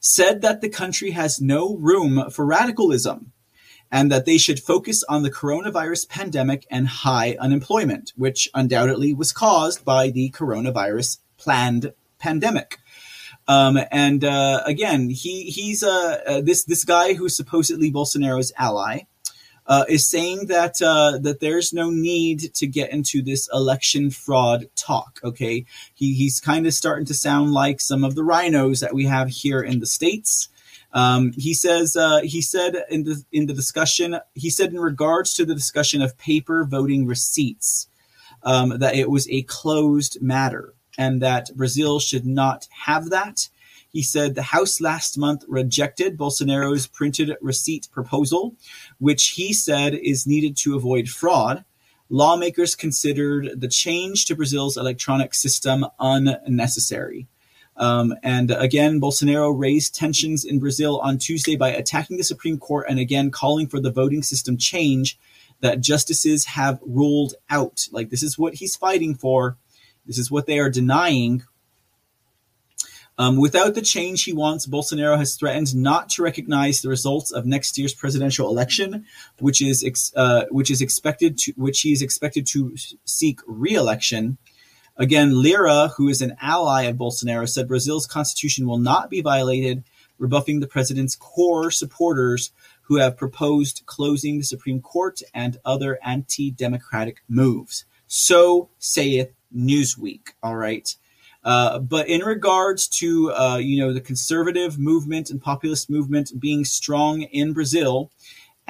said 0.00 0.42
that 0.42 0.60
the 0.60 0.68
country 0.68 1.12
has 1.12 1.40
no 1.40 1.76
room 1.76 2.30
for 2.30 2.44
radicalism 2.44 3.31
and 3.92 4.10
that 4.10 4.24
they 4.24 4.38
should 4.38 4.58
focus 4.58 5.04
on 5.04 5.22
the 5.22 5.30
coronavirus 5.30 6.08
pandemic 6.08 6.66
and 6.70 6.88
high 6.88 7.36
unemployment, 7.38 8.14
which 8.16 8.48
undoubtedly 8.54 9.12
was 9.12 9.32
caused 9.32 9.84
by 9.84 10.08
the 10.08 10.30
coronavirus 10.30 11.18
planned 11.36 11.92
pandemic. 12.18 12.78
Um, 13.46 13.78
and 13.90 14.24
uh, 14.24 14.62
again, 14.64 15.10
he 15.10 15.44
he's 15.44 15.82
uh, 15.82 16.20
uh, 16.26 16.40
this 16.40 16.64
this 16.64 16.84
guy 16.84 17.12
who's 17.14 17.36
supposedly 17.36 17.92
Bolsonaro's 17.92 18.52
ally. 18.56 19.00
Uh, 19.64 19.84
is 19.88 20.10
saying 20.10 20.46
that 20.46 20.82
uh, 20.82 21.18
that 21.18 21.38
there's 21.38 21.72
no 21.72 21.88
need 21.88 22.52
to 22.52 22.66
get 22.66 22.90
into 22.92 23.22
this 23.22 23.48
election 23.52 24.10
fraud 24.10 24.68
talk. 24.74 25.20
Okay, 25.22 25.64
he, 25.94 26.14
he's 26.14 26.40
kind 26.40 26.66
of 26.66 26.74
starting 26.74 27.06
to 27.06 27.14
sound 27.14 27.52
like 27.52 27.80
some 27.80 28.02
of 28.02 28.16
the 28.16 28.24
rhinos 28.24 28.80
that 28.80 28.92
we 28.92 29.04
have 29.04 29.28
here 29.28 29.60
in 29.60 29.78
the 29.78 29.86
states. 29.86 30.48
Um, 30.92 31.32
he 31.32 31.54
says 31.54 31.96
uh, 31.96 32.20
he 32.22 32.42
said 32.42 32.84
in 32.90 33.04
the 33.04 33.24
in 33.32 33.46
the 33.46 33.54
discussion 33.54 34.18
he 34.34 34.50
said 34.50 34.72
in 34.72 34.80
regards 34.80 35.32
to 35.34 35.46
the 35.46 35.54
discussion 35.54 36.02
of 36.02 36.18
paper 36.18 36.64
voting 36.64 37.06
receipts 37.06 37.88
um, 38.42 38.78
that 38.78 38.94
it 38.94 39.10
was 39.10 39.28
a 39.30 39.42
closed 39.42 40.20
matter 40.20 40.74
and 40.98 41.22
that 41.22 41.56
Brazil 41.56 41.98
should 41.98 42.26
not 42.26 42.68
have 42.84 43.10
that. 43.10 43.48
He 43.88 44.02
said 44.02 44.34
the 44.34 44.42
House 44.42 44.80
last 44.80 45.18
month 45.18 45.44
rejected 45.48 46.16
Bolsonaro's 46.16 46.86
printed 46.86 47.36
receipt 47.40 47.88
proposal, 47.92 48.54
which 48.98 49.30
he 49.30 49.52
said 49.52 49.94
is 49.94 50.26
needed 50.26 50.56
to 50.58 50.76
avoid 50.76 51.08
fraud. 51.08 51.64
Lawmakers 52.08 52.74
considered 52.74 53.60
the 53.60 53.68
change 53.68 54.26
to 54.26 54.36
Brazil's 54.36 54.76
electronic 54.76 55.34
system 55.34 55.86
unnecessary. 55.98 57.26
Um, 57.76 58.14
and 58.22 58.50
again, 58.50 59.00
Bolsonaro 59.00 59.52
raised 59.56 59.94
tensions 59.94 60.44
in 60.44 60.58
Brazil 60.58 61.00
on 61.00 61.18
Tuesday 61.18 61.56
by 61.56 61.70
attacking 61.70 62.18
the 62.18 62.24
Supreme 62.24 62.58
Court 62.58 62.86
and 62.88 62.98
again 62.98 63.30
calling 63.30 63.66
for 63.66 63.80
the 63.80 63.90
voting 63.90 64.22
system 64.22 64.56
change 64.56 65.18
that 65.60 65.80
justices 65.80 66.44
have 66.44 66.80
ruled 66.84 67.34
out. 67.48 67.88
Like, 67.90 68.10
this 68.10 68.22
is 68.22 68.38
what 68.38 68.54
he's 68.54 68.76
fighting 68.76 69.14
for. 69.14 69.56
This 70.06 70.18
is 70.18 70.30
what 70.30 70.46
they 70.46 70.58
are 70.58 70.70
denying. 70.70 71.44
Um, 73.18 73.36
without 73.36 73.74
the 73.74 73.82
change 73.82 74.24
he 74.24 74.32
wants, 74.32 74.66
Bolsonaro 74.66 75.16
has 75.18 75.36
threatened 75.36 75.74
not 75.76 76.08
to 76.10 76.22
recognize 76.22 76.80
the 76.80 76.88
results 76.88 77.30
of 77.30 77.46
next 77.46 77.78
year's 77.78 77.94
presidential 77.94 78.48
election, 78.48 79.06
which 79.38 79.60
is 79.62 79.84
ex- 79.84 80.12
uh, 80.16 80.46
which 80.50 80.70
is 80.70 80.80
expected 80.80 81.38
to 81.38 81.52
which 81.56 81.82
he 81.82 81.92
is 81.92 82.02
expected 82.02 82.46
to 82.48 82.74
seek 83.04 83.40
re-election. 83.46 84.38
Again, 84.96 85.40
Lira, 85.40 85.88
who 85.96 86.08
is 86.08 86.20
an 86.20 86.36
ally 86.40 86.82
of 86.82 86.96
Bolsonaro, 86.96 87.48
said 87.48 87.68
Brazil's 87.68 88.06
constitution 88.06 88.66
will 88.66 88.78
not 88.78 89.10
be 89.10 89.20
violated, 89.20 89.84
rebuffing 90.18 90.60
the 90.60 90.66
president's 90.66 91.16
core 91.16 91.70
supporters 91.70 92.52
who 92.82 92.96
have 92.96 93.16
proposed 93.16 93.82
closing 93.86 94.38
the 94.38 94.44
Supreme 94.44 94.80
Court 94.80 95.22
and 95.32 95.56
other 95.64 95.98
anti-democratic 96.02 97.22
moves. 97.28 97.84
So 98.06 98.68
saith 98.78 99.32
Newsweek. 99.56 100.32
All 100.42 100.56
right. 100.56 100.94
Uh, 101.44 101.78
but 101.78 102.08
in 102.08 102.20
regards 102.20 102.86
to 102.86 103.32
uh, 103.32 103.56
you 103.56 103.80
know 103.80 103.92
the 103.92 104.00
conservative 104.00 104.78
movement 104.78 105.30
and 105.30 105.42
populist 105.42 105.90
movement 105.90 106.38
being 106.38 106.64
strong 106.64 107.22
in 107.22 107.52
Brazil, 107.52 108.10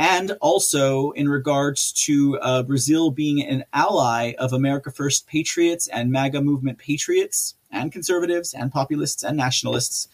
and 0.03 0.37
also 0.41 1.13
in 1.13 1.29
regards 1.29 1.93
to 1.93 2.37
uh, 2.41 2.65
Brazil 2.65 3.13
being 3.13 3.41
an 3.41 3.65
ally 3.73 4.33
of 4.37 4.53
America 4.53 4.91
First 4.91 5.29
patriots 5.29 5.87
and 5.87 6.11
MAGA 6.11 6.43
movement 6.43 6.79
patriots 6.79 7.55
and 7.71 7.93
conservatives 7.93 8.53
and 8.53 8.73
populists 8.73 9.23
and 9.23 9.37
nationalists, 9.37 10.09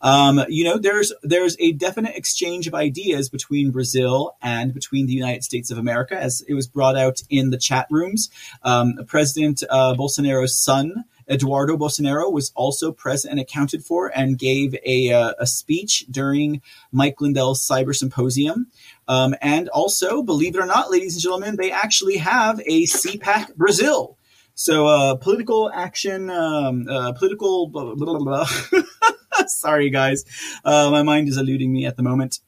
um, 0.00 0.44
you 0.48 0.62
know 0.62 0.78
there's 0.78 1.12
there's 1.24 1.56
a 1.58 1.72
definite 1.72 2.14
exchange 2.14 2.68
of 2.68 2.74
ideas 2.74 3.28
between 3.28 3.72
Brazil 3.72 4.36
and 4.40 4.72
between 4.72 5.06
the 5.06 5.12
United 5.12 5.42
States 5.42 5.72
of 5.72 5.78
America, 5.78 6.16
as 6.16 6.42
it 6.46 6.54
was 6.54 6.68
brought 6.68 6.96
out 6.96 7.20
in 7.28 7.50
the 7.50 7.58
chat 7.58 7.88
rooms. 7.90 8.30
Um, 8.62 8.94
President 9.08 9.64
uh, 9.68 9.94
Bolsonaro's 9.94 10.56
son. 10.56 11.04
Eduardo 11.28 11.76
Bolsonaro 11.76 12.30
was 12.30 12.52
also 12.54 12.92
present 12.92 13.30
and 13.30 13.40
accounted 13.40 13.84
for 13.84 14.08
and 14.14 14.38
gave 14.38 14.74
a, 14.84 15.12
uh, 15.12 15.32
a 15.38 15.46
speech 15.46 16.04
during 16.10 16.60
Mike 16.90 17.20
Lindell's 17.20 17.66
Cyber 17.66 17.94
Symposium. 17.94 18.66
Um, 19.08 19.34
and 19.42 19.68
also, 19.68 20.22
believe 20.22 20.54
it 20.54 20.60
or 20.60 20.66
not, 20.66 20.90
ladies 20.90 21.14
and 21.14 21.22
gentlemen, 21.22 21.56
they 21.56 21.70
actually 21.70 22.18
have 22.18 22.60
a 22.66 22.84
CPAC 22.84 23.54
Brazil. 23.56 24.18
So, 24.54 24.86
uh, 24.86 25.16
political 25.16 25.70
action, 25.72 26.30
um, 26.30 26.86
uh, 26.88 27.12
political, 27.12 27.68
blah, 27.68 27.94
blah, 27.94 28.18
blah, 28.18 28.46
Sorry, 29.46 29.90
guys. 29.90 30.24
Uh, 30.64 30.90
my 30.90 31.02
mind 31.02 31.28
is 31.28 31.36
eluding 31.36 31.72
me 31.72 31.86
at 31.86 31.96
the 31.96 32.02
moment. 32.02 32.40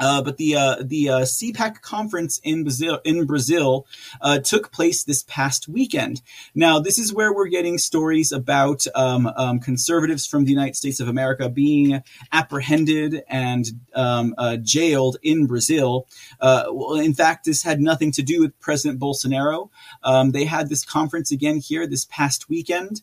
Uh, 0.00 0.22
but 0.22 0.38
the 0.38 0.56
uh, 0.56 0.76
the 0.82 1.08
uh, 1.08 1.20
CPAC 1.20 1.80
conference 1.80 2.40
in 2.42 2.64
Brazil 2.64 3.00
in 3.04 3.26
Brazil 3.26 3.86
uh, 4.20 4.38
took 4.40 4.72
place 4.72 5.04
this 5.04 5.22
past 5.28 5.68
weekend. 5.68 6.20
Now, 6.54 6.80
this 6.80 6.98
is 6.98 7.14
where 7.14 7.32
we're 7.32 7.48
getting 7.48 7.78
stories 7.78 8.32
about 8.32 8.86
um, 8.94 9.30
um, 9.36 9.60
conservatives 9.60 10.26
from 10.26 10.44
the 10.44 10.50
United 10.50 10.74
States 10.74 10.98
of 10.98 11.08
America 11.08 11.48
being 11.48 12.02
apprehended 12.32 13.22
and 13.28 13.66
um, 13.94 14.34
uh, 14.36 14.56
jailed 14.56 15.16
in 15.22 15.46
Brazil. 15.46 16.08
Uh, 16.40 16.64
well, 16.72 16.94
in 16.94 17.14
fact, 17.14 17.44
this 17.44 17.62
had 17.62 17.80
nothing 17.80 18.10
to 18.12 18.22
do 18.22 18.40
with 18.40 18.58
President 18.58 19.00
Bolsonaro. 19.00 19.70
Um, 20.02 20.32
they 20.32 20.44
had 20.44 20.68
this 20.68 20.84
conference 20.84 21.30
again 21.30 21.58
here 21.58 21.86
this 21.86 22.06
past 22.06 22.48
weekend 22.48 23.02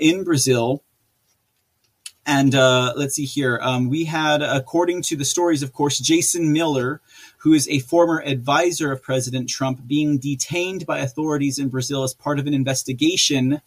in 0.00 0.24
Brazil. 0.24 0.82
And 2.26 2.56
uh, 2.56 2.92
let's 2.96 3.14
see 3.14 3.24
here. 3.24 3.60
Um, 3.62 3.88
we 3.88 4.04
had, 4.04 4.42
according 4.42 5.02
to 5.02 5.16
the 5.16 5.24
stories, 5.24 5.62
of 5.62 5.72
course, 5.72 6.00
Jason 6.00 6.52
Miller, 6.52 7.00
who 7.38 7.52
is 7.52 7.68
a 7.68 7.78
former 7.78 8.20
advisor 8.20 8.90
of 8.90 9.00
President 9.00 9.48
Trump, 9.48 9.86
being 9.86 10.18
detained 10.18 10.84
by 10.86 10.98
authorities 10.98 11.60
in 11.60 11.68
Brazil 11.68 12.02
as 12.02 12.14
part 12.14 12.40
of 12.40 12.48
an 12.48 12.54
investigation 12.54 13.62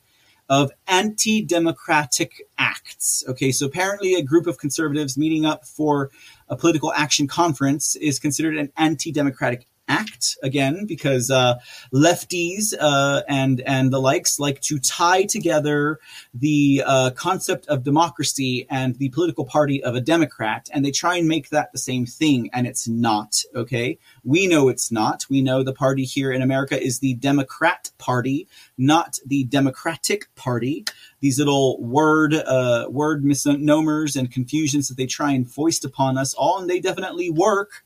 of 0.49 0.71
anti 0.87 1.41
democratic 1.41 2.41
acts. 2.57 3.23
Okay, 3.29 3.51
so 3.51 3.65
apparently 3.65 4.15
a 4.15 4.23
group 4.23 4.45
of 4.45 4.57
conservatives 4.57 5.17
meeting 5.17 5.45
up 5.45 5.65
for 5.65 6.09
a 6.49 6.57
political 6.57 6.91
action 6.91 7.27
conference 7.27 7.95
is 7.95 8.19
considered 8.19 8.57
an 8.57 8.73
anti 8.75 9.11
democratic 9.11 9.67
act 9.89 10.37
again 10.43 10.85
because 10.85 11.29
uh, 11.29 11.55
lefties 11.93 12.73
uh, 12.79 13.23
and 13.27 13.61
and 13.61 13.91
the 13.91 13.99
likes 13.99 14.39
like 14.39 14.61
to 14.61 14.79
tie 14.79 15.23
together 15.23 15.99
the 16.33 16.83
uh, 16.85 17.09
concept 17.11 17.67
of 17.67 17.83
democracy 17.83 18.65
and 18.69 18.95
the 18.99 19.09
political 19.09 19.43
party 19.43 19.83
of 19.83 19.95
a 19.95 20.01
Democrat, 20.01 20.69
and 20.71 20.85
they 20.85 20.91
try 20.91 21.17
and 21.17 21.27
make 21.27 21.49
that 21.49 21.71
the 21.71 21.77
same 21.77 22.05
thing, 22.05 22.49
and 22.53 22.67
it's 22.67 22.87
not. 22.87 23.43
Okay, 23.55 23.97
we 24.23 24.47
know 24.47 24.69
it's 24.69 24.91
not. 24.91 25.25
We 25.29 25.41
know 25.41 25.63
the 25.63 25.73
party 25.73 26.05
here 26.05 26.31
in 26.31 26.41
America 26.41 26.81
is 26.81 26.99
the 26.99 27.15
Democrat 27.15 27.91
Party, 27.97 28.47
not 28.77 29.19
the 29.25 29.43
Democratic 29.45 30.33
Party. 30.35 30.85
These 31.19 31.39
little 31.39 31.81
word 31.81 32.33
uh, 32.33 32.87
word 32.89 33.25
misnomers 33.25 34.15
and 34.15 34.31
confusions 34.31 34.87
that 34.87 34.97
they 34.97 35.07
try 35.07 35.31
and 35.31 35.51
foist 35.51 35.83
upon 35.83 36.17
us 36.17 36.33
all, 36.35 36.59
and 36.59 36.69
they 36.69 36.79
definitely 36.79 37.29
work 37.29 37.83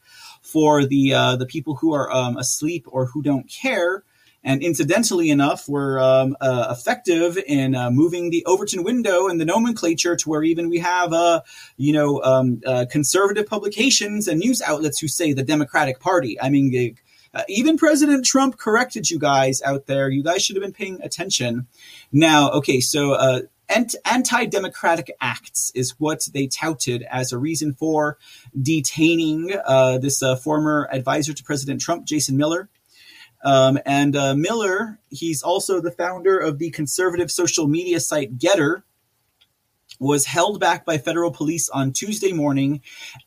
for 0.53 0.85
the 0.85 1.13
uh, 1.13 1.35
the 1.35 1.47
people 1.47 1.75
who 1.75 1.93
are 1.93 2.11
um, 2.11 2.37
asleep 2.37 2.85
or 2.87 3.07
who 3.07 3.23
don't 3.23 3.49
care. 3.49 4.03
And 4.45 4.61
incidentally 4.61 5.29
enough, 5.29 5.69
we're 5.69 5.99
um, 5.99 6.35
uh, 6.41 6.67
effective 6.69 7.37
in 7.47 7.75
uh, 7.75 7.89
moving 7.89 8.29
the 8.29 8.45
Overton 8.45 8.83
window 8.83 9.27
and 9.29 9.39
the 9.39 9.45
nomenclature 9.45 10.17
to 10.17 10.29
where 10.29 10.43
even 10.43 10.69
we 10.69 10.79
have, 10.79 11.13
uh, 11.13 11.41
you 11.77 11.93
know, 11.93 12.21
um, 12.21 12.61
uh, 12.65 12.85
conservative 12.91 13.47
publications 13.47 14.27
and 14.27 14.39
news 14.39 14.61
outlets 14.61 14.99
who 14.99 15.07
say 15.07 15.31
the 15.31 15.43
Democratic 15.43 16.01
Party. 16.01 16.39
I 16.41 16.49
mean, 16.49 16.97
uh, 17.33 17.43
even 17.47 17.77
President 17.77 18.25
Trump 18.25 18.57
corrected 18.57 19.09
you 19.09 19.17
guys 19.17 19.61
out 19.61 19.87
there. 19.87 20.09
You 20.09 20.23
guys 20.23 20.43
should 20.43 20.57
have 20.57 20.63
been 20.63 20.73
paying 20.73 21.01
attention. 21.01 21.67
Now, 22.11 22.51
okay, 22.51 22.81
so 22.81 23.13
uh, 23.13 23.41
anti 24.05 24.45
democratic 24.45 25.11
acts 25.19 25.71
is 25.75 25.99
what 25.99 26.27
they 26.33 26.47
touted 26.47 27.03
as 27.09 27.31
a 27.31 27.37
reason 27.37 27.73
for 27.73 28.17
detaining 28.59 29.53
uh, 29.65 29.97
this 29.97 30.21
uh, 30.21 30.35
former 30.35 30.87
advisor 30.91 31.33
to 31.33 31.43
President 31.43 31.81
Trump, 31.81 32.05
Jason 32.05 32.37
Miller. 32.37 32.69
Um, 33.43 33.77
and 33.85 34.15
uh, 34.15 34.35
Miller, 34.35 34.99
he's 35.09 35.43
also 35.43 35.81
the 35.81 35.91
founder 35.91 36.37
of 36.37 36.59
the 36.59 36.69
conservative 36.69 37.29
social 37.29 37.67
media 37.67 37.99
site 37.99 38.37
Gettr, 38.37 38.83
was 40.03 40.25
held 40.25 40.59
back 40.59 40.83
by 40.83 40.97
federal 40.97 41.31
police 41.31 41.69
on 41.69 41.93
Tuesday 41.93 42.33
morning 42.33 42.81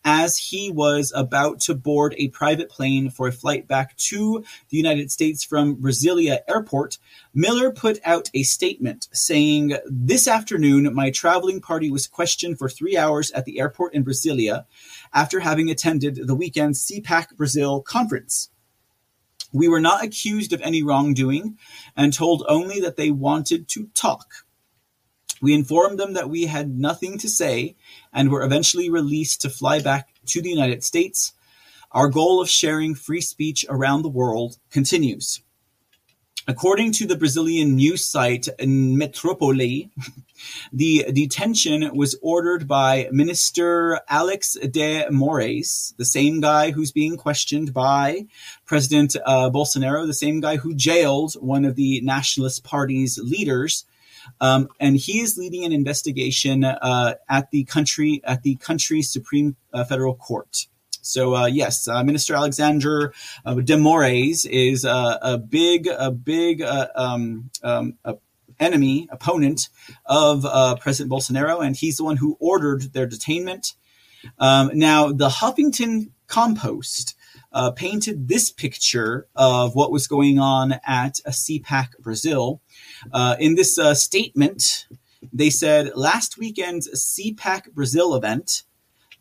as 0.04 0.36
he 0.36 0.70
was 0.70 1.10
about 1.16 1.58
to 1.58 1.74
board 1.74 2.14
a 2.18 2.28
private 2.28 2.68
plane 2.68 3.08
for 3.08 3.26
a 3.26 3.32
flight 3.32 3.66
back 3.66 3.96
to 3.96 4.44
the 4.68 4.76
United 4.76 5.10
States 5.10 5.42
from 5.42 5.76
Brasilia 5.76 6.40
Airport. 6.46 6.98
Miller 7.32 7.72
put 7.72 7.98
out 8.04 8.30
a 8.34 8.42
statement 8.42 9.08
saying, 9.10 9.74
This 9.86 10.28
afternoon, 10.28 10.94
my 10.94 11.10
traveling 11.10 11.62
party 11.62 11.90
was 11.90 12.06
questioned 12.06 12.58
for 12.58 12.68
three 12.68 12.96
hours 12.96 13.30
at 13.30 13.46
the 13.46 13.58
airport 13.58 13.94
in 13.94 14.04
Brasilia 14.04 14.66
after 15.14 15.40
having 15.40 15.70
attended 15.70 16.26
the 16.26 16.34
weekend 16.34 16.74
CPAC 16.74 17.36
Brazil 17.36 17.80
conference. 17.80 18.50
We 19.50 19.68
were 19.68 19.80
not 19.80 20.04
accused 20.04 20.52
of 20.52 20.60
any 20.60 20.82
wrongdoing 20.82 21.56
and 21.96 22.12
told 22.12 22.44
only 22.46 22.80
that 22.80 22.96
they 22.96 23.10
wanted 23.10 23.68
to 23.68 23.86
talk. 23.94 24.45
We 25.40 25.54
informed 25.54 25.98
them 25.98 26.14
that 26.14 26.30
we 26.30 26.46
had 26.46 26.78
nothing 26.78 27.18
to 27.18 27.28
say 27.28 27.76
and 28.12 28.30
were 28.30 28.42
eventually 28.42 28.90
released 28.90 29.42
to 29.42 29.50
fly 29.50 29.80
back 29.80 30.08
to 30.26 30.42
the 30.42 30.50
United 30.50 30.82
States. 30.84 31.32
Our 31.92 32.08
goal 32.08 32.40
of 32.40 32.48
sharing 32.48 32.94
free 32.94 33.20
speech 33.20 33.64
around 33.68 34.02
the 34.02 34.08
world 34.08 34.58
continues. 34.70 35.42
According 36.48 36.92
to 36.92 37.06
the 37.08 37.16
Brazilian 37.16 37.74
news 37.74 38.06
site 38.06 38.46
Metrópole, 38.60 39.90
the 40.72 41.06
detention 41.12 41.90
was 41.92 42.16
ordered 42.22 42.68
by 42.68 43.08
Minister 43.10 44.00
Alex 44.08 44.56
de 44.70 45.06
Moraes, 45.10 45.96
the 45.96 46.04
same 46.04 46.40
guy 46.40 46.70
who's 46.70 46.92
being 46.92 47.16
questioned 47.16 47.74
by 47.74 48.26
President 48.64 49.16
uh, 49.26 49.50
Bolsonaro, 49.50 50.06
the 50.06 50.14
same 50.14 50.38
guy 50.40 50.56
who 50.56 50.72
jailed 50.72 51.34
one 51.34 51.64
of 51.64 51.74
the 51.74 52.00
Nationalist 52.02 52.62
Party's 52.62 53.18
leaders. 53.18 53.84
Um, 54.40 54.68
and 54.80 54.96
he 54.96 55.20
is 55.20 55.36
leading 55.36 55.64
an 55.64 55.72
investigation 55.72 56.64
uh, 56.64 57.14
at 57.28 57.50
the 57.50 57.64
country 57.64 58.20
at 58.24 58.42
the 58.42 58.56
country's 58.56 59.10
Supreme 59.10 59.56
uh, 59.72 59.84
Federal 59.84 60.14
Court. 60.14 60.66
So 61.06 61.36
uh, 61.36 61.46
yes, 61.46 61.86
uh, 61.86 62.02
Minister 62.02 62.34
Alexander 62.34 63.14
uh, 63.44 63.54
de 63.54 63.76
Moraes 63.76 64.44
is 64.44 64.84
a 64.84 65.38
big, 65.38 65.86
a 65.86 66.10
big 66.10 66.62
uh, 66.62 66.88
um, 66.96 67.50
um, 67.62 67.96
enemy, 68.58 69.08
opponent 69.10 69.68
of 70.04 70.42
President 70.80 71.12
Bolsonaro, 71.12 71.64
and 71.64 71.76
he's 71.76 71.98
the 71.98 72.04
one 72.04 72.16
who 72.16 72.36
ordered 72.40 72.92
their 72.92 73.06
detainment. 73.06 73.74
Um, 74.38 74.70
now, 74.74 75.12
the 75.12 75.28
Huffington 75.28 76.10
Compost 76.26 77.15
uh, 77.56 77.70
painted 77.70 78.28
this 78.28 78.50
picture 78.50 79.26
of 79.34 79.74
what 79.74 79.90
was 79.90 80.06
going 80.06 80.38
on 80.38 80.74
at 80.86 81.18
a 81.24 81.30
CPAC 81.30 81.98
Brazil. 82.00 82.60
in 83.40 83.54
this 83.54 83.78
statement, 83.94 84.86
they 85.32 85.48
said 85.50 85.96
last 85.96 86.36
weekend's 86.36 86.88
CPAC 86.94 87.72
Brazil 87.72 88.14
event, 88.14 88.62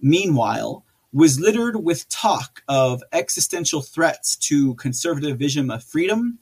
meanwhile, 0.02 0.86
was 1.14 1.40
littered 1.40 1.82
with 1.82 2.10
talk 2.10 2.62
of 2.68 3.02
existential 3.14 3.82
threats 3.82 4.36
to 4.36 4.76
conservative 4.76 5.40
vision 5.40 5.72
of 5.72 5.82
freedom, 5.82 6.40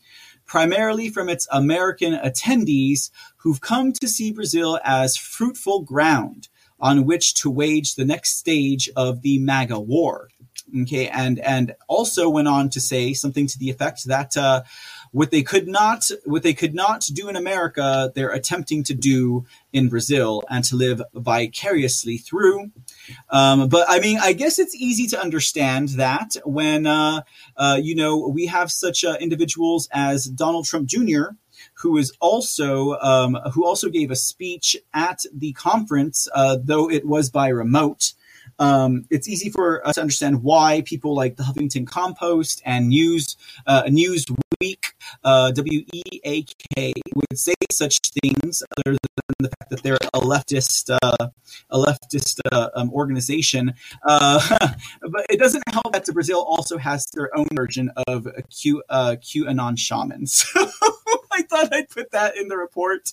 primarily 0.48 1.10
from 1.10 1.30
its 1.30 1.48
American 1.52 2.14
attendees 2.14 3.11
who've 3.38 3.61
come 3.61 3.94
to 3.94 4.07
see 4.07 4.32
Brazil 4.32 4.80
as 4.84 5.15
fruitful 5.15 5.84
ground 5.84 6.48
on 6.84 7.06
which 7.06 7.34
to 7.34 7.50
wage 7.50 7.96
the 7.96 8.04
next 8.04 8.38
stage 8.38 8.90
of 8.96 9.22
the 9.22 9.40
MAGA 9.40 9.80
war. 9.80 10.30
Okay, 10.82 11.08
and 11.08 11.40
and 11.40 11.76
also 11.88 12.30
went 12.30 12.48
on 12.48 12.70
to 12.70 12.82
say 12.82 13.14
something 13.14 13.48
to 13.48 13.58
the 13.58 13.70
effect 13.70 14.06
that 14.06 14.36
uh, 14.36 14.64
what 15.12 15.30
they 15.30 15.44
could 15.44 15.68
not 15.68 16.10
what 16.26 16.44
they 16.44 16.54
could 16.54 16.74
not 16.74 17.08
do 17.14 17.30
in 17.30 17.36
America, 17.36 18.12
they're 18.16 18.32
attempting 18.32 18.84
to 18.84 18.94
do 18.94 19.46
in 19.72 19.88
Brazil 19.88 20.44
and 20.50 20.64
to 20.66 20.76
live 20.76 21.02
vicariously 21.14 22.18
through. 22.18 22.72
Um, 23.30 23.70
but 23.70 23.86
I 23.88 24.00
mean, 24.00 24.18
I 24.22 24.34
guess 24.34 24.58
it's 24.58 24.76
easy 24.76 25.08
to 25.08 25.22
understand 25.22 25.90
that 25.90 26.36
when 26.44 26.88
uh, 26.88 27.22
uh, 27.56 27.80
you 27.82 27.96
know 27.96 28.28
we 28.28 28.48
have 28.48 28.72
such 28.72 29.06
uh, 29.06 29.16
individuals 29.22 29.88
as 29.92 30.26
Donald 30.26 30.66
Trump 30.66 30.88
Jr. 30.88 31.36
Who 31.76 31.98
is 31.98 32.14
also 32.19 32.94
um, 32.99 33.35
who 33.53 33.65
also 33.65 33.90
gave 33.90 34.11
a 34.11 34.15
speech 34.15 34.76
at 34.94 35.26
the 35.34 35.53
conference, 35.53 36.27
uh, 36.34 36.57
though 36.64 36.90
it 36.90 37.06
was 37.06 37.30
by 37.30 37.48
remote. 37.49 38.14
Um, 38.60 39.06
it's 39.10 39.27
easy 39.27 39.49
for 39.49 39.85
us 39.88 39.95
to 39.95 40.02
understand 40.02 40.44
why 40.44 40.84
people 40.85 41.15
like 41.15 41.38
the 41.38 41.44
Huffington 41.44 41.88
Compost 41.88 42.61
and 42.65 42.90
News 42.90 43.35
uh, 43.65 43.84
Newsweek, 43.84 44.94
uh, 45.23 45.52
WEAK, 45.56 46.94
would 47.15 47.40
say 47.40 47.53
such 47.72 47.98
things, 48.22 48.64
other 48.77 48.91
than 48.91 49.23
the 49.40 49.49
fact 49.49 49.69
that 49.72 49.84
they're 49.84 49.98
a 50.14 50.19
leftist 50.19 50.95
uh, 51.02 51.30
a 51.69 51.77
leftist 51.77 52.40
uh, 52.52 52.69
um, 52.76 52.91
organization. 52.91 53.73
Uh, 54.06 54.40
but 55.02 55.26
it 55.30 55.40
doesn't 55.40 55.64
help 55.72 55.91
that 55.94 56.06
Brazil 56.14 56.41
also 56.41 56.77
has 56.77 57.06
their 57.14 57.35
own 57.38 57.48
version 57.53 57.91
of 58.07 58.27
Q 58.49 58.84
uh, 58.90 59.15
QAnon 59.19 59.77
shamans. 59.77 60.45
I 61.36 61.42
thought 61.44 61.74
I'd 61.74 61.90
put 61.90 62.12
that 62.12 62.38
in 62.38 62.48
the 62.48 62.58
report. 62.58 63.12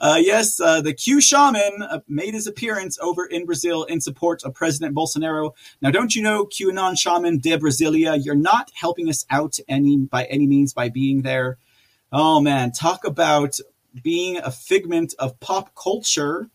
Uh, 0.00 0.18
yes, 0.20 0.60
uh, 0.60 0.80
the 0.80 0.94
Q 0.94 1.20
shaman 1.20 1.82
uh, 1.82 2.00
made 2.08 2.34
his 2.34 2.46
appearance 2.46 2.98
over 3.00 3.26
in 3.26 3.44
Brazil 3.44 3.84
in 3.84 4.00
support 4.00 4.42
of 4.44 4.54
President 4.54 4.94
Bolsonaro. 4.94 5.52
Now, 5.80 5.90
don't 5.90 6.14
you 6.14 6.22
know, 6.22 6.46
QAnon 6.46 6.98
shaman 6.98 7.38
de 7.38 7.58
Brasilia, 7.58 8.22
you're 8.22 8.34
not 8.34 8.70
helping 8.74 9.08
us 9.08 9.26
out 9.30 9.58
any 9.68 9.98
by 9.98 10.24
any 10.24 10.46
means 10.46 10.72
by 10.72 10.88
being 10.88 11.22
there. 11.22 11.58
Oh 12.10 12.40
man, 12.40 12.72
talk 12.72 13.04
about 13.04 13.58
being 14.02 14.38
a 14.38 14.50
figment 14.50 15.14
of 15.18 15.38
pop 15.40 15.74
culture. 15.74 16.48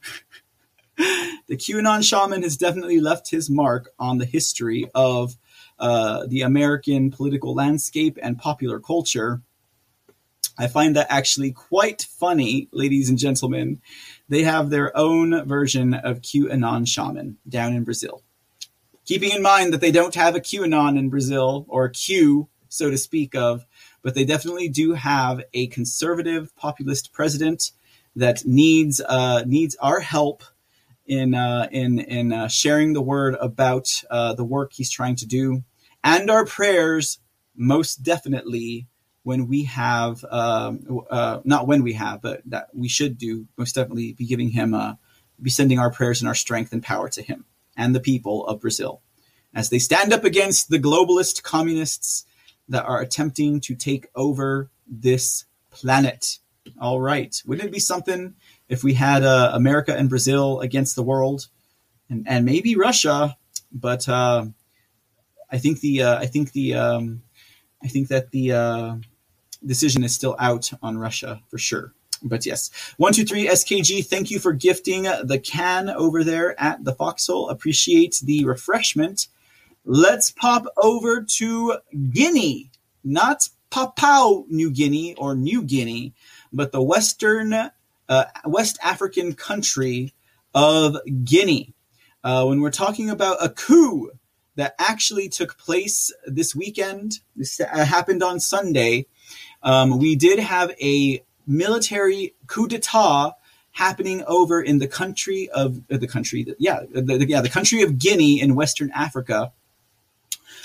the 0.98 1.56
QAnon 1.56 2.04
shaman 2.04 2.42
has 2.42 2.58
definitely 2.58 3.00
left 3.00 3.30
his 3.30 3.50
mark 3.50 3.90
on 4.00 4.18
the 4.18 4.26
history 4.26 4.90
of 4.96 5.38
uh, 5.80 6.26
the 6.28 6.42
American 6.42 7.12
political 7.12 7.54
landscape 7.54 8.18
and 8.22 8.40
popular 8.40 8.80
culture. 8.80 9.42
I 10.58 10.68
find 10.68 10.96
that 10.96 11.08
actually 11.10 11.52
quite 11.52 12.08
funny, 12.10 12.68
ladies 12.72 13.10
and 13.10 13.18
gentlemen. 13.18 13.82
They 14.28 14.44
have 14.44 14.70
their 14.70 14.96
own 14.98 15.46
version 15.48 15.94
of 15.94 16.22
QAnon 16.22 16.88
shaman 16.88 17.38
down 17.48 17.74
in 17.74 17.84
Brazil. 17.84 18.24
Keeping 19.06 19.32
in 19.32 19.42
mind 19.42 19.72
that 19.72 19.82
they 19.82 19.92
don't 19.92 20.16
have 20.16 20.36
a 20.36 20.42
QAnon 20.42 20.98
in 20.98 21.10
Brazil, 21.10 21.66
or 21.70 21.88
Q, 21.90 22.50
so 22.68 22.90
to 22.90 22.98
speak 22.98 23.36
of, 23.36 23.66
but 24.02 24.16
they 24.16 24.26
definitely 24.26 24.68
do 24.68 24.94
have 24.94 25.44
a 25.54 25.68
conservative 25.68 26.56
populist 26.56 27.14
president 27.14 27.72
that 28.16 28.46
needs 28.46 29.00
uh, 29.00 29.44
needs 29.46 29.76
our 29.80 30.00
help 30.00 30.44
in 31.06 31.34
uh, 31.34 31.68
in 31.72 32.00
in 32.00 32.34
uh, 32.34 32.48
sharing 32.48 32.94
the 32.94 33.02
word 33.02 33.36
about 33.40 34.04
uh, 34.10 34.34
the 34.34 34.44
work 34.44 34.74
he's 34.74 34.90
trying 34.90 35.16
to 35.16 35.26
do, 35.26 35.64
and 36.04 36.30
our 36.30 36.46
prayers 36.46 37.20
most 37.56 38.04
definitely 38.04 38.88
when 39.28 39.46
we 39.50 39.66
have, 39.66 40.24
um, 40.32 41.02
uh, 41.10 41.42
not 41.44 41.68
when 41.68 41.84
we 41.84 41.92
have, 41.92 42.22
but 42.22 42.42
that 42.46 42.70
we 42.74 42.88
should 42.88 43.18
do 43.18 43.46
most 43.58 43.76
definitely 43.76 44.14
be 44.14 44.26
giving 44.26 44.50
him, 44.50 44.74
uh, 44.74 44.94
be 45.42 45.50
sending 45.50 45.78
our 45.80 45.92
prayers 45.92 46.22
and 46.22 46.30
our 46.30 46.34
strength 46.34 46.72
and 46.72 46.82
power 46.82 47.10
to 47.10 47.22
him 47.22 47.44
and 47.76 47.94
the 47.94 48.00
people 48.00 48.48
of 48.48 48.62
Brazil 48.62 49.02
as 49.54 49.70
they 49.70 49.80
stand 49.80 50.14
up 50.14 50.24
against 50.24 50.70
the 50.70 50.80
globalist 50.80 51.44
communists 51.44 52.26
that 52.70 52.86
are 52.86 53.02
attempting 53.02 53.60
to 53.60 53.76
take 53.76 54.08
over 54.16 54.72
this 54.88 55.44
planet. 55.72 56.38
All 56.80 57.02
right. 57.02 57.36
Wouldn't 57.46 57.68
it 57.68 57.74
be 57.74 57.80
something 57.80 58.36
if 58.70 58.82
we 58.82 58.94
had 58.94 59.24
uh, 59.24 59.52
America 59.54 59.94
and 59.94 60.08
Brazil 60.08 60.62
against 60.62 60.96
the 60.96 61.04
world 61.04 61.50
and, 62.10 62.26
and 62.30 62.46
maybe 62.46 62.78
Russia? 62.78 63.36
But 63.74 64.08
uh, 64.08 64.46
I 65.52 65.58
think 65.58 65.82
the 65.82 66.04
uh, 66.04 66.18
I 66.18 66.28
think 66.28 66.54
the 66.54 66.76
um, 66.76 67.24
I 67.84 67.88
think 67.90 68.08
that 68.08 68.32
the 68.32 68.52
uh, 68.54 68.96
decision 69.68 70.04
is 70.04 70.16
still 70.16 70.36
out 70.40 70.72
on 70.82 70.98
Russia 70.98 71.42
for 71.50 71.58
sure. 71.58 71.94
But 72.24 72.46
yes, 72.46 72.72
one 72.98 73.14
two 73.14 73.26
three 73.26 73.48
SKG. 73.48 74.06
Thank 74.06 74.32
you 74.32 74.40
for 74.40 74.54
gifting 74.54 75.04
the 75.04 75.40
can 75.44 75.90
over 75.90 76.24
there 76.24 76.60
at 76.60 76.84
the 76.84 76.94
Foxhole. 76.94 77.50
Appreciate 77.50 78.22
the 78.24 78.46
refreshment. 78.46 79.28
Let's 79.86 80.32
pop 80.32 80.66
over 80.82 81.22
to 81.22 81.78
Guinea, 82.12 82.72
not 83.04 83.50
Papua 83.70 84.44
New 84.50 84.72
Guinea 84.72 85.16
or 85.16 85.36
New 85.36 85.62
Guinea, 85.62 86.14
but 86.52 86.72
the 86.72 86.82
Western 86.82 87.54
uh, 87.54 88.26
West 88.46 88.80
African 88.84 89.34
country 89.34 90.14
of 90.54 90.98
Guinea. 91.24 91.74
Uh, 92.24 92.46
when 92.46 92.62
we're 92.62 92.72
talking 92.72 93.10
about 93.10 93.38
a 93.42 93.50
coup 93.50 94.12
that 94.56 94.76
actually 94.80 95.30
took 95.30 95.58
place 95.58 96.12
this 96.26 96.56
weekend, 96.56 97.20
this 97.36 97.60
uh, 97.62 97.86
happened 97.86 98.24
on 98.24 98.40
Sunday 98.40 99.06
um, 99.64 99.98
we 99.98 100.16
did 100.16 100.40
have 100.40 100.72
a 100.82 101.24
military 101.46 102.36
coup 102.48 102.68
d'état 102.68 103.34
happening 103.72 104.24
over 104.28 104.62
in 104.62 104.80
the 104.80 104.88
country 104.88 105.50
of 105.50 105.82
uh, 105.92 105.98
the 105.98 106.08
country, 106.08 106.46
yeah, 106.60 106.82
the, 106.92 107.26
yeah, 107.28 107.42
the 107.42 107.50
country 107.50 107.82
of 107.82 108.00
Guinea 108.00 108.42
in 108.42 108.56
Western 108.56 108.92
Africa. 108.92 109.52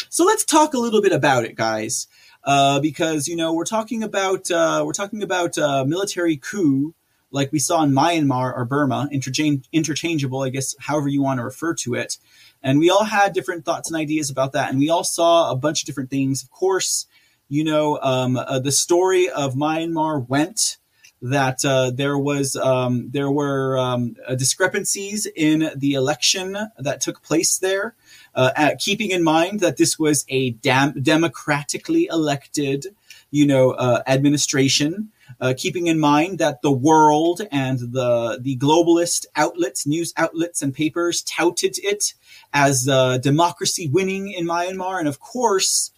So 0.08 0.24
let's 0.24 0.44
talk 0.44 0.74
a 0.74 0.78
little 0.78 1.02
bit 1.02 1.12
about 1.12 1.44
it, 1.44 1.54
guys, 1.54 2.06
uh, 2.44 2.80
because 2.80 3.28
you 3.28 3.36
know 3.36 3.52
we're 3.52 3.64
talking 3.64 4.02
about 4.02 4.50
uh, 4.50 4.82
we're 4.84 4.92
talking 4.92 5.22
about 5.22 5.58
uh, 5.58 5.84
military 5.84 6.36
coup 6.36 6.94
like 7.32 7.50
we 7.50 7.58
saw 7.58 7.82
in 7.82 7.92
Myanmar 7.92 8.54
or 8.54 8.64
Burma, 8.64 9.08
interchange, 9.10 9.64
interchangeable, 9.72 10.42
I 10.42 10.50
guess, 10.50 10.76
however 10.78 11.08
you 11.08 11.22
want 11.22 11.38
to 11.38 11.44
refer 11.44 11.74
to 11.76 11.94
it. 11.94 12.18
And 12.62 12.78
we 12.78 12.90
all 12.90 13.04
had 13.04 13.32
different 13.32 13.64
thoughts 13.64 13.90
and 13.90 13.98
ideas 13.98 14.30
about 14.30 14.52
that, 14.52 14.70
and 14.70 14.78
we 14.78 14.90
all 14.90 15.02
saw 15.02 15.50
a 15.50 15.56
bunch 15.56 15.82
of 15.82 15.86
different 15.86 16.10
things. 16.10 16.42
Of 16.42 16.50
course, 16.50 17.06
you 17.48 17.64
know, 17.64 17.98
um, 18.00 18.36
uh, 18.36 18.58
the 18.58 18.72
story 18.72 19.28
of 19.28 19.54
Myanmar 19.54 20.26
went 20.28 20.78
that 21.22 21.64
uh, 21.64 21.90
there 21.90 22.18
was 22.18 22.56
um, 22.56 23.08
there 23.12 23.30
were 23.30 23.78
um, 23.78 24.16
uh, 24.26 24.34
discrepancies 24.34 25.26
in 25.36 25.70
the 25.76 25.94
election 25.94 26.58
that 26.78 27.00
took 27.00 27.22
place 27.22 27.58
there. 27.58 27.94
Uh, 28.34 28.50
at, 28.56 28.80
keeping 28.80 29.10
in 29.10 29.22
mind 29.22 29.60
that 29.60 29.76
this 29.76 29.98
was 29.98 30.24
a 30.28 30.50
dam- 30.50 31.00
democratically 31.00 32.08
elected, 32.10 32.86
you 33.30 33.46
know, 33.46 33.70
uh, 33.72 34.02
administration. 34.06 35.10
Uh, 35.40 35.54
keeping 35.56 35.86
in 35.86 35.98
mind 35.98 36.38
that 36.38 36.60
the 36.60 36.70
world 36.72 37.40
and 37.50 37.78
the 37.78 38.38
the 38.42 38.56
globalist 38.58 39.24
outlets, 39.34 39.86
news 39.86 40.12
outlets, 40.16 40.60
and 40.60 40.74
papers 40.74 41.22
touted 41.22 41.78
it 41.82 42.12
as 42.52 42.84
democracy 43.22 43.88
winning 43.88 44.30
in 44.30 44.46
Myanmar, 44.46 44.98
and 44.98 45.08
of 45.08 45.20
course, 45.20 45.90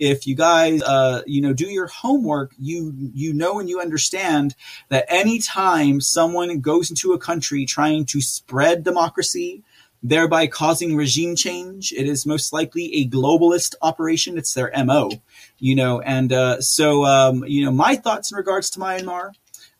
if 0.00 0.26
you 0.26 0.34
guys, 0.34 0.82
uh, 0.82 1.22
you 1.26 1.42
know, 1.42 1.52
do 1.52 1.66
your 1.66 1.86
homework, 1.86 2.52
you 2.58 2.92
you 3.14 3.34
know 3.34 3.60
and 3.60 3.68
you 3.68 3.80
understand 3.80 4.56
that 4.88 5.04
anytime 5.08 6.00
someone 6.00 6.60
goes 6.60 6.90
into 6.90 7.12
a 7.12 7.18
country 7.18 7.66
trying 7.66 8.06
to 8.06 8.20
spread 8.22 8.82
democracy, 8.82 9.62
thereby 10.02 10.46
causing 10.46 10.96
regime 10.96 11.36
change, 11.36 11.92
it 11.92 12.06
is 12.06 12.24
most 12.24 12.50
likely 12.50 12.94
a 12.94 13.08
globalist 13.08 13.74
operation. 13.82 14.38
It's 14.38 14.54
their 14.54 14.72
mo, 14.84 15.10
you 15.58 15.76
know. 15.76 16.00
And 16.00 16.32
uh, 16.32 16.62
so, 16.62 17.04
um, 17.04 17.44
you 17.46 17.62
know, 17.62 17.70
my 17.70 17.94
thoughts 17.94 18.32
in 18.32 18.36
regards 18.36 18.70
to 18.70 18.80
Myanmar. 18.80 19.32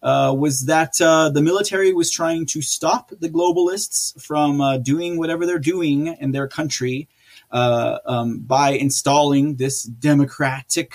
Uh, 0.02 0.34
was 0.34 0.64
that 0.64 0.98
uh, 1.02 1.28
the 1.28 1.42
military 1.42 1.92
was 1.92 2.10
trying 2.10 2.46
to 2.46 2.62
stop 2.62 3.12
the 3.20 3.28
globalists 3.28 4.18
from 4.18 4.58
uh, 4.58 4.78
doing 4.78 5.18
whatever 5.18 5.44
they're 5.44 5.58
doing 5.58 6.06
in 6.06 6.32
their 6.32 6.48
country 6.48 7.06
uh, 7.50 7.98
um, 8.06 8.38
by 8.40 8.70
installing 8.70 9.56
this 9.56 9.82
democratic 9.82 10.94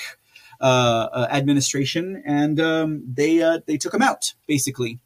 uh, 0.61 1.09
uh, 1.11 1.27
administration, 1.31 2.23
and 2.25 2.59
um, 2.59 3.03
they 3.13 3.37
they 3.65 3.77
took 3.77 3.91
them 3.91 4.01
out 4.01 4.33
basically 4.47 4.99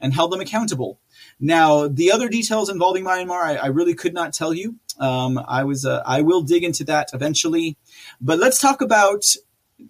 and 0.00 0.12
held 0.12 0.32
them 0.32 0.40
accountable. 0.40 0.98
Now, 1.38 1.88
the 1.88 2.10
other 2.12 2.28
details 2.28 2.68
involving 2.68 3.04
Myanmar, 3.04 3.42
I, 3.42 3.56
I 3.56 3.66
really 3.66 3.94
could 3.94 4.14
not 4.14 4.32
tell 4.32 4.52
you. 4.52 4.76
Um, 4.98 5.42
I 5.46 5.64
was 5.64 5.84
I 5.86 6.22
will 6.22 6.42
dig 6.42 6.64
into 6.64 6.84
that 6.84 7.10
eventually, 7.12 7.76
but 8.20 8.38
let's 8.38 8.60
talk 8.60 8.80
about 8.80 9.24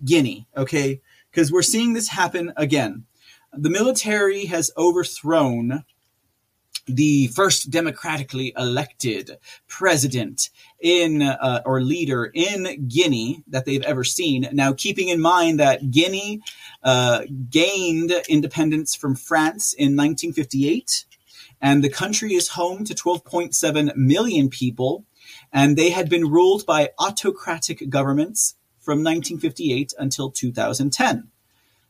Guinea, 0.05 0.47
okay? 0.57 1.01
Because 1.31 1.53
we're 1.53 1.63
seeing 1.63 1.93
this 1.93 2.09
happen 2.09 2.53
again. 2.57 3.05
The 3.53 3.71
military 3.71 4.47
has 4.47 4.71
overthrown 4.77 5.85
the 6.87 7.27
first 7.29 7.71
democratically 7.71 8.53
elected 8.57 9.39
president 9.67 10.51
in 10.81 11.23
uh, 11.23 11.63
or 11.65 11.81
leader 11.81 12.31
in 12.33 12.87
Guinea 12.89 13.43
that 13.49 13.65
they've 13.65 13.83
ever 13.83 14.05
seen. 14.05 14.49
Now, 14.53 14.73
keeping 14.73 15.09
in 15.09 15.21
mind 15.21 15.59
that 15.59 15.91
Guinea 15.91 16.41
uh, 16.83 17.23
gained 17.51 18.13
independence 18.29 18.95
from 18.95 19.17
France 19.17 19.73
in 19.73 19.97
1958, 19.97 21.07
and 21.61 21.83
the 21.83 21.89
country 21.89 22.35
is 22.35 22.49
home 22.51 22.85
to 22.85 22.95
12.7 22.95 23.97
million 23.97 24.49
people, 24.49 25.05
and 25.53 25.77
they 25.77 25.91
had 25.91 26.09
been 26.09 26.31
ruled 26.31 26.67
by 26.67 26.91
autocratic 26.99 27.89
governments 27.89 28.55
from 28.79 28.99
1958 28.99 29.95
until 29.99 30.31
2010. 30.31 31.29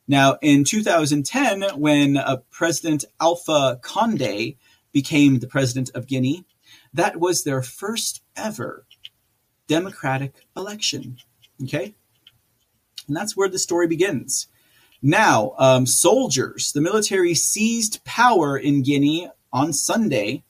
Now, 0.08 0.38
in 0.40 0.64
2010, 0.64 1.64
when 1.76 2.16
uh, 2.16 2.38
President 2.50 3.04
Alpha 3.20 3.78
Conde 3.82 4.54
became 4.96 5.40
the 5.40 5.46
president 5.46 5.90
of 5.94 6.06
Guinea. 6.06 6.46
That 6.94 7.20
was 7.20 7.44
their 7.44 7.60
first 7.60 8.22
ever 8.34 8.86
democratic 9.68 10.46
election. 10.56 11.18
Okay? 11.62 11.94
And 13.06 13.14
that's 13.14 13.36
where 13.36 13.50
the 13.50 13.58
story 13.58 13.86
begins. 13.86 14.48
Now, 15.02 15.52
um, 15.58 15.84
soldiers, 15.84 16.72
the 16.72 16.80
military 16.80 17.34
seized 17.34 18.04
power 18.06 18.56
in 18.56 18.82
Guinea 18.82 19.28
on 19.52 19.74
Sunday 19.74 20.44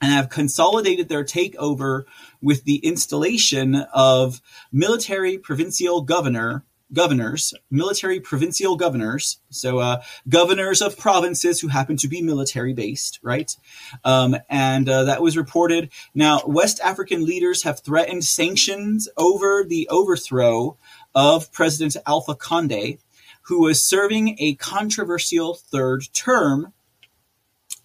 and 0.00 0.12
have 0.12 0.30
consolidated 0.30 1.10
their 1.10 1.22
takeover 1.22 2.04
with 2.40 2.64
the 2.64 2.76
installation 2.76 3.74
of 3.92 4.40
military 4.72 5.36
provincial 5.36 6.00
governor 6.00 6.64
governors, 6.92 7.52
military 7.70 8.20
provincial 8.20 8.76
governors, 8.76 9.38
so 9.50 9.78
uh, 9.78 10.02
governors 10.28 10.80
of 10.80 10.98
provinces 10.98 11.60
who 11.60 11.68
happen 11.68 11.96
to 11.96 12.08
be 12.08 12.22
military 12.22 12.72
based, 12.72 13.18
right? 13.22 13.56
Um, 14.04 14.36
and 14.48 14.88
uh, 14.88 15.04
that 15.04 15.22
was 15.22 15.36
reported. 15.36 15.90
Now, 16.14 16.42
West 16.46 16.80
African 16.80 17.24
leaders 17.24 17.64
have 17.64 17.80
threatened 17.80 18.24
sanctions 18.24 19.08
over 19.16 19.64
the 19.64 19.88
overthrow 19.88 20.76
of 21.14 21.52
President 21.52 21.96
Alpha 22.06 22.34
Conde, 22.34 22.98
who 23.42 23.62
was 23.62 23.84
serving 23.84 24.36
a 24.38 24.54
controversial 24.54 25.54
third 25.54 26.04
term 26.12 26.72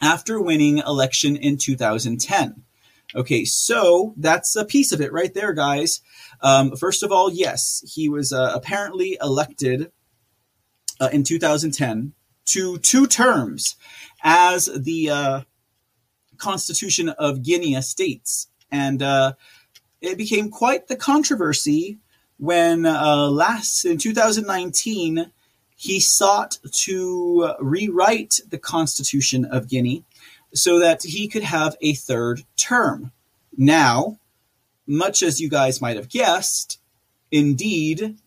after 0.02 0.42
winning 0.42 0.80
election 0.80 1.36
in 1.36 1.58
2010. 1.58 2.64
Okay, 3.14 3.44
so 3.44 4.14
that's 4.16 4.56
a 4.56 4.64
piece 4.64 4.92
of 4.94 5.02
it 5.02 5.12
right 5.12 5.34
there, 5.34 5.54
guys. 5.54 6.02
Um, 6.42 6.76
first 6.78 7.04
of 7.04 7.12
all, 7.12 7.30
yes, 7.30 7.84
he 7.94 8.08
was 8.08 8.32
uh, 8.32 8.52
apparently 8.56 9.18
elected 9.22 9.92
uh, 11.00 11.10
in 11.12 11.24
2010 11.24 12.14
to 12.46 12.78
two 12.78 13.08
terms 13.08 13.76
as 14.24 14.70
the 14.78 15.10
uh, 15.10 15.42
Constitution 16.38 17.10
of 17.10 17.44
Guinea 17.44 17.82
states. 17.82 18.48
And 18.72 19.04
uh, 19.04 19.34
it 20.00 20.18
became 20.18 20.50
quite 20.50 20.88
the 20.88 20.96
controversy 20.96 22.00
when 22.38 22.86
uh, 22.86 23.28
last 23.30 23.84
in 23.84 23.98
2019 23.98 25.32
he 25.76 26.00
sought 26.00 26.60
to 26.72 27.56
rewrite 27.60 28.40
the 28.48 28.58
Constitution 28.58 29.44
of 29.44 29.68
Guinea 29.68 30.06
so 30.54 30.80
that 30.80 31.04
he 31.04 31.28
could 31.28 31.44
have 31.44 31.76
a 31.82 31.94
third 31.94 32.44
term. 32.58 33.12
Now, 33.58 34.18
much 34.88 35.24
as 35.24 35.40
you 35.40 35.50
guys 35.50 35.82
might 35.82 35.96
have 35.96 36.10
guessed, 36.10 36.80
indeed, 37.32 38.18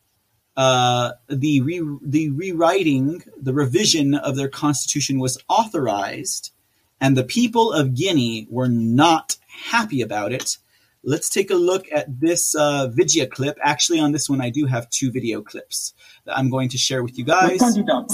uh, 0.56 1.12
the 1.28 1.60
re- 1.60 1.98
the 2.00 2.30
rewriting, 2.30 3.22
the 3.36 3.54
revision 3.54 4.14
of 4.14 4.36
their 4.36 4.48
constitution 4.48 5.18
was 5.18 5.38
authorized, 5.48 6.52
and 7.00 7.16
the 7.16 7.24
people 7.24 7.72
of 7.72 7.94
Guinea 7.94 8.46
were 8.50 8.68
not 8.68 9.36
happy 9.46 10.00
about 10.00 10.32
it. 10.32 10.58
Let's 11.06 11.28
take 11.28 11.50
a 11.50 11.54
look 11.54 11.86
at 11.92 12.20
this 12.20 12.54
uh, 12.54 12.88
video 12.88 13.26
clip. 13.26 13.58
Actually, 13.62 14.00
on 14.00 14.12
this 14.12 14.28
one, 14.28 14.40
I 14.40 14.48
do 14.48 14.64
have 14.64 14.88
two 14.88 15.12
video 15.12 15.42
clips 15.42 15.92
that 16.24 16.36
I'm 16.36 16.48
going 16.48 16.70
to 16.70 16.78
share 16.78 17.02
with 17.02 17.18
you 17.18 17.24
guys. 17.24 17.60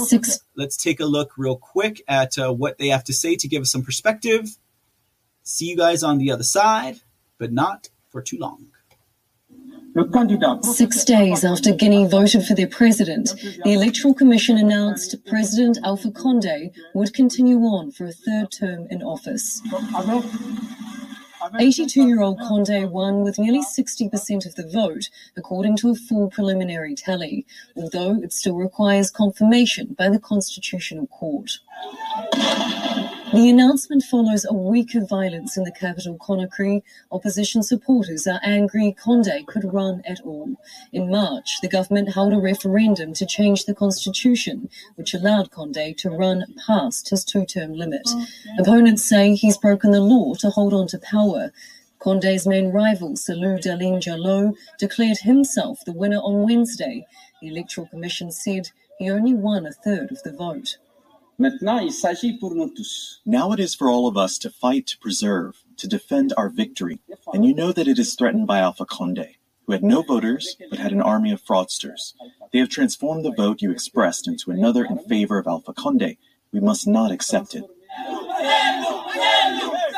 Six. 0.08 0.40
Let's 0.56 0.76
take 0.76 0.98
a 0.98 1.04
look 1.04 1.38
real 1.38 1.56
quick 1.56 2.02
at 2.08 2.36
uh, 2.36 2.52
what 2.52 2.78
they 2.78 2.88
have 2.88 3.04
to 3.04 3.12
say 3.12 3.36
to 3.36 3.46
give 3.46 3.62
us 3.62 3.70
some 3.70 3.84
perspective. 3.84 4.58
See 5.44 5.66
you 5.66 5.76
guys 5.76 6.02
on 6.02 6.18
the 6.18 6.32
other 6.32 6.42
side, 6.42 7.00
but 7.38 7.52
not 7.52 7.90
for 8.08 8.20
too 8.22 8.38
long. 8.38 8.66
Six 10.62 11.04
days 11.04 11.44
after 11.44 11.74
Guinea 11.74 12.06
voted 12.06 12.44
for 12.44 12.54
their 12.54 12.68
president, 12.68 13.30
the 13.64 13.72
Electoral 13.72 14.14
Commission 14.14 14.56
announced 14.56 15.16
President 15.26 15.78
Alpha 15.84 16.12
Conde 16.12 16.70
would 16.94 17.12
continue 17.12 17.58
on 17.58 17.90
for 17.90 18.06
a 18.06 18.12
third 18.12 18.52
term 18.52 18.86
in 18.90 19.02
office. 19.02 19.60
82 21.58 22.06
year 22.06 22.20
old 22.20 22.38
Conde 22.40 22.90
won 22.90 23.22
with 23.22 23.38
nearly 23.38 23.62
60% 23.62 24.46
of 24.46 24.54
the 24.54 24.68
vote, 24.68 25.08
according 25.36 25.76
to 25.78 25.90
a 25.90 25.94
full 25.94 26.30
preliminary 26.30 26.94
tally, 26.94 27.46
although 27.76 28.20
it 28.22 28.32
still 28.32 28.56
requires 28.56 29.10
confirmation 29.10 29.94
by 29.98 30.08
the 30.08 30.18
Constitutional 30.18 31.06
Court. 31.06 31.58
The 33.32 33.48
announcement 33.48 34.02
follows 34.02 34.44
a 34.44 34.52
week 34.52 34.96
of 34.96 35.08
violence 35.08 35.56
in 35.56 35.62
the 35.62 35.70
capital, 35.70 36.18
Conakry. 36.18 36.82
Opposition 37.12 37.62
supporters 37.62 38.26
are 38.26 38.40
angry 38.42 38.90
Conde 38.90 39.46
could 39.46 39.72
run 39.72 40.02
at 40.04 40.20
all. 40.22 40.56
In 40.92 41.08
March, 41.08 41.60
the 41.62 41.68
government 41.68 42.12
held 42.12 42.32
a 42.32 42.38
referendum 42.38 43.14
to 43.14 43.24
change 43.24 43.66
the 43.66 43.74
constitution, 43.74 44.68
which 44.96 45.14
allowed 45.14 45.52
Conde 45.52 45.96
to 45.98 46.10
run 46.10 46.44
past 46.66 47.10
his 47.10 47.24
two 47.24 47.46
term 47.46 47.72
limit. 47.74 48.02
Oh, 48.08 48.26
Opponents 48.58 49.04
say 49.04 49.36
he's 49.36 49.56
broken 49.56 49.92
the 49.92 50.00
law 50.00 50.34
to 50.34 50.50
hold 50.50 50.74
on 50.74 50.88
to 50.88 50.98
power. 50.98 51.52
Conde's 52.00 52.48
main 52.48 52.72
rival, 52.72 53.10
Cellou 53.10 53.62
Dalein 53.62 54.02
Diallo, 54.02 54.54
declared 54.76 55.18
himself 55.18 55.84
the 55.86 55.92
winner 55.92 56.18
on 56.18 56.42
Wednesday. 56.42 57.06
The 57.40 57.48
Electoral 57.48 57.86
Commission 57.86 58.32
said 58.32 58.70
he 58.98 59.08
only 59.08 59.34
won 59.34 59.66
a 59.66 59.72
third 59.72 60.10
of 60.10 60.20
the 60.24 60.32
vote. 60.32 60.78
Now 63.24 63.52
it 63.52 63.60
is 63.60 63.74
for 63.74 63.88
all 63.88 64.06
of 64.06 64.18
us 64.18 64.36
to 64.36 64.50
fight 64.50 64.86
to 64.88 64.98
preserve, 64.98 65.64
to 65.78 65.88
defend 65.88 66.34
our 66.36 66.50
victory, 66.50 67.00
and 67.32 67.46
you 67.46 67.54
know 67.54 67.72
that 67.72 67.88
it 67.88 67.98
is 67.98 68.14
threatened 68.14 68.46
by 68.46 68.58
Alpha 68.58 68.84
Conde, 68.84 69.36
who 69.64 69.72
had 69.72 69.82
no 69.82 70.02
voters 70.02 70.56
but 70.68 70.78
had 70.78 70.92
an 70.92 71.00
army 71.00 71.32
of 71.32 71.42
fraudsters. 71.42 72.12
They 72.52 72.58
have 72.58 72.68
transformed 72.68 73.24
the 73.24 73.32
vote 73.32 73.62
you 73.62 73.70
expressed 73.70 74.28
into 74.28 74.50
another 74.50 74.84
in 74.84 74.98
favor 74.98 75.38
of 75.38 75.46
Alpha 75.46 75.72
Conde. 75.72 76.18
We 76.52 76.60
must 76.60 76.86
not 76.86 77.10
accept 77.10 77.54
it. 77.54 77.64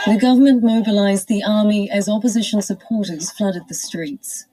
The 0.07 0.19
government 0.21 0.63
mobilized 0.63 1.27
the 1.27 1.43
army 1.43 1.91
as 1.91 2.09
opposition 2.09 2.63
supporters 2.63 3.33
flooded 3.33 3.67
the 3.67 3.75
streets. 3.75 4.47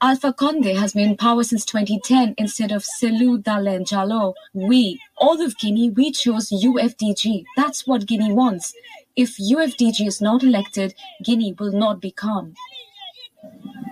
Alpha 0.00 0.32
Conde 0.32 0.76
has 0.76 0.92
been 0.92 1.10
in 1.10 1.16
power 1.16 1.44
since 1.44 1.64
2010 1.64 2.34
instead 2.38 2.72
of 2.72 2.82
Cellou 2.82 3.42
Dalein 3.42 3.88
Diallo. 3.88 4.34
We, 4.52 5.00
all 5.16 5.40
of 5.40 5.56
Guinea, 5.58 5.90
we 5.90 6.10
chose 6.10 6.48
UFDG. 6.48 7.44
That's 7.56 7.86
what 7.86 8.06
Guinea 8.06 8.32
wants. 8.32 8.74
If 9.14 9.36
UFDG 9.36 10.06
is 10.06 10.20
not 10.20 10.42
elected, 10.42 10.94
Guinea 11.24 11.54
will 11.58 11.72
not 11.72 12.00
become. 12.00 12.54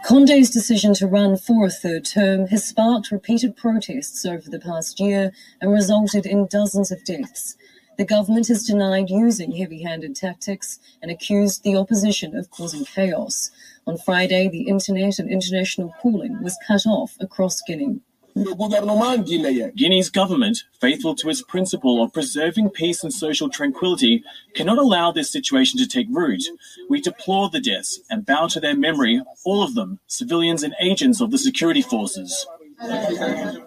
Conde's 0.05 0.51
decision 0.51 0.94
to 0.94 1.06
run 1.06 1.36
for 1.36 1.66
a 1.66 1.70
third 1.70 2.05
term 2.05 2.48
has 2.48 2.66
sparked 2.66 3.10
repeated 3.10 3.56
protests 3.56 4.24
over 4.26 4.51
the 4.51 4.60
past 4.60 5.01
year 5.01 5.32
and 5.60 5.72
resulted 5.72 6.26
in 6.26 6.47
dozens 6.47 6.90
of 6.90 7.05
deaths. 7.05 7.56
The 7.98 8.05
government 8.05 8.48
has 8.48 8.66
denied 8.66 9.09
using 9.09 9.52
heavy 9.52 9.82
handed 9.82 10.16
tactics 10.16 10.78
and 11.01 11.10
accused 11.10 11.62
the 11.62 11.76
opposition 11.76 12.36
of 12.36 12.51
causing 12.51 12.84
chaos. 12.84 13.51
On 13.88 13.96
Friday, 13.96 14.48
the 14.48 14.62
internet 14.62 15.20
and 15.20 15.30
international 15.30 15.94
calling 16.00 16.42
was 16.42 16.58
cut 16.66 16.86
off 16.86 17.16
across 17.20 17.60
Guinea. 17.62 18.00
Guinea's 18.34 20.10
government, 20.10 20.64
faithful 20.80 21.14
to 21.14 21.30
its 21.30 21.40
principle 21.40 22.02
of 22.02 22.12
preserving 22.12 22.70
peace 22.70 23.04
and 23.04 23.12
social 23.12 23.48
tranquility, 23.48 24.24
cannot 24.54 24.78
allow 24.78 25.12
this 25.12 25.30
situation 25.30 25.78
to 25.78 25.86
take 25.86 26.08
root. 26.10 26.42
We 26.90 27.00
deplore 27.00 27.48
the 27.48 27.60
deaths 27.60 28.00
and 28.10 28.26
bow 28.26 28.48
to 28.48 28.60
their 28.60 28.76
memory, 28.76 29.22
all 29.44 29.62
of 29.62 29.74
them, 29.74 30.00
civilians 30.08 30.64
and 30.64 30.74
agents 30.80 31.20
of 31.20 31.30
the 31.30 31.38
security 31.38 31.80
forces. 31.80 32.46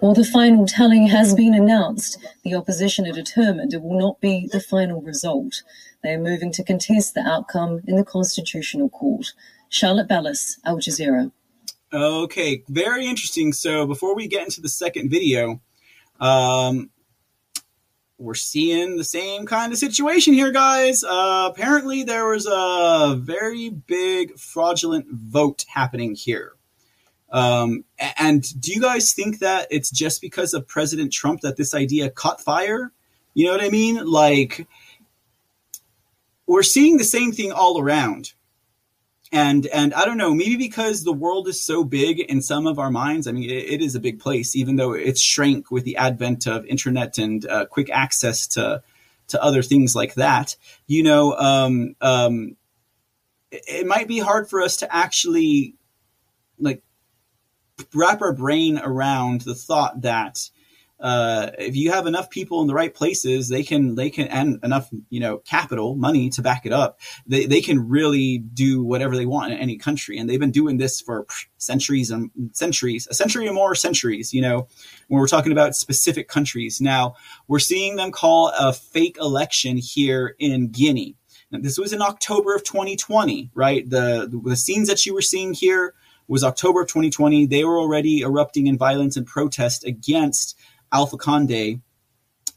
While 0.01 0.13
the 0.13 0.29
final 0.31 0.67
tally 0.67 1.07
has 1.07 1.33
been 1.33 1.55
announced, 1.55 2.17
the 2.43 2.53
opposition 2.55 3.07
are 3.07 3.13
determined 3.13 3.73
it 3.73 3.81
will 3.81 3.97
not 3.97 4.21
be 4.21 4.49
the 4.51 4.59
final 4.59 5.01
result. 5.01 5.63
They 6.03 6.13
are 6.13 6.19
moving 6.19 6.51
to 6.53 6.63
contest 6.63 7.15
the 7.15 7.21
outcome 7.21 7.81
in 7.87 7.95
the 7.95 8.05
Constitutional 8.05 8.89
Court. 8.89 9.33
Charlotte 9.69 10.07
Bellis, 10.07 10.59
Al 10.65 10.77
Jazeera. 10.77 11.31
Okay, 11.91 12.63
very 12.67 13.05
interesting. 13.05 13.53
So 13.53 13.85
before 13.87 14.15
we 14.15 14.27
get 14.27 14.43
into 14.43 14.61
the 14.61 14.69
second 14.69 15.09
video, 15.09 15.61
um, 16.19 16.89
we're 18.19 18.35
seeing 18.35 18.97
the 18.97 19.03
same 19.03 19.45
kind 19.45 19.71
of 19.71 19.79
situation 19.79 20.33
here, 20.33 20.51
guys. 20.51 21.03
Uh, 21.03 21.49
apparently, 21.51 22.03
there 22.03 22.27
was 22.27 22.45
a 22.45 23.15
very 23.17 23.69
big 23.69 24.37
fraudulent 24.37 25.07
vote 25.09 25.65
happening 25.73 26.15
here. 26.15 26.53
Um, 27.31 27.85
and 28.17 28.43
do 28.59 28.73
you 28.73 28.81
guys 28.81 29.13
think 29.13 29.39
that 29.39 29.67
it's 29.71 29.89
just 29.89 30.19
because 30.19 30.53
of 30.53 30.67
President 30.67 31.13
Trump 31.13 31.41
that 31.41 31.57
this 31.57 31.73
idea 31.73 32.09
caught 32.09 32.41
fire? 32.41 32.91
You 33.35 33.45
know 33.45 33.51
what 33.53 33.63
I 33.63 33.69
mean? 33.69 34.05
Like, 34.05 34.67
we're 36.45 36.63
seeing 36.63 36.97
the 36.97 37.03
same 37.03 37.31
thing 37.31 37.51
all 37.51 37.79
around 37.79 38.33
and 39.31 39.67
and 39.67 39.93
I 39.93 40.05
don't 40.05 40.17
know, 40.17 40.33
maybe 40.33 40.57
because 40.57 41.03
the 41.03 41.13
world 41.13 41.47
is 41.47 41.61
so 41.63 41.83
big 41.83 42.19
in 42.19 42.41
some 42.41 42.65
of 42.65 42.79
our 42.79 42.89
minds. 42.89 43.27
I 43.27 43.31
mean, 43.31 43.49
it, 43.49 43.69
it 43.69 43.81
is 43.81 43.95
a 43.95 43.99
big 43.99 44.19
place, 44.19 44.55
even 44.55 44.75
though 44.75 44.93
it's 44.93 45.21
shrank 45.21 45.69
with 45.69 45.83
the 45.83 45.97
advent 45.97 46.47
of 46.47 46.65
internet 46.65 47.17
and 47.17 47.45
uh, 47.45 47.65
quick 47.65 47.89
access 47.91 48.47
to 48.47 48.81
to 49.27 49.43
other 49.43 49.61
things 49.61 49.95
like 49.95 50.15
that. 50.15 50.55
You 50.87 51.03
know, 51.03 51.33
um, 51.33 51.95
um, 52.01 52.55
it, 53.51 53.63
it 53.67 53.87
might 53.87 54.07
be 54.07 54.19
hard 54.19 54.49
for 54.49 54.61
us 54.61 54.77
to 54.77 54.93
actually 54.93 55.75
like 56.57 56.81
wrap 57.93 58.21
our 58.21 58.33
brain 58.33 58.79
around 58.79 59.41
the 59.41 59.55
thought 59.55 60.01
that 60.01 60.49
uh, 60.99 61.51
if 61.57 61.75
you 61.75 61.91
have 61.91 62.07
enough 62.07 62.29
people 62.29 62.61
in 62.61 62.67
the 62.67 62.73
right 62.73 62.93
places, 62.93 63.47
they 63.47 63.63
can 63.63 63.95
they 63.95 64.09
can 64.09 64.27
and 64.27 64.59
enough 64.63 64.89
you 65.09 65.19
know 65.19 65.37
capital 65.37 65.95
money 65.95 66.29
to 66.31 66.41
back 66.41 66.65
it 66.65 66.73
up. 66.73 66.99
They 67.25 67.45
they 67.45 67.61
can 67.61 67.87
really 67.87 68.39
do 68.39 68.83
whatever 68.83 69.15
they 69.15 69.25
want 69.25 69.53
in 69.53 69.59
any 69.59 69.77
country, 69.77 70.17
and 70.17 70.29
they've 70.29 70.39
been 70.39 70.51
doing 70.51 70.77
this 70.77 70.99
for 70.99 71.25
centuries 71.57 72.11
and 72.11 72.31
centuries, 72.51 73.07
a 73.09 73.13
century 73.13 73.47
or 73.47 73.53
more 73.53 73.75
centuries. 73.75 74.33
You 74.33 74.41
know, 74.41 74.67
when 75.07 75.19
we're 75.19 75.27
talking 75.27 75.51
about 75.51 75.75
specific 75.75 76.27
countries. 76.27 76.81
Now 76.81 77.15
we're 77.47 77.59
seeing 77.59 77.95
them 77.95 78.11
call 78.11 78.51
a 78.57 78.73
fake 78.73 79.17
election 79.19 79.77
here 79.77 80.35
in 80.39 80.69
Guinea. 80.69 81.15
Now, 81.51 81.59
this 81.59 81.79
was 81.79 81.93
in 81.93 82.01
October 82.01 82.55
of 82.55 82.63
2020, 82.63 83.51
right? 83.55 83.89
The 83.89 84.29
the 84.45 84.55
scenes 84.55 84.87
that 84.89 85.05
you 85.05 85.13
were 85.13 85.21
seeing 85.21 85.53
here 85.53 85.93
was 86.27 86.43
October 86.43 86.81
of 86.81 86.87
2020. 86.87 87.47
They 87.47 87.63
were 87.63 87.79
already 87.79 88.21
erupting 88.21 88.67
in 88.67 88.77
violence 88.77 89.17
and 89.17 89.25
protest 89.25 89.83
against 89.83 90.57
Alpha 90.91 91.17
Conde 91.17 91.81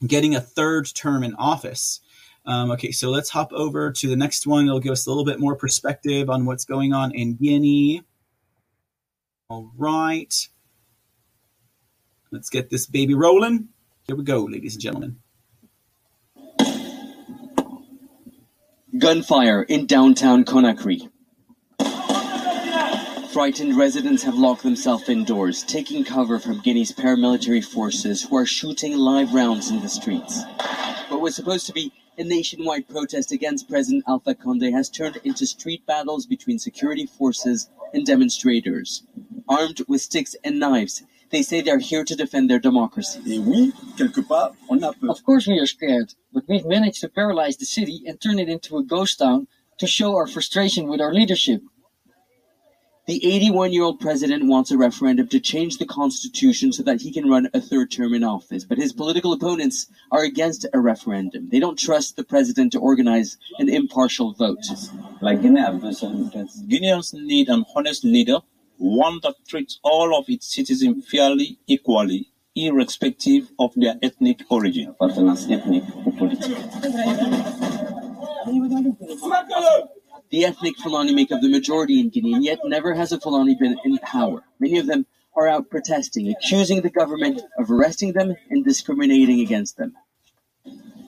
getting 0.06 0.34
a 0.34 0.40
third 0.40 0.86
term 0.94 1.22
in 1.22 1.34
office. 1.34 2.00
Um, 2.44 2.72
okay, 2.72 2.90
so 2.90 3.10
let's 3.10 3.30
hop 3.30 3.52
over 3.52 3.92
to 3.92 4.08
the 4.08 4.16
next 4.16 4.46
one. 4.46 4.66
It'll 4.66 4.80
give 4.80 4.92
us 4.92 5.06
a 5.06 5.10
little 5.10 5.24
bit 5.24 5.38
more 5.38 5.54
perspective 5.54 6.28
on 6.28 6.44
what's 6.44 6.64
going 6.64 6.92
on 6.92 7.14
in 7.14 7.34
Guinea. 7.34 8.02
All 9.48 9.70
right. 9.76 10.34
Let's 12.32 12.50
get 12.50 12.70
this 12.70 12.86
baby 12.86 13.14
rolling. 13.14 13.68
Here 14.06 14.16
we 14.16 14.24
go, 14.24 14.44
ladies 14.44 14.74
and 14.74 14.82
gentlemen. 14.82 15.18
Gunfire 18.98 19.62
in 19.62 19.86
downtown 19.86 20.44
Conakry. 20.44 21.11
Frightened 23.32 23.78
residents 23.78 24.22
have 24.24 24.34
locked 24.34 24.62
themselves 24.62 25.08
indoors, 25.08 25.62
taking 25.62 26.04
cover 26.04 26.38
from 26.38 26.60
Guinea's 26.60 26.92
paramilitary 26.92 27.64
forces 27.64 28.22
who 28.22 28.36
are 28.36 28.44
shooting 28.44 28.94
live 28.98 29.32
rounds 29.32 29.70
in 29.70 29.80
the 29.80 29.88
streets. 29.88 30.44
What 31.08 31.22
was 31.22 31.34
supposed 31.34 31.64
to 31.64 31.72
be 31.72 31.94
a 32.18 32.24
nationwide 32.24 32.90
protest 32.90 33.32
against 33.32 33.70
President 33.70 34.04
Alpha 34.06 34.34
Conde 34.34 34.74
has 34.74 34.90
turned 34.90 35.16
into 35.24 35.46
street 35.46 35.86
battles 35.86 36.26
between 36.26 36.58
security 36.58 37.06
forces 37.06 37.70
and 37.94 38.04
demonstrators. 38.04 39.04
Armed 39.48 39.80
with 39.88 40.02
sticks 40.02 40.36
and 40.44 40.58
knives, 40.58 41.02
they 41.30 41.40
say 41.40 41.62
they're 41.62 41.78
here 41.78 42.04
to 42.04 42.14
defend 42.14 42.50
their 42.50 42.58
democracy. 42.58 43.18
Of 45.08 45.24
course 45.24 45.46
we 45.46 45.58
are 45.58 45.66
scared, 45.66 46.12
but 46.34 46.44
we've 46.46 46.66
managed 46.66 47.00
to 47.00 47.08
paralyze 47.08 47.56
the 47.56 47.64
city 47.64 48.02
and 48.06 48.20
turn 48.20 48.38
it 48.38 48.50
into 48.50 48.76
a 48.76 48.84
ghost 48.84 49.20
town 49.20 49.48
to 49.78 49.86
show 49.86 50.16
our 50.16 50.26
frustration 50.26 50.86
with 50.86 51.00
our 51.00 51.14
leadership. 51.14 51.62
The 53.04 53.34
81 53.34 53.72
year 53.72 53.82
old 53.82 53.98
president 53.98 54.46
wants 54.46 54.70
a 54.70 54.78
referendum 54.78 55.26
to 55.28 55.40
change 55.40 55.78
the 55.78 55.84
constitution 55.84 56.72
so 56.72 56.84
that 56.84 57.00
he 57.00 57.12
can 57.12 57.28
run 57.28 57.48
a 57.52 57.60
third 57.60 57.90
term 57.90 58.14
in 58.14 58.22
office. 58.22 58.62
But 58.62 58.78
his 58.78 58.92
political 58.92 59.32
opponents 59.32 59.88
are 60.12 60.22
against 60.22 60.66
a 60.72 60.78
referendum. 60.78 61.48
They 61.48 61.58
don't 61.58 61.76
trust 61.76 62.14
the 62.14 62.22
president 62.22 62.70
to 62.72 62.78
organize 62.78 63.38
an 63.58 63.68
impartial 63.68 64.34
vote. 64.34 64.62
Like 65.20 65.40
Guineans 65.40 67.12
need 67.12 67.48
an 67.48 67.64
honest 67.74 68.04
leader, 68.04 68.38
one 68.78 69.18
that 69.24 69.34
treats 69.48 69.80
all 69.82 70.16
of 70.16 70.26
its 70.28 70.54
citizens 70.54 71.04
fairly, 71.08 71.58
equally, 71.66 72.28
irrespective 72.54 73.50
of 73.58 73.72
their 73.74 73.96
ethnic 74.00 74.42
origin. 74.48 74.94
The 80.32 80.46
ethnic 80.46 80.78
Fulani 80.78 81.14
make 81.14 81.30
up 81.30 81.42
the 81.42 81.50
majority 81.50 82.00
in 82.00 82.08
Guinea, 82.08 82.32
and 82.32 82.42
yet 82.42 82.60
never 82.64 82.94
has 82.94 83.12
a 83.12 83.20
Fulani 83.20 83.54
been 83.54 83.76
in 83.84 83.98
power. 83.98 84.42
Many 84.58 84.78
of 84.78 84.86
them 84.86 85.04
are 85.36 85.46
out 85.46 85.68
protesting, 85.68 86.30
accusing 86.30 86.80
the 86.80 86.88
government 86.88 87.42
of 87.58 87.70
arresting 87.70 88.14
them 88.14 88.34
and 88.48 88.64
discriminating 88.64 89.40
against 89.40 89.76
them. 89.76 89.92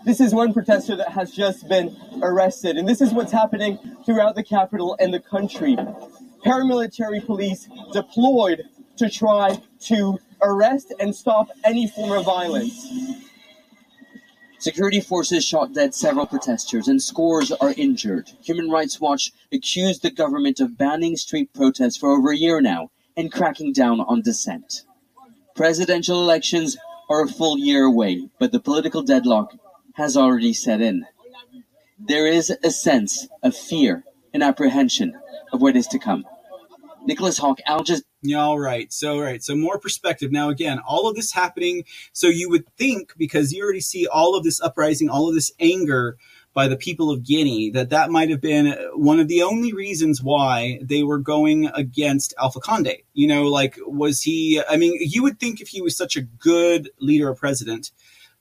This 0.05 0.20
is 0.20 0.34
one 0.34 0.52
protester 0.52 0.94
that 0.96 1.12
has 1.12 1.32
just 1.32 1.66
been 1.70 1.96
arrested, 2.20 2.76
and 2.76 2.86
this 2.86 3.01
is 3.01 3.14
what's 3.14 3.32
happening 3.32 3.78
throughout 4.05 4.34
the 4.34 4.44
capital 4.44 4.94
and 5.01 5.14
the 5.14 5.20
country. 5.20 5.74
Paramilitary 6.44 7.24
police 7.24 7.66
deployed 7.94 8.64
to 8.98 9.09
try 9.09 9.59
to 9.84 10.18
arrest 10.42 10.92
and 11.01 11.16
stop 11.16 11.48
any 11.64 11.88
form 11.88 12.12
of 12.12 12.26
violence. 12.26 12.86
Security 14.65 14.99
forces 14.99 15.45
shot 15.45 15.74
dead 15.74 15.95
several 15.95 16.24
protesters 16.24 16.89
and 16.89 17.03
scores 17.03 17.53
are 17.53 17.74
injured. 17.77 18.31
Human 18.41 18.70
Rights 18.70 18.99
Watch 18.99 19.31
accused 19.53 20.01
the 20.01 20.11
government 20.11 20.59
of 20.59 20.78
banning 20.78 21.19
street 21.19 21.53
protests 21.53 21.99
for 21.99 22.09
over 22.12 22.31
a 22.31 22.36
year 22.39 22.62
now 22.62 22.91
and 23.15 23.31
cracking 23.31 23.74
down 23.74 24.01
on 24.01 24.23
dissent. 24.23 24.81
Presidential 25.55 26.23
elections 26.23 26.78
are 27.11 27.24
a 27.24 27.28
full 27.28 27.59
year 27.59 27.85
away, 27.85 28.31
but 28.39 28.53
the 28.53 28.59
political 28.59 29.03
deadlock 29.03 29.53
has 29.97 30.16
already 30.16 30.55
set 30.55 30.81
in. 30.81 31.05
There 31.99 32.27
is 32.27 32.49
a 32.65 32.70
sense 32.70 33.28
of 33.43 33.55
fear 33.55 34.03
and 34.32 34.43
apprehension 34.43 35.12
of 35.53 35.61
what 35.61 35.77
is 35.77 35.86
to 35.89 35.99
come. 35.99 36.24
Nicolas 37.05 37.39
Haque, 37.39 37.60
Al 37.66 37.85
Jazeera. 37.85 38.02
Yeah, 38.22 38.40
all 38.40 38.59
right. 38.59 38.93
So, 38.93 39.16
all 39.16 39.22
right. 39.22 39.43
So, 39.43 39.55
more 39.55 39.78
perspective. 39.78 40.32
Now, 40.32 40.48
again, 40.48 40.81
all 40.86 41.09
of 41.09 41.14
this 41.14 41.32
happening. 41.32 41.85
So, 42.12 42.26
you 42.26 42.48
would 42.48 42.66
think 42.76 43.12
because 43.18 43.52
you 43.52 43.62
already 43.62 43.81
see 43.81 44.06
all 44.06 44.35
of 44.35 44.44
this 44.44 44.60
uprising, 44.60 45.10
all 45.10 45.28
of 45.28 45.35
this 45.35 45.52
anger 45.60 46.16
by 46.55 46.68
the 46.68 46.76
people 46.76 47.10
of 47.10 47.24
Guinea, 47.24 47.70
that 47.70 47.90
that 47.90 48.10
might 48.10 48.31
have 48.31 48.40
been 48.40 48.76
one 48.94 49.20
of 49.20 49.28
the 49.28 49.43
only 49.43 49.72
reasons 49.72 50.22
why 50.22 50.78
they 50.82 51.02
were 51.02 51.18
going 51.18 51.66
against 51.74 52.32
Alpha 52.39 52.60
Conde. 52.60 52.97
You 53.12 53.26
know, 53.26 53.44
like, 53.44 53.76
was 53.86 54.22
he, 54.22 54.62
I 54.70 54.76
mean, 54.76 54.97
you 55.01 55.22
would 55.22 55.39
think 55.40 55.60
if 55.60 55.68
he 55.68 55.82
was 55.82 55.97
such 55.97 56.16
a 56.16 56.22
good 56.22 56.90
leader 57.01 57.28
or 57.28 57.35
president, 57.35 57.90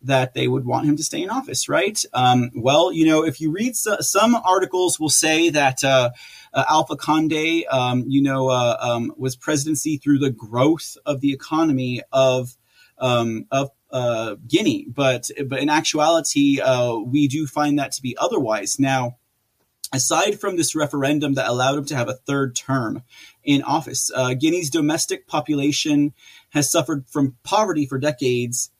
that 0.03 0.33
they 0.33 0.47
would 0.47 0.65
want 0.65 0.85
him 0.85 0.97
to 0.97 1.03
stay 1.03 1.23
in 1.23 1.29
office, 1.29 1.69
right? 1.69 2.03
Um, 2.13 2.51
well, 2.55 2.91
you 2.91 3.05
know, 3.05 3.23
if 3.23 3.39
you 3.39 3.51
read 3.51 3.75
so, 3.75 3.97
some 3.99 4.35
articles, 4.35 4.99
will 4.99 5.09
say 5.09 5.49
that 5.49 5.83
uh, 5.83 6.11
uh, 6.53 6.65
Alpha 6.69 6.95
Conde, 6.95 7.65
um, 7.71 8.03
you 8.07 8.21
know, 8.21 8.49
uh, 8.49 8.77
um, 8.79 9.13
was 9.17 9.35
presidency 9.35 9.97
through 9.97 10.19
the 10.19 10.29
growth 10.29 10.97
of 11.05 11.21
the 11.21 11.33
economy 11.33 12.01
of 12.11 12.55
um, 12.99 13.47
of 13.51 13.71
uh, 13.91 14.35
Guinea, 14.47 14.87
but 14.87 15.29
but 15.47 15.59
in 15.59 15.69
actuality, 15.69 16.59
uh, 16.59 16.95
we 16.97 17.27
do 17.27 17.47
find 17.47 17.79
that 17.79 17.91
to 17.93 18.01
be 18.01 18.15
otherwise. 18.17 18.79
Now, 18.79 19.17
aside 19.93 20.39
from 20.39 20.57
this 20.57 20.75
referendum 20.75 21.35
that 21.35 21.47
allowed 21.47 21.77
him 21.77 21.85
to 21.85 21.95
have 21.95 22.09
a 22.09 22.15
third 22.15 22.55
term 22.55 23.03
in 23.43 23.61
office, 23.61 24.11
uh, 24.13 24.33
Guinea's 24.33 24.69
domestic 24.69 25.27
population 25.27 26.13
has 26.49 26.71
suffered 26.71 27.05
from 27.07 27.35
poverty 27.43 27.85
for 27.85 27.97
decades 27.97 28.71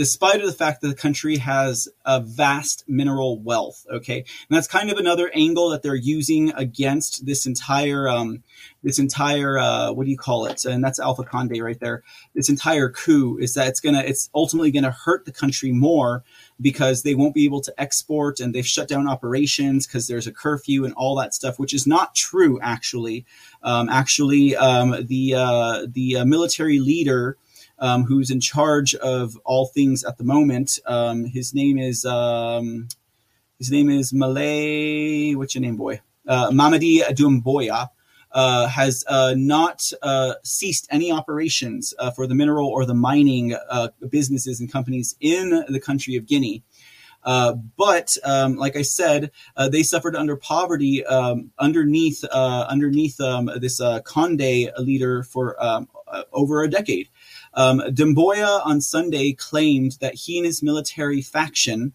despite 0.00 0.40
the 0.40 0.50
fact 0.50 0.80
that 0.80 0.88
the 0.88 0.94
country 0.94 1.36
has 1.36 1.86
a 2.06 2.22
vast 2.22 2.84
mineral 2.88 3.38
wealth. 3.38 3.84
Okay, 3.92 4.16
and 4.16 4.56
that's 4.56 4.66
kind 4.66 4.90
of 4.90 4.96
another 4.96 5.30
angle 5.34 5.68
that 5.68 5.82
they're 5.82 5.94
using 5.94 6.54
against 6.54 7.26
this 7.26 7.44
entire 7.44 8.08
um, 8.08 8.42
this 8.82 8.98
entire 8.98 9.58
uh, 9.58 9.92
what 9.92 10.04
do 10.04 10.10
you 10.10 10.16
call 10.16 10.46
it? 10.46 10.64
And 10.64 10.82
that's 10.82 10.98
Alpha 10.98 11.22
Conde 11.22 11.60
right 11.60 11.78
there. 11.78 12.02
This 12.34 12.48
entire 12.48 12.88
coup 12.88 13.36
is 13.36 13.52
that 13.52 13.68
it's 13.68 13.80
gonna 13.80 14.00
it's 14.00 14.30
ultimately 14.34 14.70
gonna 14.70 14.90
hurt 14.90 15.26
the 15.26 15.32
country 15.32 15.70
more 15.70 16.24
because 16.58 17.02
they 17.02 17.14
won't 17.14 17.34
be 17.34 17.44
able 17.44 17.60
to 17.60 17.74
export 17.76 18.40
and 18.40 18.54
they've 18.54 18.66
shut 18.66 18.88
down 18.88 19.06
operations 19.06 19.86
because 19.86 20.08
there's 20.08 20.26
a 20.26 20.32
curfew 20.32 20.86
and 20.86 20.94
all 20.94 21.14
that 21.16 21.34
stuff, 21.34 21.58
which 21.58 21.74
is 21.74 21.86
not 21.86 22.14
true 22.14 22.58
actually. 22.62 23.26
Um, 23.62 23.90
actually, 23.90 24.56
um, 24.56 24.96
the 25.06 25.34
uh, 25.36 25.86
the 25.86 26.16
uh, 26.16 26.24
military 26.24 26.78
leader. 26.78 27.36
Um, 27.80 28.04
who's 28.04 28.30
in 28.30 28.40
charge 28.40 28.94
of 28.94 29.36
all 29.44 29.66
things 29.66 30.04
at 30.04 30.18
the 30.18 30.24
moment? 30.24 30.78
Um, 30.86 31.24
his 31.24 31.54
name 31.54 31.78
is 31.78 32.04
um, 32.04 32.88
his 33.58 33.70
name 33.70 33.90
is 33.90 34.12
Malay. 34.12 35.34
What's 35.34 35.54
your 35.54 35.62
name, 35.62 35.76
boy? 35.76 36.00
Uh, 36.26 36.50
Mamadi 36.50 37.00
Doumbouya 37.00 37.88
uh, 38.32 38.68
has 38.68 39.04
uh, 39.08 39.34
not 39.36 39.90
uh, 40.02 40.34
ceased 40.44 40.86
any 40.90 41.10
operations 41.10 41.94
uh, 41.98 42.10
for 42.10 42.26
the 42.26 42.34
mineral 42.34 42.68
or 42.68 42.84
the 42.84 42.94
mining 42.94 43.54
uh, 43.68 43.88
businesses 44.08 44.60
and 44.60 44.70
companies 44.70 45.16
in 45.20 45.64
the 45.68 45.80
country 45.80 46.16
of 46.16 46.26
Guinea. 46.26 46.62
Uh, 47.22 47.52
but 47.76 48.16
um, 48.24 48.56
like 48.56 48.76
I 48.76 48.82
said, 48.82 49.30
they 49.70 49.82
suffered 49.82 50.16
under 50.16 50.36
poverty 50.36 51.04
um, 51.04 51.50
underneath 51.58 52.24
underneath 52.24 53.20
um, 53.20 53.50
this 53.56 53.78
Conde 54.04 54.72
leader 54.78 55.22
for 55.24 55.62
um, 55.62 55.88
over 56.32 56.62
a 56.62 56.70
decade. 56.70 57.08
Um, 57.54 57.80
Doumbouya 57.80 58.64
on 58.64 58.80
Sunday 58.80 59.32
claimed 59.32 59.98
that 60.00 60.14
he 60.14 60.38
and 60.38 60.46
his 60.46 60.62
military 60.62 61.20
faction 61.20 61.92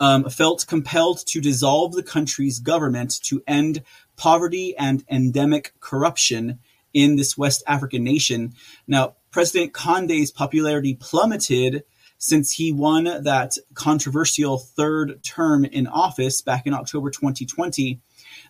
um, 0.00 0.28
felt 0.28 0.66
compelled 0.66 1.24
to 1.26 1.40
dissolve 1.40 1.92
the 1.92 2.02
country's 2.02 2.58
government 2.58 3.20
to 3.22 3.42
end 3.46 3.82
poverty 4.16 4.76
and 4.76 5.04
endemic 5.08 5.74
corruption 5.80 6.58
in 6.92 7.16
this 7.16 7.38
West 7.38 7.62
African 7.66 8.04
nation. 8.04 8.52
Now, 8.86 9.14
President 9.30 9.72
Conde's 9.72 10.30
popularity 10.30 10.94
plummeted 10.94 11.84
since 12.18 12.52
he 12.52 12.72
won 12.72 13.04
that 13.04 13.56
controversial 13.74 14.58
third 14.58 15.22
term 15.24 15.64
in 15.64 15.86
office 15.86 16.42
back 16.42 16.66
in 16.66 16.74
October 16.74 17.10
2020. 17.10 18.00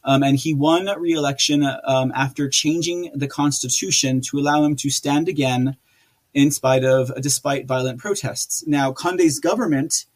Um, 0.04 0.22
and 0.22 0.36
he 0.36 0.52
won 0.52 0.88
re-election 0.98 1.64
um, 1.84 2.12
after 2.14 2.48
changing 2.48 3.10
the 3.14 3.28
constitution 3.28 4.20
to 4.22 4.38
allow 4.38 4.64
him 4.64 4.74
to 4.76 4.90
stand 4.90 5.28
again 5.28 5.76
in 6.34 6.50
spite 6.50 6.84
of 6.84 7.12
despite 7.20 7.66
violent 7.66 7.98
protests. 7.98 8.64
Now, 8.66 8.92
Conde's 8.92 9.38
government 9.38 10.06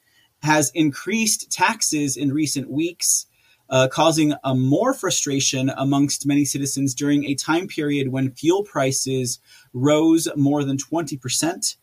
has 0.42 0.70
increased 0.74 1.50
taxes 1.50 2.16
in 2.16 2.32
recent 2.32 2.70
weeks 2.70 3.26
uh, 3.68 3.88
causing 3.88 4.32
a 4.44 4.54
more 4.54 4.94
frustration 4.94 5.70
amongst 5.76 6.26
many 6.26 6.44
citizens 6.44 6.94
during 6.94 7.24
a 7.24 7.34
time 7.34 7.66
period 7.66 8.08
when 8.08 8.30
fuel 8.30 8.62
prices 8.62 9.40
rose 9.72 10.28
more 10.36 10.64
than 10.64 10.76
20%. 10.76 11.76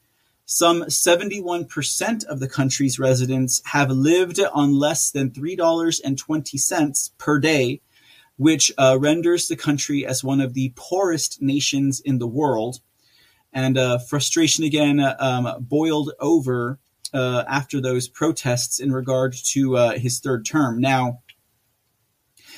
Some 0.45 0.83
71% 0.83 2.25
of 2.25 2.39
the 2.39 2.49
country's 2.49 2.99
residents 2.99 3.61
have 3.65 3.89
lived 3.89 4.39
on 4.53 4.77
less 4.77 5.11
than 5.11 5.31
$3.20 5.31 7.11
per 7.17 7.39
day, 7.39 7.81
which 8.37 8.71
uh, 8.77 8.97
renders 8.99 9.47
the 9.47 9.55
country 9.55 10.05
as 10.05 10.23
one 10.23 10.41
of 10.41 10.53
the 10.53 10.73
poorest 10.75 11.41
nations 11.41 11.99
in 11.99 12.19
the 12.19 12.27
world. 12.27 12.79
And 13.53 13.77
uh, 13.77 13.99
frustration 13.99 14.63
again 14.63 14.99
um, 15.19 15.47
boiled 15.59 16.11
over 16.19 16.79
uh, 17.13 17.43
after 17.47 17.79
those 17.79 18.07
protests 18.07 18.79
in 18.79 18.91
regard 18.91 19.35
to 19.51 19.77
uh, 19.77 19.99
his 19.99 20.19
third 20.19 20.45
term. 20.45 20.79
Now, 20.79 21.19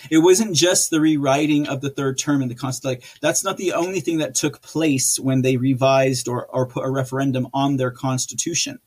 it 0.09 0.19
wasn't 0.19 0.55
just 0.55 0.89
the 0.89 1.01
rewriting 1.01 1.67
of 1.67 1.81
the 1.81 1.89
third 1.89 2.17
term 2.17 2.41
in 2.41 2.47
the 2.47 2.55
Constitution. 2.55 3.01
Like, 3.01 3.19
that's 3.21 3.43
not 3.43 3.57
the 3.57 3.73
only 3.73 3.99
thing 3.99 4.19
that 4.19 4.35
took 4.35 4.61
place 4.61 5.19
when 5.19 5.41
they 5.41 5.57
revised 5.57 6.27
or, 6.27 6.45
or 6.45 6.67
put 6.67 6.85
a 6.85 6.89
referendum 6.89 7.47
on 7.53 7.77
their 7.77 7.91
constitution. 7.91 8.79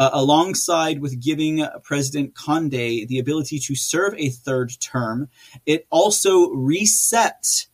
Uh, 0.00 0.08
alongside 0.14 1.02
with 1.02 1.22
giving 1.22 1.62
President 1.82 2.34
Conde 2.34 2.70
the 2.70 3.18
ability 3.20 3.58
to 3.58 3.74
serve 3.74 4.14
a 4.16 4.30
third 4.30 4.72
term, 4.80 5.28
it 5.66 5.86
also 5.90 6.48
reset 6.52 7.66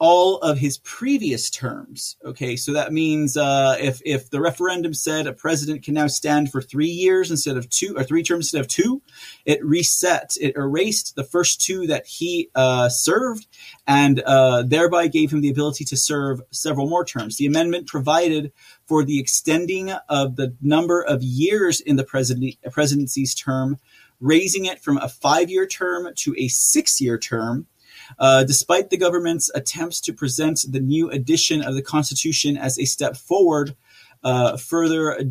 all 0.00 0.36
of 0.38 0.58
his 0.58 0.78
previous 0.78 1.50
terms. 1.50 2.16
Okay, 2.24 2.54
so 2.54 2.72
that 2.72 2.92
means 2.92 3.36
uh, 3.36 3.76
if 3.80 4.00
if 4.04 4.30
the 4.30 4.40
referendum 4.40 4.94
said 4.94 5.26
a 5.26 5.32
president 5.32 5.82
can 5.82 5.94
now 5.94 6.06
stand 6.06 6.52
for 6.52 6.62
three 6.62 6.86
years 6.86 7.30
instead 7.30 7.56
of 7.56 7.68
two, 7.68 7.94
or 7.96 8.04
three 8.04 8.22
terms 8.22 8.46
instead 8.46 8.60
of 8.60 8.68
two, 8.68 9.02
it 9.44 9.64
reset, 9.64 10.36
it 10.40 10.54
erased 10.56 11.16
the 11.16 11.24
first 11.24 11.60
two 11.60 11.86
that 11.88 12.06
he 12.06 12.48
uh, 12.54 12.88
served, 12.88 13.46
and 13.86 14.20
uh, 14.20 14.62
thereby 14.62 15.08
gave 15.08 15.32
him 15.32 15.40
the 15.40 15.50
ability 15.50 15.84
to 15.84 15.96
serve 15.96 16.40
several 16.50 16.88
more 16.88 17.04
terms. 17.04 17.36
The 17.36 17.46
amendment 17.46 17.88
provided 17.88 18.52
for 18.86 19.04
the 19.04 19.18
extending 19.18 19.90
of 20.08 20.36
the 20.36 20.54
number 20.62 21.02
of 21.02 21.22
years 21.22 21.80
in 21.80 21.96
the 21.96 22.04
president, 22.04 22.56
presidency's 22.70 23.34
term, 23.34 23.78
raising 24.20 24.64
it 24.64 24.80
from 24.80 24.98
a 24.98 25.08
five-year 25.08 25.66
term 25.66 26.08
to 26.14 26.34
a 26.38 26.48
six-year 26.48 27.18
term 27.18 27.66
uh, 28.18 28.44
despite 28.44 28.90
the 28.90 28.96
government's 28.96 29.50
attempts 29.54 30.00
to 30.02 30.12
present 30.12 30.60
the 30.68 30.80
new 30.80 31.10
edition 31.10 31.62
of 31.62 31.74
the 31.74 31.82
Constitution 31.82 32.56
as 32.56 32.78
a 32.78 32.84
step 32.84 33.16
forward, 33.16 33.76
uh, 34.24 34.56
further 34.56 35.22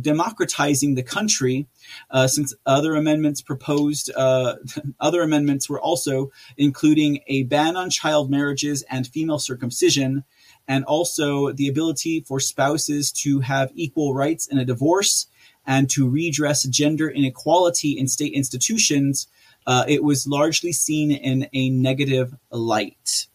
democratizing 0.00 0.94
the 0.94 1.02
country, 1.02 1.66
uh, 2.10 2.26
since 2.26 2.54
other 2.64 2.94
amendments 2.94 3.42
proposed, 3.42 4.10
uh, 4.16 4.56
other 5.00 5.22
amendments 5.22 5.68
were 5.68 5.80
also 5.80 6.30
including 6.56 7.20
a 7.26 7.42
ban 7.44 7.76
on 7.76 7.90
child 7.90 8.30
marriages 8.30 8.82
and 8.90 9.06
female 9.06 9.38
circumcision, 9.38 10.24
and 10.66 10.84
also 10.84 11.52
the 11.52 11.68
ability 11.68 12.20
for 12.20 12.40
spouses 12.40 13.12
to 13.12 13.40
have 13.40 13.70
equal 13.74 14.14
rights 14.14 14.46
in 14.46 14.58
a 14.58 14.64
divorce 14.64 15.26
and 15.66 15.90
to 15.90 16.08
redress 16.08 16.62
gender 16.64 17.10
inequality 17.10 17.98
in 17.98 18.08
state 18.08 18.32
institutions 18.32 19.28
uh, 19.66 19.84
it 19.86 20.02
was 20.02 20.26
largely 20.26 20.72
seen 20.72 21.10
in 21.10 21.48
a 21.52 21.70
negative 21.70 22.34
light. 22.50 23.26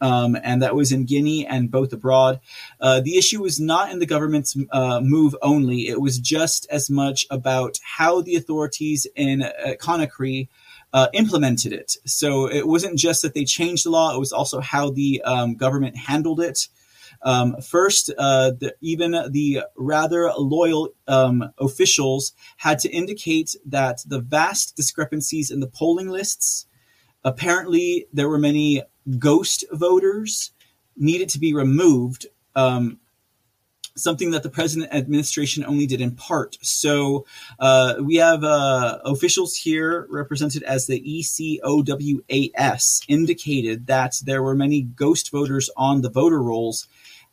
Um, 0.00 0.36
and 0.42 0.62
that 0.62 0.76
was 0.76 0.92
in 0.92 1.06
Guinea 1.06 1.44
and 1.44 1.70
both 1.70 1.92
abroad. 1.92 2.38
Uh, 2.80 3.00
the 3.00 3.18
issue 3.18 3.42
was 3.42 3.58
not 3.58 3.90
in 3.90 3.98
the 3.98 4.06
government's 4.06 4.56
uh, 4.70 5.00
move 5.00 5.34
only, 5.42 5.88
it 5.88 6.00
was 6.00 6.18
just 6.18 6.68
as 6.70 6.88
much 6.88 7.26
about 7.30 7.80
how 7.82 8.20
the 8.20 8.36
authorities 8.36 9.06
in 9.16 9.42
uh, 9.42 9.50
Conakry. 9.80 10.48
Uh, 10.90 11.08
implemented 11.12 11.70
it. 11.70 11.98
So 12.06 12.46
it 12.50 12.66
wasn't 12.66 12.98
just 12.98 13.20
that 13.20 13.34
they 13.34 13.44
changed 13.44 13.84
the 13.84 13.90
law, 13.90 14.14
it 14.14 14.18
was 14.18 14.32
also 14.32 14.60
how 14.60 14.88
the 14.88 15.20
um, 15.20 15.54
government 15.54 15.98
handled 15.98 16.40
it. 16.40 16.66
Um, 17.22 17.60
first, 17.60 18.12
uh, 18.16 18.52
the, 18.52 18.74
even 18.80 19.12
the 19.30 19.62
rather 19.76 20.30
loyal 20.36 20.90
um, 21.06 21.52
officials 21.58 22.32
had 22.58 22.78
to 22.80 22.90
indicate 22.90 23.56
that 23.66 24.02
the 24.06 24.20
vast 24.20 24.76
discrepancies 24.76 25.50
in 25.50 25.60
the 25.60 25.66
polling 25.66 26.08
lists, 26.08 26.66
apparently 27.24 28.06
there 28.12 28.28
were 28.28 28.38
many 28.38 28.82
ghost 29.18 29.64
voters, 29.72 30.52
needed 30.96 31.28
to 31.30 31.38
be 31.38 31.54
removed. 31.54 32.26
Um, 32.54 32.98
something 33.98 34.30
that 34.30 34.42
the 34.42 34.48
president 34.48 34.94
administration 34.94 35.62
only 35.64 35.86
did 35.86 36.00
in 36.00 36.12
part. 36.12 36.56
So 36.62 37.26
uh, 37.58 37.96
we 38.00 38.16
have 38.16 38.44
uh, 38.44 39.00
officials 39.04 39.56
here 39.56 40.06
represented 40.08 40.62
as 40.62 40.86
the 40.86 41.00
ECOWAS 41.00 43.04
indicated 43.08 43.86
that 43.88 44.14
there 44.24 44.42
were 44.42 44.54
many 44.54 44.82
ghost 44.82 45.32
voters 45.32 45.68
on 45.76 46.02
the 46.02 46.10
voter 46.10 46.40
rolls 46.40 46.86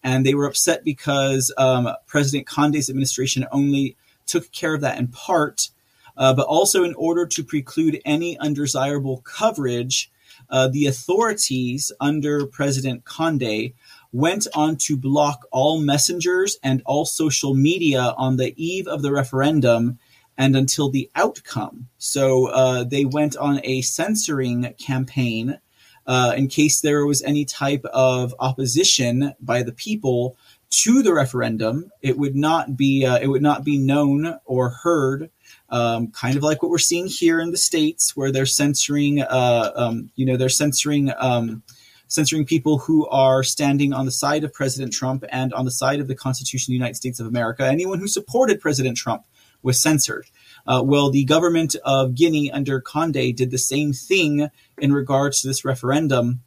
and 0.06 0.23
they 0.23 0.36
were 0.36 0.45
upset 0.45 0.86
because 0.86 1.52
um, 1.57 1.90
President 2.06 2.45
Conde's 2.45 2.91
administration 2.91 3.48
only 3.52 3.98
took 4.27 4.52
care 4.52 4.76
of 4.76 4.82
that 4.82 4.99
in 4.99 5.07
part, 5.07 5.69
uh, 6.15 6.32
but 6.34 6.45
also 6.45 6.84
in 6.84 6.94
order 6.94 7.26
to 7.26 7.44
preclude 7.44 7.99
any 8.06 8.38
undesirable 8.38 9.22
coverage, 9.26 10.11
uh, 10.52 10.68
the 10.68 10.86
authorities 10.86 11.91
under 11.99 12.45
President 12.45 13.03
Conde 13.03 13.73
went 14.11 14.48
on 14.53 14.76
to 14.76 14.95
block 14.95 15.48
all 15.52 15.80
messengers 15.80 16.57
and 16.61 16.84
all 16.86 17.06
social 17.06 17.56
media 17.56 18.14
on 18.15 18.38
the 18.38 18.53
eve 18.64 18.88
of 18.88 19.02
the 19.02 19.11
referendum 19.11 19.98
and 20.38 20.56
until 20.56 20.90
the 20.90 21.10
outcome. 21.15 21.88
So 21.98 22.48
uh, 22.48 22.84
they 22.84 23.06
went 23.06 23.36
on 23.38 23.60
a 23.64 23.82
censoring 23.82 24.76
campaign 24.77 25.60
uh, 26.07 26.34
in 26.36 26.48
case 26.48 26.82
there 26.82 27.06
was 27.06 27.22
any 27.23 27.45
type 27.45 27.86
of 27.86 28.36
opposition 28.40 29.34
by 29.40 29.64
the 29.64 29.72
people 29.72 30.38
to 30.69 31.02
the 31.02 31.14
referendum, 31.14 31.91
it 32.02 32.18
would 32.18 32.36
not 32.36 32.76
be 32.76 33.06
uh, 33.06 33.18
it 33.18 33.27
would 33.27 33.41
not 33.41 33.64
be 33.64 33.77
known 33.77 34.40
or 34.45 34.69
heard. 34.69 35.30
Um, 35.69 36.11
kind 36.11 36.38
of 36.38 36.44
like 36.44 36.61
what 36.61 36.69
we're 36.69 36.77
seeing 36.77 37.07
here 37.07 37.40
in 37.40 37.52
the 37.52 37.57
states, 37.57 38.15
where 38.15 38.32
they're 38.32 38.45
censoring, 38.45 39.22
uh, 39.22 39.72
um, 39.76 40.11
you 40.15 40.26
know, 40.26 40.38
they're 40.38 40.49
censoring 40.49 41.11
um, 41.18 41.64
censoring 42.07 42.45
people 42.45 42.77
who 42.77 43.07
are 43.07 43.44
standing 43.44 43.94
on 43.94 44.06
the 44.06 44.11
side 44.11 44.44
of 44.44 44.53
President 44.53 44.94
Trump 44.94 45.23
and 45.30 45.53
on 45.53 45.65
the 45.65 45.72
side 45.72 45.99
of 45.99 46.07
the 46.07 46.15
Constitution 46.15 46.72
of 46.72 46.73
the 46.73 46.77
United 46.77 46.95
States 46.95 47.19
of 47.19 47.27
America. 47.27 47.65
Anyone 47.65 47.99
who 47.99 48.07
supported 48.07 48.61
President 48.61 48.98
Trump 48.98 49.26
was 49.64 49.80
censored. 49.80 50.27
Uh, 50.68 50.82
well, 50.84 51.12
the 51.12 51.26
government 51.26 51.76
of 51.84 52.16
Guinea 52.16 52.52
under 52.52 52.82
Conde 52.82 53.36
did 53.36 53.52
the 53.52 53.58
same 53.58 53.94
thing 53.94 54.50
in 54.78 54.94
regards 54.94 55.42
to 55.42 55.48
this 55.48 55.64
referendum. 55.64 56.42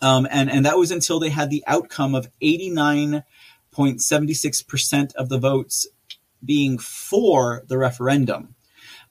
Um, 0.00 0.26
and, 0.30 0.50
and 0.50 0.66
that 0.66 0.76
was 0.76 0.90
until 0.90 1.20
they 1.20 1.30
had 1.30 1.50
the 1.50 1.64
outcome 1.66 2.14
of 2.14 2.28
89.76% 2.42 5.14
of 5.14 5.28
the 5.28 5.38
votes 5.38 5.86
being 6.44 6.78
for 6.78 7.62
the 7.66 7.78
referendum. 7.78 8.54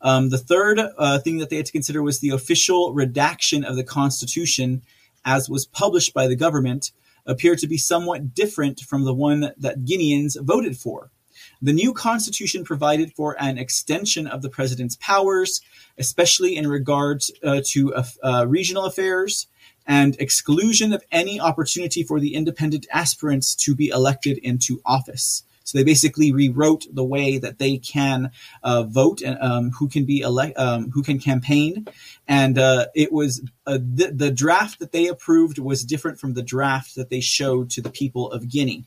Um, 0.01 0.29
the 0.29 0.37
third 0.37 0.79
uh, 0.79 1.19
thing 1.19 1.37
that 1.37 1.49
they 1.49 1.55
had 1.55 1.65
to 1.65 1.71
consider 1.71 2.03
was 2.03 2.19
the 2.19 2.29
official 2.29 2.93
redaction 2.93 3.63
of 3.63 3.75
the 3.75 3.83
Constitution, 3.83 4.83
as 5.23 5.49
was 5.49 5.65
published 5.65 6.13
by 6.13 6.27
the 6.27 6.35
government, 6.35 6.91
appeared 7.25 7.57
to 7.59 7.67
be 7.67 7.77
somewhat 7.77 8.35
different 8.35 8.81
from 8.81 9.03
the 9.03 9.13
one 9.13 9.51
that 9.57 9.85
Guineans 9.85 10.37
voted 10.39 10.77
for. 10.77 11.11
The 11.61 11.73
new 11.73 11.93
constitution 11.93 12.63
provided 12.63 13.13
for 13.13 13.35
an 13.41 13.57
extension 13.57 14.27
of 14.27 14.41
the 14.41 14.49
president's 14.49 14.97
powers, 14.97 15.61
especially 15.97 16.55
in 16.55 16.67
regards 16.67 17.31
uh, 17.43 17.61
to 17.67 17.93
uh, 17.93 18.03
uh, 18.23 18.45
regional 18.47 18.85
affairs, 18.85 19.47
and 19.87 20.15
exclusion 20.19 20.93
of 20.93 21.03
any 21.11 21.39
opportunity 21.39 22.03
for 22.03 22.19
the 22.19 22.33
independent 22.33 22.87
aspirants 22.91 23.55
to 23.55 23.75
be 23.75 23.89
elected 23.89 24.37
into 24.39 24.81
office. 24.85 25.43
So 25.65 25.79
they 25.79 25.83
basically 25.83 26.31
rewrote 26.31 26.85
the 26.93 27.03
way 27.03 27.39
that 27.39 27.57
they 27.57 27.77
can 27.77 28.31
uh, 28.61 28.83
vote 28.83 29.21
and 29.21 29.37
um, 29.41 29.71
who 29.71 29.89
can 29.89 30.05
be 30.05 30.19
elect, 30.19 30.57
um, 30.59 30.91
who 30.91 31.01
can 31.01 31.17
campaign, 31.17 31.87
and 32.27 32.59
uh, 32.59 32.85
it 32.93 33.11
was 33.11 33.41
uh, 33.65 33.79
the, 33.81 34.11
the 34.13 34.29
draft 34.29 34.77
that 34.77 34.91
they 34.91 35.07
approved 35.07 35.57
was 35.57 35.83
different 35.83 36.19
from 36.19 36.35
the 36.35 36.43
draft 36.43 36.95
that 36.95 37.09
they 37.09 37.19
showed 37.19 37.71
to 37.71 37.81
the 37.81 37.89
people 37.89 38.31
of 38.31 38.47
Guinea. 38.47 38.85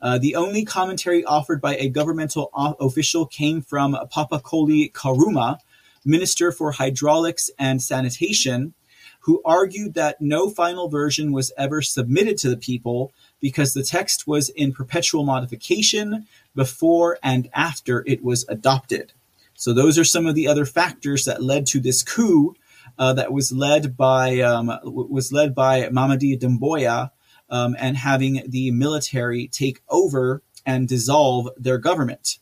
Uh, 0.00 0.18
the 0.18 0.36
only 0.36 0.64
commentary 0.64 1.24
offered 1.24 1.60
by 1.60 1.76
a 1.76 1.88
governmental 1.88 2.50
official 2.80 3.26
came 3.26 3.62
from 3.62 3.96
Papa 4.10 4.40
Koly 4.40 4.90
Kourouma, 4.90 5.58
Minister 6.04 6.52
for 6.52 6.72
Hydraulics 6.72 7.50
and 7.58 7.82
Sanitation, 7.82 8.74
who 9.20 9.42
argued 9.44 9.94
that 9.94 10.20
no 10.20 10.48
final 10.48 10.88
version 10.88 11.32
was 11.32 11.52
ever 11.58 11.82
submitted 11.82 12.38
to 12.38 12.48
the 12.48 12.56
people 12.56 13.12
because 13.40 13.74
the 13.74 13.82
text 13.82 14.26
was 14.26 14.48
in 14.50 14.72
perpetual 14.72 15.24
modification 15.24 16.26
before 16.54 17.18
and 17.24 17.50
after 17.52 18.04
it 18.06 18.22
was 18.22 18.44
adopted. 18.48 19.12
So 19.54 19.72
those 19.72 19.98
are 19.98 20.04
some 20.04 20.26
of 20.26 20.36
the 20.36 20.46
other 20.46 20.64
factors 20.64 21.24
that 21.24 21.42
led 21.42 21.66
to 21.66 21.80
this 21.80 22.04
coup 22.04 22.54
uh, 22.98 23.14
that 23.14 23.32
was 23.32 23.50
led 23.50 23.96
by 23.96 24.40
um, 24.40 24.70
was 24.84 25.32
led 25.32 25.54
by 25.54 25.88
Mamadi 25.88 26.38
Doumbouya 26.38 27.10
um, 27.50 27.76
and 27.78 27.96
having 27.96 28.42
the 28.48 28.70
military 28.70 29.48
take 29.48 29.80
over 29.88 30.42
and 30.64 30.88
dissolve 30.88 31.48
their 31.56 31.78
government. 31.78 32.38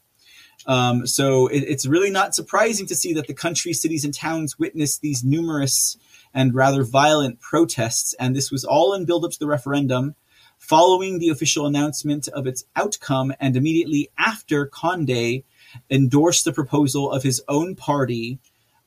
Um, 0.66 1.06
so 1.06 1.46
it, 1.48 1.64
it's 1.64 1.86
really 1.86 2.10
not 2.10 2.34
surprising 2.34 2.86
to 2.86 2.94
see 2.94 3.12
that 3.14 3.26
the 3.26 3.34
country, 3.34 3.72
cities, 3.72 4.04
and 4.04 4.14
towns 4.14 4.58
witnessed 4.58 5.02
these 5.02 5.22
numerous 5.22 5.96
and 6.32 6.54
rather 6.54 6.82
violent 6.82 7.40
protests, 7.40 8.14
and 8.18 8.34
this 8.34 8.50
was 8.50 8.64
all 8.64 8.94
in 8.94 9.04
build 9.04 9.24
up 9.24 9.30
to 9.32 9.38
the 9.38 9.46
referendum 9.46 10.14
following 10.58 11.18
the 11.18 11.28
official 11.28 11.66
announcement 11.66 12.26
of 12.28 12.46
its 12.46 12.64
outcome 12.74 13.34
and 13.38 13.56
immediately 13.56 14.08
after 14.16 14.64
Conde 14.66 15.42
endorsed 15.90 16.46
the 16.46 16.52
proposal 16.52 17.12
of 17.12 17.22
his 17.22 17.42
own 17.48 17.74
party, 17.74 18.38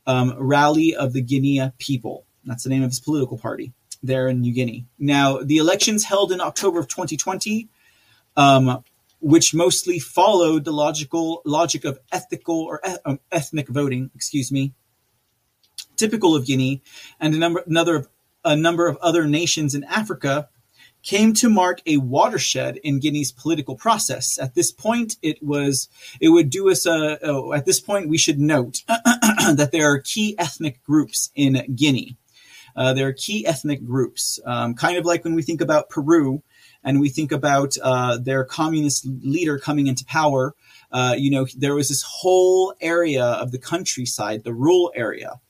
um, 0.08 0.34
Rally 0.40 0.96
of 0.96 1.14
the 1.14 1.22
Guinea 1.22 1.72
People. 1.78 2.26
That's 2.46 2.64
the 2.64 2.70
name 2.70 2.84
of 2.84 2.90
his 2.90 3.00
political 3.00 3.38
party 3.38 3.74
there 4.04 4.28
in 4.28 4.42
New 4.42 4.54
Guinea. 4.54 4.86
Now, 4.98 5.38
the 5.38 5.58
elections 5.58 6.06
held 6.06 6.32
in 6.32 6.42
October 6.42 6.80
of 6.80 6.88
2020, 6.88 7.70
um, 8.36 8.84
which 9.20 9.54
mostly 9.54 10.00
followed 10.00 10.66
the 10.66 10.72
logical 10.72 11.42
logic 11.46 11.86
of 11.86 12.00
ethical 12.12 12.62
or 12.62 12.82
um, 13.06 13.20
ethnic 13.32 13.68
voting, 13.68 14.12
excuse 14.16 14.52
me, 14.52 14.74
typical 15.96 16.36
of 16.36 16.46
Guinea, 16.46 16.82
and 17.20 17.34
a 17.34 17.38
number 17.38 17.64
another 17.66 18.08
a 18.46 18.56
number 18.56 18.88
of 18.88 18.98
other 18.98 19.26
nations 19.26 19.76
in 19.76 19.84
Africa 19.84 20.50
came 21.04 21.34
to 21.34 21.50
mark 21.50 21.82
a 21.86 21.98
watershed 21.98 22.78
in 22.84 23.00
Guinea's 23.00 23.32
political 23.32 23.76
process. 23.76 24.38
At 24.38 24.56
this 24.56 24.72
point, 24.72 25.16
it 25.22 25.42
was 25.42 25.90
it 26.20 26.30
would 26.30 26.50
do 26.50 26.70
us 26.70 26.86
a. 26.86 27.18
Oh, 27.24 27.54
at 27.54 27.66
this 27.66 27.80
point, 27.80 28.10
we 28.10 28.18
should 28.18 28.40
note 28.40 28.84
that 28.88 29.70
there 29.72 29.92
are 29.92 30.00
key 30.00 30.36
ethnic 30.38 30.84
groups 30.84 31.32
in 31.36 31.64
Guinea. 31.76 32.18
Uh, 32.78 32.94
there 32.94 33.08
are 33.08 33.14
key 33.14 33.46
ethnic 33.46 33.84
groups, 33.84 34.40
um, 34.46 34.76
kind 34.76 34.98
of 34.98 35.06
like 35.06 35.24
when 35.24 35.34
we 35.34 35.42
think 35.42 35.60
about 35.60 35.90
Peru 35.90 36.44
and 36.84 37.00
we 37.00 37.10
think 37.10 37.32
about 37.32 37.76
uh, 37.82 38.18
their 38.18 38.46
communist 38.46 39.06
leader 39.24 39.58
coming 39.58 39.88
into 39.88 40.06
power. 40.06 40.54
Uh, 40.92 41.16
you 41.18 41.32
know, 41.32 41.48
there 41.58 41.76
was 41.76 41.90
this 41.90 42.04
whole 42.04 42.74
area 42.80 43.26
of 43.26 43.52
the 43.52 43.58
countryside, 43.58 44.44
the 44.44 44.54
rural 44.54 44.92
area, 44.96 45.42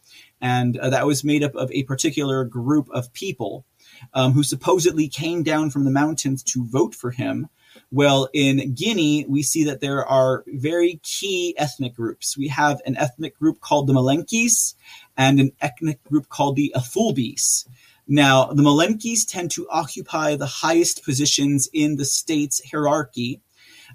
and 0.42 0.78
uh, 0.78 0.90
that 0.90 1.06
was 1.06 1.24
made 1.24 1.44
up 1.44 1.54
of 1.56 1.72
a 1.72 1.84
particular 1.84 2.46
group 2.46 2.90
of 2.92 3.12
people 3.14 3.66
um, 4.14 4.32
who 4.34 4.44
supposedly 4.44 5.08
came 5.08 5.44
down 5.44 5.70
from 5.70 5.84
the 5.84 5.92
mountains 5.92 6.42
to 6.44 6.66
vote 6.66 6.96
for 6.96 7.12
him. 7.12 7.50
Well, 7.90 8.28
in 8.34 8.74
Guinea, 8.74 9.26
we 9.30 9.44
see 9.44 9.64
that 9.64 9.80
there 9.80 10.06
are 10.06 10.44
very 10.48 11.00
key 11.04 11.56
ethnic 11.58 11.96
groups. 11.96 12.38
We 12.38 12.50
have 12.50 12.82
an 12.86 12.98
ethnic 12.98 13.40
group 13.40 13.62
called 13.62 13.88
the 13.88 13.94
Malenkis 13.94 14.76
and 15.16 15.40
an 15.40 15.52
ethnic 15.62 16.04
group 16.04 16.28
called 16.28 16.58
the 16.58 16.74
Afulbis. 16.76 17.66
Now, 18.06 18.48
the 18.48 18.64
Malenkis 18.64 19.26
tend 19.26 19.52
to 19.52 19.68
occupy 19.70 20.36
the 20.36 20.46
highest 20.46 21.04
positions 21.06 21.70
in 21.74 21.96
the 21.96 22.06
state's 22.06 22.62
hierarchy, 22.70 23.42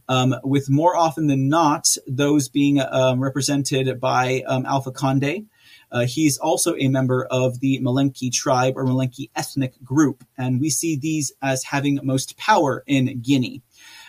um, 0.09 0.35
with 0.43 0.71
more 0.71 0.97
often 0.97 1.27
than 1.27 1.49
not 1.49 1.87
those 2.07 2.49
being 2.49 2.81
um, 2.81 3.21
represented 3.21 4.01
by 4.01 4.43
um, 4.47 4.65
Alpha 4.65 4.91
Conde, 4.91 5.47
uh, 5.93 6.07
he's 6.07 6.39
also 6.39 6.75
a 6.77 6.89
member 6.89 7.27
of 7.27 7.61
the 7.61 7.79
Malenki 7.81 8.33
tribe 8.33 8.75
or 8.77 8.85
Malenki 8.85 9.31
ethnic 9.37 9.83
group, 9.85 10.25
and 10.39 10.59
we 10.59 10.71
see 10.71 10.97
these 10.97 11.33
as 11.43 11.65
having 11.65 12.01
most 12.03 12.37
power 12.39 12.83
in 12.87 13.21
Guinea. 13.21 13.63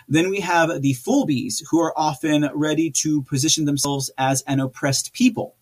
Then 0.08 0.30
we 0.30 0.40
have 0.40 0.82
the 0.82 0.94
Fulbis, 0.94 1.62
who 1.70 1.80
are 1.80 1.92
often 1.96 2.48
ready 2.54 2.90
to 2.90 3.22
position 3.22 3.64
themselves 3.64 4.10
as 4.18 4.42
an 4.46 4.60
oppressed 4.60 5.12
people. 5.12 5.56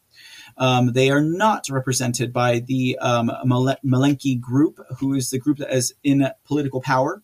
Um, 0.56 0.92
they 0.92 1.10
are 1.10 1.22
not 1.22 1.68
represented 1.70 2.32
by 2.32 2.58
the 2.58 2.98
um, 3.00 3.30
Malenki 3.44 4.38
group, 4.38 4.78
who 4.98 5.14
is 5.14 5.30
the 5.30 5.38
group 5.38 5.58
that 5.58 5.74
is 5.74 5.94
in 6.02 6.28
political 6.44 6.80
power 6.80 7.22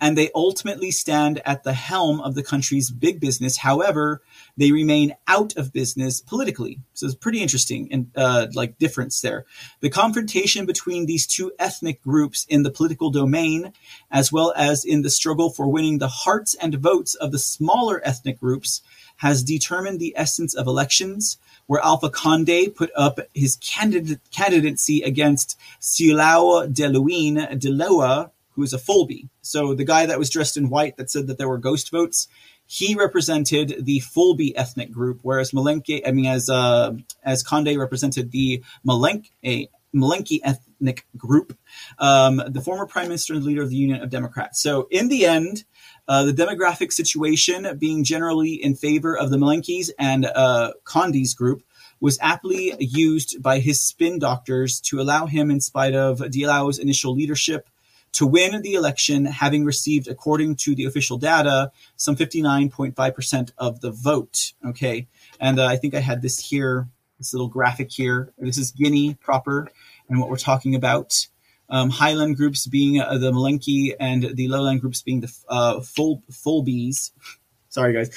and 0.00 0.16
they 0.16 0.30
ultimately 0.34 0.90
stand 0.90 1.40
at 1.44 1.62
the 1.62 1.72
helm 1.72 2.20
of 2.20 2.34
the 2.34 2.42
country's 2.42 2.90
big 2.90 3.20
business. 3.20 3.58
However, 3.58 4.22
they 4.56 4.72
remain 4.72 5.16
out 5.26 5.56
of 5.56 5.72
business 5.72 6.20
politically. 6.20 6.80
So 6.94 7.06
it's 7.06 7.14
pretty 7.14 7.40
interesting 7.40 7.88
and 7.92 8.10
uh, 8.16 8.46
like 8.54 8.78
difference 8.78 9.20
there. 9.20 9.44
The 9.80 9.90
confrontation 9.90 10.66
between 10.66 11.06
these 11.06 11.26
two 11.26 11.52
ethnic 11.58 12.02
groups 12.02 12.46
in 12.48 12.62
the 12.62 12.70
political 12.70 13.10
domain, 13.10 13.72
as 14.10 14.32
well 14.32 14.52
as 14.56 14.84
in 14.84 15.02
the 15.02 15.10
struggle 15.10 15.50
for 15.50 15.68
winning 15.68 15.98
the 15.98 16.08
hearts 16.08 16.54
and 16.54 16.74
votes 16.74 17.14
of 17.14 17.32
the 17.32 17.38
smaller 17.38 18.00
ethnic 18.04 18.38
groups, 18.38 18.82
has 19.16 19.42
determined 19.42 20.00
the 20.00 20.14
essence 20.16 20.54
of 20.54 20.66
elections, 20.66 21.38
where 21.66 21.82
Alpha 21.82 22.10
Conde 22.10 22.74
put 22.74 22.90
up 22.96 23.20
his 23.32 23.56
candidate, 23.56 24.20
candidacy 24.30 25.02
against 25.02 25.58
Silao 25.80 26.72
de 26.72 26.88
Luin 26.88 27.58
de 27.58 27.70
Loa 27.70 28.30
who 28.54 28.62
is 28.62 28.72
a 28.72 28.78
Fulby. 28.78 29.28
So 29.42 29.74
the 29.74 29.84
guy 29.84 30.06
that 30.06 30.18
was 30.18 30.30
dressed 30.30 30.56
in 30.56 30.70
white 30.70 30.96
that 30.96 31.10
said 31.10 31.26
that 31.26 31.38
there 31.38 31.48
were 31.48 31.58
ghost 31.58 31.90
votes, 31.90 32.28
he 32.66 32.94
represented 32.94 33.84
the 33.84 34.00
Fulby 34.00 34.52
ethnic 34.56 34.90
group, 34.90 35.20
whereas 35.22 35.52
Malenke, 35.52 36.02
I 36.06 36.12
mean, 36.12 36.26
as 36.26 36.48
uh, 36.48 36.92
as 37.22 37.42
Conde 37.42 37.76
represented 37.76 38.30
the 38.30 38.62
Malenke, 38.86 39.68
Malenki 39.94 40.40
ethnic 40.42 41.06
group, 41.16 41.56
um, 41.98 42.42
the 42.46 42.60
former 42.60 42.86
prime 42.86 43.08
minister 43.08 43.34
and 43.34 43.44
leader 43.44 43.62
of 43.62 43.70
the 43.70 43.76
Union 43.76 44.02
of 44.02 44.10
Democrats. 44.10 44.60
So 44.60 44.88
in 44.90 45.08
the 45.08 45.24
end, 45.24 45.64
uh, 46.08 46.24
the 46.24 46.32
demographic 46.32 46.92
situation 46.92 47.78
being 47.78 48.04
generally 48.04 48.54
in 48.54 48.74
favor 48.74 49.16
of 49.16 49.30
the 49.30 49.36
Malenkis 49.36 49.90
and 49.98 50.26
uh, 50.26 50.72
Conde's 50.84 51.34
group 51.34 51.62
was 52.00 52.18
aptly 52.20 52.74
used 52.78 53.42
by 53.42 53.60
his 53.60 53.80
spin 53.80 54.18
doctors 54.18 54.80
to 54.80 55.00
allow 55.00 55.26
him, 55.26 55.50
in 55.50 55.60
spite 55.60 55.94
of 55.94 56.18
Diallo's 56.18 56.78
initial 56.78 57.14
leadership, 57.14 57.70
to 58.14 58.26
win 58.26 58.62
the 58.62 58.74
election, 58.74 59.24
having 59.26 59.64
received, 59.64 60.08
according 60.08 60.56
to 60.56 60.74
the 60.74 60.84
official 60.84 61.18
data, 61.18 61.70
some 61.96 62.16
59.5% 62.16 63.52
of 63.58 63.80
the 63.80 63.90
vote. 63.90 64.52
Okay. 64.66 65.08
And 65.40 65.58
uh, 65.58 65.66
I 65.66 65.76
think 65.76 65.94
I 65.94 66.00
had 66.00 66.22
this 66.22 66.38
here, 66.38 66.88
this 67.18 67.34
little 67.34 67.48
graphic 67.48 67.90
here. 67.90 68.32
This 68.38 68.56
is 68.56 68.70
Guinea 68.70 69.14
proper 69.14 69.68
and 70.08 70.20
what 70.20 70.30
we're 70.30 70.36
talking 70.36 70.74
about. 70.74 71.26
Um, 71.68 71.90
highland 71.90 72.36
groups 72.36 72.66
being 72.66 73.00
uh, 73.00 73.18
the 73.18 73.32
Malenki 73.32 73.94
and 73.98 74.36
the 74.36 74.48
lowland 74.48 74.80
groups 74.80 75.02
being 75.02 75.20
the 75.20 75.32
uh, 75.48 75.80
full, 75.80 76.22
full 76.30 76.62
bees. 76.62 77.12
Sorry, 77.68 77.92
guys. 77.92 78.10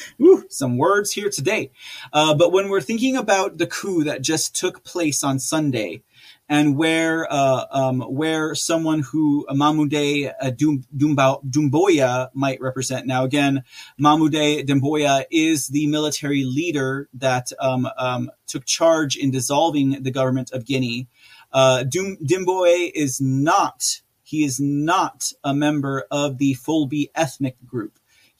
Some 0.49 0.77
words 0.77 1.11
here 1.11 1.31
today. 1.31 1.71
Uh, 2.13 2.35
but 2.35 2.51
when 2.51 2.69
we're 2.69 2.81
thinking 2.81 3.17
about 3.17 3.57
the 3.57 3.65
coup 3.65 4.03
that 4.03 4.21
just 4.21 4.55
took 4.55 4.83
place 4.83 5.23
on 5.23 5.39
Sunday, 5.39 6.03
and 6.49 6.77
where 6.77 7.31
uh, 7.31 7.65
um, 7.71 8.01
where 8.01 8.55
someone 8.55 9.01
who 9.01 9.45
Mamude 9.49 10.33
uh, 10.39 10.51
Doumbouya 10.51 12.29
might 12.33 12.61
represent. 12.61 13.05
Now, 13.05 13.23
again, 13.23 13.63
Mamude 13.99 14.65
Doumbouya 14.65 15.25
is 15.29 15.67
the 15.67 15.87
military 15.87 16.43
leader 16.43 17.09
that 17.13 17.51
um, 17.59 17.87
um, 17.97 18.31
took 18.45 18.65
charge 18.65 19.15
in 19.15 19.31
dissolving 19.31 20.03
the 20.03 20.11
government 20.11 20.51
of 20.51 20.65
Guinea. 20.65 21.07
Uh, 21.51 21.83
Doumbouya 21.87 22.91
is 22.93 23.19
not 23.21 24.01
he 24.27 24.43
is 24.43 24.59
not 24.59 25.31
a 25.41 25.53
member 25.53 26.05
of 26.11 26.37
the 26.37 26.53
Fulbe 26.55 27.09
ethnic 27.15 27.55
group. 27.65 27.97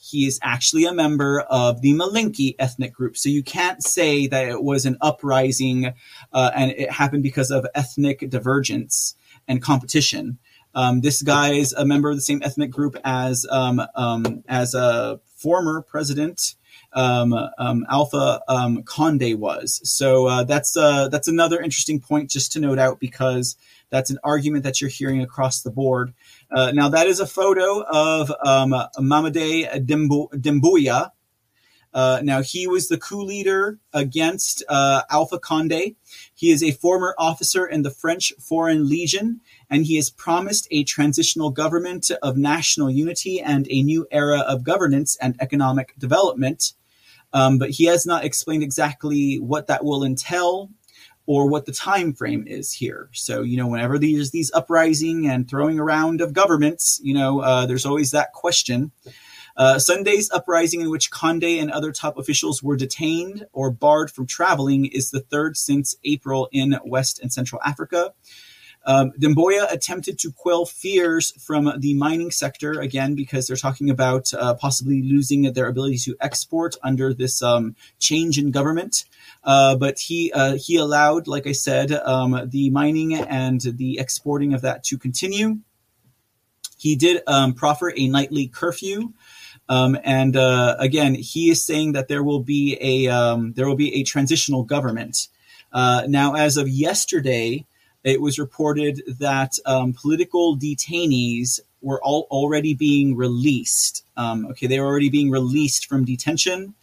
He 0.10 0.26
is 0.26 0.40
actually 0.42 0.86
a 0.86 0.94
member 0.94 1.42
of 1.42 1.82
the 1.82 1.94
Malinke 1.94 2.56
ethnic 2.60 2.94
group. 2.94 3.18
So 3.18 3.30
you 3.30 3.44
can't 3.44 3.84
say 3.84 4.28
that 4.28 4.48
it 4.48 4.64
was 4.64 4.86
an 4.86 4.98
uprising 5.02 5.94
uh, 6.32 6.52
and 6.56 6.72
it 6.72 6.92
happened 6.92 7.24
because 7.24 7.52
of 7.52 7.66
ethnic 7.76 8.30
divergence 8.30 9.16
and 9.48 9.62
competition. 9.62 10.38
Um, 10.74 11.02
this 11.02 11.22
guy 11.22 11.54
is 11.54 11.74
a 11.74 11.86
member 11.86 12.10
of 12.10 12.16
the 12.16 12.22
same 12.22 12.42
ethnic 12.44 12.72
group 12.72 12.96
as 13.04 13.46
um, 13.50 13.82
um, 13.96 14.44
as 14.48 14.74
a 14.74 15.20
former 15.36 15.82
president 15.82 16.56
Alpha 17.90 18.42
um, 18.48 18.84
Conde 18.84 19.40
was. 19.40 19.82
So 19.84 20.28
uh, 20.28 20.44
that's 20.44 20.76
uh, 20.76 21.10
that's 21.10 21.28
another 21.28 21.60
interesting 21.62 22.00
point 22.00 22.30
just 22.30 22.54
to 22.54 22.60
note 22.60 22.80
out 22.80 23.00
because 23.00 23.56
that's 23.90 24.10
an 24.10 24.20
argument 24.24 24.64
that 24.64 24.82
you're 24.82 24.90
hearing 24.90 25.22
across 25.22 25.62
the 25.62 25.72
board. 25.72 26.14
Uh, 26.52 26.72
now, 26.72 26.90
that 26.90 27.08
is 27.08 27.20
a 27.20 27.28
photo 27.28 27.82
of 27.84 28.32
um, 28.44 28.72
Mamade 29.00 29.86
Dembuya. 29.86 31.12
Uh, 31.98 32.22
now, 32.22 32.44
he 32.44 32.68
was 32.68 32.90
the 32.90 32.98
coup 33.00 33.24
leader 33.24 33.80
against 33.92 34.64
uh, 34.70 35.02
Alpha 35.10 35.40
Conde. 35.40 35.96
He 36.36 36.52
is 36.52 36.62
a 36.62 36.74
former 36.74 37.16
officer 37.18 37.66
in 37.66 37.82
the 37.82 37.90
French 37.90 38.32
Foreign 38.40 38.88
Legion, 38.88 39.42
and 39.68 39.84
he 39.84 39.96
has 39.96 40.12
promised 40.12 40.68
a 40.70 40.84
transitional 40.84 41.50
government 41.50 42.12
of 42.22 42.38
national 42.38 42.92
unity 42.92 43.42
and 43.42 43.68
a 43.72 43.82
new 43.82 44.06
era 44.12 44.42
of 44.42 44.64
governance 44.64 45.18
and 45.20 45.36
economic 45.40 45.96
development. 45.98 46.74
Um, 47.34 47.58
but 47.58 47.72
he 47.72 47.86
has 47.86 48.06
not 48.06 48.24
explained 48.24 48.62
exactly 48.62 49.40
what 49.40 49.66
that 49.66 49.84
will 49.84 50.04
entail 50.04 50.70
or 51.26 51.50
what 51.50 51.66
the 51.66 51.72
time 51.72 52.14
frame 52.14 52.46
is 52.48 52.74
here. 52.74 53.10
So, 53.12 53.42
you 53.42 53.58
know, 53.58 53.68
whenever 53.68 53.98
there's 53.98 54.30
these 54.30 54.52
uprising 54.54 55.28
and 55.28 55.50
throwing 55.50 55.80
around 55.80 56.22
of 56.22 56.32
governments, 56.34 57.02
you 57.04 57.16
know, 57.16 57.40
uh, 57.40 57.66
there's 57.66 57.88
always 57.88 58.12
that 58.12 58.34
question. 58.34 58.92
Uh, 59.58 59.80
Sunday's 59.80 60.30
uprising, 60.32 60.82
in 60.82 60.90
which 60.92 61.10
Conde 61.10 61.44
and 61.44 61.72
other 61.72 61.92
top 61.92 62.18
officials 62.18 62.62
were 62.62 62.78
detained 62.78 63.48
or 63.52 63.72
barred 63.72 64.12
from 64.12 64.28
traveling, 64.28 64.86
is 64.86 65.10
the 65.10 65.20
third 65.20 65.58
since 65.58 65.96
April 66.04 66.48
in 66.52 66.78
West 66.86 67.20
and 67.20 67.34
Central 67.34 67.60
Africa. 67.66 68.14
Um, 68.86 69.12
Demboya 69.20 69.70
attempted 69.70 70.18
to 70.20 70.32
quell 70.32 70.66
fears 70.66 71.34
from 71.44 71.74
the 71.78 71.94
mining 71.96 72.32
sector 72.32 72.80
again 72.80 73.16
because 73.16 73.46
they're 73.46 73.58
talking 73.58 73.90
about 73.90 74.34
uh, 74.34 74.54
possibly 74.54 75.02
losing 75.02 75.52
their 75.52 75.68
ability 75.68 75.98
to 76.06 76.16
export 76.22 76.76
under 76.82 77.14
this 77.14 77.42
um, 77.42 77.76
change 78.00 78.38
in 78.38 78.52
government. 78.52 79.04
Uh, 79.44 79.76
but 79.76 80.00
he 80.00 80.32
uh, 80.32 80.56
he 80.56 80.78
allowed, 80.78 81.28
like 81.28 81.48
I 81.48 81.52
said, 81.52 81.92
um, 81.92 82.50
the 82.50 82.70
mining 82.70 83.14
and 83.14 83.60
the 83.60 84.00
exporting 84.00 84.54
of 84.54 84.62
that 84.62 84.86
to 84.86 84.98
continue. 84.98 85.58
He 86.78 86.96
did 86.96 87.24
um, 87.28 87.54
proffer 87.54 87.92
a 87.94 88.08
nightly 88.08 88.48
curfew. 88.48 89.14
Um, 89.70 89.98
and 90.04 90.36
uh, 90.36 90.76
again, 90.80 91.16
he 91.16 91.50
is 91.50 91.64
saying 91.64 91.94
that 91.94 92.08
there 92.08 92.24
will 92.24 92.40
be 92.40 92.78
a 92.80 93.12
um, 93.12 93.54
there 93.54 93.68
will 93.68 93.76
be 93.76 93.96
a 93.96 94.04
transitional 94.04 94.64
government. 94.64 95.28
Uh, 95.72 96.04
now, 96.08 96.36
as 96.36 96.58
of 96.58 96.70
yesterday, 96.70 97.66
it 98.04 98.22
was 98.22 98.40
reported 98.40 99.02
that 99.20 99.60
um, 99.66 99.94
political 99.94 100.58
detainees 100.58 101.60
were 101.82 102.02
all 102.02 102.28
already 102.32 102.74
being 102.74 103.16
released. 103.16 104.06
Um, 104.16 104.46
okay, 104.48 104.68
they 104.68 104.80
were 104.80 104.86
already 104.86 105.10
being 105.10 105.30
released 105.30 105.88
from 105.88 106.06
detention. 106.06 106.74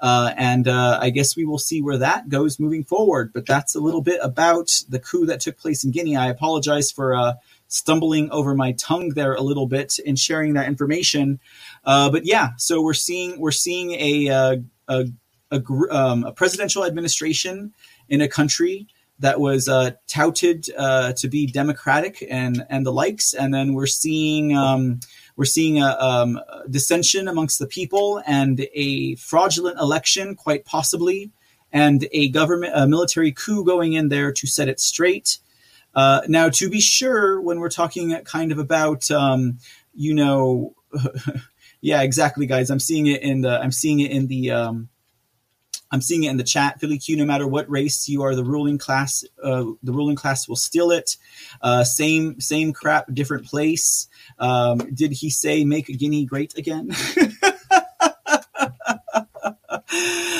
Uh, 0.00 0.32
and 0.36 0.68
uh, 0.68 0.98
I 1.00 1.10
guess 1.10 1.36
we 1.36 1.44
will 1.44 1.58
see 1.58 1.82
where 1.82 1.98
that 1.98 2.28
goes 2.28 2.60
moving 2.60 2.84
forward. 2.84 3.32
But 3.32 3.46
that's 3.46 3.74
a 3.74 3.80
little 3.80 4.00
bit 4.00 4.20
about 4.22 4.84
the 4.88 5.00
coup 5.00 5.26
that 5.26 5.40
took 5.40 5.58
place 5.58 5.82
in 5.82 5.90
Guinea. 5.90 6.16
I 6.16 6.28
apologize 6.28 6.92
for 6.92 7.14
uh, 7.14 7.34
stumbling 7.68 8.30
over 8.30 8.54
my 8.54 8.72
tongue 8.72 9.10
there 9.10 9.34
a 9.34 9.42
little 9.42 9.66
bit 9.66 9.98
in 10.00 10.16
sharing 10.16 10.54
that 10.54 10.66
information. 10.66 11.38
Uh, 11.84 12.10
but 12.10 12.24
yeah, 12.24 12.50
so 12.56 12.82
we're 12.82 12.94
seeing 12.94 13.38
we're 13.38 13.50
seeing 13.50 13.92
a 13.92 14.28
uh, 14.28 14.56
a, 14.88 15.06
a, 15.50 15.62
um, 15.90 16.24
a 16.24 16.32
presidential 16.32 16.84
administration 16.84 17.72
in 18.08 18.20
a 18.20 18.28
country 18.28 18.88
that 19.20 19.40
was 19.40 19.68
uh, 19.68 19.90
touted 20.06 20.68
uh, 20.76 21.12
to 21.14 21.28
be 21.28 21.46
democratic 21.46 22.24
and 22.30 22.64
and 22.70 22.86
the 22.86 22.92
likes, 22.92 23.34
and 23.34 23.52
then 23.52 23.74
we're 23.74 23.86
seeing 23.86 24.56
um, 24.56 25.00
we're 25.36 25.44
seeing 25.44 25.80
a, 25.80 25.96
um, 26.00 26.40
dissension 26.70 27.28
amongst 27.28 27.58
the 27.58 27.66
people 27.66 28.22
and 28.26 28.66
a 28.74 29.14
fraudulent 29.16 29.78
election, 29.78 30.34
quite 30.34 30.64
possibly, 30.64 31.30
and 31.72 32.08
a 32.12 32.28
government 32.30 32.72
a 32.74 32.86
military 32.86 33.32
coup 33.32 33.64
going 33.64 33.92
in 33.92 34.08
there 34.08 34.32
to 34.32 34.46
set 34.46 34.68
it 34.68 34.80
straight. 34.80 35.38
Uh, 35.98 36.20
now, 36.28 36.48
to 36.48 36.70
be 36.70 36.78
sure, 36.78 37.40
when 37.40 37.58
we're 37.58 37.68
talking 37.68 38.16
kind 38.24 38.52
of 38.52 38.58
about 38.60 39.10
um, 39.10 39.58
you 39.92 40.14
know, 40.14 40.76
yeah, 41.80 42.02
exactly, 42.02 42.46
guys. 42.46 42.70
I'm 42.70 42.78
seeing 42.78 43.08
it 43.08 43.20
in 43.22 43.40
the 43.40 43.58
I'm 43.58 43.72
seeing 43.72 43.98
it 43.98 44.12
in 44.12 44.28
the 44.28 44.52
um, 44.52 44.90
I'm 45.90 46.00
seeing 46.00 46.22
it 46.22 46.30
in 46.30 46.36
the 46.36 46.44
chat. 46.44 46.78
Philly 46.78 46.98
Q, 46.98 47.16
no 47.16 47.24
matter 47.24 47.48
what 47.48 47.68
race 47.68 48.08
you 48.08 48.22
are, 48.22 48.36
the 48.36 48.44
ruling 48.44 48.78
class, 48.78 49.24
uh, 49.42 49.64
the 49.82 49.90
ruling 49.92 50.14
class 50.14 50.48
will 50.48 50.54
steal 50.54 50.92
it. 50.92 51.16
Uh, 51.60 51.82
same, 51.82 52.40
same 52.40 52.72
crap, 52.72 53.12
different 53.12 53.46
place. 53.46 54.06
Um, 54.38 54.78
did 54.94 55.10
he 55.10 55.30
say 55.30 55.64
make 55.64 55.86
Guinea 55.86 56.26
great 56.26 56.56
again? 56.56 56.92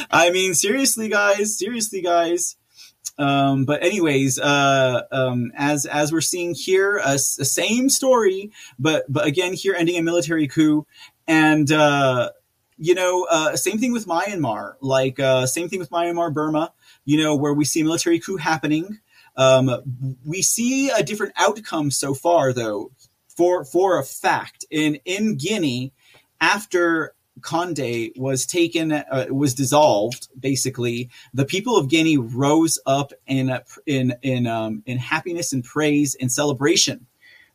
I 0.08 0.30
mean, 0.30 0.54
seriously, 0.54 1.08
guys, 1.08 1.58
seriously, 1.58 2.00
guys. 2.00 2.54
Um, 3.18 3.64
but 3.64 3.82
anyways, 3.82 4.38
uh, 4.38 5.02
um, 5.10 5.50
as 5.56 5.86
as 5.86 6.12
we're 6.12 6.20
seeing 6.20 6.54
here, 6.54 6.98
a, 6.98 7.14
a, 7.14 7.18
same 7.18 7.88
story, 7.88 8.52
but 8.78 9.04
but 9.08 9.26
again 9.26 9.54
here 9.54 9.74
ending 9.74 9.96
a 9.96 10.02
military 10.02 10.46
coup, 10.46 10.86
and 11.26 11.70
uh, 11.72 12.30
you 12.78 12.94
know, 12.94 13.26
uh, 13.28 13.56
same 13.56 13.78
thing 13.78 13.92
with 13.92 14.06
Myanmar, 14.06 14.74
like 14.80 15.18
uh, 15.18 15.46
same 15.46 15.68
thing 15.68 15.80
with 15.80 15.90
Myanmar, 15.90 16.32
Burma, 16.32 16.72
you 17.04 17.22
know, 17.22 17.34
where 17.34 17.52
we 17.52 17.64
see 17.64 17.82
military 17.82 18.20
coup 18.20 18.36
happening. 18.36 19.00
Um, 19.36 20.16
we 20.24 20.42
see 20.42 20.90
a 20.90 21.02
different 21.02 21.32
outcome 21.36 21.90
so 21.90 22.14
far, 22.14 22.52
though, 22.52 22.92
for 23.28 23.64
for 23.64 23.98
a 23.98 24.04
fact. 24.04 24.64
In 24.70 25.00
in 25.04 25.36
Guinea, 25.36 25.92
after 26.40 27.14
Conde 27.42 28.10
was 28.16 28.46
taken, 28.46 28.92
uh, 28.92 29.26
was 29.30 29.54
dissolved. 29.54 30.28
Basically, 30.38 31.10
the 31.32 31.44
people 31.44 31.76
of 31.76 31.88
Guinea 31.88 32.16
rose 32.16 32.78
up 32.86 33.12
in 33.26 33.58
in 33.86 34.14
in 34.22 34.46
um, 34.46 34.82
in 34.86 34.98
happiness 34.98 35.52
and 35.52 35.64
praise 35.64 36.14
and 36.14 36.30
celebration 36.30 37.06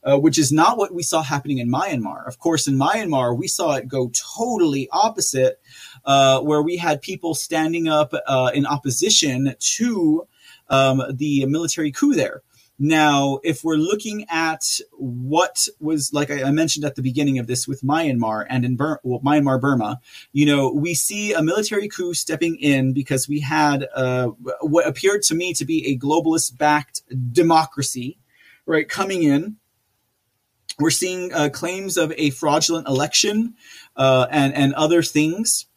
uh, 0.03 0.17
which 0.17 0.37
is 0.37 0.51
not 0.51 0.77
what 0.77 0.93
we 0.93 1.03
saw 1.03 1.21
happening 1.21 1.59
in 1.59 1.71
Myanmar. 1.71 2.27
Of 2.27 2.39
course, 2.39 2.67
in 2.67 2.75
Myanmar, 2.75 3.37
we 3.37 3.47
saw 3.47 3.75
it 3.75 3.87
go 3.87 4.11
totally 4.37 4.89
opposite, 4.91 5.59
uh, 6.05 6.41
where 6.41 6.61
we 6.61 6.77
had 6.77 7.01
people 7.01 7.33
standing 7.35 7.87
up 7.87 8.13
uh, 8.27 8.51
in 8.53 8.65
opposition 8.65 9.55
to 9.59 10.27
um, 10.69 11.01
the 11.11 11.45
military 11.45 11.91
coup 11.91 12.13
there. 12.13 12.41
Now, 12.79 13.39
if 13.43 13.63
we're 13.63 13.75
looking 13.75 14.25
at 14.29 14.79
what 14.91 15.67
was, 15.79 16.11
like 16.11 16.31
I 16.31 16.49
mentioned 16.51 16.85
at 16.85 16.95
the 16.95 17.01
beginning 17.01 17.37
of 17.37 17.47
this 17.47 17.67
with 17.67 17.81
Myanmar 17.81 18.45
and 18.49 18.65
in 18.65 18.75
Bur- 18.75 18.99
well, 19.03 19.19
Myanmar, 19.21 19.61
Burma, 19.61 19.99
you 20.31 20.45
know, 20.45 20.71
we 20.71 20.93
see 20.93 21.33
a 21.33 21.43
military 21.43 21.87
coup 21.87 22.13
stepping 22.13 22.55
in 22.55 22.93
because 22.93 23.29
we 23.29 23.41
had 23.41 23.87
uh, 23.95 24.27
what 24.61 24.87
appeared 24.87 25.21
to 25.23 25.35
me 25.35 25.53
to 25.53 25.65
be 25.65 25.87
a 25.87 25.97
globalist 25.97 26.57
backed 26.57 27.03
democracy, 27.31 28.17
right, 28.65 28.89
coming 28.89 29.23
in 29.23 29.57
we're 30.79 30.89
seeing 30.89 31.33
uh, 31.33 31.49
claims 31.49 31.97
of 31.97 32.11
a 32.17 32.31
fraudulent 32.31 32.87
election 32.87 33.55
uh, 33.95 34.27
and 34.31 34.53
and 34.53 34.73
other 34.73 35.03
things. 35.03 35.67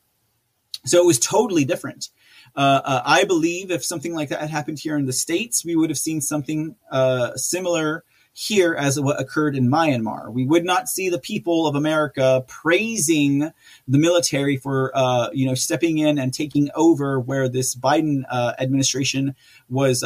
So 0.85 1.03
it 1.03 1.07
was 1.07 1.19
totally 1.19 1.65
different. 1.65 2.09
Uh, 2.57 2.81
uh 2.85 3.03
I 3.05 3.25
believe 3.25 3.71
if 3.71 3.85
something 3.85 4.15
like 4.15 4.31
that 4.31 4.41
had 4.41 4.51
happened 4.51 4.79
here 4.79 4.97
in 4.97 5.07
the 5.07 5.13
states, 5.13 5.65
we 5.65 5.77
would 5.77 5.91
have 5.91 5.99
seen 5.99 6.21
something 6.21 6.77
uh, 6.91 7.37
similar 7.37 8.05
here 8.33 8.75
as 8.75 9.01
what 9.01 9.21
occurred 9.21 9.57
in 9.57 9.71
Myanmar. 9.71 10.31
We 10.31 10.45
would 10.45 10.65
not 10.65 10.89
see 10.89 11.09
the 11.09 11.19
people 11.19 11.67
of 11.67 11.75
America 11.75 12.45
praising 12.47 13.51
the 13.89 13.99
military 13.99 14.57
for 14.57 14.91
uh, 14.95 15.31
you 15.33 15.47
know 15.47 15.55
stepping 15.55 15.99
in 15.99 16.19
and 16.19 16.33
taking 16.33 16.71
over 16.75 17.19
where 17.19 17.49
this 17.49 17.75
Biden 17.75 18.25
administration 18.59 19.35
was 19.69 20.03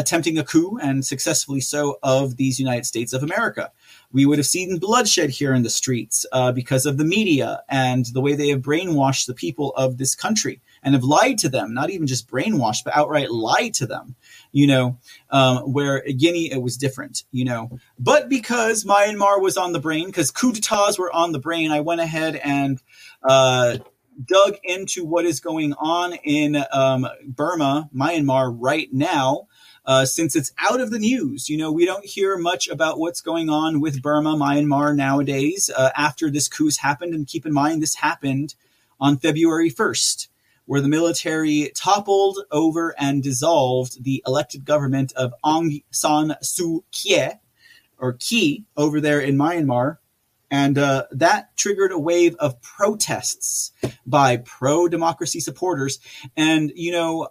attempting 0.00 0.38
a 0.38 0.44
coup, 0.44 0.78
and 0.82 1.04
successfully 1.04 1.60
so, 1.60 1.98
of 2.02 2.36
these 2.36 2.58
United 2.58 2.86
States 2.86 3.12
of 3.12 3.22
America. 3.22 3.70
We 4.12 4.26
would 4.26 4.38
have 4.38 4.46
seen 4.46 4.78
bloodshed 4.78 5.30
here 5.30 5.54
in 5.54 5.62
the 5.62 5.70
streets 5.70 6.26
uh, 6.32 6.52
because 6.52 6.86
of 6.86 6.96
the 6.96 7.04
media 7.04 7.62
and 7.68 8.06
the 8.06 8.20
way 8.20 8.34
they 8.34 8.48
have 8.48 8.62
brainwashed 8.62 9.26
the 9.26 9.34
people 9.34 9.72
of 9.76 9.98
this 9.98 10.14
country 10.14 10.60
and 10.82 10.94
have 10.94 11.04
lied 11.04 11.38
to 11.38 11.48
them, 11.48 11.74
not 11.74 11.90
even 11.90 12.06
just 12.06 12.28
brainwashed, 12.28 12.84
but 12.84 12.96
outright 12.96 13.30
lied 13.30 13.74
to 13.74 13.86
them, 13.86 14.16
you 14.52 14.66
know, 14.66 14.98
um, 15.30 15.58
where 15.72 16.02
Guinea, 16.02 16.50
it 16.50 16.62
was 16.62 16.76
different, 16.76 17.24
you 17.32 17.44
know. 17.44 17.78
But 17.98 18.28
because 18.28 18.84
Myanmar 18.84 19.40
was 19.40 19.56
on 19.56 19.72
the 19.72 19.80
brain, 19.80 20.06
because 20.06 20.30
coups 20.30 20.60
d'etats 20.60 20.98
were 20.98 21.12
on 21.12 21.32
the 21.32 21.38
brain, 21.38 21.70
I 21.70 21.80
went 21.80 22.00
ahead 22.00 22.36
and 22.36 22.80
uh, 23.22 23.78
dug 24.24 24.56
into 24.64 25.04
what 25.04 25.24
is 25.24 25.40
going 25.40 25.74
on 25.74 26.14
in 26.14 26.62
um, 26.72 27.06
Burma, 27.26 27.88
Myanmar 27.94 28.54
right 28.58 28.88
now. 28.92 29.46
Uh, 29.86 30.04
since 30.04 30.36
it's 30.36 30.52
out 30.58 30.80
of 30.80 30.90
the 30.90 30.98
news, 30.98 31.48
you 31.48 31.56
know, 31.56 31.72
we 31.72 31.86
don't 31.86 32.04
hear 32.04 32.36
much 32.36 32.68
about 32.68 32.98
what's 32.98 33.22
going 33.22 33.48
on 33.48 33.80
with 33.80 34.02
Burma, 34.02 34.36
Myanmar 34.36 34.94
nowadays 34.94 35.70
uh, 35.74 35.90
after 35.96 36.30
this 36.30 36.48
coup 36.48 36.66
has 36.66 36.76
happened. 36.76 37.14
And 37.14 37.26
keep 37.26 37.46
in 37.46 37.52
mind, 37.52 37.82
this 37.82 37.96
happened 37.96 38.54
on 39.00 39.16
February 39.16 39.70
1st, 39.70 40.28
where 40.70 40.80
the 40.80 40.88
military 40.88 41.72
toppled 41.74 42.38
over 42.52 42.94
and 42.96 43.24
dissolved 43.24 44.04
the 44.04 44.22
elected 44.24 44.64
government 44.64 45.12
of 45.14 45.34
Aung 45.44 45.82
San 45.90 46.36
Suu 46.44 46.84
Kyi, 46.92 47.30
or 47.98 48.12
Kyi, 48.12 48.64
over 48.76 49.00
there 49.00 49.18
in 49.18 49.36
Myanmar. 49.36 49.96
And 50.48 50.78
uh, 50.78 51.06
that 51.10 51.56
triggered 51.56 51.90
a 51.90 51.98
wave 51.98 52.36
of 52.36 52.62
protests 52.62 53.72
by 54.06 54.36
pro 54.36 54.86
democracy 54.86 55.40
supporters. 55.40 55.98
And, 56.36 56.70
you 56.76 56.92
know, 56.92 57.30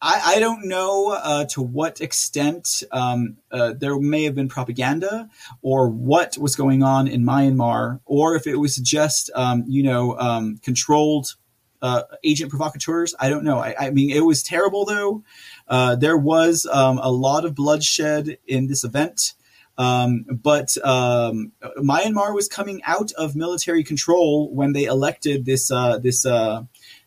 I, 0.00 0.36
I 0.36 0.38
don't 0.38 0.68
know 0.68 1.18
uh, 1.20 1.46
to 1.46 1.60
what 1.60 2.00
extent 2.00 2.84
um, 2.92 3.38
uh, 3.50 3.72
there 3.76 3.98
may 3.98 4.22
have 4.22 4.36
been 4.36 4.48
propaganda 4.48 5.28
or 5.60 5.88
what 5.88 6.38
was 6.38 6.54
going 6.54 6.84
on 6.84 7.08
in 7.08 7.24
Myanmar, 7.24 7.98
or 8.04 8.36
if 8.36 8.46
it 8.46 8.60
was 8.60 8.76
just, 8.76 9.28
um, 9.34 9.64
you 9.66 9.82
know, 9.82 10.16
um, 10.18 10.58
controlled 10.58 11.34
uh, 11.82 12.04
agent 12.24 12.50
provocateurs. 12.50 13.14
I 13.18 13.28
don't 13.28 13.44
know. 13.44 13.58
I, 13.58 13.74
I 13.78 13.90
mean, 13.90 14.10
it 14.10 14.24
was 14.24 14.42
terrible, 14.42 14.84
though. 14.84 15.24
Uh, 15.68 15.96
there 15.96 16.16
was 16.16 16.66
um, 16.66 16.98
a 16.98 17.10
lot 17.10 17.44
of 17.44 17.54
bloodshed 17.54 18.38
in 18.46 18.68
this 18.68 18.84
event. 18.84 19.34
Um, 19.78 20.24
but 20.30 20.76
um, 20.84 21.52
Myanmar 21.78 22.34
was 22.34 22.46
coming 22.46 22.82
out 22.84 23.10
of 23.12 23.34
military 23.34 23.82
control 23.82 24.52
when 24.54 24.72
they 24.72 24.84
elected 24.84 25.44
this 25.44 25.70
uh, 25.70 25.98
this 25.98 26.26
uh, 26.26 26.64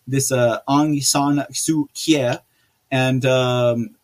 this 0.07 0.31
uh, 0.31 0.60
Aung 0.68 1.02
San 1.03 1.45
Suu 1.52 1.85
Kyi, 1.93 2.38
and 2.91 3.26
um, 3.26 3.95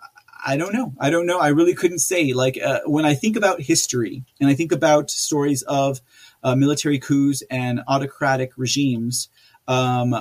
I 0.46 0.58
don't 0.58 0.74
know. 0.74 0.94
I 1.00 1.10
don't 1.10 1.26
know. 1.26 1.40
I 1.40 1.50
really 1.50 1.74
couldn't 1.74 2.00
say. 2.00 2.34
Like 2.34 2.60
uh, 2.62 2.82
when 2.86 3.06
I 3.06 3.14
think 3.14 3.36
about 3.36 3.62
history 3.62 4.24
and 4.40 4.50
I 4.50 4.54
think 4.54 4.72
about 4.72 5.12
stories 5.12 5.64
of 5.64 6.02
uh, 6.44 6.56
military 6.56 7.00
coups 7.00 7.44
and 7.50 7.82
autocratic 7.88 8.52
regimes, 8.58 9.30
um, 9.72 10.14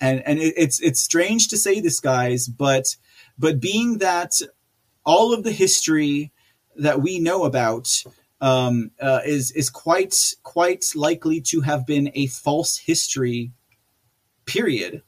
and 0.00 0.20
and 0.26 0.40
it, 0.40 0.54
it's 0.56 0.80
it's 0.80 1.00
strange 1.00 1.46
to 1.48 1.56
say 1.56 1.80
this, 1.80 2.00
guys, 2.00 2.48
but 2.48 2.96
but 3.38 3.60
being 3.60 3.98
that 3.98 4.40
all 5.04 5.32
of 5.32 5.44
the 5.44 5.52
history 5.52 6.32
that 6.74 7.00
we 7.00 7.20
know 7.20 7.44
about 7.44 8.02
um, 8.40 8.90
uh, 9.00 9.20
is 9.24 9.52
is 9.52 9.70
quite 9.70 10.34
quite 10.42 10.86
likely 10.96 11.40
to 11.42 11.60
have 11.60 11.86
been 11.86 12.10
a 12.14 12.26
false 12.26 12.78
history. 12.78 13.52
Period. 14.44 15.02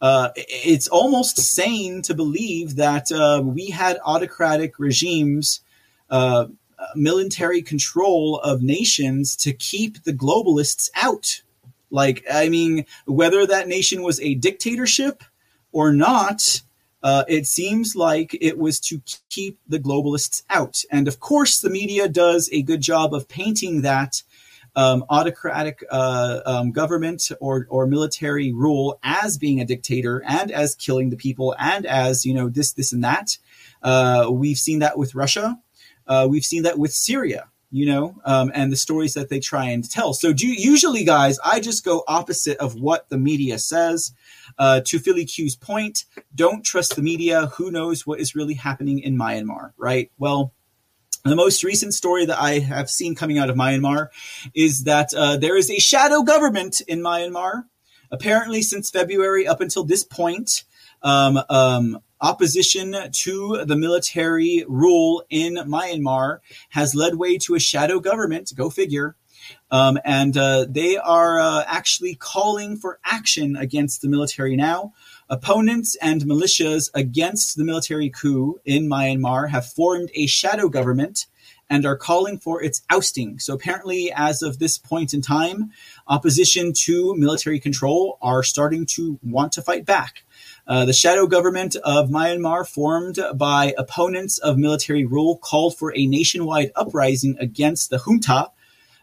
Uh, 0.00 0.30
it's 0.34 0.88
almost 0.88 1.36
sane 1.36 2.00
to 2.02 2.14
believe 2.14 2.76
that 2.76 3.12
uh, 3.12 3.42
we 3.44 3.66
had 3.66 3.98
autocratic 4.04 4.78
regimes, 4.78 5.60
uh, 6.10 6.46
military 6.96 7.62
control 7.62 8.40
of 8.40 8.62
nations 8.62 9.36
to 9.36 9.52
keep 9.52 10.02
the 10.04 10.12
globalists 10.12 10.88
out. 10.96 11.42
Like, 11.92 12.24
I 12.28 12.48
mean, 12.48 12.86
whether 13.04 13.46
that 13.46 13.68
nation 13.68 14.02
was 14.02 14.18
a 14.20 14.34
dictatorship 14.34 15.22
or 15.70 15.92
not, 15.92 16.62
uh, 17.02 17.24
it 17.28 17.46
seems 17.46 17.94
like 17.94 18.36
it 18.40 18.58
was 18.58 18.80
to 18.80 19.02
keep 19.28 19.58
the 19.68 19.78
globalists 19.78 20.42
out. 20.48 20.82
And 20.90 21.06
of 21.06 21.20
course, 21.20 21.60
the 21.60 21.70
media 21.70 22.08
does 22.08 22.48
a 22.50 22.62
good 22.62 22.80
job 22.80 23.12
of 23.12 23.28
painting 23.28 23.82
that 23.82 24.22
um, 24.74 25.04
autocratic 25.10 25.84
uh, 25.90 26.40
um, 26.46 26.72
government 26.72 27.30
or, 27.40 27.66
or 27.68 27.86
military 27.86 28.52
rule 28.52 28.98
as 29.02 29.36
being 29.36 29.60
a 29.60 29.66
dictator 29.66 30.22
and 30.26 30.50
as 30.50 30.74
killing 30.74 31.10
the 31.10 31.16
people 31.16 31.54
and 31.58 31.84
as, 31.84 32.24
you 32.24 32.32
know, 32.32 32.48
this, 32.48 32.72
this, 32.72 32.92
and 32.92 33.04
that. 33.04 33.36
Uh, 33.82 34.28
we've 34.30 34.56
seen 34.56 34.78
that 34.78 34.96
with 34.96 35.14
Russia. 35.14 35.58
Uh, 36.06 36.26
we've 36.30 36.44
seen 36.44 36.62
that 36.62 36.78
with 36.78 36.92
Syria 36.92 37.48
you 37.72 37.86
know, 37.86 38.20
um, 38.26 38.52
and 38.54 38.70
the 38.70 38.76
stories 38.76 39.14
that 39.14 39.30
they 39.30 39.40
try 39.40 39.64
and 39.64 39.90
tell. 39.90 40.12
So, 40.12 40.32
do 40.32 40.46
usually, 40.46 41.04
guys, 41.04 41.38
I 41.42 41.58
just 41.58 41.84
go 41.84 42.04
opposite 42.06 42.58
of 42.58 42.74
what 42.74 43.08
the 43.08 43.18
media 43.18 43.58
says. 43.58 44.12
Uh, 44.58 44.82
to 44.84 44.98
Philly 44.98 45.24
Q's 45.24 45.56
point, 45.56 46.04
don't 46.34 46.62
trust 46.62 46.94
the 46.94 47.02
media. 47.02 47.46
Who 47.56 47.70
knows 47.70 48.06
what 48.06 48.20
is 48.20 48.34
really 48.34 48.54
happening 48.54 48.98
in 48.98 49.16
Myanmar, 49.16 49.72
right? 49.78 50.10
Well, 50.18 50.52
the 51.24 51.36
most 51.36 51.64
recent 51.64 51.94
story 51.94 52.26
that 52.26 52.38
I 52.38 52.58
have 52.58 52.90
seen 52.90 53.14
coming 53.14 53.38
out 53.38 53.48
of 53.48 53.56
Myanmar 53.56 54.08
is 54.54 54.84
that 54.84 55.14
uh, 55.14 55.38
there 55.38 55.56
is 55.56 55.70
a 55.70 55.78
shadow 55.78 56.22
government 56.22 56.82
in 56.82 57.00
Myanmar. 57.00 57.64
Apparently, 58.10 58.60
since 58.60 58.90
February 58.90 59.46
up 59.46 59.62
until 59.62 59.84
this 59.84 60.04
point, 60.04 60.64
um, 61.02 61.40
um, 61.48 61.98
opposition 62.22 62.96
to 63.10 63.64
the 63.66 63.76
military 63.76 64.64
rule 64.68 65.24
in 65.28 65.56
Myanmar 65.56 66.38
has 66.70 66.94
led 66.94 67.16
way 67.16 67.36
to 67.38 67.54
a 67.56 67.60
shadow 67.60 68.00
government. 68.00 68.52
Go 68.54 68.70
figure. 68.70 69.16
Um, 69.72 69.98
and 70.04 70.36
uh, 70.36 70.66
they 70.68 70.96
are 70.96 71.40
uh, 71.40 71.64
actually 71.66 72.14
calling 72.14 72.76
for 72.76 73.00
action 73.04 73.56
against 73.56 74.00
the 74.00 74.08
military 74.08 74.54
now. 74.54 74.92
Opponents 75.28 75.96
and 76.00 76.22
militias 76.22 76.90
against 76.94 77.56
the 77.56 77.64
military 77.64 78.08
coup 78.08 78.60
in 78.64 78.88
Myanmar 78.88 79.50
have 79.50 79.66
formed 79.66 80.10
a 80.14 80.26
shadow 80.26 80.68
government 80.68 81.26
and 81.68 81.86
are 81.86 81.96
calling 81.96 82.38
for 82.38 82.62
its 82.62 82.82
ousting. 82.90 83.38
So 83.38 83.54
apparently, 83.54 84.12
as 84.14 84.42
of 84.42 84.58
this 84.58 84.76
point 84.76 85.14
in 85.14 85.22
time, 85.22 85.72
opposition 86.06 86.74
to 86.84 87.16
military 87.16 87.58
control 87.58 88.18
are 88.20 88.42
starting 88.42 88.84
to 88.86 89.18
want 89.22 89.52
to 89.52 89.62
fight 89.62 89.86
back. 89.86 90.24
Uh, 90.72 90.86
the 90.86 90.92
shadow 90.94 91.26
government 91.26 91.76
of 91.84 92.08
Myanmar, 92.08 92.66
formed 92.66 93.18
by 93.34 93.74
opponents 93.76 94.38
of 94.38 94.56
military 94.56 95.04
rule, 95.04 95.36
called 95.36 95.76
for 95.76 95.94
a 95.94 96.06
nationwide 96.06 96.72
uprising 96.74 97.36
against 97.38 97.90
the 97.90 97.98
junta 97.98 98.48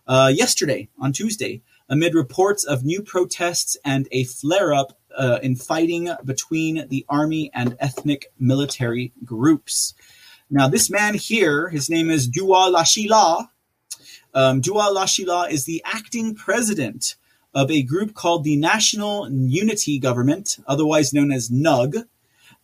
uh, 0.07 0.31
yesterday, 0.33 0.89
on 0.99 1.13
Tuesday, 1.13 1.61
amid 1.87 2.15
reports 2.15 2.63
of 2.63 2.83
new 2.83 3.03
protests 3.03 3.77
and 3.85 4.07
a 4.11 4.23
flare 4.23 4.73
up 4.73 4.97
uh, 5.15 5.37
in 5.43 5.55
fighting 5.55 6.09
between 6.25 6.87
the 6.87 7.05
army 7.07 7.51
and 7.53 7.77
ethnic 7.79 8.31
military 8.39 9.13
groups. 9.23 9.93
Now, 10.49 10.69
this 10.69 10.89
man 10.89 11.13
here, 11.13 11.69
his 11.69 11.87
name 11.87 12.09
is 12.09 12.27
Duwa 12.27 12.73
Lashi 12.73 13.07
La. 13.07 13.49
Um, 14.33 14.59
Duwa 14.59 14.91
Lashi 14.91 15.23
La 15.23 15.43
is 15.43 15.65
the 15.65 15.83
acting 15.85 16.33
president 16.33 17.13
of 17.53 17.71
a 17.71 17.81
group 17.81 18.13
called 18.13 18.43
the 18.43 18.55
National 18.55 19.29
Unity 19.29 19.99
Government, 19.99 20.57
otherwise 20.67 21.13
known 21.13 21.31
as 21.31 21.49
NUG. 21.49 21.97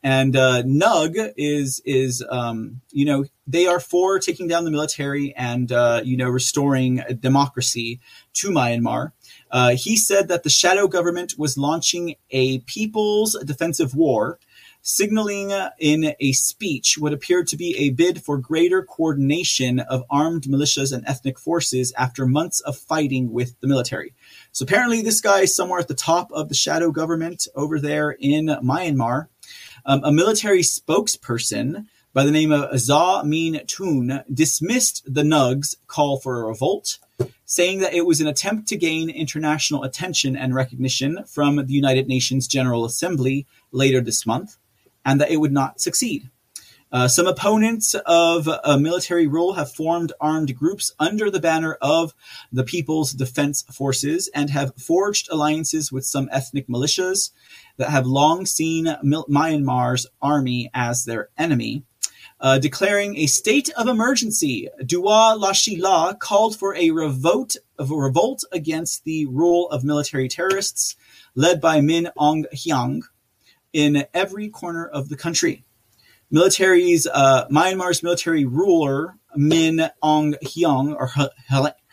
And 0.03 0.35
uh, 0.35 0.61
NUG 0.63 1.15
is 1.35 1.81
is 1.83 2.23
um, 2.29 2.81
you 2.91 3.05
know 3.05 3.25
they 3.47 3.65
are 3.65 3.79
for 3.79 4.19
taking 4.19 4.47
down 4.47 4.63
the 4.63 4.71
military 4.71 5.33
and 5.35 5.71
uh, 5.71 6.01
you 6.03 6.15
know 6.15 6.29
restoring 6.29 7.01
democracy 7.19 7.99
to 8.33 8.51
Myanmar. 8.51 9.13
Uh, 9.49 9.75
he 9.75 9.97
said 9.97 10.27
that 10.27 10.43
the 10.43 10.49
shadow 10.49 10.87
government 10.87 11.33
was 11.39 11.57
launching 11.57 12.15
a 12.29 12.59
people's 12.59 13.35
defensive 13.45 13.95
war 13.95 14.37
signaling 14.87 15.51
in 15.79 16.13
a 16.19 16.31
speech 16.33 16.95
what 16.99 17.11
appeared 17.11 17.47
to 17.47 17.57
be 17.57 17.75
a 17.75 17.89
bid 17.89 18.21
for 18.21 18.37
greater 18.37 18.83
coordination 18.83 19.79
of 19.79 20.03
armed 20.11 20.43
militias 20.43 20.93
and 20.93 21.03
ethnic 21.07 21.39
forces 21.39 21.91
after 21.97 22.27
months 22.27 22.59
of 22.59 22.77
fighting 22.77 23.33
with 23.33 23.59
the 23.61 23.67
military. 23.67 24.13
So 24.55 24.63
apparently, 24.63 25.01
this 25.01 25.19
guy 25.19 25.41
is 25.41 25.53
somewhere 25.53 25.81
at 25.81 25.89
the 25.89 25.93
top 25.93 26.31
of 26.31 26.47
the 26.47 26.55
shadow 26.55 26.89
government 26.89 27.45
over 27.55 27.77
there 27.77 28.11
in 28.11 28.45
Myanmar. 28.45 29.27
Um, 29.85 30.01
a 30.05 30.13
military 30.13 30.61
spokesperson 30.61 31.87
by 32.13 32.23
the 32.23 32.31
name 32.31 32.53
of 32.53 32.79
Zaw 32.79 33.23
Min 33.23 33.65
Tun 33.67 34.23
dismissed 34.33 35.13
the 35.13 35.25
NUG's 35.25 35.75
call 35.87 36.21
for 36.21 36.41
a 36.41 36.47
revolt, 36.47 36.99
saying 37.43 37.79
that 37.81 37.93
it 37.93 38.05
was 38.05 38.21
an 38.21 38.27
attempt 38.27 38.69
to 38.69 38.77
gain 38.77 39.09
international 39.09 39.83
attention 39.83 40.37
and 40.37 40.55
recognition 40.55 41.25
from 41.25 41.57
the 41.57 41.73
United 41.73 42.07
Nations 42.07 42.47
General 42.47 42.85
Assembly 42.85 43.45
later 43.73 43.99
this 43.99 44.25
month, 44.25 44.55
and 45.03 45.19
that 45.19 45.31
it 45.31 45.41
would 45.41 45.51
not 45.51 45.81
succeed. 45.81 46.29
Uh, 46.91 47.07
some 47.07 47.27
opponents 47.27 47.93
of 48.05 48.47
a 48.63 48.79
military 48.79 49.27
rule 49.27 49.53
have 49.53 49.71
formed 49.71 50.13
armed 50.21 50.55
groups 50.55 50.93
under 50.99 51.29
the 51.29 51.39
banner 51.41 51.77
of 51.81 52.13
the 52.53 52.63
People's 52.63 53.11
Defense 53.11 53.63
Forces 53.63 54.29
and 54.33 54.49
have 54.49 54.73
forged 54.77 55.27
alliances 55.29 55.91
with 55.91 56.05
some 56.05 56.29
ethnic 56.31 56.67
militias 56.67 57.31
that 57.77 57.89
have 57.89 58.05
long 58.05 58.45
seen 58.45 58.85
Myanmar's 59.03 60.07
army 60.21 60.69
as 60.73 61.05
their 61.05 61.29
enemy. 61.37 61.83
uh, 62.39 62.59
declaring 62.59 63.17
a 63.17 63.27
state 63.27 63.69
of 63.77 63.87
emergency. 63.87 64.69
Duwa 64.81 65.39
Lashi 65.39 65.79
La 65.79 66.13
called 66.13 66.57
for 66.57 66.75
a 66.75 66.91
revolt, 66.91 67.55
a 67.79 67.85
revolt 67.85 68.43
against 68.51 69.03
the 69.03 69.25
rule 69.27 69.69
of 69.69 69.83
military 69.83 70.27
terrorists 70.27 70.95
led 71.35 71.61
by 71.61 71.81
Min 71.81 72.09
Aung 72.17 72.45
Hlaing 72.53 73.01
in 73.73 74.05
every 74.13 74.49
corner 74.49 74.85
of 74.85 75.09
the 75.09 75.17
country. 75.17 75.64
Military's 76.31 77.07
uh, 77.07 77.47
Myanmar's 77.49 78.03
military 78.03 78.45
ruler 78.45 79.17
Min 79.35 79.89
Aung 80.03 80.35
Hlaing 80.43 80.95
or 80.95 81.09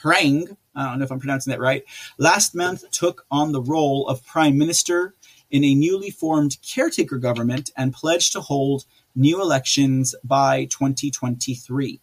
Hrang, 0.02 0.56
I 0.74 0.86
don't 0.86 0.98
know 0.98 1.04
if 1.04 1.12
I'm 1.12 1.20
pronouncing 1.20 1.50
that 1.50 1.60
right, 1.60 1.84
last 2.18 2.54
month 2.54 2.90
took 2.90 3.26
on 3.30 3.52
the 3.52 3.62
role 3.62 4.06
of 4.08 4.24
prime 4.24 4.56
minister 4.56 5.14
in 5.50 5.64
a 5.64 5.74
newly 5.74 6.10
formed 6.10 6.56
caretaker 6.62 7.18
government 7.18 7.70
and 7.76 7.92
pledged 7.92 8.32
to 8.32 8.40
hold 8.40 8.84
new 9.14 9.40
elections 9.40 10.14
by 10.24 10.64
2023. 10.66 12.00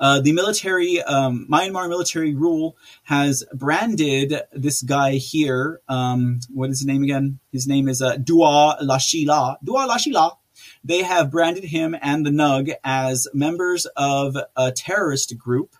Uh, 0.00 0.20
the 0.20 0.32
military, 0.32 1.02
um, 1.02 1.46
Myanmar 1.50 1.88
military 1.88 2.34
rule 2.34 2.76
has 3.04 3.44
branded 3.52 4.42
this 4.52 4.82
guy 4.82 5.12
here. 5.12 5.80
Um, 5.88 6.38
what 6.52 6.70
is 6.70 6.80
his 6.80 6.86
name 6.86 7.02
again? 7.02 7.40
His 7.50 7.66
name 7.66 7.88
is 7.88 8.00
uh, 8.00 8.16
Duwa 8.16 8.80
Lashi 8.80 9.26
La. 9.26 9.56
Dua 9.64 9.88
Lashila. 9.88 10.36
They 10.88 11.02
have 11.02 11.30
branded 11.30 11.64
him 11.64 11.94
and 12.00 12.24
the 12.24 12.30
Nug 12.30 12.72
as 12.82 13.28
members 13.34 13.84
of 13.94 14.38
a 14.56 14.72
terrorist 14.72 15.36
group, 15.36 15.76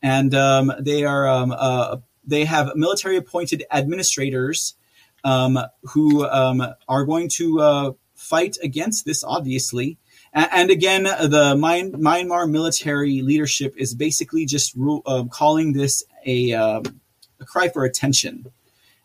and 0.00 0.34
um, 0.34 0.72
they 0.80 1.04
are 1.04 1.28
um, 1.28 1.54
uh, 1.54 1.98
they 2.24 2.46
have 2.46 2.74
military 2.74 3.18
appointed 3.18 3.62
administrators 3.70 4.74
um, 5.22 5.58
who 5.82 6.26
um, 6.26 6.62
are 6.88 7.04
going 7.04 7.28
to 7.34 7.60
uh, 7.60 7.92
fight 8.14 8.56
against 8.62 9.04
this, 9.04 9.22
obviously. 9.22 9.98
And, 10.32 10.70
again, 10.70 11.02
the 11.02 11.54
Myanmar 11.54 12.50
military 12.50 13.20
leadership 13.20 13.74
is 13.76 13.94
basically 13.94 14.46
just 14.46 14.74
uh, 15.04 15.24
calling 15.30 15.74
this 15.74 16.04
a, 16.24 16.54
uh, 16.54 16.80
a, 17.38 17.44
cry 17.44 17.68
for 17.68 17.84
attention. 17.84 18.50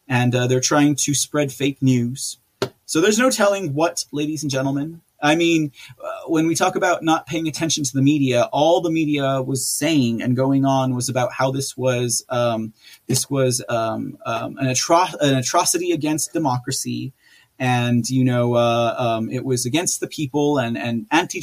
And 0.07 0.33
uh, 0.33 0.47
they're 0.47 0.61
trying 0.61 0.95
to 0.95 1.13
spread 1.13 1.51
fake 1.51 1.81
news. 1.81 2.37
So 2.85 3.01
there's 3.01 3.19
no 3.19 3.29
telling 3.29 3.73
what, 3.73 4.05
ladies 4.13 4.41
and 4.41 4.49
gentlemen. 4.49 5.01
I 5.21 5.35
mean, 5.35 5.71
uh, 6.03 6.21
when 6.27 6.47
we 6.47 6.55
talk 6.55 6.75
about 6.75 7.03
not 7.03 7.25
paying 7.25 7.47
attention 7.47 7.83
to 7.83 7.93
the 7.93 8.01
media, 8.01 8.43
all 8.51 8.81
the 8.81 8.91
media 8.91 9.41
was 9.41 9.67
saying 9.67 10.21
and 10.21 10.35
going 10.35 10.65
on 10.65 10.93
was 10.95 11.09
about 11.09 11.33
how 11.33 11.51
this 11.51 11.75
was 11.75 12.23
um, 12.29 12.73
this 13.07 13.29
was 13.29 13.63
um, 13.69 14.17
um, 14.25 14.57
an, 14.57 14.67
atro- 14.67 15.15
an 15.19 15.35
atrocity 15.35 15.91
against 15.91 16.33
democracy, 16.33 17.13
and 17.57 18.07
you 18.09 18.23
know 18.23 18.55
uh, 18.55 18.95
um, 18.97 19.29
it 19.29 19.43
was 19.43 19.65
against 19.65 19.99
the 19.99 20.07
people 20.07 20.59
and 20.59 20.77
and 20.77 21.07
anti 21.11 21.41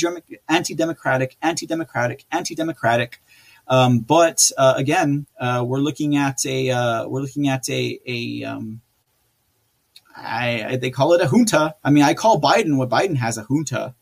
anti 0.48 0.74
democratic 0.74 1.36
anti 1.42 1.66
democratic 1.66 2.24
anti 2.30 2.54
democratic. 2.54 3.20
Um, 3.66 4.00
but 4.00 4.50
uh, 4.58 4.74
again, 4.76 5.26
uh, 5.40 5.64
we're 5.66 5.78
looking 5.78 6.16
at 6.16 6.44
a 6.46 6.70
uh, 6.70 7.08
we're 7.08 7.22
looking 7.22 7.48
at 7.48 7.68
a 7.68 7.98
a 8.06 8.44
um, 8.44 8.82
I, 10.16 10.64
I, 10.64 10.76
they 10.76 10.90
call 10.90 11.12
it 11.14 11.20
a 11.20 11.26
junta. 11.26 11.74
I 11.82 11.90
mean, 11.90 12.04
I 12.04 12.14
call 12.14 12.40
Biden 12.40 12.76
what 12.76 12.88
Biden 12.88 13.16
has 13.16 13.38
a 13.38 13.44
junta. 13.44 13.94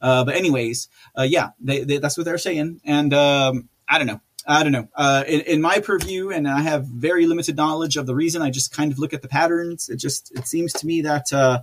Uh, 0.00 0.24
but 0.24 0.34
anyways, 0.34 0.88
uh, 1.18 1.22
yeah, 1.22 1.50
they, 1.60 1.84
they, 1.84 1.98
that's 1.98 2.16
what 2.16 2.24
they're 2.24 2.36
saying, 2.36 2.80
and 2.84 3.14
um, 3.14 3.68
I 3.88 3.98
don't 3.98 4.06
know. 4.06 4.20
I 4.46 4.62
don't 4.62 4.72
know. 4.72 4.88
Uh, 4.94 5.24
in, 5.26 5.40
in, 5.42 5.60
my 5.62 5.78
purview, 5.78 6.30
and 6.30 6.46
I 6.46 6.60
have 6.60 6.86
very 6.86 7.26
limited 7.26 7.56
knowledge 7.56 7.96
of 7.96 8.04
the 8.04 8.14
reason. 8.14 8.42
I 8.42 8.50
just 8.50 8.72
kind 8.72 8.92
of 8.92 8.98
look 8.98 9.14
at 9.14 9.22
the 9.22 9.28
patterns. 9.28 9.88
It 9.88 9.96
just 9.96 10.30
it 10.36 10.46
seems 10.46 10.74
to 10.74 10.86
me 10.86 11.00
that 11.02 11.32
uh, 11.32 11.62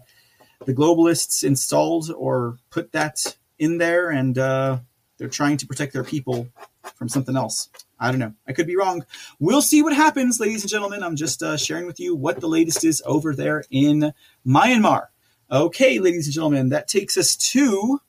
the 0.66 0.74
globalists 0.74 1.44
installed 1.44 2.12
or 2.12 2.58
put 2.72 2.92
that 2.94 3.36
in 3.60 3.78
there, 3.78 4.10
and 4.10 4.38
uh, 4.38 4.80
they're 5.18 5.28
trying 5.28 5.58
to 5.58 5.68
protect 5.68 5.94
their 5.94 6.04
people 6.04 6.48
from 6.96 7.08
something 7.08 7.38
else. 7.38 7.70
I 8.02 8.12
don't 8.12 8.20
know. 8.20 8.34
I 8.48 8.54
could 8.54 8.68
be 8.68 8.76
wrong. 8.76 9.06
We'll 9.40 9.62
see 9.62 9.82
what 9.82 9.94
happens, 9.94 10.40
ladies 10.40 10.64
and 10.64 10.70
gentlemen. 10.70 11.04
I'm 11.04 11.16
just 11.16 11.42
uh, 11.42 11.56
sharing 11.56 11.86
with 11.86 12.00
you 12.00 12.16
what 12.16 12.42
the 12.42 12.48
latest 12.48 12.84
is 12.84 13.02
over 13.06 13.34
there 13.34 13.64
in 13.72 14.12
Myanmar. 14.46 15.08
Okay, 15.50 16.00
ladies 16.00 16.26
and 16.28 16.34
gentlemen, 16.34 16.70
that 16.70 16.88
takes 16.88 17.16
us 17.16 17.36
to 17.36 18.02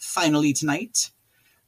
finally 0.00 0.52
tonight 0.52 1.10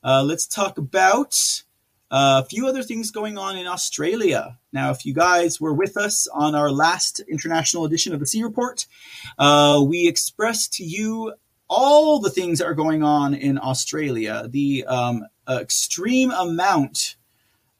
uh, 0.04 0.22
let's 0.24 0.46
talk 0.46 0.78
about 0.78 1.62
uh, 2.10 2.42
a 2.44 2.48
few 2.48 2.66
other 2.66 2.82
things 2.82 3.10
going 3.10 3.38
on 3.38 3.56
in 3.56 3.66
Australia. 3.66 4.58
Now, 4.72 4.90
if 4.90 5.06
you 5.06 5.14
guys 5.14 5.60
were 5.60 5.72
with 5.72 5.96
us 5.96 6.26
on 6.26 6.54
our 6.54 6.70
last 6.70 7.20
international 7.20 7.84
edition 7.84 8.12
of 8.12 8.20
the 8.20 8.26
C 8.26 8.42
Report, 8.42 8.86
uh, 9.38 9.82
we 9.86 10.08
expressed 10.08 10.72
to 10.74 10.84
you 10.84 11.34
all 11.68 12.18
the 12.20 12.30
things 12.30 12.58
that 12.58 12.66
are 12.66 12.74
going 12.74 13.02
on 13.02 13.34
in 13.34 13.58
Australia, 13.58 14.46
the 14.48 14.84
um, 14.86 15.24
extreme 15.48 16.30
amount 16.30 17.16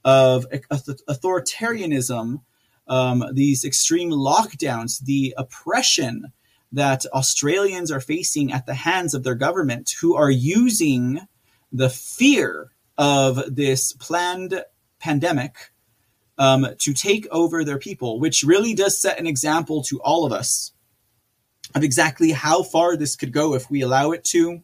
of 0.05 0.47
authoritarianism, 0.51 2.43
um, 2.89 3.25
these 3.33 3.65
extreme 3.65 4.11
lockdowns, 4.11 5.05
the 5.05 5.35
oppression 5.37 6.33
that 6.73 7.07
Australians 7.13 7.91
are 7.91 8.01
facing 8.01 8.53
at 8.53 8.67
the 8.67 8.75
hands 8.75 9.15
of 9.15 9.23
their 9.23 9.35
government, 9.35 9.93
who 10.01 10.15
are 10.15 10.31
using 10.31 11.21
the 11.71 11.91
fear 11.91 12.73
of 12.99 13.55
this 13.55 13.93
planned 13.93 14.65
pandemic 14.99 15.73
um, 16.39 16.67
to 16.79 16.93
take 16.93 17.27
over 17.31 17.65
their 17.65 17.79
people, 17.79 18.19
which 18.19 18.43
really 18.43 18.75
does 18.75 19.01
set 19.01 19.19
an 19.19 19.27
example 19.27 19.83
to 19.85 20.01
all 20.01 20.25
of 20.25 20.33
us 20.33 20.73
of 21.75 21.85
exactly 21.85 22.33
how 22.33 22.63
far 22.63 22.97
this 22.97 23.17
could 23.17 23.33
go 23.33 23.55
if 23.55 23.71
we 23.71 23.81
allow 23.81 24.11
it 24.11 24.25
to. 24.25 24.63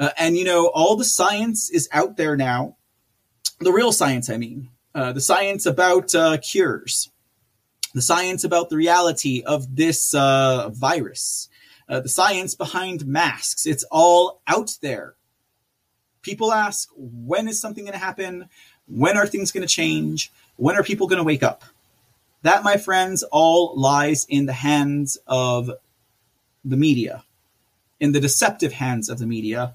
Uh, 0.00 0.10
and 0.16 0.36
you 0.36 0.44
know, 0.44 0.68
all 0.68 0.96
the 0.96 1.04
science 1.04 1.68
is 1.70 1.88
out 1.92 2.16
there 2.16 2.34
now. 2.34 2.76
The 3.60 3.70
real 3.70 3.92
science, 3.92 4.30
I 4.30 4.38
mean, 4.38 4.70
uh, 4.94 5.12
the 5.12 5.20
science 5.20 5.66
about 5.66 6.14
uh, 6.14 6.38
cures, 6.38 7.10
the 7.92 8.00
science 8.00 8.42
about 8.42 8.70
the 8.70 8.76
reality 8.76 9.42
of 9.44 9.76
this 9.76 10.14
uh, 10.14 10.70
virus, 10.70 11.50
uh, 11.86 12.00
the 12.00 12.08
science 12.08 12.54
behind 12.54 13.06
masks. 13.06 13.66
It's 13.66 13.84
all 13.90 14.40
out 14.46 14.78
there. 14.80 15.16
People 16.22 16.50
ask, 16.50 16.88
when 16.96 17.46
is 17.46 17.60
something 17.60 17.84
going 17.84 17.92
to 17.92 17.98
happen? 17.98 18.48
When 18.86 19.18
are 19.18 19.26
things 19.26 19.52
going 19.52 19.66
to 19.66 19.72
change? 19.72 20.32
When 20.56 20.76
are 20.76 20.82
people 20.82 21.08
going 21.08 21.18
to 21.18 21.24
wake 21.24 21.42
up? 21.42 21.62
That, 22.42 22.64
my 22.64 22.78
friends, 22.78 23.22
all 23.24 23.74
lies 23.76 24.24
in 24.30 24.46
the 24.46 24.54
hands 24.54 25.18
of 25.26 25.70
the 26.64 26.76
media, 26.76 27.24
in 27.98 28.12
the 28.12 28.20
deceptive 28.20 28.72
hands 28.72 29.10
of 29.10 29.18
the 29.18 29.26
media. 29.26 29.74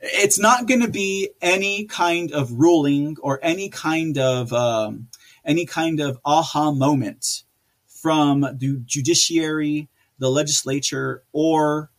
It's 0.00 0.38
not 0.38 0.66
going 0.66 0.82
to 0.82 0.90
be 0.90 1.30
any 1.40 1.84
kind 1.84 2.32
of 2.32 2.52
ruling 2.52 3.16
or 3.20 3.40
any 3.42 3.68
kind 3.68 4.18
of 4.18 4.52
um, 4.52 5.08
any 5.44 5.64
kind 5.64 6.00
of 6.00 6.18
aha 6.24 6.70
moment 6.72 7.44
from 7.86 8.40
the 8.40 8.80
judiciary, 8.84 9.88
the 10.18 10.30
legislature, 10.30 11.22
or 11.32 11.90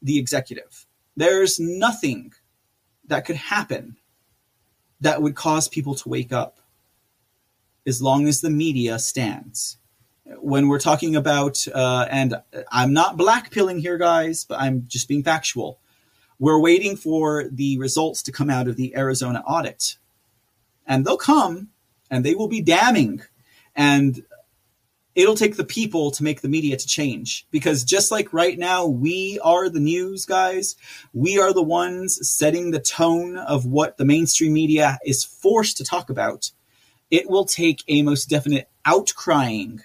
the 0.00 0.18
executive. 0.18 0.86
There's 1.16 1.60
nothing 1.60 2.32
that 3.06 3.24
could 3.24 3.36
happen 3.36 3.96
that 5.00 5.20
would 5.20 5.34
cause 5.34 5.68
people 5.68 5.94
to 5.96 6.08
wake 6.08 6.32
up 6.32 6.58
as 7.86 8.00
long 8.00 8.28
as 8.28 8.40
the 8.40 8.50
media 8.50 8.98
stands. 8.98 9.76
When 10.24 10.68
we're 10.68 10.78
talking 10.78 11.16
about, 11.16 11.66
uh, 11.74 12.06
and 12.10 12.36
I'm 12.70 12.92
not 12.92 13.18
blackpilling 13.18 13.80
here, 13.80 13.98
guys, 13.98 14.44
but 14.44 14.60
I'm 14.60 14.84
just 14.86 15.08
being 15.08 15.24
factual. 15.24 15.80
We're 16.38 16.60
waiting 16.60 16.96
for 16.96 17.44
the 17.50 17.78
results 17.78 18.22
to 18.24 18.32
come 18.32 18.50
out 18.50 18.68
of 18.68 18.76
the 18.76 18.96
Arizona 18.96 19.42
audit. 19.46 19.96
And 20.86 21.04
they'll 21.04 21.16
come 21.16 21.68
and 22.10 22.24
they 22.24 22.34
will 22.34 22.48
be 22.48 22.60
damning. 22.60 23.22
And 23.74 24.22
it'll 25.14 25.34
take 25.34 25.56
the 25.56 25.64
people 25.64 26.10
to 26.10 26.22
make 26.22 26.40
the 26.40 26.48
media 26.48 26.76
to 26.76 26.86
change 26.86 27.46
because 27.50 27.84
just 27.84 28.10
like 28.10 28.32
right 28.32 28.58
now 28.58 28.86
we 28.86 29.38
are 29.42 29.68
the 29.68 29.80
news 29.80 30.24
guys 30.24 30.74
we 31.12 31.38
are 31.38 31.52
the 31.52 31.62
ones 31.62 32.18
setting 32.28 32.70
the 32.70 32.80
tone 32.80 33.36
of 33.36 33.66
what 33.66 33.96
the 33.96 34.04
mainstream 34.04 34.52
media 34.52 34.98
is 35.04 35.24
forced 35.24 35.76
to 35.76 35.84
talk 35.84 36.08
about 36.08 36.50
it 37.10 37.28
will 37.28 37.44
take 37.44 37.82
a 37.88 38.02
most 38.02 38.26
definite 38.26 38.70
outcrying 38.86 39.80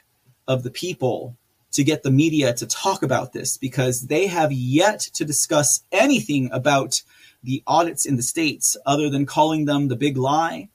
of 0.48 0.64
the 0.64 0.72
people 0.72 1.36
to 1.78 1.84
get 1.84 2.02
the 2.02 2.10
media 2.10 2.56
to 2.56 2.66
talk 2.66 3.04
about 3.04 3.34
this 3.34 3.56
because 3.56 4.08
they 4.08 4.26
have 4.26 4.52
yet 4.52 5.00
to 5.00 5.24
discuss 5.24 5.84
anything 5.92 6.50
about 6.52 7.04
the 7.44 7.62
audits 7.68 8.04
in 8.04 8.16
the 8.16 8.24
states 8.24 8.76
other 8.88 9.12
than 9.12 9.28
calling 9.28 9.66
them 9.66 9.88
the 9.88 9.96
big 9.96 10.18
lie 10.18 10.70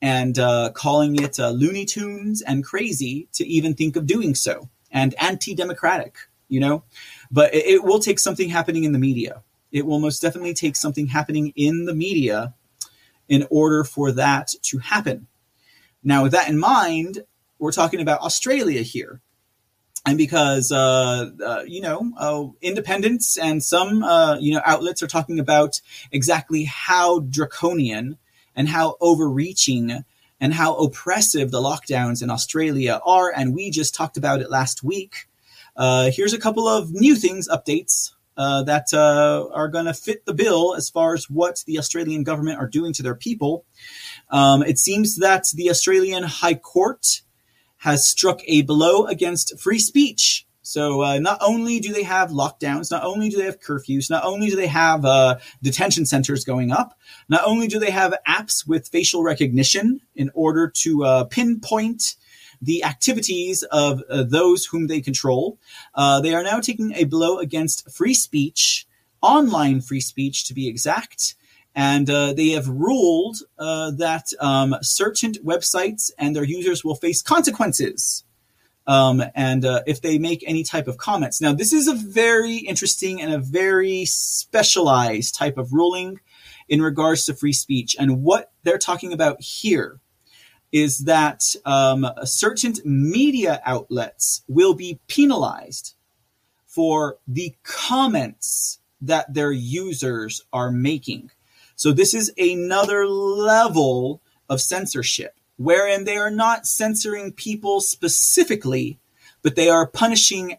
and 0.00 0.38
uh, 0.38 0.70
calling 0.72 1.20
it 1.20 1.40
uh, 1.40 1.50
Looney 1.50 1.84
Tunes 1.84 2.40
and 2.40 2.62
crazy 2.64 3.26
to 3.32 3.44
even 3.44 3.74
think 3.74 3.96
of 3.96 4.06
doing 4.06 4.36
so 4.36 4.68
and 4.92 5.12
anti-democratic, 5.20 6.18
you 6.46 6.60
know. 6.60 6.84
But 7.32 7.52
it, 7.52 7.66
it 7.66 7.82
will 7.82 7.98
take 7.98 8.20
something 8.20 8.48
happening 8.48 8.84
in 8.84 8.92
the 8.92 9.00
media. 9.00 9.42
It 9.72 9.84
will 9.84 9.98
most 9.98 10.22
definitely 10.22 10.54
take 10.54 10.76
something 10.76 11.08
happening 11.08 11.52
in 11.56 11.86
the 11.86 11.96
media 11.96 12.54
in 13.28 13.44
order 13.50 13.82
for 13.82 14.12
that 14.12 14.54
to 14.62 14.78
happen. 14.78 15.26
Now, 16.04 16.22
with 16.22 16.30
that 16.30 16.48
in 16.48 16.60
mind, 16.60 17.24
we're 17.58 17.72
talking 17.72 18.00
about 18.00 18.20
Australia 18.20 18.82
here. 18.82 19.20
And 20.06 20.18
because 20.18 20.70
uh, 20.70 21.30
uh, 21.44 21.62
you 21.66 21.80
know 21.80 22.12
uh, 22.16 22.44
independents 22.60 23.38
and 23.38 23.62
some 23.62 24.02
uh, 24.02 24.36
you 24.38 24.54
know 24.54 24.60
outlets 24.64 25.02
are 25.02 25.06
talking 25.06 25.38
about 25.38 25.80
exactly 26.12 26.64
how 26.64 27.20
draconian 27.20 28.18
and 28.54 28.68
how 28.68 28.96
overreaching 29.00 30.04
and 30.40 30.54
how 30.54 30.74
oppressive 30.76 31.50
the 31.50 31.60
lockdowns 31.60 32.22
in 32.22 32.30
Australia 32.30 33.00
are, 33.04 33.32
and 33.34 33.54
we 33.54 33.70
just 33.70 33.94
talked 33.94 34.16
about 34.16 34.40
it 34.40 34.50
last 34.50 34.82
week. 34.82 35.26
Uh, 35.76 36.10
here's 36.12 36.34
a 36.34 36.38
couple 36.38 36.68
of 36.68 36.92
new 36.92 37.16
things, 37.16 37.48
updates 37.48 38.12
uh, 38.36 38.62
that 38.64 38.92
are 38.92 39.68
going 39.68 39.86
to 39.86 39.94
fit 39.94 40.26
the 40.26 40.34
bill 40.34 40.74
as 40.74 40.90
far 40.90 41.14
as 41.14 41.30
what 41.30 41.64
the 41.66 41.78
Australian 41.78 42.24
government 42.24 42.58
are 42.58 42.68
doing 42.68 42.92
to 42.92 43.02
their 43.02 43.14
people. 43.14 43.64
Um, 44.28 44.62
it 44.62 44.78
seems 44.78 45.16
that 45.16 45.46
the 45.54 45.70
Australian 45.70 46.24
High 46.24 46.54
Court 46.54 47.22
has 47.84 48.06
struck 48.06 48.40
a 48.46 48.62
blow 48.62 49.04
against 49.04 49.60
free 49.60 49.78
speech. 49.78 50.46
So 50.62 51.02
uh, 51.02 51.18
not 51.18 51.36
only 51.42 51.80
do 51.80 51.92
they 51.92 52.04
have 52.04 52.30
lockdowns, 52.30 52.90
not 52.90 53.04
only 53.04 53.28
do 53.28 53.36
they 53.36 53.44
have 53.44 53.60
curfews, 53.60 54.08
not 54.08 54.24
only 54.24 54.48
do 54.48 54.56
they 54.56 54.68
have 54.68 55.04
uh, 55.04 55.36
detention 55.62 56.06
centers 56.06 56.46
going 56.46 56.72
up, 56.72 56.98
not 57.28 57.42
only 57.44 57.66
do 57.66 57.78
they 57.78 57.90
have 57.90 58.14
apps 58.26 58.66
with 58.66 58.88
facial 58.88 59.22
recognition 59.22 60.00
in 60.16 60.30
order 60.32 60.66
to 60.76 61.04
uh, 61.04 61.24
pinpoint 61.24 62.16
the 62.62 62.82
activities 62.84 63.62
of 63.64 64.02
uh, 64.08 64.22
those 64.22 64.64
whom 64.64 64.86
they 64.86 65.02
control, 65.02 65.58
uh, 65.94 66.22
they 66.22 66.34
are 66.34 66.42
now 66.42 66.60
taking 66.60 66.94
a 66.94 67.04
blow 67.04 67.38
against 67.38 67.90
free 67.90 68.14
speech, 68.14 68.86
online 69.20 69.82
free 69.82 70.00
speech 70.00 70.46
to 70.48 70.54
be 70.54 70.68
exact. 70.68 71.34
And 71.74 72.08
uh, 72.08 72.32
they 72.34 72.50
have 72.50 72.68
ruled 72.68 73.38
uh, 73.58 73.90
that 73.92 74.28
um, 74.38 74.76
certain 74.80 75.32
websites 75.34 76.10
and 76.18 76.34
their 76.34 76.44
users 76.44 76.84
will 76.84 76.94
face 76.94 77.20
consequences 77.20 78.24
um, 78.86 79.22
and 79.34 79.64
uh, 79.64 79.82
if 79.86 80.00
they 80.00 80.18
make 80.18 80.44
any 80.46 80.62
type 80.62 80.88
of 80.88 80.98
comments. 80.98 81.40
Now, 81.40 81.52
this 81.52 81.72
is 81.72 81.88
a 81.88 81.94
very 81.94 82.56
interesting 82.56 83.20
and 83.20 83.32
a 83.32 83.38
very 83.38 84.04
specialized 84.04 85.34
type 85.34 85.56
of 85.56 85.72
ruling 85.72 86.20
in 86.68 86.82
regards 86.82 87.24
to 87.26 87.34
free 87.34 87.52
speech. 87.52 87.96
And 87.98 88.22
what 88.22 88.52
they're 88.62 88.78
talking 88.78 89.12
about 89.12 89.40
here 89.40 90.00
is 90.72 91.00
that 91.00 91.54
um, 91.64 92.06
certain 92.24 92.74
media 92.84 93.62
outlets 93.64 94.42
will 94.48 94.74
be 94.74 94.98
penalized 95.06 95.94
for 96.66 97.18
the 97.28 97.54
comments 97.62 98.80
that 99.00 99.32
their 99.32 99.52
users 99.52 100.42
are 100.52 100.70
making. 100.70 101.30
So 101.76 101.92
this 101.92 102.14
is 102.14 102.32
another 102.38 103.06
level 103.06 104.22
of 104.48 104.60
censorship 104.60 105.38
wherein 105.56 106.04
they 106.04 106.16
are 106.16 106.30
not 106.30 106.66
censoring 106.66 107.32
people 107.32 107.80
specifically, 107.80 108.98
but 109.42 109.56
they 109.56 109.68
are 109.68 109.86
punishing 109.86 110.58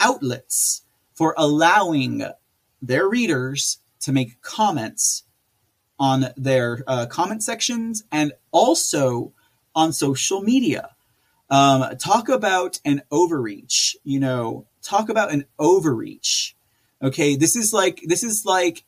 outlets 0.00 0.82
for 1.14 1.34
allowing 1.38 2.24
their 2.82 3.08
readers 3.08 3.78
to 4.00 4.12
make 4.12 4.40
comments 4.42 5.24
on 5.98 6.26
their 6.36 6.82
uh, 6.86 7.06
comment 7.06 7.42
sections 7.42 8.04
and 8.10 8.32
also 8.50 9.32
on 9.74 9.92
social 9.92 10.42
media. 10.42 10.90
Um, 11.50 11.96
talk 11.98 12.28
about 12.28 12.80
an 12.84 13.02
overreach, 13.10 13.96
you 14.02 14.18
know, 14.18 14.66
talk 14.82 15.08
about 15.08 15.32
an 15.32 15.44
overreach. 15.58 16.54
Okay, 17.02 17.36
this 17.36 17.54
is 17.54 17.72
like 17.72 18.02
this 18.06 18.24
is 18.24 18.44
like 18.44 18.84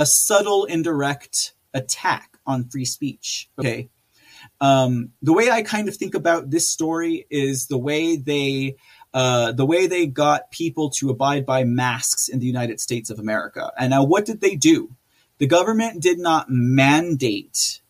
a 0.00 0.06
subtle 0.06 0.64
indirect 0.64 1.52
attack 1.74 2.38
on 2.46 2.64
free 2.64 2.86
speech. 2.86 3.50
Okay. 3.58 3.90
Um, 4.62 5.10
the 5.20 5.34
way 5.34 5.50
I 5.50 5.60
kind 5.60 5.88
of 5.88 5.96
think 5.96 6.14
about 6.14 6.48
this 6.48 6.66
story 6.66 7.26
is 7.28 7.66
the 7.66 7.76
way 7.76 8.16
they 8.16 8.76
uh, 9.12 9.52
the 9.52 9.66
way 9.66 9.86
they 9.86 10.06
got 10.06 10.50
people 10.50 10.88
to 10.88 11.10
abide 11.10 11.44
by 11.44 11.64
masks 11.64 12.28
in 12.28 12.38
the 12.38 12.46
United 12.46 12.80
States 12.80 13.10
of 13.10 13.18
America. 13.18 13.72
And 13.76 13.90
now, 13.90 14.04
what 14.04 14.24
did 14.24 14.40
they 14.40 14.56
do? 14.56 14.96
The 15.36 15.46
government 15.46 16.00
did 16.00 16.18
not 16.18 16.46
mandate, 16.48 17.82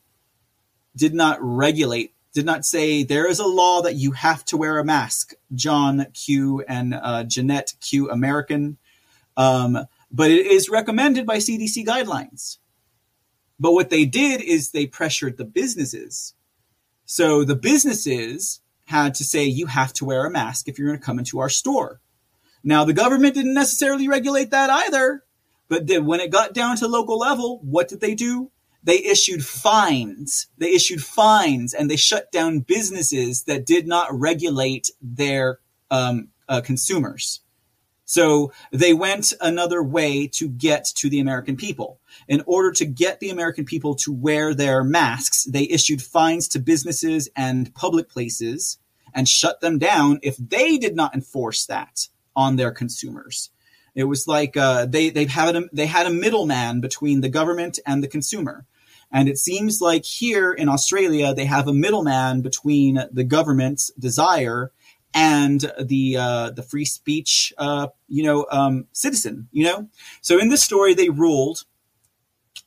did 0.97 1.15
not 1.15 1.39
regulate, 1.41 2.13
did 2.33 2.47
not 2.47 2.65
say 2.65 3.05
there 3.05 3.29
is 3.29 3.39
a 3.39 3.47
law 3.47 3.83
that 3.83 3.95
you 3.95 4.13
have 4.13 4.45
to 4.47 4.57
wear 4.57 4.79
a 4.79 4.85
mask. 4.85 5.35
John 5.55 6.07
Q 6.13 6.65
and 6.67 6.93
uh, 6.95 7.23
Jeanette 7.23 7.75
Q 7.81 8.11
American. 8.11 8.79
Um, 9.37 9.87
but 10.11 10.31
it 10.31 10.47
is 10.47 10.69
recommended 10.69 11.27
by 11.27 11.39
CDC 11.39 11.85
guidelines. 11.87 12.59
But 13.59 13.73
what 13.73 13.91
they 13.91 14.07
did 14.07 14.41
is 14.41 14.71
they 14.71 14.87
pressured 14.87 15.37
the 15.37 15.45
businesses. 15.45 16.35
So 17.05 17.45
the 17.45 17.57
businesses 17.57 18.61
had 18.87 19.15
to 19.17 19.25
say, 19.25 19.45
you 19.45 19.67
have 19.67 19.93
to 19.95 20.05
wear 20.05 20.25
a 20.25 20.31
mask 20.31 20.69
if 20.69 20.79
you're 20.79 20.89
going 20.89 20.99
to 20.99 21.05
come 21.05 21.19
into 21.19 21.39
our 21.39 21.49
store. 21.49 22.01
Now, 22.65 22.85
the 22.85 22.93
government 22.93 23.35
didn't 23.35 23.55
necessarily 23.55 24.09
regulate 24.09 24.51
that 24.51 24.71
either. 24.71 25.25
But 25.69 25.87
then 25.87 26.05
when 26.05 26.21
it 26.21 26.33
got 26.33 26.53
down 26.53 26.77
to 26.79 26.89
local 26.89 27.19
level, 27.19 27.61
what 27.63 27.89
did 27.89 28.01
they 28.01 28.15
do? 28.15 28.51
They 28.83 29.05
issued 29.05 29.45
fines. 29.45 30.49
They 30.59 30.73
issued 30.73 31.03
fines 31.03 31.73
and 31.73 31.91
they 31.91 31.97
shut 31.97 32.33
down 32.33 32.61
businesses 32.61 33.45
that 33.45 33.67
did 33.67 33.87
not 33.87 34.09
regulate 34.13 34.91
their 35.01 35.61
um, 35.91 36.29
uh, 36.49 36.61
consumers. 36.61 37.41
So 38.11 38.53
they 38.73 38.93
went 38.93 39.35
another 39.41 39.85
way 39.85 40.27
to 40.33 40.49
get 40.49 40.85
to 40.97 41.09
the 41.09 41.21
American 41.21 41.57
people. 41.57 42.01
In 42.27 42.43
order 42.45 42.73
to 42.73 42.85
get 42.85 43.21
the 43.21 43.31
American 43.31 43.65
people 43.65 43.95
to 44.03 44.13
wear 44.13 44.53
their 44.53 44.83
masks, 44.83 45.45
they 45.45 45.63
issued 45.63 46.03
fines 46.03 46.49
to 46.49 46.59
businesses 46.59 47.29
and 47.37 47.73
public 47.73 48.09
places 48.09 48.79
and 49.15 49.29
shut 49.29 49.61
them 49.61 49.79
down 49.79 50.19
if 50.25 50.37
they 50.39 50.77
did 50.77 50.97
not 50.97 51.15
enforce 51.15 51.67
that 51.67 52.09
on 52.35 52.57
their 52.57 52.73
consumers. 52.73 53.51
It 53.95 54.05
was 54.05 54.27
like 54.27 54.57
uh, 54.57 54.87
they 54.87 55.11
they 55.11 55.27
had 55.27 55.55
a, 55.55 55.63
they 55.73 55.87
had 55.87 56.09
a 56.09 56.11
middleman 56.11 56.81
between 56.81 57.21
the 57.21 57.29
government 57.29 57.79
and 57.87 58.03
the 58.03 58.09
consumer, 58.09 58.67
and 59.13 59.29
it 59.29 59.39
seems 59.39 59.81
like 59.81 60.05
here 60.05 60.53
in 60.53 60.69
Australia 60.69 61.33
they 61.33 61.45
have 61.45 61.69
a 61.69 61.73
middleman 61.73 62.41
between 62.41 63.05
the 63.13 63.25
government's 63.25 63.93
desire 63.97 64.73
and 65.15 65.73
the 65.81 66.17
uh, 66.17 66.51
the 66.51 66.63
free 66.63 66.85
speech 66.85 67.53
uh, 67.59 67.89
you 68.09 68.23
know 68.23 68.47
um, 68.51 68.87
citizen. 68.93 69.49
You 69.53 69.65
know, 69.65 69.89
so 70.21 70.39
in 70.39 70.49
this 70.49 70.63
story 70.63 70.95
they 70.95 71.09
ruled 71.09 71.65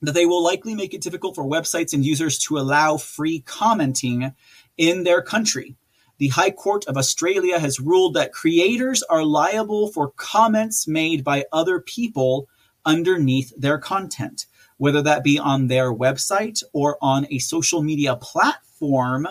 that 0.01 0.13
they 0.13 0.25
will 0.25 0.43
likely 0.43 0.75
make 0.75 0.93
it 0.93 1.01
difficult 1.01 1.35
for 1.35 1.45
websites 1.45 1.93
and 1.93 2.05
users 2.05 2.37
to 2.37 2.57
allow 2.57 2.97
free 2.97 3.39
commenting 3.39 4.33
in 4.77 5.03
their 5.03 5.21
country 5.21 5.77
the 6.17 6.29
High 6.29 6.51
Court 6.51 6.85
of 6.85 6.97
Australia 6.97 7.59
has 7.59 7.79
ruled 7.79 8.13
that 8.13 8.31
creators 8.31 9.03
are 9.03 9.25
liable 9.25 9.89
for 9.91 10.11
comments 10.11 10.87
made 10.87 11.23
by 11.23 11.45
other 11.51 11.79
people 11.79 12.47
underneath 12.85 13.51
their 13.57 13.77
content, 13.77 14.45
whether 14.77 15.01
that 15.01 15.23
be 15.23 15.39
on 15.39 15.67
their 15.67 15.93
website 15.93 16.63
or 16.71 16.97
on 17.01 17.27
a 17.29 17.39
social 17.39 17.81
media 17.81 18.15
platform 18.15 19.27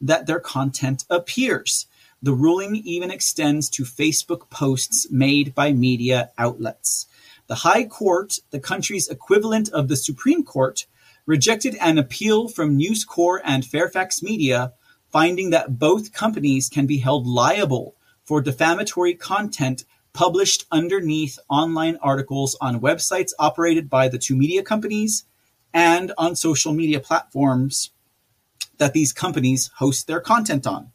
that 0.00 0.26
their 0.26 0.40
content 0.40 1.04
appears. 1.08 1.86
The 2.24 2.32
ruling 2.32 2.76
even 2.76 3.10
extends 3.10 3.68
to 3.68 3.82
Facebook 3.82 4.48
posts 4.48 5.10
made 5.10 5.54
by 5.54 5.74
media 5.74 6.30
outlets. 6.38 7.06
The 7.48 7.56
High 7.56 7.84
Court, 7.84 8.38
the 8.50 8.58
country's 8.58 9.08
equivalent 9.08 9.68
of 9.68 9.88
the 9.88 9.96
Supreme 9.96 10.42
Court, 10.42 10.86
rejected 11.26 11.76
an 11.82 11.98
appeal 11.98 12.48
from 12.48 12.78
News 12.78 13.04
Corp 13.04 13.42
and 13.44 13.62
Fairfax 13.62 14.22
Media 14.22 14.72
finding 15.12 15.50
that 15.50 15.78
both 15.78 16.14
companies 16.14 16.70
can 16.70 16.86
be 16.86 16.96
held 16.96 17.26
liable 17.26 17.94
for 18.24 18.40
defamatory 18.40 19.12
content 19.12 19.84
published 20.14 20.64
underneath 20.72 21.38
online 21.50 21.98
articles 22.00 22.56
on 22.58 22.80
websites 22.80 23.32
operated 23.38 23.90
by 23.90 24.08
the 24.08 24.18
two 24.18 24.34
media 24.34 24.62
companies 24.62 25.24
and 25.74 26.10
on 26.16 26.34
social 26.34 26.72
media 26.72 27.00
platforms 27.00 27.90
that 28.78 28.94
these 28.94 29.12
companies 29.12 29.70
host 29.76 30.06
their 30.06 30.20
content 30.20 30.66
on. 30.66 30.90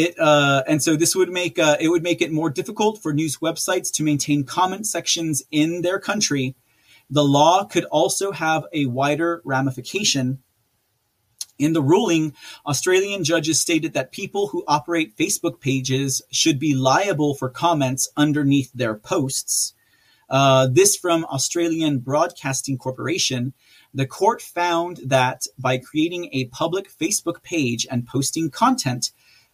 It 0.00 0.18
uh, 0.18 0.62
and 0.66 0.82
so 0.82 0.96
this 0.96 1.14
would 1.14 1.30
make 1.30 1.58
uh, 1.58 1.76
it 1.78 1.88
would 1.88 2.02
make 2.02 2.22
it 2.22 2.32
more 2.32 2.50
difficult 2.50 3.02
for 3.02 3.12
news 3.12 3.38
websites 3.38 3.92
to 3.94 4.02
maintain 4.02 4.44
comment 4.44 4.86
sections 4.86 5.42
in 5.50 5.82
their 5.82 5.98
country. 5.98 6.54
The 7.10 7.24
law 7.24 7.64
could 7.64 7.84
also 7.86 8.32
have 8.32 8.64
a 8.72 8.86
wider 8.86 9.42
ramification 9.44 10.38
in 11.60 11.74
the 11.74 11.82
ruling, 11.82 12.32
Australian 12.66 13.22
judges 13.22 13.60
stated 13.60 13.92
that 13.92 14.12
people 14.12 14.48
who 14.48 14.64
operate 14.66 15.16
Facebook 15.16 15.60
pages 15.60 16.22
should 16.30 16.58
be 16.58 16.74
liable 16.74 17.34
for 17.34 17.50
comments 17.50 18.08
underneath 18.16 18.72
their 18.72 18.94
posts. 18.94 19.74
Uh, 20.30 20.68
this 20.68 20.96
from 20.96 21.26
Australian 21.26 21.98
Broadcasting 21.98 22.78
Corporation. 22.78 23.52
The 23.92 24.06
court 24.06 24.40
found 24.40 25.00
that 25.04 25.46
by 25.58 25.76
creating 25.76 26.30
a 26.32 26.46
public 26.46 26.88
Facebook 26.90 27.42
page 27.42 27.86
and 27.90 28.06
posting 28.06 28.48
content, 28.48 29.10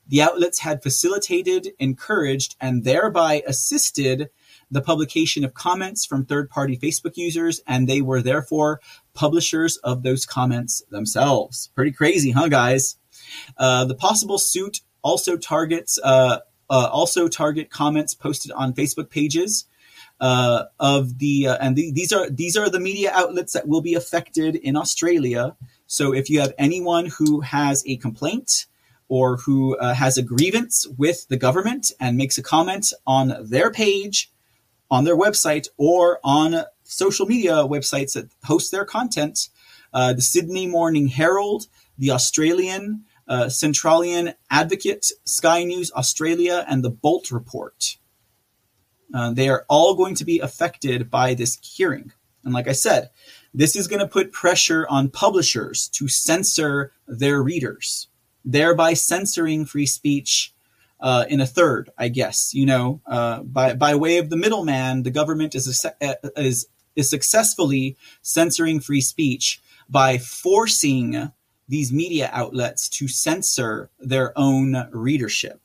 the 0.09 0.23
outlets 0.23 0.61
had 0.61 0.83
facilitated, 0.83 1.69
encouraged, 1.79 2.57
and 2.61 2.85
thereby 2.85 3.43
assisted 3.47 4.31
the 4.71 4.81
publication 4.81 5.45
of 5.45 5.55
comments 5.55 6.05
from 6.05 6.25
third 6.25 6.51
party 6.51 6.77
Facebook 6.77 7.17
users, 7.17 7.61
and 7.67 7.89
they 7.89 8.01
were 8.01 8.23
therefore 8.23 8.81
publishers 9.15 9.77
of 9.79 10.03
those 10.03 10.27
comments 10.27 10.83
themselves. 10.91 11.71
Pretty 11.75 11.93
crazy, 11.93 12.33
huh, 12.33 12.49
guys? 12.49 12.97
Uh, 13.57 13.85
the 13.85 13.95
possible 13.95 14.39
suit 14.39 14.81
also 15.03 15.37
targets 15.37 15.99
uh, 16.03 16.39
uh, 16.69 16.89
also 16.91 17.29
target 17.29 17.71
comments 17.71 18.15
posted 18.15 18.51
on 18.53 18.73
Facebook 18.73 19.09
pages 19.09 19.67
uh, 20.21 20.65
of 20.81 21.19
the 21.19 21.49
uh, 21.49 21.59
and 21.61 21.77
the, 21.77 21.93
these 21.93 22.13
are 22.13 22.29
these 22.29 22.57
are 22.57 22.69
the 22.69 22.81
media 22.81 23.11
outlets 23.13 23.53
that 23.53 23.69
will 23.69 23.83
be 23.83 23.95
affected 23.95 24.57
in 24.57 24.77
Australia. 24.77 25.57
So 25.87 26.13
if 26.13 26.29
you 26.29 26.41
have 26.41 26.53
anyone 26.59 27.07
who 27.07 27.41
has 27.41 27.85
a 27.87 27.97
complaint 27.99 28.67
or 29.09 29.37
who 29.39 29.77
uh, 29.77 29.95
has 29.95 30.19
a 30.19 30.23
grievance 30.23 30.87
with 30.99 31.29
the 31.29 31.37
government 31.37 31.93
and 32.01 32.17
makes 32.17 32.39
a 32.39 32.43
comment 32.43 32.93
on 33.07 33.35
their 33.41 33.71
page, 33.71 34.33
on 34.91 35.05
their 35.05 35.17
website, 35.17 35.69
or 35.77 36.21
on 36.25 36.65
social 36.83 37.27
media 37.27 37.55
websites 37.65 38.15
that 38.15 38.31
host 38.45 38.71
their 38.71 38.85
content, 38.85 39.49
uh, 39.93 40.13
the 40.13 40.23
Sydney 40.23 40.67
Morning 40.67 41.09
Herald, 41.09 41.67
the 41.99 42.11
Australian, 42.11 43.05
uh, 43.29 43.49
Centralian 43.49 44.35
Advocate, 44.51 45.07
Sky 45.25 45.65
News 45.65 45.91
Australia, 45.93 46.65
and 46.69 46.85
the 46.85 46.91
Bolt 46.91 47.31
Report. 47.31 47.97
Uh, 49.15 49.33
they 49.33 49.49
are 49.49 49.65
all 49.69 49.95
going 49.95 50.15
to 50.17 50.25
be 50.25 50.41
affected 50.41 51.11
by 51.11 51.35
this 51.35 51.59
hearing. 51.63 52.13
And 52.45 52.55
like 52.55 52.69
I 52.69 52.73
said, 52.73 53.11
this 53.55 53.75
is 53.75 53.89
going 53.89 54.01
to 54.01 54.09
put 54.09 54.33
pressure 54.33 54.87
on 54.89 55.09
publishers 55.09 55.89
to 55.95 56.09
censor 56.09 56.93
their 57.09 57.43
readers, 57.43 58.09
thereby 58.47 58.95
censoring 58.95 59.67
free 59.67 59.87
speech 59.87 60.55
uh, 61.01 61.27
in 61.29 61.41
a 61.41 61.47
third, 61.47 61.91
I 61.99 62.09
guess. 62.09 62.55
You 62.55 62.65
know, 62.67 63.01
uh, 63.07 63.43
by 63.43 63.75
by 63.75 63.97
way 63.97 64.19
of 64.19 64.31
the 64.31 64.37
middleman, 64.37 65.03
the 65.03 65.11
government 65.11 65.55
is 65.55 65.85
uh, 65.85 66.15
is 66.37 66.69
is 66.95 67.11
successfully 67.11 67.97
censoring 68.23 68.81
free 68.81 69.03
speech 69.03 69.61
by 69.89 70.19
forcing 70.19 71.31
these 71.69 71.93
media 71.93 72.31
outlets 72.33 72.89
to 72.89 73.09
censor 73.09 73.91
their 73.99 74.33
own 74.39 74.89
readership. 74.93 75.61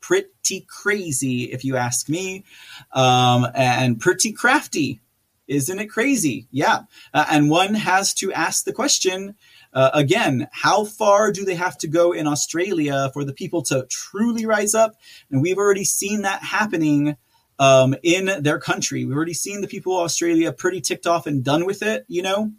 Pretty 0.00 0.66
crazy, 0.68 1.44
if 1.44 1.64
you 1.64 1.76
ask 1.76 2.08
me, 2.08 2.44
um, 2.92 3.46
and 3.54 4.00
pretty 4.00 4.32
crafty. 4.32 5.00
Isn't 5.48 5.80
it 5.80 5.86
crazy? 5.86 6.46
Yeah. 6.50 6.82
Uh, 7.12 7.26
and 7.30 7.50
one 7.50 7.74
has 7.74 8.14
to 8.14 8.32
ask 8.32 8.64
the 8.64 8.72
question 8.72 9.34
uh, 9.72 9.90
again, 9.94 10.48
how 10.52 10.84
far 10.84 11.32
do 11.32 11.44
they 11.44 11.54
have 11.54 11.78
to 11.78 11.88
go 11.88 12.12
in 12.12 12.26
Australia 12.26 13.10
for 13.12 13.24
the 13.24 13.32
people 13.32 13.62
to 13.62 13.86
truly 13.88 14.46
rise 14.46 14.74
up? 14.74 14.96
And 15.30 15.42
we've 15.42 15.58
already 15.58 15.84
seen 15.84 16.22
that 16.22 16.42
happening 16.42 17.16
um, 17.58 17.94
in 18.02 18.42
their 18.42 18.58
country. 18.58 19.04
We've 19.04 19.16
already 19.16 19.34
seen 19.34 19.60
the 19.60 19.68
people 19.68 19.98
of 19.98 20.04
Australia 20.04 20.52
pretty 20.52 20.80
ticked 20.80 21.06
off 21.06 21.26
and 21.26 21.44
done 21.44 21.64
with 21.64 21.82
it, 21.82 22.04
you 22.08 22.22
know? 22.22 22.52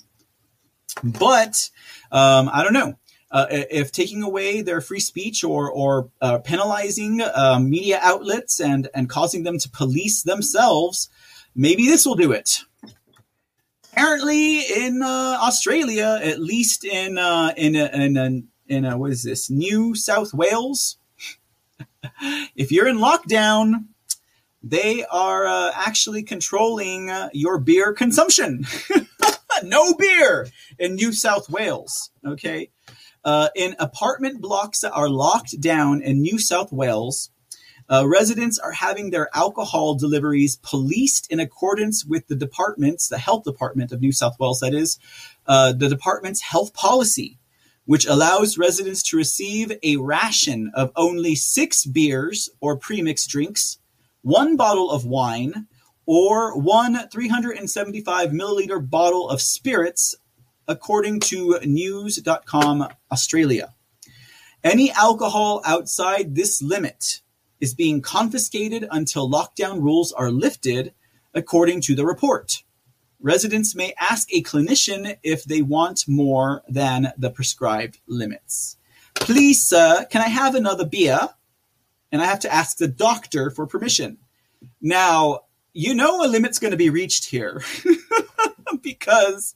But 1.04 1.70
um, 2.12 2.50
I 2.52 2.64
don't 2.64 2.74
know. 2.74 2.96
Uh, 3.32 3.48
if 3.50 3.92
taking 3.92 4.22
away 4.22 4.62
their 4.62 4.80
free 4.80 5.00
speech 5.00 5.44
or, 5.44 5.72
or 5.72 6.12
uh, 6.22 6.38
penalizing 6.38 7.20
uh, 7.20 7.60
media 7.60 8.00
outlets 8.02 8.60
and, 8.60 8.90
and 8.94 9.10
causing 9.10 9.42
them 9.44 9.58
to 9.58 9.70
police 9.70 10.22
themselves, 10.22 11.10
maybe 11.56 11.88
this 11.88 12.06
will 12.06 12.14
do 12.14 12.32
it. 12.32 12.60
Apparently, 13.96 14.62
in 14.62 15.04
uh, 15.04 15.38
Australia, 15.40 16.20
at 16.24 16.40
least 16.40 16.84
in 16.84 17.20
uh, 17.20 17.54
in 17.56 17.76
in 17.76 18.18
in, 18.18 18.48
in 18.68 19.00
what 19.00 19.12
is 19.12 19.22
this 19.22 19.52
New 19.52 19.94
South 19.94 20.34
Wales, 20.34 20.98
if 22.56 22.72
you're 22.72 22.88
in 22.88 22.98
lockdown, 22.98 23.86
they 24.64 25.06
are 25.06 25.46
uh, 25.46 25.72
actually 25.76 26.24
controlling 26.24 27.12
your 27.34 27.60
beer 27.60 27.94
consumption. 27.94 28.66
no 29.64 29.94
beer 29.94 30.48
in 30.80 30.96
New 30.96 31.14
South 31.14 31.48
Wales. 31.48 32.10
Okay. 32.26 32.72
Uh, 33.24 33.50
in 33.56 33.76
apartment 33.78 34.42
blocks 34.42 34.80
that 34.82 34.92
are 34.94 35.08
locked 35.08 35.62
down 35.62 36.02
in 36.02 36.22
New 36.22 36.40
South 36.40 36.74
Wales, 36.74 37.30
uh, 37.90 38.08
residents 38.08 38.60
are 38.60 38.72
having 38.72 39.10
their 39.10 39.30
alcohol 39.36 39.96
deliveries 39.96 40.58
policed 40.58 41.32
in 41.32 41.40
accordance 41.40 42.06
with 42.06 42.28
the 42.28 42.36
department's, 42.36 43.08
the 43.08 43.18
health 43.18 43.44
department 43.44 43.92
of 43.92 44.02
New 44.02 44.12
South 44.12 44.40
Wales, 44.40 44.60
that 44.60 44.74
is, 44.74 45.00
uh, 45.48 45.74
the 45.74 45.90
department's 45.90 46.42
health 46.42 46.74
policy, 46.74 47.40
which 47.86 48.06
allows 48.06 48.58
residents 48.58 49.04
to 49.04 49.18
receive 49.18 49.72
a 49.84 49.98
ration 49.98 50.72
of 50.74 50.92
only 50.96 51.36
six 51.36 51.86
beers 51.86 52.50
or 52.62 52.80
premixed 52.80 53.28
drinks, 53.28 53.80
one 54.22 54.56
bottle 54.56 54.90
of 54.90 55.06
wine, 55.06 55.68
or 56.06 56.58
one 56.58 57.08
375 57.10 58.30
milliliter 58.30 58.90
bottle 58.90 59.30
of 59.30 59.42
spirits, 59.42 60.16
according 60.68 61.20
to 61.20 61.60
news.com 61.64 62.88
Australia. 63.12 63.74
Any 64.64 64.92
alcohol 64.92 65.62
outside 65.66 66.36
this 66.36 66.62
limit 66.62 67.22
is 67.64 67.74
being 67.74 68.02
confiscated 68.02 68.86
until 68.92 69.30
lockdown 69.30 69.82
rules 69.82 70.12
are 70.12 70.30
lifted, 70.30 70.94
according 71.34 71.80
to 71.80 71.96
the 71.96 72.06
report. 72.06 72.62
Residents 73.22 73.74
may 73.74 73.94
ask 73.98 74.28
a 74.34 74.44
clinician 74.44 75.16
if 75.24 75.46
they 75.46 75.62
want 75.62 76.04
more 76.06 76.62
than 76.68 77.14
the 77.18 77.30
prescribed 77.30 78.00
limits. 78.06 78.76
Please, 79.16 79.66
sir, 79.66 80.06
can 80.10 80.22
I 80.22 80.28
have 80.28 80.56
another 80.56 80.86
beer? 80.86 81.30
And 82.12 82.22
I 82.22 82.26
have 82.26 82.42
to 82.42 82.54
ask 82.54 82.76
the 82.76 82.90
doctor 82.90 83.50
for 83.50 83.66
permission. 83.66 84.18
Now, 84.82 85.46
you 85.72 85.96
know 85.96 86.22
a 86.22 86.28
limit's 86.28 86.60
going 86.60 86.72
to 86.72 86.78
be 86.78 86.90
reached 86.90 87.30
here 87.30 87.64
because 88.82 89.56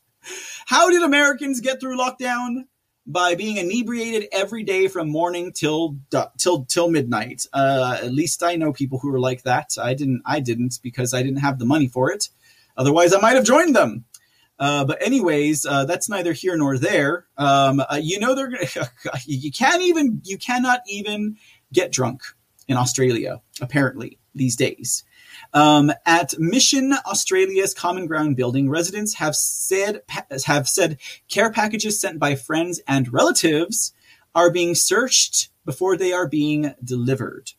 how 0.68 0.90
did 0.90 1.04
Americans 1.04 1.60
get 1.60 1.82
through 1.82 1.98
lockdown? 1.98 2.68
By 3.10 3.36
being 3.36 3.56
inebriated 3.56 4.28
every 4.34 4.64
day 4.64 4.90
from 4.90 5.10
morning 5.10 5.54
till 5.54 5.98
till 6.38 6.66
till 6.66 6.90
midnight. 6.90 7.46
Uh, 7.54 7.98
at 8.04 8.12
least 8.12 8.44
I 8.44 8.56
know 8.58 8.74
people 8.74 9.00
who 9.00 9.14
are 9.14 9.20
like 9.20 9.44
that. 9.44 9.72
I 9.82 9.94
didn't. 9.94 10.22
I 10.26 10.42
didn't 10.42 10.80
because 10.84 11.14
I 11.14 11.24
didn't 11.24 11.40
have 11.40 11.58
the 11.58 11.66
money 11.66 11.88
for 11.88 12.12
it. 12.12 12.30
Otherwise, 12.76 13.14
I 13.14 13.22
might 13.22 13.36
have 13.36 13.46
joined 13.46 13.76
them. 13.76 14.06
Uh, 14.60 14.84
but 14.84 15.02
anyways, 15.02 15.66
uh, 15.66 15.86
that's 15.86 16.10
neither 16.10 16.34
here 16.34 16.58
nor 16.58 16.78
there. 16.78 17.28
Um, 17.38 17.80
uh, 17.80 18.00
you 18.02 18.20
know 18.20 18.36
they're 18.36 18.50
gonna, 18.50 18.90
you 19.26 19.52
can't 19.52 19.84
even 19.84 20.22
you 20.26 20.38
cannot 20.38 20.82
even 20.88 21.38
get 21.72 21.92
drunk 21.92 22.24
in 22.68 22.76
Australia 22.76 23.42
apparently 23.62 24.20
these 24.36 24.56
days. 24.56 25.04
Um, 25.58 25.92
at 26.06 26.38
Mission 26.38 26.94
Australia's 26.94 27.74
Common 27.74 28.06
Ground 28.06 28.36
building, 28.36 28.70
residents 28.70 29.16
have 29.16 29.36
said 29.36 30.04
have 30.46 30.70
said 30.70 31.00
care 31.30 31.52
packages 31.52 32.00
sent 32.00 32.20
by 32.20 32.36
friends 32.36 32.80
and 32.88 33.12
relatives 33.12 33.92
are 34.36 34.52
being 34.52 34.76
searched 34.76 35.50
before 35.66 35.98
they 35.98 36.14
are 36.14 36.28
being 36.28 36.76
delivered. 36.84 37.54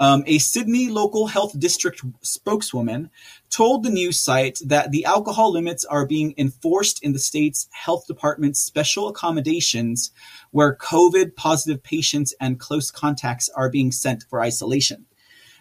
Um, 0.00 0.24
a 0.26 0.38
Sydney 0.38 0.88
local 0.88 1.26
health 1.26 1.60
district 1.60 2.00
spokeswoman 2.22 3.10
told 3.50 3.82
the 3.82 3.90
news 3.90 4.18
site 4.18 4.60
that 4.64 4.90
the 4.90 5.04
alcohol 5.04 5.52
limits 5.52 5.84
are 5.84 6.06
being 6.06 6.32
enforced 6.38 7.04
in 7.04 7.12
the 7.12 7.18
state's 7.18 7.68
health 7.72 8.06
department's 8.06 8.60
special 8.60 9.08
accommodations 9.08 10.10
where 10.52 10.74
COVID 10.74 11.36
positive 11.36 11.82
patients 11.82 12.34
and 12.40 12.58
close 12.58 12.90
contacts 12.90 13.50
are 13.50 13.68
being 13.68 13.92
sent 13.92 14.24
for 14.30 14.40
isolation. 14.40 15.04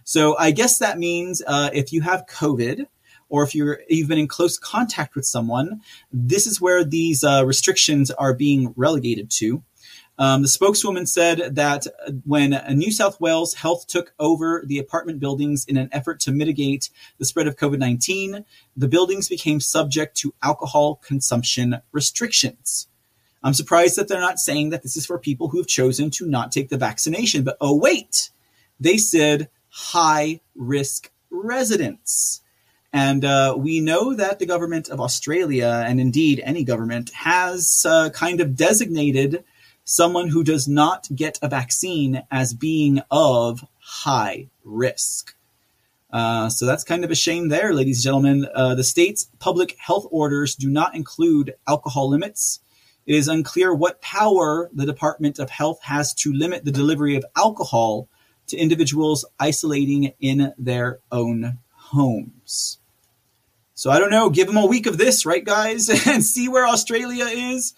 So 0.04 0.38
I 0.38 0.52
guess 0.52 0.80
that 0.80 1.00
means 1.00 1.42
uh, 1.46 1.70
if 1.74 1.94
you 1.94 2.02
have 2.02 2.26
COVID 2.26 2.88
or 3.30 3.44
if 3.44 3.56
you're 3.56 3.82
you've 3.90 4.10
been 4.10 4.20
in 4.20 4.28
close 4.28 4.58
contact 4.58 5.16
with 5.16 5.26
someone, 5.26 5.82
this 6.12 6.46
is 6.46 6.62
where 6.62 6.84
these 6.84 7.24
uh, 7.24 7.44
restrictions 7.46 8.12
are 8.12 8.34
being 8.34 8.74
relegated 8.76 9.30
to. 9.32 9.64
Um, 10.20 10.44
the 10.44 10.48
spokeswoman 10.48 11.08
said 11.08 11.56
that 11.56 11.88
when 12.26 12.52
New 12.70 12.92
South 12.92 13.20
Wales 13.20 13.56
Health 13.56 13.88
took 13.88 14.14
over 14.20 14.64
the 14.66 14.78
apartment 14.78 15.20
buildings 15.20 15.66
in 15.66 15.76
an 15.76 15.90
effort 15.92 16.20
to 16.22 16.32
mitigate 16.32 16.92
the 17.18 17.26
spread 17.26 17.48
of 17.48 17.56
COVID 17.56 17.80
19, 17.80 18.46
the 18.78 18.88
buildings 18.88 19.28
became 19.28 19.60
subject 19.60 20.16
to 20.18 20.36
alcohol 20.44 21.02
consumption 21.04 21.78
restrictions. 21.92 22.88
I'm 23.44 23.54
surprised 23.54 23.98
that 23.98 24.08
they're 24.08 24.22
not 24.22 24.40
saying 24.40 24.70
that 24.70 24.84
this 24.84 24.96
is 24.96 25.06
for 25.06 25.18
people 25.18 25.50
who 25.50 25.58
have 25.58 25.68
chosen 25.68 26.12
to 26.12 26.28
not 26.28 26.52
take 26.52 26.70
the 26.70 26.78
vaccination. 26.78 27.44
But 27.44 27.58
oh, 27.60 27.76
wait, 27.76 28.30
they 28.80 28.98
said 28.98 29.50
high 29.74 30.40
risk 30.56 31.12
residents. 31.32 32.42
And 32.94 33.26
uh, 33.26 33.56
we 33.58 33.80
know 33.80 34.14
that 34.14 34.38
the 34.38 34.46
government 34.46 34.88
of 34.88 35.02
Australia, 35.02 35.84
and 35.88 36.00
indeed 36.00 36.40
any 36.44 36.64
government, 36.64 37.10
has 37.10 37.84
uh, 37.90 38.12
kind 38.12 38.40
of 38.40 38.56
designated 38.56 39.44
someone 39.84 40.28
who 40.30 40.44
does 40.44 40.68
not 40.68 41.08
get 41.14 41.40
a 41.42 41.50
vaccine 41.50 42.22
as 42.30 42.54
being 42.54 43.02
of 43.10 43.66
high 43.80 44.48
risk. 44.64 45.36
Uh, 46.12 46.50
so 46.50 46.68
that's 46.68 46.84
kind 46.84 47.04
of 47.04 47.10
a 47.10 47.16
shame 47.16 47.50
there, 47.50 47.74
ladies 47.74 47.98
and 47.98 48.04
gentlemen. 48.04 48.48
Uh, 48.54 48.76
the 48.76 48.84
state's 48.84 49.26
public 49.40 49.76
health 49.80 50.06
orders 50.12 50.54
do 50.54 50.70
not 50.70 50.94
include 50.96 51.56
alcohol 51.68 52.08
limits. 52.08 52.60
It 53.08 53.16
is 53.16 53.28
unclear 53.28 53.74
what 53.74 54.04
power 54.04 54.70
the 54.72 54.86
Department 54.86 55.40
of 55.40 55.50
Health 55.50 55.80
has 55.82 56.14
to 56.14 56.32
limit 56.32 56.64
the 56.64 56.72
delivery 56.72 57.16
of 57.16 57.26
alcohol 57.36 58.08
to 58.54 58.58
individuals 58.58 59.26
isolating 59.40 60.14
in 60.20 60.54
their 60.58 61.00
own 61.12 61.60
homes. 61.72 62.78
So 63.76 63.92
I 63.92 64.00
don't 64.00 64.12
know, 64.12 64.30
give 64.30 64.48
them 64.48 64.58
a 64.58 64.66
week 64.66 64.86
of 64.86 64.98
this, 64.98 65.26
right, 65.26 65.44
guys, 65.44 65.90
and 66.08 66.24
see 66.24 66.48
where 66.48 66.66
Australia 66.66 67.26
is. 67.26 67.74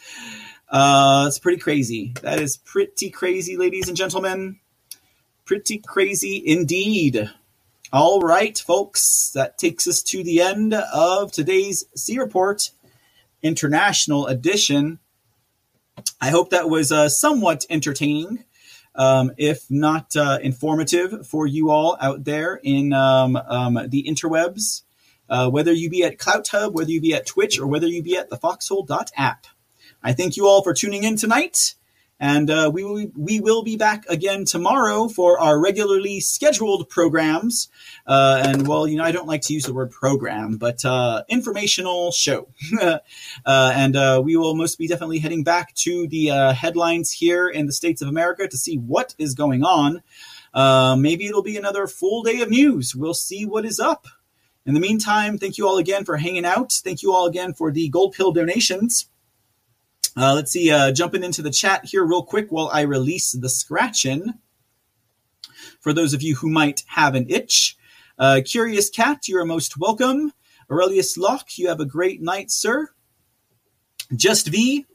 Uh, 0.69 1.25
it's 1.27 1.39
pretty 1.39 1.59
crazy. 1.59 2.13
That 2.21 2.39
is 2.39 2.57
pretty 2.57 3.09
crazy, 3.09 3.55
ladies 3.55 3.87
and 3.87 3.95
gentlemen. 3.95 4.59
Pretty 5.45 5.77
crazy 5.77 6.41
indeed. 6.45 7.29
All 7.93 8.19
right, 8.19 8.57
folks, 8.57 9.31
that 9.35 9.57
takes 9.57 9.87
us 9.87 10.03
to 10.03 10.23
the 10.23 10.41
end 10.41 10.73
of 10.73 11.31
today's 11.31 11.85
C 11.95 12.19
Report 12.19 12.71
International 13.41 14.27
Edition. 14.27 14.99
I 16.19 16.29
hope 16.29 16.49
that 16.49 16.69
was 16.69 16.91
uh, 16.91 17.07
somewhat 17.07 17.65
entertaining, 17.69 18.43
um, 18.95 19.31
if 19.37 19.69
not 19.69 20.15
uh, 20.15 20.39
informative 20.41 21.27
for 21.27 21.45
you 21.45 21.69
all 21.69 21.97
out 21.99 22.23
there 22.23 22.59
in 22.63 22.93
um, 22.93 23.35
um, 23.35 23.79
the 23.87 24.03
interwebs, 24.03 24.83
uh, 25.29 25.49
whether 25.49 25.71
you 25.71 25.89
be 25.89 26.03
at 26.03 26.17
CloutHub, 26.17 26.73
whether 26.73 26.91
you 26.91 27.01
be 27.01 27.13
at 27.13 27.25
Twitch, 27.25 27.59
or 27.59 27.67
whether 27.67 27.87
you 27.87 28.01
be 28.01 28.17
at 28.17 28.29
the 28.29 28.37
foxhole.app. 28.37 29.47
I 30.03 30.13
thank 30.13 30.37
you 30.37 30.47
all 30.47 30.63
for 30.63 30.73
tuning 30.73 31.03
in 31.03 31.17
tonight. 31.17 31.75
And 32.19 32.49
uh, 32.49 32.71
we, 32.73 32.83
will, 32.83 33.05
we 33.17 33.39
will 33.41 33.61
be 33.61 33.75
back 33.75 34.05
again 34.07 34.45
tomorrow 34.45 35.09
for 35.09 35.39
our 35.39 35.59
regularly 35.59 36.21
scheduled 36.21 36.87
programs. 36.87 37.67
Uh, 38.07 38.41
and 38.45 38.67
well, 38.67 38.87
you 38.87 38.97
know, 38.97 39.03
I 39.03 39.11
don't 39.11 39.27
like 39.27 39.41
to 39.43 39.53
use 39.53 39.65
the 39.65 39.73
word 39.73 39.91
program, 39.91 40.55
but 40.57 40.85
uh, 40.85 41.23
informational 41.27 42.11
show. 42.11 42.47
uh, 42.81 42.99
and 43.45 43.95
uh, 43.95 44.21
we 44.23 44.37
will 44.37 44.55
most 44.55 44.77
be 44.77 44.87
definitely 44.87 45.19
heading 45.19 45.43
back 45.43 45.73
to 45.75 46.07
the 46.07 46.31
uh, 46.31 46.53
headlines 46.53 47.11
here 47.11 47.49
in 47.49 47.65
the 47.65 47.73
States 47.73 48.01
of 48.01 48.07
America 48.07 48.47
to 48.47 48.57
see 48.57 48.77
what 48.77 49.13
is 49.17 49.33
going 49.33 49.63
on. 49.63 50.01
Uh, 50.53 50.95
maybe 50.97 51.25
it'll 51.27 51.43
be 51.43 51.57
another 51.57 51.85
full 51.85 52.23
day 52.23 52.39
of 52.39 52.49
news. 52.49 52.95
We'll 52.95 53.13
see 53.13 53.45
what 53.45 53.65
is 53.65 53.79
up. 53.79 54.07
In 54.65 54.73
the 54.73 54.79
meantime, 54.79 55.37
thank 55.37 55.57
you 55.57 55.67
all 55.67 55.77
again 55.77 56.05
for 56.05 56.17
hanging 56.17 56.45
out. 56.45 56.71
Thank 56.71 57.03
you 57.03 57.13
all 57.13 57.27
again 57.27 57.53
for 57.53 57.71
the 57.71 57.89
gold 57.89 58.13
pill 58.13 58.31
donations. 58.31 59.07
Uh, 60.17 60.33
let's 60.33 60.51
see, 60.51 60.71
uh, 60.71 60.91
jumping 60.91 61.23
into 61.23 61.41
the 61.41 61.51
chat 61.51 61.85
here 61.85 62.05
real 62.05 62.23
quick 62.23 62.47
while 62.49 62.69
I 62.71 62.81
release 62.81 63.33
the 63.33 63.49
scratching. 63.49 64.35
For 65.79 65.91
those 65.91 66.13
of 66.13 66.21
you 66.21 66.35
who 66.35 66.49
might 66.49 66.83
have 66.87 67.15
an 67.15 67.25
itch, 67.29 67.75
uh, 68.17 68.41
Curious 68.45 68.89
Cat, 68.89 69.27
you 69.27 69.37
are 69.37 69.45
most 69.45 69.77
welcome. 69.77 70.31
Aurelius 70.71 71.17
Locke, 71.17 71.57
you 71.57 71.67
have 71.67 71.81
a 71.81 71.85
great 71.85 72.21
night, 72.21 72.49
sir. 72.49 72.89
Just 74.15 74.47
V, 74.47 74.85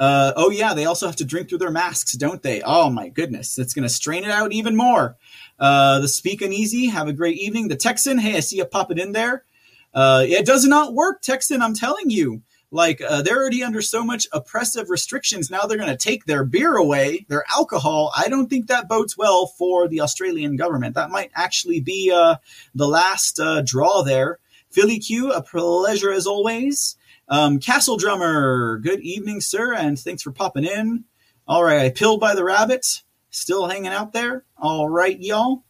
uh, 0.00 0.32
oh 0.34 0.50
yeah, 0.50 0.72
they 0.72 0.86
also 0.86 1.06
have 1.06 1.16
to 1.16 1.26
drink 1.26 1.48
through 1.48 1.58
their 1.58 1.70
masks, 1.70 2.12
don't 2.12 2.42
they? 2.42 2.62
Oh 2.62 2.88
my 2.88 3.10
goodness, 3.10 3.58
it's 3.58 3.74
going 3.74 3.82
to 3.82 3.88
strain 3.88 4.24
it 4.24 4.30
out 4.30 4.52
even 4.52 4.74
more. 4.74 5.18
Uh, 5.58 6.00
the 6.00 6.08
Speak 6.08 6.40
Uneasy, 6.40 6.86
have 6.86 7.06
a 7.06 7.12
great 7.12 7.36
evening. 7.36 7.68
The 7.68 7.76
Texan, 7.76 8.18
hey, 8.18 8.36
I 8.36 8.40
see 8.40 8.56
you 8.56 8.64
popping 8.64 8.98
in 8.98 9.12
there. 9.12 9.44
Uh, 9.92 10.24
it 10.26 10.46
does 10.46 10.64
not 10.64 10.94
work, 10.94 11.20
Texan, 11.20 11.60
I'm 11.60 11.74
telling 11.74 12.08
you. 12.08 12.42
Like 12.70 13.00
uh, 13.00 13.22
they're 13.22 13.38
already 13.38 13.64
under 13.64 13.82
so 13.82 14.04
much 14.04 14.28
oppressive 14.32 14.90
restrictions. 14.90 15.50
Now 15.50 15.62
they're 15.62 15.76
going 15.76 15.90
to 15.90 15.96
take 15.96 16.24
their 16.24 16.44
beer 16.44 16.76
away, 16.76 17.26
their 17.28 17.44
alcohol. 17.54 18.12
I 18.16 18.28
don't 18.28 18.48
think 18.48 18.68
that 18.68 18.88
bodes 18.88 19.18
well 19.18 19.46
for 19.46 19.88
the 19.88 20.00
Australian 20.00 20.56
government. 20.56 20.94
That 20.94 21.10
might 21.10 21.32
actually 21.34 21.80
be 21.80 22.12
uh, 22.14 22.36
the 22.74 22.86
last 22.86 23.40
uh, 23.40 23.62
draw 23.62 24.02
there. 24.02 24.38
Philly 24.70 25.00
Q, 25.00 25.32
a 25.32 25.42
pleasure 25.42 26.12
as 26.12 26.28
always. 26.28 26.96
Um, 27.28 27.58
Castle 27.58 27.96
Drummer, 27.96 28.78
good 28.78 29.00
evening, 29.00 29.40
sir, 29.40 29.74
and 29.74 29.98
thanks 29.98 30.22
for 30.22 30.30
popping 30.30 30.64
in. 30.64 31.04
All 31.48 31.64
right, 31.64 31.80
I 31.80 31.90
pilled 31.90 32.20
by 32.20 32.36
the 32.36 32.44
rabbit, 32.44 33.02
still 33.30 33.66
hanging 33.66 33.92
out 33.92 34.12
there. 34.12 34.44
All 34.56 34.88
right, 34.88 35.18
y'all. 35.18 35.64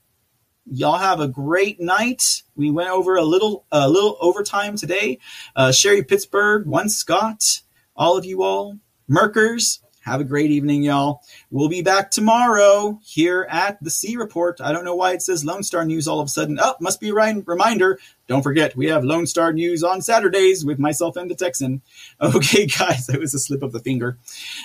Y'all 0.66 0.98
have 0.98 1.20
a 1.20 1.28
great 1.28 1.80
night. 1.80 2.42
We 2.54 2.70
went 2.70 2.90
over 2.90 3.16
a 3.16 3.24
little 3.24 3.64
a 3.72 3.88
little 3.88 4.16
overtime 4.20 4.76
today. 4.76 5.18
Uh, 5.56 5.72
Sherry 5.72 6.02
Pittsburgh, 6.02 6.66
one 6.66 6.88
Scott, 6.88 7.62
all 7.96 8.16
of 8.16 8.24
you 8.24 8.42
all, 8.42 8.78
Merkers. 9.08 9.80
Have 10.02 10.20
a 10.20 10.24
great 10.24 10.50
evening, 10.50 10.82
y'all. 10.82 11.22
We'll 11.50 11.68
be 11.68 11.82
back 11.82 12.10
tomorrow 12.10 12.98
here 13.04 13.46
at 13.50 13.82
the 13.84 13.90
C 13.90 14.16
Report. 14.16 14.60
I 14.60 14.72
don't 14.72 14.84
know 14.84 14.94
why 14.94 15.12
it 15.12 15.20
says 15.20 15.44
Lone 15.44 15.62
Star 15.62 15.84
News 15.84 16.08
all 16.08 16.20
of 16.20 16.26
a 16.26 16.30
sudden. 16.30 16.58
Oh, 16.60 16.74
must 16.80 17.00
be 17.00 17.10
a 17.10 17.14
reminder. 17.14 17.98
Don't 18.30 18.42
forget, 18.42 18.76
we 18.76 18.86
have 18.86 19.02
Lone 19.02 19.26
Star 19.26 19.52
News 19.52 19.82
on 19.82 20.00
Saturdays 20.02 20.64
with 20.64 20.78
myself 20.78 21.16
and 21.16 21.28
the 21.28 21.34
Texan. 21.34 21.82
Okay, 22.22 22.66
guys, 22.66 23.06
that 23.06 23.18
was 23.18 23.34
a 23.34 23.40
slip 23.40 23.60
of 23.60 23.72
the 23.72 23.80
finger. 23.80 24.18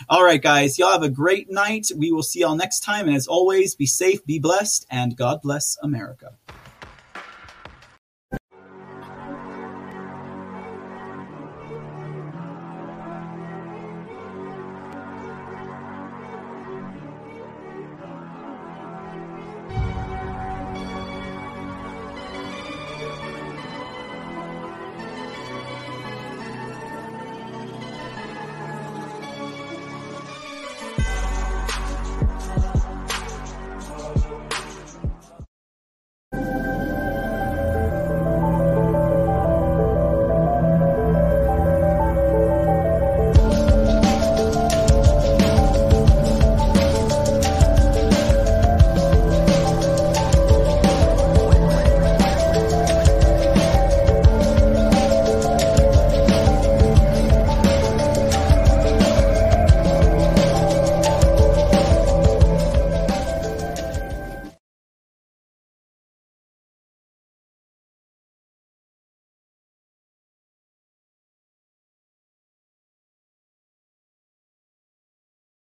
All 0.07 0.23
right, 0.23 0.41
guys, 0.41 0.77
y'all 0.77 0.91
have 0.91 1.01
a 1.01 1.09
great 1.09 1.49
night. 1.49 1.89
We 1.97 2.11
will 2.11 2.21
see 2.21 2.41
y'all 2.41 2.55
next 2.55 2.81
time. 2.81 3.07
And 3.07 3.15
as 3.15 3.25
always, 3.25 3.73
be 3.73 3.87
safe, 3.87 4.23
be 4.23 4.37
blessed, 4.37 4.85
and 4.91 5.17
God 5.17 5.41
bless 5.41 5.79
America. 5.81 6.33